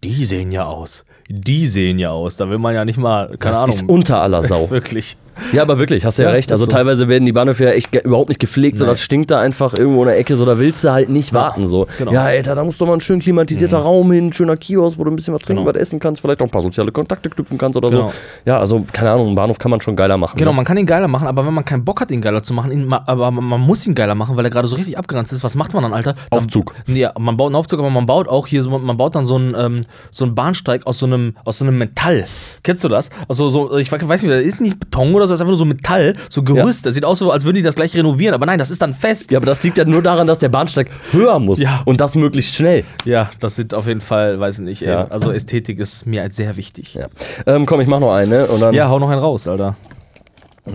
die 0.04 0.26
sehen 0.26 0.52
ja 0.52 0.66
aus. 0.66 1.06
Die 1.30 1.66
sehen 1.68 1.98
ja 2.00 2.12
aus. 2.12 2.36
Da 2.38 2.50
will 2.50 2.58
man 2.58 2.76
ja 2.76 2.84
nicht 2.86 2.98
mal, 2.98 3.28
keine 3.38 3.54
Das 3.54 3.58
Ahnung. 3.64 3.70
ist 3.70 3.90
unter 3.90 4.22
aller 4.22 4.44
Sau. 4.44 4.70
wirklich. 4.70 5.18
Ja, 5.54 5.62
aber 5.64 5.80
wirklich, 5.80 6.06
hast 6.06 6.18
du 6.18 6.24
ja, 6.24 6.30
Ja, 6.30 6.36
recht. 6.36 6.52
Also 6.52 6.66
so. 6.66 6.72
teilweise 6.72 7.08
werden 7.08 7.26
die 7.26 7.32
Bahnhöfe 7.32 7.64
ja 7.66 7.72
echt 7.72 7.94
überhaupt 8.04 8.30
nicht 8.30 8.40
gepflegt, 8.40 8.78
so 8.78 8.86
Nee. 8.86 8.92
das 8.92 9.02
stinkt 9.02 9.32
da 9.32 9.40
einfach 9.40 9.74
irgendwo 9.74 10.02
in 10.04 10.08
der 10.08 10.18
Ecke, 10.18 10.36
so 10.38 10.46
da 10.46 10.58
willst 10.60 10.84
du 10.84 10.92
halt 10.92 11.10
nicht 11.10 11.34
warten. 11.34 11.68
So. 11.68 11.88
genau. 11.98 12.12
Ja, 12.12 12.24
Alter, 12.24 12.56
da 12.56 12.64
muss 12.64 12.78
doch 12.78 12.88
mal 12.88 12.94
ein 12.94 13.02
schön 13.02 13.20
klimatisierter 13.20 13.80
Raum 13.80 14.12
hin, 14.12 14.28
ein 14.28 14.34
schöner 14.34 14.58
Kiosk, 14.58 14.98
wo 15.00 15.04
du 15.04 15.12
ein 15.12 15.16
bisschen 15.16 15.34
was 15.34 15.42
trinken, 15.42 15.64
Genau. 15.64 15.74
was 15.74 15.82
essen 15.82 16.00
kannst, 16.00 16.22
vielleicht 16.22 16.42
auch 16.42 16.46
ein 16.48 16.52
paar 16.52 16.62
soziale 16.62 16.92
Kontakte 16.92 17.30
knüpfen 17.30 17.58
kannst 17.58 17.78
oder 17.78 17.90
Genau. 17.90 18.08
so. 18.08 18.14
Ja, 18.46 18.60
also 18.60 18.86
keine 18.92 19.12
Ahnung, 19.12 19.28
einen 19.28 19.36
Bahnhof 19.36 19.60
kann 19.60 19.72
man 19.72 19.82
schon 19.82 19.96
geiler 19.96 20.18
machen. 20.18 20.38
Genau, 20.38 20.52
ne? 20.52 20.56
man 20.58 20.66
kann 20.66 20.78
ihn 20.78 20.86
geiler 20.86 21.08
machen, 21.08 21.28
aber 21.28 21.46
wenn 21.46 21.54
man 21.54 21.66
keinen 21.66 21.84
Bock 21.86 22.02
hat, 22.02 22.12
ihn 22.12 22.22
geiler 22.22 22.44
zu 22.44 22.54
machen, 22.54 22.72
ihn, 22.72 22.92
aber 22.92 23.32
man 23.32 23.60
muss 23.62 23.86
ihn 23.88 23.96
geiler 23.96 24.16
machen, 24.16 24.36
weil 24.38 24.46
er 24.46 24.52
gerade 24.52 24.68
so 24.68 24.76
richtig 24.76 24.98
abgeranzt 24.98 25.34
ist. 25.34 25.44
Was 25.44 25.56
macht 25.56 25.74
man 25.74 25.84
dann, 25.84 25.94
Alter? 25.94 26.14
Dann, 26.30 26.40
Aufzug. 26.40 26.74
Ja, 26.88 27.14
man 27.20 27.38
baut 27.38 27.48
einen 27.48 27.56
Aufzug, 27.56 27.80
aber 27.80 27.90
man 27.90 28.06
baut 28.06 28.28
auch 28.28 28.48
hier, 28.48 28.64
so, 28.64 28.70
man 28.78 28.98
baut 28.98 29.16
dann 29.16 29.26
so 29.26 29.36
einen, 29.36 29.56
ähm, 29.58 29.82
so 30.12 30.26
einen 30.26 30.36
Bahnsteig 30.36 30.86
aus 30.88 31.00
so 31.00 31.06
einem, 31.06 31.36
aus 31.46 31.58
so 31.60 31.66
einem 31.66 31.78
Metall. 31.78 32.26
Kennst 32.64 32.84
du 32.84 32.90
das? 32.90 33.10
Also 33.28 33.50
so, 33.50 33.78
ich 33.78 33.92
weiß 33.92 34.24
nicht, 34.24 34.34
das 34.34 34.42
ist 34.44 34.62
nicht 34.62 34.80
Beton 34.80 35.14
oder 35.16 35.28
so, 35.28 35.31
das 35.32 35.38
ist 35.38 35.42
einfach 35.42 35.52
nur 35.52 35.58
so 35.58 35.66
Metall, 35.66 36.14
so 36.30 36.44
Gerüst. 36.44 36.86
Das 36.86 36.94
sieht 36.94 37.06
aus 37.06 37.20
so, 37.20 37.32
als 37.32 37.44
würden 37.44 37.56
die 37.58 37.62
das 37.62 37.76
gleich 37.76 37.96
renovieren, 37.96 38.34
aber 38.36 38.46
nein, 38.46 38.60
das 38.60 38.70
ist 38.70 38.82
dann 38.82 38.94
fest. 38.94 39.32
Ja, 39.32 39.38
aber 39.40 39.46
das 39.48 39.64
liegt 39.64 39.78
ja 39.78 39.86
nur 39.86 40.02
daran, 40.02 40.28
dass 40.28 40.40
der 40.40 40.50
Bahnsteig 40.50 40.90
höher 41.12 41.40
muss 41.40 41.62
Ja. 41.64 41.82
und 41.86 42.00
das 42.02 42.16
möglichst 42.16 42.56
schnell. 42.56 42.84
Ja, 43.06 43.30
das 43.40 43.56
sieht 43.56 43.74
auf 43.74 43.88
jeden 43.88 44.02
Fall, 44.02 44.40
weiß 44.40 44.60
ich 44.60 44.66
nicht, 44.66 44.82
ey, 44.84 44.90
Ja. 44.90 45.08
also 45.10 45.32
Ästhetik 45.32 45.80
ist 45.80 46.06
mir 46.06 46.22
als 46.22 46.36
sehr 46.36 46.56
wichtig. 46.58 46.94
Ja. 46.94 47.08
Ähm, 47.46 47.66
komm, 47.66 47.82
ich 47.82 47.88
mach 47.88 48.00
noch 48.00 48.14
einen, 48.14 48.30
ne? 48.32 48.48
Und 48.48 48.60
dann, 48.62 48.74
Ja, 48.76 48.90
hau 48.90 49.00
noch 49.00 49.10
einen 49.10 49.22
raus, 49.22 49.48
Alter. 49.48 49.76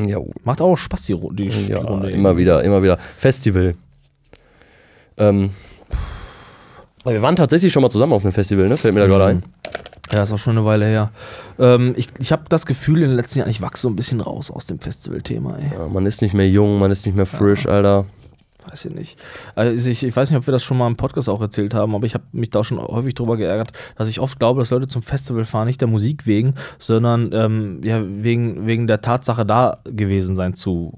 ja, 0.06 0.18
Macht 0.44 0.60
auch 0.60 0.76
Spaß, 0.76 1.02
die, 1.04 1.14
die, 1.32 1.48
die 1.48 1.66
ja 1.72 1.78
Runde. 1.78 2.10
immer 2.10 2.36
wieder, 2.36 2.62
immer 2.64 2.82
wieder. 2.82 2.98
Festival. 3.18 3.74
Ähm, 5.16 5.50
wir 7.04 7.22
waren 7.22 7.36
tatsächlich 7.36 7.72
schon 7.72 7.82
mal 7.82 7.90
zusammen 7.90 8.12
auf 8.12 8.22
einem 8.24 8.32
Festival, 8.32 8.68
ne? 8.68 8.76
Fällt 8.76 8.94
mir 8.94 9.00
da 9.00 9.06
gerade 9.06 9.24
ein. 9.26 9.42
Ja, 10.12 10.22
ist 10.22 10.32
auch 10.32 10.38
schon 10.38 10.56
eine 10.56 10.66
Weile 10.66 10.86
her. 10.86 11.10
Ähm, 11.58 11.94
ich 11.96 12.08
ich 12.18 12.32
habe 12.32 12.44
das 12.48 12.66
Gefühl 12.66 13.02
in 13.02 13.08
den 13.08 13.16
letzten 13.16 13.40
Jahren, 13.40 13.50
ich 13.50 13.60
wachse 13.60 13.82
so 13.82 13.88
ein 13.88 13.96
bisschen 13.96 14.20
raus 14.20 14.50
aus 14.50 14.66
dem 14.66 14.78
Festival-Thema. 14.78 15.58
Ja, 15.58 15.88
man 15.88 16.06
ist 16.06 16.22
nicht 16.22 16.34
mehr 16.34 16.48
jung, 16.48 16.78
man 16.78 16.90
ist 16.90 17.04
nicht 17.06 17.16
mehr 17.16 17.26
frisch, 17.26 17.66
Alter. 17.66 18.06
Weiß 18.68 18.84
ich 18.84 18.94
nicht. 18.94 19.22
Also 19.54 19.90
ich, 19.90 20.02
ich 20.02 20.16
weiß 20.16 20.30
nicht, 20.30 20.38
ob 20.38 20.46
wir 20.46 20.52
das 20.52 20.64
schon 20.64 20.76
mal 20.76 20.88
im 20.88 20.96
Podcast 20.96 21.28
auch 21.28 21.40
erzählt 21.40 21.72
haben, 21.72 21.94
aber 21.94 22.04
ich 22.06 22.14
habe 22.14 22.24
mich 22.32 22.50
da 22.50 22.64
schon 22.64 22.78
häufig 22.80 23.14
drüber 23.14 23.36
geärgert, 23.36 23.72
dass 23.96 24.08
ich 24.08 24.18
oft 24.18 24.38
glaube, 24.40 24.60
dass 24.60 24.70
Leute 24.70 24.88
zum 24.88 25.02
Festival 25.02 25.44
fahren, 25.44 25.66
nicht 25.66 25.80
der 25.80 25.88
Musik 25.88 26.26
wegen, 26.26 26.54
sondern 26.78 27.30
ähm, 27.32 27.80
ja, 27.84 28.02
wegen, 28.04 28.66
wegen 28.66 28.86
der 28.88 29.00
Tatsache 29.00 29.46
da 29.46 29.78
gewesen 29.84 30.34
sein 30.34 30.54
zu, 30.54 30.94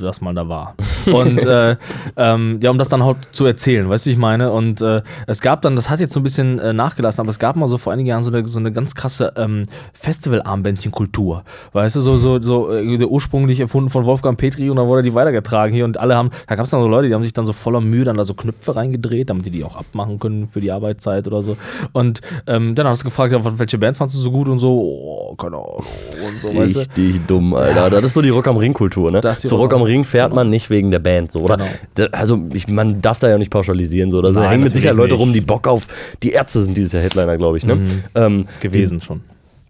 dass 0.00 0.20
man 0.20 0.34
da 0.34 0.48
war. 0.48 0.74
Und 1.12 1.44
äh, 1.44 1.76
ähm, 2.16 2.58
ja, 2.62 2.70
um 2.70 2.78
das 2.78 2.88
dann 2.88 3.04
halt 3.04 3.18
zu 3.32 3.44
erzählen, 3.46 3.88
weißt 3.88 4.06
du, 4.06 4.10
wie 4.10 4.12
ich 4.12 4.18
meine? 4.18 4.52
Und 4.52 4.80
äh, 4.80 5.02
es 5.26 5.40
gab 5.40 5.62
dann, 5.62 5.76
das 5.76 5.90
hat 5.90 6.00
jetzt 6.00 6.12
so 6.12 6.20
ein 6.20 6.22
bisschen 6.22 6.58
äh, 6.58 6.72
nachgelassen, 6.72 7.20
aber 7.20 7.30
es 7.30 7.38
gab 7.38 7.56
mal 7.56 7.66
so 7.66 7.78
vor 7.78 7.92
einigen 7.92 8.08
Jahren 8.08 8.22
so 8.22 8.30
eine, 8.30 8.46
so 8.46 8.58
eine 8.58 8.72
ganz 8.72 8.94
krasse 8.94 9.32
ähm, 9.36 9.64
Festival-Armbändchen-Kultur. 9.94 11.44
Weißt 11.72 11.96
du, 11.96 12.00
so, 12.00 12.18
so, 12.18 12.40
so 12.40 12.72
äh, 12.72 13.04
ursprünglich 13.04 13.60
erfunden 13.60 13.90
von 13.90 14.04
Wolfgang 14.04 14.38
Petri 14.38 14.70
und 14.70 14.76
dann 14.76 14.86
wurde 14.86 15.02
die 15.02 15.14
weitergetragen 15.14 15.74
hier 15.74 15.84
und 15.84 15.98
alle 15.98 16.16
haben, 16.16 16.30
da 16.46 16.54
gab 16.54 16.64
es 16.64 16.70
dann 16.70 16.80
so 16.80 16.88
Leute, 16.88 17.08
die 17.08 17.14
haben 17.14 17.22
sich 17.22 17.32
dann 17.32 17.46
so 17.46 17.52
voller 17.52 17.80
Mühe 17.80 18.04
dann 18.04 18.16
da 18.16 18.24
so 18.24 18.34
Knöpfe 18.34 18.76
reingedreht, 18.76 19.30
damit 19.30 19.46
die 19.46 19.50
die 19.50 19.64
auch 19.64 19.76
abmachen 19.76 20.18
können 20.18 20.48
für 20.48 20.60
die 20.60 20.70
Arbeitszeit 20.72 21.26
oder 21.26 21.42
so. 21.42 21.56
Und 21.92 22.20
ähm, 22.46 22.74
dann 22.74 22.86
hast 22.86 23.02
du 23.02 23.04
gefragt, 23.04 23.32
ja, 23.32 23.58
welche 23.58 23.78
Band 23.78 23.96
fandest 23.96 24.18
du 24.18 24.22
so 24.22 24.30
gut 24.30 24.48
und 24.48 24.58
so, 24.58 24.72
oh, 24.72 25.34
keine 25.36 25.56
Ahnung. 25.56 25.84
Und 26.24 26.32
so, 26.42 26.54
weißt 26.54 26.74
du? 26.74 26.78
Richtig 26.80 27.26
dumm, 27.26 27.54
Alter. 27.54 27.90
Das 27.90 28.04
ist 28.04 28.14
so 28.14 28.22
die 28.22 28.30
Rock 28.30 28.46
am 28.48 28.56
Ring-Kultur, 28.56 29.10
ne? 29.10 29.20
Das 29.20 29.35
ist 29.36 29.44
die 29.44 29.48
Zu 29.48 29.56
Rock 29.56 29.72
Rock 29.72 29.80
am- 29.80 29.82
Ring 29.82 30.04
fährt 30.04 30.34
man 30.34 30.50
nicht 30.50 30.70
wegen 30.70 30.90
der 30.90 30.98
Band, 30.98 31.32
so, 31.32 31.40
oder? 31.40 31.56
Genau. 31.94 32.08
Also, 32.12 32.38
ich, 32.52 32.68
man 32.68 33.00
darf 33.00 33.20
da 33.20 33.28
ja 33.28 33.38
nicht 33.38 33.50
pauschalisieren, 33.50 34.10
so. 34.10 34.20
Da 34.22 34.30
Nein, 34.30 34.48
hängen 34.50 34.64
mit 34.64 34.74
Sicherheit 34.74 34.96
Leute 34.96 35.14
rum, 35.14 35.32
die. 35.32 35.40
Bock 35.40 35.66
auf. 35.68 35.86
Die 36.22 36.30
Ärzte 36.32 36.62
sind 36.62 36.76
dieses 36.76 36.92
Jahr 36.92 37.02
Headliner, 37.02 37.36
glaube 37.36 37.58
ich, 37.58 37.64
ne? 37.66 37.78
Ähm, 38.14 38.46
Gewesen 38.60 39.00
schon. 39.00 39.20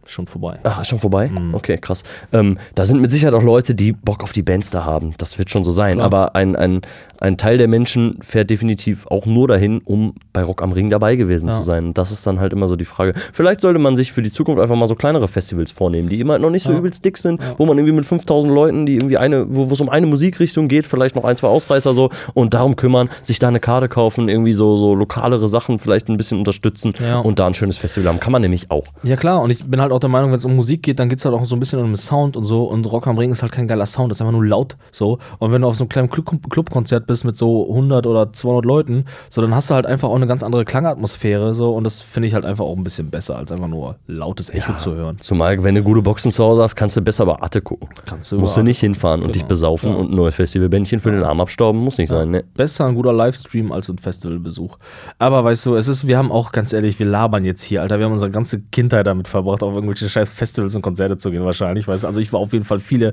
Schon 0.06 0.26
vorbei. 0.26 0.58
Ach, 0.62 0.80
ist 0.80 0.88
schon 0.88 1.00
vorbei? 1.00 1.28
Mhm. 1.28 1.54
Okay, 1.54 1.78
krass. 1.78 2.02
Ähm, 2.32 2.58
da 2.74 2.84
sind 2.84 3.00
mit 3.00 3.10
Sicherheit 3.10 3.34
auch 3.34 3.42
Leute, 3.42 3.74
die 3.74 3.92
Bock 3.92 4.22
auf 4.22 4.32
die 4.32 4.42
Bands 4.42 4.70
da 4.70 4.84
haben. 4.84 5.14
Das 5.18 5.38
wird 5.38 5.50
schon 5.50 5.64
so 5.64 5.70
sein. 5.70 5.94
Klar. 5.96 6.06
Aber 6.06 6.34
ein, 6.36 6.54
ein, 6.56 6.82
ein 7.20 7.36
Teil 7.36 7.58
der 7.58 7.68
Menschen 7.68 8.18
fährt 8.22 8.50
definitiv 8.50 9.06
auch 9.08 9.26
nur 9.26 9.48
dahin, 9.48 9.80
um 9.84 10.14
bei 10.32 10.42
Rock 10.42 10.62
am 10.62 10.72
Ring 10.72 10.90
dabei 10.90 11.16
gewesen 11.16 11.50
zu 11.50 11.62
sein. 11.62 11.92
Das 11.94 12.12
ist 12.12 12.26
dann 12.26 12.40
halt 12.40 12.52
immer 12.52 12.68
so 12.68 12.76
die 12.76 12.84
Frage. 12.84 13.14
Vielleicht 13.32 13.60
sollte 13.60 13.78
man 13.78 13.96
sich 13.96 14.12
für 14.12 14.22
die 14.22 14.30
Zukunft 14.30 14.60
einfach 14.62 14.76
mal 14.76 14.86
so 14.88 14.94
kleinere 14.94 15.28
Festivals 15.28 15.70
vornehmen, 15.72 16.08
die 16.08 16.20
immer 16.20 16.38
noch 16.38 16.50
nicht 16.50 16.62
so 16.62 16.72
Ja. 16.72 16.78
übelst 16.78 17.04
dick 17.04 17.18
sind, 17.18 17.40
wo 17.58 17.66
man 17.66 17.76
irgendwie 17.78 17.94
mit 17.94 18.04
5000 18.04 18.52
Leuten, 18.52 18.86
die 18.86 18.94
irgendwie 18.94 19.18
eine, 19.18 19.46
wo 19.54 19.64
es 19.64 19.80
um 19.80 19.88
eine 19.88 20.06
Musikrichtung 20.06 20.68
geht, 20.68 20.86
vielleicht 20.86 21.16
noch 21.16 21.24
ein, 21.24 21.36
zwei 21.36 21.48
Ausreißer 21.48 21.94
so 21.94 22.10
und 22.34 22.54
darum 22.54 22.76
kümmern, 22.76 23.08
sich 23.22 23.38
da 23.38 23.48
eine 23.48 23.60
Karte 23.60 23.88
kaufen, 23.88 24.28
irgendwie 24.28 24.52
so, 24.52 24.76
so 24.76 24.94
lokalere 24.94 25.48
Sachen 25.48 25.78
vielleicht 25.78 26.08
ein 26.08 26.16
bisschen 26.16 26.38
unterstützen 26.38 26.92
Ja. 27.00 27.18
und 27.20 27.38
da 27.38 27.46
ein 27.46 27.54
schönes 27.54 27.78
Festival 27.78 28.08
haben. 28.08 28.20
Kann 28.20 28.32
man 28.32 28.42
nämlich 28.42 28.70
auch. 28.70 28.84
Ja 29.02 29.16
klar, 29.16 29.40
und 29.42 29.50
ich 29.50 29.64
bin 29.64 29.80
halt 29.80 29.92
auch 29.92 29.95
der 30.00 30.10
Meinung, 30.10 30.30
wenn 30.30 30.38
es 30.38 30.44
um 30.44 30.54
Musik 30.56 30.82
geht, 30.82 30.98
dann 30.98 31.08
geht 31.08 31.18
es 31.18 31.24
halt 31.24 31.34
auch 31.34 31.44
so 31.44 31.56
ein 31.56 31.60
bisschen 31.60 31.78
um 31.80 31.86
den 31.86 31.96
Sound 31.96 32.36
und 32.36 32.44
so. 32.44 32.64
Und 32.64 32.90
Rock 32.90 33.06
am 33.06 33.18
Ring 33.18 33.30
ist 33.30 33.42
halt 33.42 33.52
kein 33.52 33.66
geiler 33.68 33.86
Sound, 33.86 34.10
das 34.10 34.18
ist 34.18 34.20
einfach 34.22 34.32
nur 34.32 34.44
laut 34.46 34.76
so. 34.92 35.18
Und 35.38 35.52
wenn 35.52 35.62
du 35.62 35.68
auf 35.68 35.76
so 35.76 35.84
einem 35.84 35.88
kleinen 35.88 36.10
Club 36.10 36.26
Clubkonzert 36.50 37.06
bist 37.06 37.24
mit 37.24 37.36
so 37.36 37.68
100 37.68 38.06
oder 38.06 38.32
200 38.32 38.64
Leuten, 38.64 39.04
so 39.30 39.40
dann 39.42 39.54
hast 39.54 39.70
du 39.70 39.74
halt 39.74 39.86
einfach 39.86 40.08
auch 40.08 40.16
eine 40.16 40.26
ganz 40.26 40.42
andere 40.42 40.64
Klangatmosphäre 40.64 41.54
so. 41.54 41.74
Und 41.74 41.84
das 41.84 42.02
finde 42.02 42.28
ich 42.28 42.34
halt 42.34 42.44
einfach 42.44 42.64
auch 42.64 42.76
ein 42.76 42.84
bisschen 42.84 43.10
besser, 43.10 43.36
als 43.36 43.52
einfach 43.52 43.68
nur 43.68 43.96
lautes 44.06 44.50
Echo 44.50 44.72
zu 44.78 44.94
hören. 44.94 45.16
Zumal, 45.20 45.62
wenn 45.62 45.74
du 45.74 45.82
gute 45.82 46.02
Boxen 46.02 46.30
zu 46.30 46.44
Hause 46.44 46.62
hast, 46.62 46.76
kannst 46.76 46.96
du 46.96 47.00
besser 47.00 47.26
bei 47.26 47.36
Arte 47.40 47.60
gucken. 47.60 47.88
Kannst 48.06 48.32
du 48.32 48.38
Musst 48.38 48.56
du 48.56 48.62
nicht 48.62 48.80
hinfahren 48.80 49.22
und 49.22 49.34
dich 49.34 49.42
Genau. 49.42 49.48
besaufen 49.48 49.90
Ja. 49.90 49.96
und 49.96 50.10
ein 50.10 50.16
neues 50.16 50.34
Festivalbändchen 50.34 51.00
für 51.00 51.10
den 51.10 51.22
Arm 51.22 51.40
abstauben, 51.40 51.80
muss 51.80 51.98
nicht 51.98 52.08
sein, 52.08 52.30
ne? 52.30 52.44
Besser 52.54 52.86
ein 52.86 52.94
guter 52.94 53.12
Livestream 53.12 53.72
als 53.72 53.88
ein 53.88 53.98
Festivalbesuch. 53.98 54.78
Aber 55.18 55.44
weißt 55.44 55.66
du, 55.66 55.74
es 55.76 55.88
ist, 55.88 56.06
wir 56.06 56.18
haben 56.18 56.32
auch 56.32 56.52
ganz 56.52 56.72
ehrlich, 56.72 56.98
wir 56.98 57.06
labern 57.06 57.44
jetzt 57.44 57.62
hier, 57.62 57.82
Alter. 57.82 57.98
Wir 57.98 58.06
haben 58.06 58.12
unsere 58.12 58.30
ganze 58.30 58.60
Kindheit 58.60 59.06
damit 59.06 59.28
verbracht, 59.28 59.62
auf 59.62 59.74
irgendwelche 59.86 60.08
scheiß 60.08 60.30
Festivals 60.30 60.74
und 60.74 60.82
Konzerte 60.82 61.16
zu 61.16 61.30
gehen, 61.30 61.44
wahrscheinlich. 61.44 61.86
Weißt 61.88 62.04
also 62.04 62.20
ich 62.20 62.32
war 62.32 62.40
auf 62.40 62.52
jeden 62.52 62.64
Fall 62.64 62.80
viele, 62.80 63.12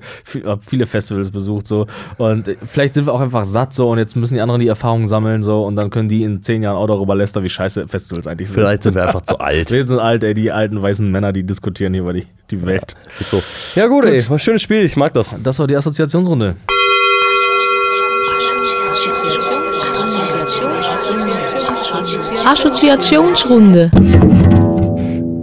viele 0.61 0.85
Festivals 0.85 1.31
besucht, 1.31 1.67
so. 1.67 1.87
Und 2.17 2.47
äh, 2.47 2.57
vielleicht 2.63 2.93
sind 2.93 3.05
wir 3.05 3.13
auch 3.13 3.21
einfach 3.21 3.45
satt, 3.45 3.73
so. 3.73 3.89
Und 3.89 3.97
jetzt 3.97 4.15
müssen 4.15 4.35
die 4.35 4.41
anderen 4.41 4.61
die 4.61 4.67
Erfahrung 4.67 5.07
sammeln, 5.07 5.43
so. 5.43 5.63
Und 5.65 5.75
dann 5.75 5.89
können 5.89 6.09
die 6.09 6.23
in 6.23 6.41
zehn 6.41 6.63
Jahren 6.63 6.77
auch 6.77 6.87
darüber 6.87 7.15
lästern, 7.15 7.43
wie 7.43 7.49
scheiße 7.49 7.87
Festivals 7.87 8.27
eigentlich 8.27 8.49
sind. 8.49 8.55
Vielleicht 8.55 8.83
sind 8.83 8.95
wir 8.95 9.05
einfach 9.05 9.21
zu 9.21 9.37
alt. 9.39 9.71
Wir 9.71 9.83
sind 9.83 9.99
alt, 9.99 10.23
ey, 10.23 10.33
die 10.33 10.51
alten 10.51 10.81
weißen 10.81 11.09
Männer, 11.09 11.33
die 11.33 11.43
diskutieren 11.43 11.93
hier 11.93 12.03
über 12.03 12.13
die, 12.13 12.25
die 12.51 12.65
Welt. 12.65 12.95
Ist 13.19 13.29
so. 13.29 13.41
Ja, 13.75 13.87
gut, 13.87 14.05
ey. 14.05 14.27
War 14.27 14.35
ein 14.35 14.39
schönes 14.39 14.61
Spiel. 14.61 14.83
Ich 14.83 14.95
mag 14.95 15.13
das. 15.13 15.33
Das 15.43 15.59
war 15.59 15.67
die 15.67 15.75
Assoziationsrunde. 15.75 16.55
Assoziationsrunde. 22.45 23.91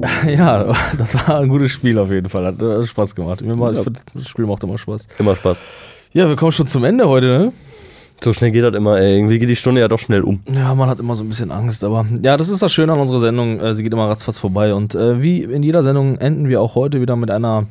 Ja, 0.26 0.74
das 0.96 1.14
war 1.14 1.40
ein 1.40 1.48
gutes 1.48 1.72
Spiel 1.72 1.98
auf 1.98 2.10
jeden 2.10 2.28
Fall. 2.28 2.46
Hat 2.46 2.60
äh, 2.60 2.86
Spaß 2.86 3.14
gemacht. 3.14 3.40
Mir 3.42 3.56
mal, 3.56 3.74
ich 3.74 3.82
find, 3.82 4.00
das 4.14 4.28
Spiel 4.28 4.46
macht 4.46 4.62
immer 4.62 4.78
Spaß. 4.78 5.06
Immer 5.18 5.36
Spaß. 5.36 5.62
Ja, 6.12 6.28
wir 6.28 6.36
kommen 6.36 6.52
schon 6.52 6.66
zum 6.66 6.84
Ende 6.84 7.08
heute, 7.08 7.26
ne? 7.26 7.52
So 8.22 8.34
schnell 8.34 8.50
geht 8.50 8.62
das 8.62 8.74
immer, 8.74 8.98
ey. 8.98 9.16
Irgendwie 9.16 9.38
geht 9.38 9.48
die 9.48 9.56
Stunde 9.56 9.80
ja 9.80 9.88
doch 9.88 9.98
schnell 9.98 10.22
um. 10.22 10.40
Ja, 10.52 10.74
man 10.74 10.90
hat 10.90 11.00
immer 11.00 11.14
so 11.14 11.24
ein 11.24 11.28
bisschen 11.28 11.50
Angst, 11.50 11.82
aber 11.84 12.04
ja, 12.22 12.36
das 12.36 12.48
ist 12.50 12.62
das 12.62 12.72
Schöne 12.72 12.92
an 12.92 12.98
unserer 12.98 13.20
Sendung. 13.20 13.60
Äh, 13.60 13.74
sie 13.74 13.82
geht 13.82 13.92
immer 13.92 14.08
ratzfatz 14.08 14.38
vorbei 14.38 14.74
und 14.74 14.94
äh, 14.94 15.22
wie 15.22 15.42
in 15.42 15.62
jeder 15.62 15.82
Sendung 15.82 16.18
enden 16.18 16.48
wir 16.48 16.60
auch 16.60 16.74
heute 16.74 17.00
wieder 17.00 17.16
mit 17.16 17.30
einer, 17.30 17.66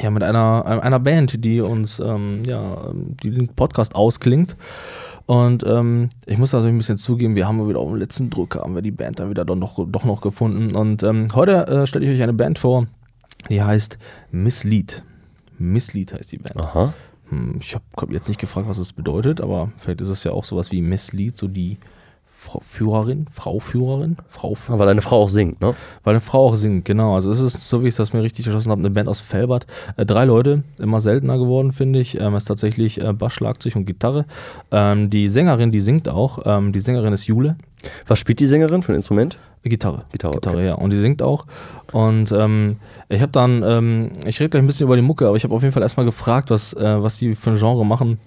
ja, 0.00 0.10
mit 0.10 0.22
einer, 0.22 0.64
einer 0.64 0.98
Band, 0.98 1.44
die 1.44 1.60
uns, 1.60 2.00
ähm, 2.00 2.42
ja, 2.46 2.90
die 3.22 3.30
den 3.30 3.48
Podcast 3.48 3.94
ausklingt. 3.94 4.56
Und 5.32 5.64
ähm, 5.66 6.10
ich 6.26 6.36
muss 6.36 6.52
also 6.52 6.68
ein 6.68 6.76
bisschen 6.76 6.98
zugeben, 6.98 7.34
wir 7.36 7.48
haben 7.48 7.66
wieder 7.66 7.78
auf 7.78 7.88
dem 7.88 7.96
letzten 7.96 8.28
Drücker, 8.28 8.60
haben 8.60 8.74
wir 8.74 8.82
die 8.82 8.90
Band 8.90 9.18
dann 9.18 9.30
wieder 9.30 9.46
doch 9.46 9.56
noch, 9.56 9.78
doch 9.88 10.04
noch 10.04 10.20
gefunden. 10.20 10.76
Und 10.76 11.02
ähm, 11.04 11.28
heute 11.32 11.66
äh, 11.68 11.86
stelle 11.86 12.04
ich 12.04 12.12
euch 12.12 12.22
eine 12.22 12.34
Band 12.34 12.58
vor, 12.58 12.86
die 13.48 13.62
heißt 13.62 13.96
Mislead. 14.30 15.02
Mislead 15.56 16.12
heißt 16.12 16.32
die 16.32 16.36
Band. 16.36 16.58
Aha. 16.58 16.92
Hm, 17.30 17.56
Ich 17.60 17.74
habe 17.74 17.82
hab 17.96 18.12
jetzt 18.12 18.28
nicht 18.28 18.40
gefragt, 18.42 18.68
was 18.68 18.76
es 18.76 18.92
bedeutet, 18.92 19.40
aber 19.40 19.72
vielleicht 19.78 20.02
ist 20.02 20.08
es 20.08 20.22
ja 20.22 20.32
auch 20.32 20.44
sowas 20.44 20.70
wie 20.70 20.82
Misslied, 20.82 21.38
so 21.38 21.48
die 21.48 21.78
Frau 22.42 22.60
Führerin, 22.60 23.26
Frau 23.32 23.60
Führerin, 23.60 24.16
Frau 24.28 24.56
Führerin. 24.56 24.80
Weil 24.80 24.86
deine 24.88 25.00
Frau 25.00 25.22
auch 25.22 25.28
singt, 25.28 25.60
ne? 25.60 25.74
Weil 26.02 26.14
eine 26.14 26.20
Frau 26.20 26.48
auch 26.48 26.56
singt, 26.56 26.84
genau. 26.84 27.14
Also 27.14 27.30
es 27.30 27.40
ist, 27.40 27.68
so 27.68 27.84
wie 27.84 27.88
ich 27.88 27.94
das 27.94 28.12
mir 28.12 28.22
richtig 28.22 28.46
erschlossen 28.46 28.72
habe, 28.72 28.80
eine 28.80 28.90
Band 28.90 29.08
aus 29.08 29.20
Felbert. 29.20 29.66
Äh, 29.96 30.04
drei 30.04 30.24
Leute, 30.24 30.64
immer 30.80 31.00
seltener 31.00 31.38
geworden, 31.38 31.70
finde 31.70 32.00
ich. 32.00 32.20
Ähm, 32.20 32.34
ist 32.34 32.46
tatsächlich 32.46 33.00
äh, 33.00 33.12
Bass, 33.12 33.32
Schlagzeug 33.32 33.76
und 33.76 33.86
Gitarre. 33.86 34.26
Ähm, 34.72 35.08
die 35.08 35.28
Sängerin, 35.28 35.70
die 35.70 35.78
singt 35.78 36.08
auch. 36.08 36.40
Ähm, 36.44 36.72
die 36.72 36.80
Sängerin 36.80 37.12
ist 37.12 37.28
Jule. 37.28 37.56
Was 38.08 38.18
spielt 38.18 38.40
die 38.40 38.46
Sängerin 38.46 38.82
für 38.82 38.92
ein 38.92 38.96
Instrument? 38.96 39.38
Gitarre. 39.62 40.04
Gitarre, 40.10 40.34
Gitarre, 40.34 40.56
okay. 40.56 40.66
ja. 40.66 40.74
Und 40.74 40.90
die 40.90 40.98
singt 40.98 41.22
auch. 41.22 41.44
Und 41.92 42.32
ähm, 42.32 42.76
ich 43.08 43.22
habe 43.22 43.30
dann, 43.30 43.62
ähm, 43.62 44.10
ich 44.26 44.40
rede 44.40 44.50
gleich 44.50 44.64
ein 44.64 44.66
bisschen 44.66 44.86
über 44.86 44.96
die 44.96 45.02
Mucke, 45.02 45.28
aber 45.28 45.36
ich 45.36 45.44
habe 45.44 45.54
auf 45.54 45.62
jeden 45.62 45.72
Fall 45.72 45.82
erstmal 45.82 46.06
gefragt, 46.06 46.50
was, 46.50 46.72
äh, 46.74 47.02
was 47.02 47.18
die 47.18 47.36
für 47.36 47.50
ein 47.50 47.56
Genre 47.56 47.86
machen. 47.86 48.18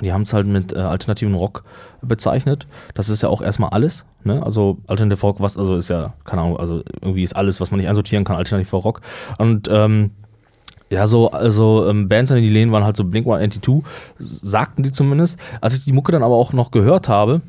Die 0.00 0.12
haben 0.12 0.22
es 0.22 0.32
halt 0.32 0.46
mit 0.46 0.72
äh, 0.72 0.78
alternativen 0.78 1.34
Rock 1.34 1.64
bezeichnet. 2.02 2.66
Das 2.94 3.08
ist 3.08 3.22
ja 3.22 3.28
auch 3.28 3.42
erstmal 3.42 3.70
alles. 3.70 4.04
Ne? 4.24 4.42
Also 4.42 4.78
Alternative 4.86 5.20
Rock, 5.20 5.40
was, 5.40 5.56
also 5.56 5.76
ist 5.76 5.88
ja, 5.88 6.14
keine 6.24 6.42
Ahnung, 6.42 6.56
also 6.58 6.82
irgendwie 7.00 7.22
ist 7.22 7.36
alles, 7.36 7.60
was 7.60 7.70
man 7.70 7.78
nicht 7.78 7.88
einsortieren 7.88 8.24
kann, 8.24 8.36
alternativer 8.36 8.78
Rock. 8.78 9.00
Und 9.38 9.68
ähm, 9.70 10.10
ja, 10.90 11.06
so, 11.06 11.30
also 11.30 11.86
ähm, 11.88 12.08
Bands, 12.08 12.32
an 12.32 12.38
die 12.38 12.48
lehnen, 12.48 12.72
waren 12.72 12.84
halt 12.84 12.96
so 12.96 13.04
Blink 13.04 13.26
182, 13.26 13.84
sagten 14.18 14.82
die 14.82 14.92
zumindest. 14.92 15.38
Als 15.60 15.74
ich 15.74 15.84
die 15.84 15.92
Mucke 15.92 16.12
dann 16.12 16.24
aber 16.24 16.34
auch 16.34 16.52
noch 16.52 16.72
gehört 16.72 17.08
habe, 17.08 17.42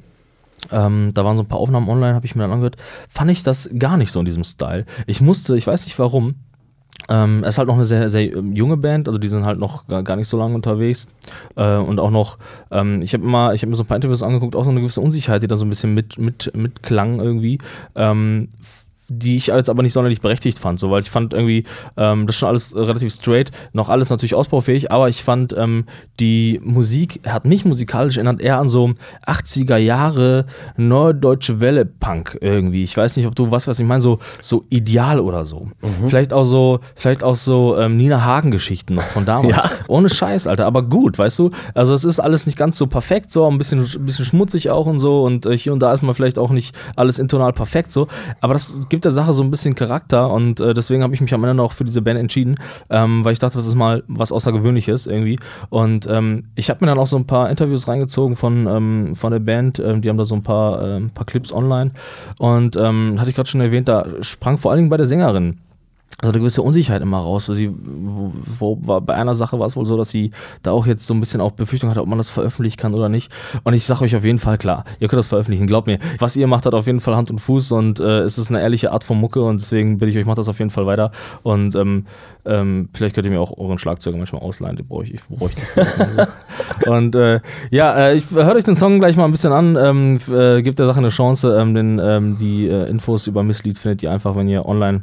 ähm, 0.71 1.11
da 1.13 1.25
waren 1.25 1.35
so 1.35 1.41
ein 1.41 1.47
paar 1.47 1.59
Aufnahmen 1.59 1.89
online, 1.89 2.13
habe 2.13 2.25
ich 2.25 2.35
mir 2.35 2.43
dann 2.43 2.51
angehört, 2.51 2.77
fand 3.09 3.31
ich 3.31 3.41
das 3.41 3.69
gar 3.77 3.97
nicht 3.97 4.11
so 4.11 4.19
in 4.19 4.25
diesem 4.25 4.43
Style. 4.43 4.85
Ich 5.07 5.21
musste, 5.21 5.57
ich 5.57 5.65
weiß 5.65 5.85
nicht 5.85 5.97
warum, 5.97 6.35
ähm, 7.09 7.43
es 7.43 7.49
ist 7.49 7.57
halt 7.57 7.67
noch 7.67 7.75
eine 7.75 7.85
sehr, 7.85 8.09
sehr 8.09 8.33
ähm, 8.33 8.53
junge 8.53 8.77
Band, 8.77 9.07
also 9.07 9.19
die 9.19 9.27
sind 9.27 9.45
halt 9.45 9.59
noch 9.59 9.87
gar, 9.87 10.15
nicht 10.15 10.27
so 10.27 10.37
lange 10.37 10.55
unterwegs. 10.55 11.07
Äh, 11.55 11.77
und 11.77 11.99
auch 11.99 12.11
noch, 12.11 12.37
ähm, 12.69 12.99
ich 13.03 13.13
habe 13.13 13.23
mal, 13.23 13.53
mir 13.53 13.75
so 13.75 13.83
ein 13.83 13.87
paar 13.87 13.97
Interviews 13.97 14.23
angeguckt, 14.23 14.55
auch 14.55 14.63
so 14.63 14.69
eine 14.69 14.81
gewisse 14.81 15.01
Unsicherheit, 15.01 15.43
die 15.43 15.47
da 15.47 15.55
so 15.55 15.65
ein 15.65 15.69
bisschen 15.69 15.93
mit, 15.93 16.17
mit, 16.17 16.51
mit 16.55 16.83
klang 16.83 17.19
irgendwie. 17.19 17.59
Ähm, 17.95 18.49
die 19.11 19.35
ich 19.35 19.47
jetzt 19.47 19.69
aber 19.69 19.83
nicht 19.83 19.93
sonderlich 19.93 20.21
berechtigt 20.21 20.57
fand, 20.57 20.79
so, 20.79 20.89
weil 20.89 21.01
ich 21.01 21.09
fand 21.09 21.33
irgendwie 21.33 21.65
ähm, 21.97 22.27
das 22.27 22.37
schon 22.37 22.49
alles 22.49 22.75
relativ 22.75 23.13
straight, 23.13 23.51
noch 23.73 23.89
alles 23.89 24.09
natürlich 24.09 24.35
ausbaufähig, 24.35 24.91
aber 24.91 25.09
ich 25.09 25.23
fand 25.23 25.53
ähm, 25.57 25.85
die 26.19 26.61
Musik 26.63 27.21
hat 27.27 27.45
mich 27.45 27.65
musikalisch 27.65 28.17
erinnert 28.17 28.41
eher 28.41 28.59
an 28.59 28.69
so 28.69 28.93
80er 29.27 29.77
Jahre 29.77 30.45
Norddeutsche 30.77 31.59
Welle 31.59 31.85
Punk 31.85 32.37
irgendwie. 32.41 32.83
Ich 32.83 32.95
weiß 32.95 33.17
nicht, 33.17 33.27
ob 33.27 33.35
du 33.35 33.51
was, 33.51 33.67
was 33.67 33.79
ich 33.79 33.85
meine, 33.85 34.01
so 34.01 34.19
so 34.39 34.63
ideal 34.69 35.19
oder 35.19 35.45
so. 35.45 35.67
Mhm. 35.81 36.07
Vielleicht 36.07 36.31
auch 36.31 36.45
so, 36.45 36.79
vielleicht 36.95 37.23
auch 37.23 37.35
so 37.35 37.77
ähm, 37.77 37.97
Nina 37.97 38.23
Hagen 38.23 38.51
Geschichten 38.51 38.93
noch 38.93 39.03
von 39.03 39.25
damals. 39.25 39.63
Ja. 39.63 39.71
Ohne 39.87 40.09
Scheiß, 40.09 40.47
Alter, 40.47 40.65
aber 40.65 40.83
gut, 40.83 41.17
weißt 41.17 41.37
du? 41.39 41.51
Also 41.73 41.93
es 41.93 42.05
ist 42.05 42.19
alles 42.19 42.45
nicht 42.45 42.57
ganz 42.57 42.77
so 42.77 42.87
perfekt, 42.87 43.31
so 43.31 43.47
ein 43.47 43.57
bisschen, 43.57 43.79
ein 43.79 44.05
bisschen 44.05 44.25
schmutzig 44.25 44.69
auch 44.69 44.85
und 44.85 44.99
so 44.99 45.23
und 45.23 45.45
äh, 45.45 45.57
hier 45.57 45.73
und 45.73 45.79
da 45.79 45.91
ist 45.91 46.01
mal 46.01 46.13
vielleicht 46.13 46.39
auch 46.39 46.51
nicht 46.51 46.75
alles 46.95 47.19
intonal 47.19 47.53
perfekt 47.53 47.91
so, 47.91 48.07
aber 48.39 48.53
das 48.53 48.75
gibt 48.89 49.00
der 49.03 49.11
Sache 49.11 49.33
so 49.33 49.43
ein 49.43 49.51
bisschen 49.51 49.75
Charakter 49.75 50.29
und 50.29 50.59
äh, 50.59 50.73
deswegen 50.73 51.03
habe 51.03 51.13
ich 51.13 51.21
mich 51.21 51.33
am 51.33 51.43
Ende 51.43 51.55
noch 51.55 51.73
für 51.73 51.85
diese 51.85 52.01
Band 52.01 52.19
entschieden, 52.19 52.55
ähm, 52.89 53.23
weil 53.23 53.33
ich 53.33 53.39
dachte, 53.39 53.57
das 53.57 53.67
ist 53.67 53.75
mal 53.75 54.03
was 54.07 54.31
Außergewöhnliches 54.31 55.07
irgendwie. 55.07 55.39
Und 55.69 56.07
ähm, 56.07 56.45
ich 56.55 56.69
habe 56.69 56.83
mir 56.83 56.91
dann 56.91 56.99
auch 56.99 57.07
so 57.07 57.17
ein 57.17 57.27
paar 57.27 57.49
Interviews 57.49 57.87
reingezogen 57.87 58.35
von, 58.35 58.67
ähm, 58.67 59.15
von 59.15 59.31
der 59.31 59.39
Band, 59.39 59.79
ähm, 59.79 60.01
die 60.01 60.09
haben 60.09 60.17
da 60.17 60.25
so 60.25 60.35
ein 60.35 60.43
paar, 60.43 60.83
ähm, 60.83 61.09
paar 61.11 61.25
Clips 61.25 61.51
online. 61.51 61.91
Und 62.39 62.75
ähm, 62.75 63.19
hatte 63.19 63.29
ich 63.29 63.35
gerade 63.35 63.49
schon 63.49 63.61
erwähnt, 63.61 63.87
da 63.87 64.05
sprang 64.21 64.57
vor 64.57 64.71
allen 64.71 64.79
Dingen 64.79 64.89
bei 64.89 64.97
der 64.97 65.05
Sängerin 65.05 65.57
also 66.19 66.31
eine 66.31 66.39
gewisse 66.39 66.61
Unsicherheit 66.61 67.01
immer 67.01 67.19
raus. 67.19 67.49
Also 67.49 67.55
sie, 67.55 67.71
wo, 67.73 68.31
wo, 68.59 68.77
war, 68.81 69.01
bei 69.01 69.15
einer 69.15 69.33
Sache 69.33 69.59
war 69.59 69.65
es 69.65 69.75
wohl 69.75 69.85
so, 69.85 69.97
dass 69.97 70.09
sie 70.09 70.31
da 70.61 70.71
auch 70.71 70.85
jetzt 70.85 71.07
so 71.07 71.13
ein 71.13 71.19
bisschen 71.19 71.41
auch 71.41 71.51
Befürchtung 71.51 71.89
hatte, 71.89 72.01
ob 72.01 72.07
man 72.07 72.17
das 72.17 72.29
veröffentlichen 72.29 72.77
kann 72.77 72.93
oder 72.93 73.09
nicht. 73.09 73.31
Und 73.63 73.73
ich 73.73 73.85
sage 73.85 74.03
euch 74.03 74.15
auf 74.15 74.23
jeden 74.23 74.37
Fall 74.37 74.57
klar, 74.57 74.85
ihr 74.99 75.07
könnt 75.07 75.19
das 75.19 75.27
veröffentlichen, 75.27 75.65
glaubt 75.67 75.87
mir. 75.87 75.99
Was 76.19 76.35
ihr 76.35 76.47
macht, 76.47 76.65
hat 76.65 76.73
auf 76.73 76.85
jeden 76.85 76.99
Fall 76.99 77.15
Hand 77.15 77.31
und 77.31 77.39
Fuß 77.39 77.71
und 77.71 77.99
äh, 77.99 78.19
es 78.19 78.37
ist 78.37 78.51
eine 78.51 78.61
ehrliche 78.61 78.91
Art 78.91 79.03
von 79.03 79.19
Mucke 79.19 79.41
und 79.41 79.61
deswegen 79.61 79.97
bitte 79.97 80.11
ich 80.11 80.17
euch, 80.17 80.25
macht 80.25 80.37
das 80.37 80.49
auf 80.49 80.59
jeden 80.59 80.69
Fall 80.69 80.85
weiter. 80.85 81.11
Und 81.43 81.75
ähm, 81.75 82.05
ähm, 82.45 82.89
vielleicht 82.93 83.15
könnt 83.15 83.25
ihr 83.25 83.31
mir 83.31 83.41
auch 83.41 83.57
euren 83.57 83.77
Schlagzeuger 83.77 84.17
manchmal 84.17 84.41
ausleihen, 84.41 84.75
den 84.75 84.87
brauche 84.87 85.03
ich, 85.03 85.15
ich 85.15 85.21
brauche 85.23 85.51
ich 85.51 86.87
Und 86.87 87.15
äh, 87.15 87.39
ja, 87.71 88.09
äh, 88.09 88.15
ich 88.15 88.29
hört 88.31 88.55
euch 88.55 88.63
den 88.63 88.75
Song 88.75 88.99
gleich 88.99 89.15
mal 89.15 89.25
ein 89.25 89.31
bisschen 89.31 89.53
an, 89.53 89.75
ähm, 89.75 90.19
äh, 90.31 90.61
gebt 90.61 90.77
der 90.79 90.87
Sache 90.87 90.99
eine 90.99 91.09
Chance, 91.09 91.57
ähm, 91.59 91.73
denn 91.73 91.99
ähm, 92.03 92.37
die 92.37 92.67
äh, 92.67 92.89
Infos 92.89 93.27
über 93.27 93.43
Misslied 93.43 93.77
findet 93.77 94.03
ihr 94.03 94.11
einfach, 94.11 94.35
wenn 94.35 94.47
ihr 94.47 94.65
online 94.65 95.01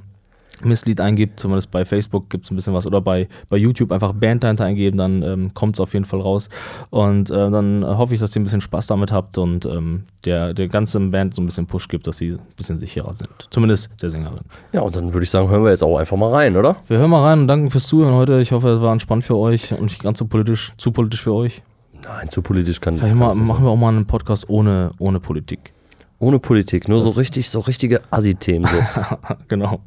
Misslied 0.64 1.00
eingibt, 1.00 1.40
zumindest 1.40 1.70
bei 1.70 1.84
Facebook 1.84 2.30
gibt 2.30 2.44
es 2.44 2.50
ein 2.50 2.56
bisschen 2.56 2.74
was 2.74 2.86
oder 2.86 3.00
bei, 3.00 3.28
bei 3.48 3.56
YouTube 3.56 3.92
einfach 3.92 4.12
Band 4.12 4.44
dahinter 4.44 4.64
eingeben, 4.64 4.96
dann 4.98 5.22
ähm, 5.22 5.54
kommt 5.54 5.76
es 5.76 5.80
auf 5.80 5.92
jeden 5.94 6.04
Fall 6.04 6.20
raus. 6.20 6.48
Und 6.90 7.30
äh, 7.30 7.50
dann 7.50 7.84
hoffe 7.86 8.14
ich, 8.14 8.20
dass 8.20 8.34
ihr 8.36 8.40
ein 8.40 8.44
bisschen 8.44 8.60
Spaß 8.60 8.86
damit 8.88 9.12
habt 9.12 9.38
und 9.38 9.66
ähm, 9.66 10.04
der, 10.24 10.54
der 10.54 10.68
ganzen 10.68 11.10
Band 11.10 11.34
so 11.34 11.42
ein 11.42 11.46
bisschen 11.46 11.66
Push 11.66 11.88
gibt, 11.88 12.06
dass 12.06 12.18
sie 12.18 12.32
ein 12.32 12.40
bisschen 12.56 12.78
sicherer 12.78 13.14
sind. 13.14 13.28
Zumindest 13.50 13.90
der 14.02 14.10
Sängerin. 14.10 14.40
Ja, 14.72 14.80
und 14.80 14.94
dann 14.96 15.12
würde 15.12 15.24
ich 15.24 15.30
sagen, 15.30 15.48
hören 15.48 15.64
wir 15.64 15.70
jetzt 15.70 15.82
auch 15.84 15.96
einfach 15.98 16.16
mal 16.16 16.30
rein, 16.30 16.56
oder? 16.56 16.76
Wir 16.88 16.98
hören 16.98 17.10
mal 17.10 17.22
rein 17.22 17.40
und 17.40 17.48
danken 17.48 17.70
fürs 17.70 17.86
Zuhören 17.86 18.14
heute. 18.14 18.40
Ich 18.40 18.52
hoffe, 18.52 18.68
es 18.70 18.80
war 18.80 18.92
entspannt 18.92 19.24
für 19.24 19.36
euch 19.36 19.72
und 19.72 19.82
nicht 19.82 20.02
ganz 20.02 20.18
so 20.18 20.26
politisch, 20.26 20.72
zu 20.76 20.90
politisch 20.92 21.22
für 21.22 21.34
euch. 21.34 21.62
Nein, 22.04 22.28
zu 22.28 22.42
politisch 22.42 22.80
kann, 22.80 22.94
Vielleicht 22.96 23.12
kann 23.12 23.18
mal, 23.18 23.34
nicht 23.34 23.46
machen 23.46 23.64
wir 23.64 23.70
auch 23.70 23.76
mal 23.76 23.88
einen 23.88 24.06
Podcast 24.06 24.48
ohne, 24.48 24.90
ohne 24.98 25.18
Politik. 25.20 25.72
Ohne 26.20 26.38
Politik, 26.38 26.88
nur 26.88 27.00
so 27.00 27.08
Das- 27.08 27.18
richtig, 27.18 27.48
so 27.50 27.60
richtige 27.60 28.00
Assi-Themen. 28.10 28.66
So. 28.68 29.16
genau. 29.48 29.80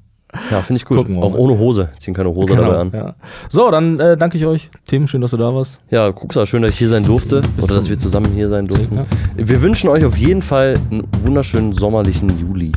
Ja, 0.50 0.62
finde 0.62 0.78
ich 0.78 0.86
gut. 0.86 0.98
Gucken 0.98 1.22
Auch 1.22 1.34
ohne 1.34 1.58
Hose. 1.58 1.90
Ziehen 2.00 2.14
keine 2.14 2.30
Hose 2.30 2.54
genau 2.54 2.64
dabei 2.64 2.80
an. 2.80 2.92
ja. 2.94 3.16
So, 3.50 3.70
dann 3.70 4.00
äh, 4.00 4.16
danke 4.18 4.38
ich 4.38 4.46
euch. 4.46 4.70
Tim, 4.88 5.08
schön, 5.08 5.22
dass 5.22 5.32
du 5.32 5.38
da 5.38 5.54
warst. 5.54 5.80
Ja, 5.90 6.12
Kuxa, 6.12 6.46
schön, 6.46 6.62
dass 6.62 6.72
ich 6.72 6.78
hier 6.80 6.90
sein 6.90 7.06
durfte. 7.06 7.42
Oder 7.62 7.76
dass 7.76 7.90
wir 7.90 7.98
zusammen 8.00 8.32
hier 8.34 8.50
sein 8.50 8.68
durften. 8.68 8.96
Ja. 8.98 9.06
Wir 9.36 9.62
wünschen 9.62 9.90
euch 9.90 10.06
auf 10.06 10.18
jeden 10.18 10.42
Fall 10.42 10.76
einen 10.90 11.04
wunderschönen 11.20 11.74
sommerlichen 11.74 12.38
Juli. 12.40 12.72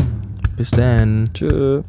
Bis 0.56 0.70
dann. 0.70 1.24
Tschö. 1.32 1.82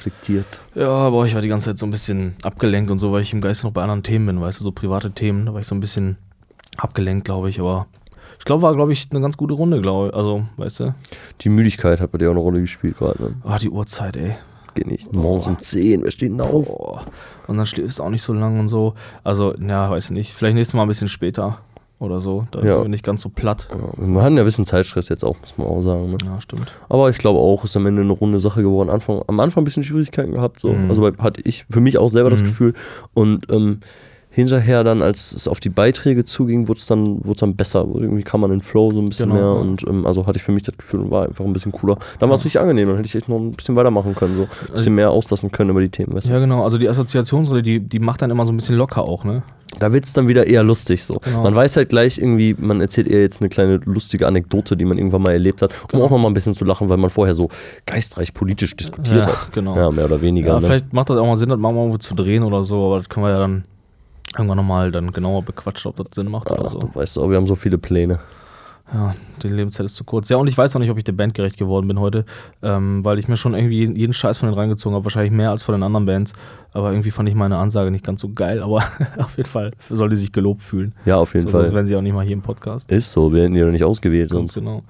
Reflektiert. 0.00 0.60
Ja, 0.74 0.88
aber 0.88 1.26
ich 1.26 1.34
war 1.34 1.42
die 1.42 1.48
ganze 1.48 1.66
Zeit 1.66 1.78
so 1.78 1.86
ein 1.86 1.90
bisschen 1.90 2.34
abgelenkt 2.42 2.90
und 2.90 2.98
so, 2.98 3.12
weil 3.12 3.22
ich 3.22 3.32
im 3.32 3.40
Geist 3.40 3.64
noch 3.64 3.72
bei 3.72 3.82
anderen 3.82 4.02
Themen 4.02 4.26
bin, 4.26 4.40
weißt 4.40 4.60
du, 4.60 4.64
so 4.64 4.72
private 4.72 5.12
Themen. 5.12 5.46
Da 5.46 5.52
war 5.52 5.60
ich 5.60 5.66
so 5.66 5.74
ein 5.74 5.80
bisschen 5.80 6.16
abgelenkt, 6.76 7.26
glaube 7.26 7.48
ich, 7.48 7.60
aber 7.60 7.86
ich 8.38 8.44
glaube, 8.46 8.62
war, 8.62 8.74
glaube 8.74 8.92
ich, 8.92 9.08
eine 9.10 9.20
ganz 9.20 9.36
gute 9.36 9.52
Runde, 9.52 9.82
glaube 9.82 10.08
ich. 10.08 10.14
Also, 10.14 10.44
weißt 10.56 10.80
du? 10.80 10.94
Die 11.42 11.50
Müdigkeit 11.50 12.00
hat 12.00 12.10
bei 12.10 12.18
dir 12.18 12.28
auch 12.28 12.32
eine 12.32 12.40
Rolle 12.40 12.60
gespielt 12.60 12.96
gerade. 12.96 13.22
Ne? 13.22 13.34
Ah, 13.44 13.58
die 13.58 13.68
Uhrzeit, 13.68 14.16
ey. 14.16 14.34
Geht 14.74 14.86
nicht. 14.86 15.12
Morgens 15.12 15.46
um 15.46 15.58
10, 15.58 16.04
wer 16.04 16.10
steht 16.10 16.30
denn 16.30 16.40
auf? 16.40 16.68
Boah. 16.68 17.04
Und 17.48 17.58
dann 17.58 17.66
schläfst 17.66 17.98
du 17.98 18.02
auch 18.04 18.08
nicht 18.08 18.22
so 18.22 18.32
lang 18.32 18.58
und 18.58 18.68
so. 18.68 18.94
Also, 19.24 19.54
ja, 19.56 19.90
weiß 19.90 20.12
nicht. 20.12 20.32
Vielleicht 20.32 20.54
nächstes 20.54 20.74
Mal 20.74 20.82
ein 20.82 20.88
bisschen 20.88 21.08
später 21.08 21.58
oder 22.00 22.20
so. 22.20 22.46
Da 22.50 22.60
Ja. 22.62 22.72
sind 22.72 22.82
wir 22.82 22.88
nicht 22.88 23.04
ganz 23.04 23.20
so 23.20 23.28
platt. 23.28 23.68
Ja, 23.70 23.78
wir 24.12 24.22
hatten 24.22 24.36
ja 24.36 24.42
ein 24.42 24.46
bisschen 24.46 24.66
Zeitstress 24.66 25.08
jetzt 25.10 25.22
auch, 25.24 25.36
muss 25.40 25.56
man 25.56 25.66
auch 25.68 25.82
sagen. 25.82 26.10
Ne? 26.10 26.16
Ja, 26.26 26.40
stimmt. 26.40 26.72
Aber 26.88 27.08
ich 27.10 27.18
glaube 27.18 27.38
auch, 27.38 27.62
ist 27.62 27.76
am 27.76 27.86
Ende 27.86 28.02
eine 28.02 28.12
runde 28.12 28.40
Sache 28.40 28.62
geworden. 28.62 28.90
Anfang, 28.90 29.22
am 29.28 29.38
Anfang 29.38 29.62
ein 29.62 29.64
bisschen 29.64 29.84
Schwierigkeiten 29.84 30.32
gehabt. 30.32 30.58
So. 30.58 30.72
Mhm. 30.72 30.88
Also 30.90 31.06
hatte 31.18 31.40
ich 31.44 31.64
für 31.70 31.80
mich 31.80 31.98
auch 31.98 32.08
selber 32.10 32.30
das 32.30 32.40
Mhm. 32.40 32.46
Gefühl. 32.46 32.74
Und 33.14 33.46
ähm, 33.52 33.80
hinterher 34.32 34.84
dann, 34.84 35.02
als 35.02 35.32
es 35.32 35.48
auf 35.48 35.58
die 35.58 35.68
Beiträge 35.70 36.24
zuging, 36.24 36.68
wurde 36.68 36.78
es 36.78 36.86
dann, 36.86 37.20
dann 37.22 37.56
besser. 37.56 37.84
Irgendwie 37.92 38.22
kam 38.22 38.40
man 38.40 38.50
in 38.52 38.58
den 38.58 38.62
Flow 38.62 38.92
so 38.92 39.00
ein 39.00 39.06
bisschen 39.06 39.30
Genau, 39.30 39.40
mehr. 39.40 39.44
ja. 39.54 39.60
Und 39.60 39.82
ähm, 39.88 40.06
also 40.06 40.26
hatte 40.26 40.36
ich 40.38 40.42
für 40.44 40.52
mich 40.52 40.62
das 40.62 40.76
Gefühl 40.76 41.00
und 41.00 41.10
war 41.10 41.26
einfach 41.26 41.44
ein 41.44 41.52
bisschen 41.52 41.72
cooler. 41.72 41.98
Dann 42.20 42.28
war 42.28 42.34
es 42.34 42.44
richtig 42.44 42.60
angenehm. 42.60 42.86
Dann 42.88 42.96
hätte 42.96 43.06
ich 43.06 43.14
echt 43.16 43.28
noch 43.28 43.38
ein 43.38 43.52
bisschen 43.52 43.74
weitermachen 43.74 44.14
können. 44.14 44.36
So. 44.36 44.42
Ein 44.68 44.72
bisschen 44.74 44.94
mehr 44.94 45.10
auslassen 45.10 45.50
können 45.50 45.70
über 45.70 45.80
die 45.80 45.88
Themen. 45.88 46.14
Weißt 46.14 46.28
du? 46.28 46.32
Ja, 46.32 46.38
genau. 46.38 46.62
Also 46.62 46.78
die 46.78 46.88
Assoziationsrede, 46.88 47.62
die, 47.62 47.80
die 47.80 47.98
macht 47.98 48.22
dann 48.22 48.30
immer 48.30 48.46
so 48.46 48.52
ein 48.52 48.56
bisschen 48.56 48.76
locker 48.76 49.02
auch, 49.02 49.24
ne? 49.24 49.42
Da 49.78 49.92
wird 49.92 50.04
es 50.04 50.12
dann 50.12 50.26
wieder 50.28 50.46
eher 50.46 50.62
lustig. 50.62 51.04
So. 51.04 51.18
Genau. 51.24 51.42
Man 51.42 51.54
weiß 51.54 51.76
halt 51.76 51.88
gleich 51.90 52.18
irgendwie, 52.18 52.54
man 52.58 52.80
erzählt 52.80 53.06
eher 53.08 53.20
jetzt 53.20 53.40
eine 53.40 53.48
kleine 53.48 53.76
lustige 53.84 54.26
Anekdote, 54.26 54.76
die 54.76 54.84
man 54.84 54.98
irgendwann 54.98 55.22
mal 55.22 55.32
erlebt 55.32 55.62
hat, 55.62 55.72
um 55.72 55.88
Genau. 55.90 56.04
auch 56.04 56.10
noch 56.10 56.18
mal 56.18 56.28
ein 56.28 56.34
bisschen 56.34 56.54
zu 56.54 56.64
lachen, 56.64 56.88
weil 56.88 56.96
man 56.96 57.10
vorher 57.10 57.34
so 57.34 57.48
geistreich 57.86 58.34
politisch 58.34 58.74
diskutiert 58.76 59.26
Ja, 59.26 59.32
hat. 59.32 59.52
genau. 59.52 59.76
Ja, 59.76 59.90
mehr 59.90 60.06
oder 60.06 60.20
weniger. 60.20 60.48
Ja, 60.54 60.60
ne? 60.60 60.66
vielleicht 60.66 60.92
macht 60.92 61.10
das 61.10 61.18
auch 61.18 61.26
mal 61.26 61.36
Sinn, 61.36 61.48
das 61.50 61.58
mal 61.58 61.72
irgendwo 61.74 61.98
zu 61.98 62.14
drehen 62.14 62.42
oder 62.42 62.64
so, 62.64 62.86
aber 62.86 62.98
das 62.98 63.08
können 63.08 63.26
wir 63.26 63.30
ja 63.30 63.38
dann 63.38 63.64
irgendwann 64.36 64.56
nochmal 64.56 64.92
dann 64.92 65.12
genauer 65.12 65.42
bequatschen, 65.42 65.90
ob 65.90 65.96
das 65.96 66.08
Sinn 66.14 66.30
macht 66.30 66.50
oder 66.50 66.64
Ach, 66.66 66.72
so. 66.72 66.78
du 66.80 66.94
weißt 66.94 67.18
auch, 67.18 67.28
wir 67.30 67.36
haben 67.36 67.46
so 67.46 67.54
viele 67.54 67.78
Pläne. 67.78 68.20
Ja, 68.92 69.14
die 69.42 69.48
Lebenszeit 69.48 69.86
ist 69.86 69.94
zu 69.94 70.02
kurz. 70.04 70.28
Ja, 70.30 70.36
und 70.36 70.48
ich 70.48 70.58
weiß 70.58 70.74
noch 70.74 70.80
nicht, 70.80 70.90
ob 70.90 70.98
ich 70.98 71.04
der 71.04 71.12
Band 71.12 71.34
gerecht 71.34 71.56
geworden 71.56 71.86
bin 71.86 72.00
heute, 72.00 72.24
ähm, 72.62 73.04
weil 73.04 73.18
ich 73.20 73.28
mir 73.28 73.36
schon 73.36 73.54
irgendwie 73.54 73.84
jeden, 73.96 74.12
Scheiß 74.12 74.38
von 74.38 74.48
denen 74.48 74.58
reingezogen 74.58 74.94
habe, 74.96 75.04
wahrscheinlich 75.04 75.30
mehr 75.32 75.50
als 75.50 75.62
von 75.62 75.74
den 75.74 75.82
anderen 75.84 76.06
Bands. 76.06 76.32
Aber 76.72 76.90
irgendwie 76.90 77.10
fand 77.10 77.28
ich 77.28 77.34
meine 77.34 77.56
Ansage 77.56 77.90
nicht 77.90 78.04
ganz 78.04 78.20
so 78.20 78.30
geil, 78.32 78.62
aber 78.62 78.76
auf 79.18 79.36
jeden 79.36 79.48
Fall 79.48 79.72
soll 79.88 80.08
die 80.08 80.16
sich 80.16 80.32
gelobt 80.32 80.62
fühlen. 80.62 80.92
Ja, 81.04 81.16
auf 81.18 81.34
jeden 81.34 81.46
So, 81.46 81.52
sonst 81.52 81.66
Fall. 81.66 81.74
wären 81.76 81.86
sie 81.86 81.96
auch 81.96 82.00
nicht 82.02 82.12
mal 82.14 82.24
hier 82.24 82.34
im 82.34 82.42
Podcast. 82.42 82.90
Ist 82.90 83.12
so, 83.12 83.32
wir 83.32 83.42
hätten 83.44 83.54
die 83.54 83.60
doch 83.60 83.70
nicht 83.70 83.84
ausgewählt 83.84 84.30
Ganz 84.30 84.52
sonst. 84.52 84.54
genau. 84.54 84.82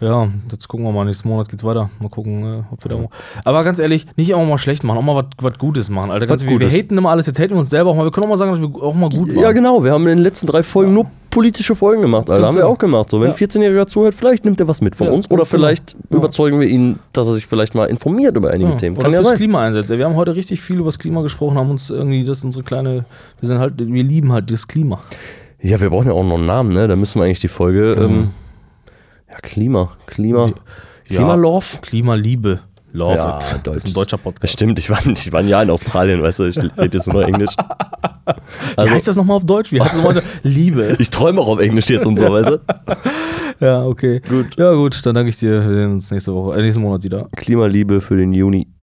Ja, 0.00 0.28
jetzt 0.50 0.68
gucken 0.68 0.84
wir 0.86 0.92
mal, 0.92 1.04
nächsten 1.04 1.28
Monat 1.28 1.48
geht's 1.48 1.64
weiter. 1.64 1.88
Mal 1.98 2.08
gucken, 2.10 2.42
äh, 2.42 2.62
ob 2.70 2.84
wir 2.84 2.96
da. 2.96 3.04
Aber 3.44 3.64
ganz 3.64 3.78
ehrlich, 3.78 4.06
nicht 4.16 4.34
auch 4.34 4.46
mal 4.46 4.58
schlecht 4.58 4.84
machen, 4.84 4.98
auch 4.98 5.02
mal 5.02 5.24
was- 5.40 5.56
Gutes 5.58 5.88
machen, 5.88 6.10
Alter. 6.10 6.26
Ganz 6.26 6.44
wir, 6.44 6.58
wir 6.60 6.68
haten 6.70 6.98
immer 6.98 7.10
alles, 7.10 7.26
jetzt 7.26 7.38
haten 7.38 7.52
wir 7.54 7.58
uns 7.60 7.70
selber 7.70 7.90
auch 7.90 7.96
mal. 7.96 8.04
Wir 8.04 8.10
können 8.10 8.24
auch 8.26 8.30
mal 8.30 8.36
sagen, 8.36 8.50
dass 8.52 8.60
wir 8.60 8.82
auch 8.82 8.94
mal 8.94 9.08
gut 9.08 9.28
waren. 9.34 9.42
Ja, 9.42 9.52
genau, 9.52 9.82
wir 9.82 9.92
haben 9.92 10.02
in 10.02 10.16
den 10.16 10.18
letzten 10.18 10.46
drei 10.46 10.62
Folgen 10.62 10.92
nur 10.92 11.06
politische 11.36 11.74
Folgen 11.74 12.00
gemacht, 12.00 12.30
Alter. 12.30 12.40
Ganz 12.42 12.52
Haben 12.54 12.56
wir 12.62 12.66
auch 12.66 12.78
gemacht. 12.78 13.10
So, 13.10 13.20
wenn 13.20 13.28
Ja. 13.28 13.34
ein 13.34 13.38
14-Jähriger 13.38 13.86
zuhört, 13.86 14.14
vielleicht 14.14 14.46
nimmt 14.46 14.58
er 14.58 14.66
was 14.68 14.80
mit 14.80 14.96
von 14.96 15.08
Ja, 15.08 15.12
uns 15.12 15.30
oder 15.30 15.44
vielleicht 15.44 15.92
Ja. 16.10 16.16
überzeugen 16.16 16.58
wir 16.58 16.66
ihn, 16.66 16.98
dass 17.12 17.26
er 17.28 17.34
sich 17.34 17.46
vielleicht 17.46 17.74
mal 17.74 17.84
informiert 17.86 18.36
über 18.36 18.50
einige 18.50 18.74
Themen. 18.78 18.96
Oder 18.96 19.04
Kann 19.04 19.12
ja 19.12 19.18
fürs 19.18 19.28
sein. 19.28 19.36
Klima 19.36 19.62
einsetzt. 19.62 19.90
Wir 19.90 20.04
haben 20.04 20.16
heute 20.16 20.34
richtig 20.34 20.62
viel 20.62 20.76
über 20.76 20.86
das 20.86 20.98
Klima 20.98 21.20
gesprochen, 21.20 21.58
haben 21.58 21.70
uns 21.70 21.90
irgendwie, 21.90 22.24
das 22.24 22.42
unsere 22.42 22.64
kleine, 22.64 23.04
wir 23.40 23.46
sind 23.48 23.58
halt, 23.58 23.74
wir 23.76 24.02
lieben 24.02 24.32
halt 24.32 24.50
das 24.50 24.66
Klima. 24.66 24.98
Ja, 25.60 25.78
wir 25.80 25.90
brauchen 25.90 26.06
ja 26.06 26.12
auch 26.14 26.24
noch 26.24 26.36
einen 26.38 26.46
Namen, 26.46 26.72
ne? 26.72 26.88
Da 26.88 26.96
müssen 26.96 27.20
wir 27.20 27.24
eigentlich 27.26 27.40
die 27.40 27.48
Folge. 27.48 27.92
Ähm, 28.00 28.30
ja, 29.30 29.36
Klima. 29.42 29.92
Klima. 30.06 30.46
Klimalove? 31.08 31.78
Klimaliebe. 31.82 32.60
Love. 32.96 33.16
Ja, 33.16 33.38
das 33.38 33.62
Deutsch. 33.62 33.76
ist 33.78 33.86
ein 33.88 33.94
deutscher 33.94 34.18
Podcast. 34.18 34.52
Stimmt, 34.54 34.78
ich 34.78 34.90
war, 34.90 34.98
ich 35.06 35.32
war 35.32 35.40
ein 35.40 35.48
Jahr 35.48 35.62
in 35.62 35.70
Australien, 35.70 36.22
weißt 36.22 36.38
du, 36.40 36.44
ich 36.44 36.56
rede 36.56 36.72
jetzt 36.96 37.06
nur 37.12 37.24
Englisch. 37.26 37.52
Wie 38.26 38.32
Also, 38.76 38.90
heißt 38.94 39.08
das 39.08 39.16
nochmal 39.16 39.36
auf 39.36 39.44
Deutsch? 39.46 39.70
Wie 39.72 39.80
heißt 39.80 39.94
das 39.94 40.02
nochmal? 40.02 40.22
Liebe. 40.42 40.96
ich 40.98 41.10
träume 41.10 41.40
auch 41.40 41.48
auf 41.48 41.60
Englisch 41.60 41.88
jetzt 41.88 42.06
und 42.06 42.18
so, 42.18 42.28
weißt 42.28 42.48
du? 42.50 42.60
Ja, 43.58 43.86
okay. 43.86 44.20
Gut. 44.28 44.48
Ja, 44.58 44.74
gut, 44.74 45.00
dann 45.06 45.14
danke 45.14 45.30
ich 45.30 45.38
dir. 45.38 45.66
Wir 45.66 45.74
sehen 45.74 45.92
uns 45.92 46.10
nächste 46.10 46.34
Woche, 46.34 46.58
äh, 46.58 46.62
nächsten 46.62 46.82
Monat 46.82 47.02
wieder. 47.04 47.26
Klimaliebe 47.36 48.02
für 48.02 48.14
den 48.14 48.34
Juni. 48.34 48.66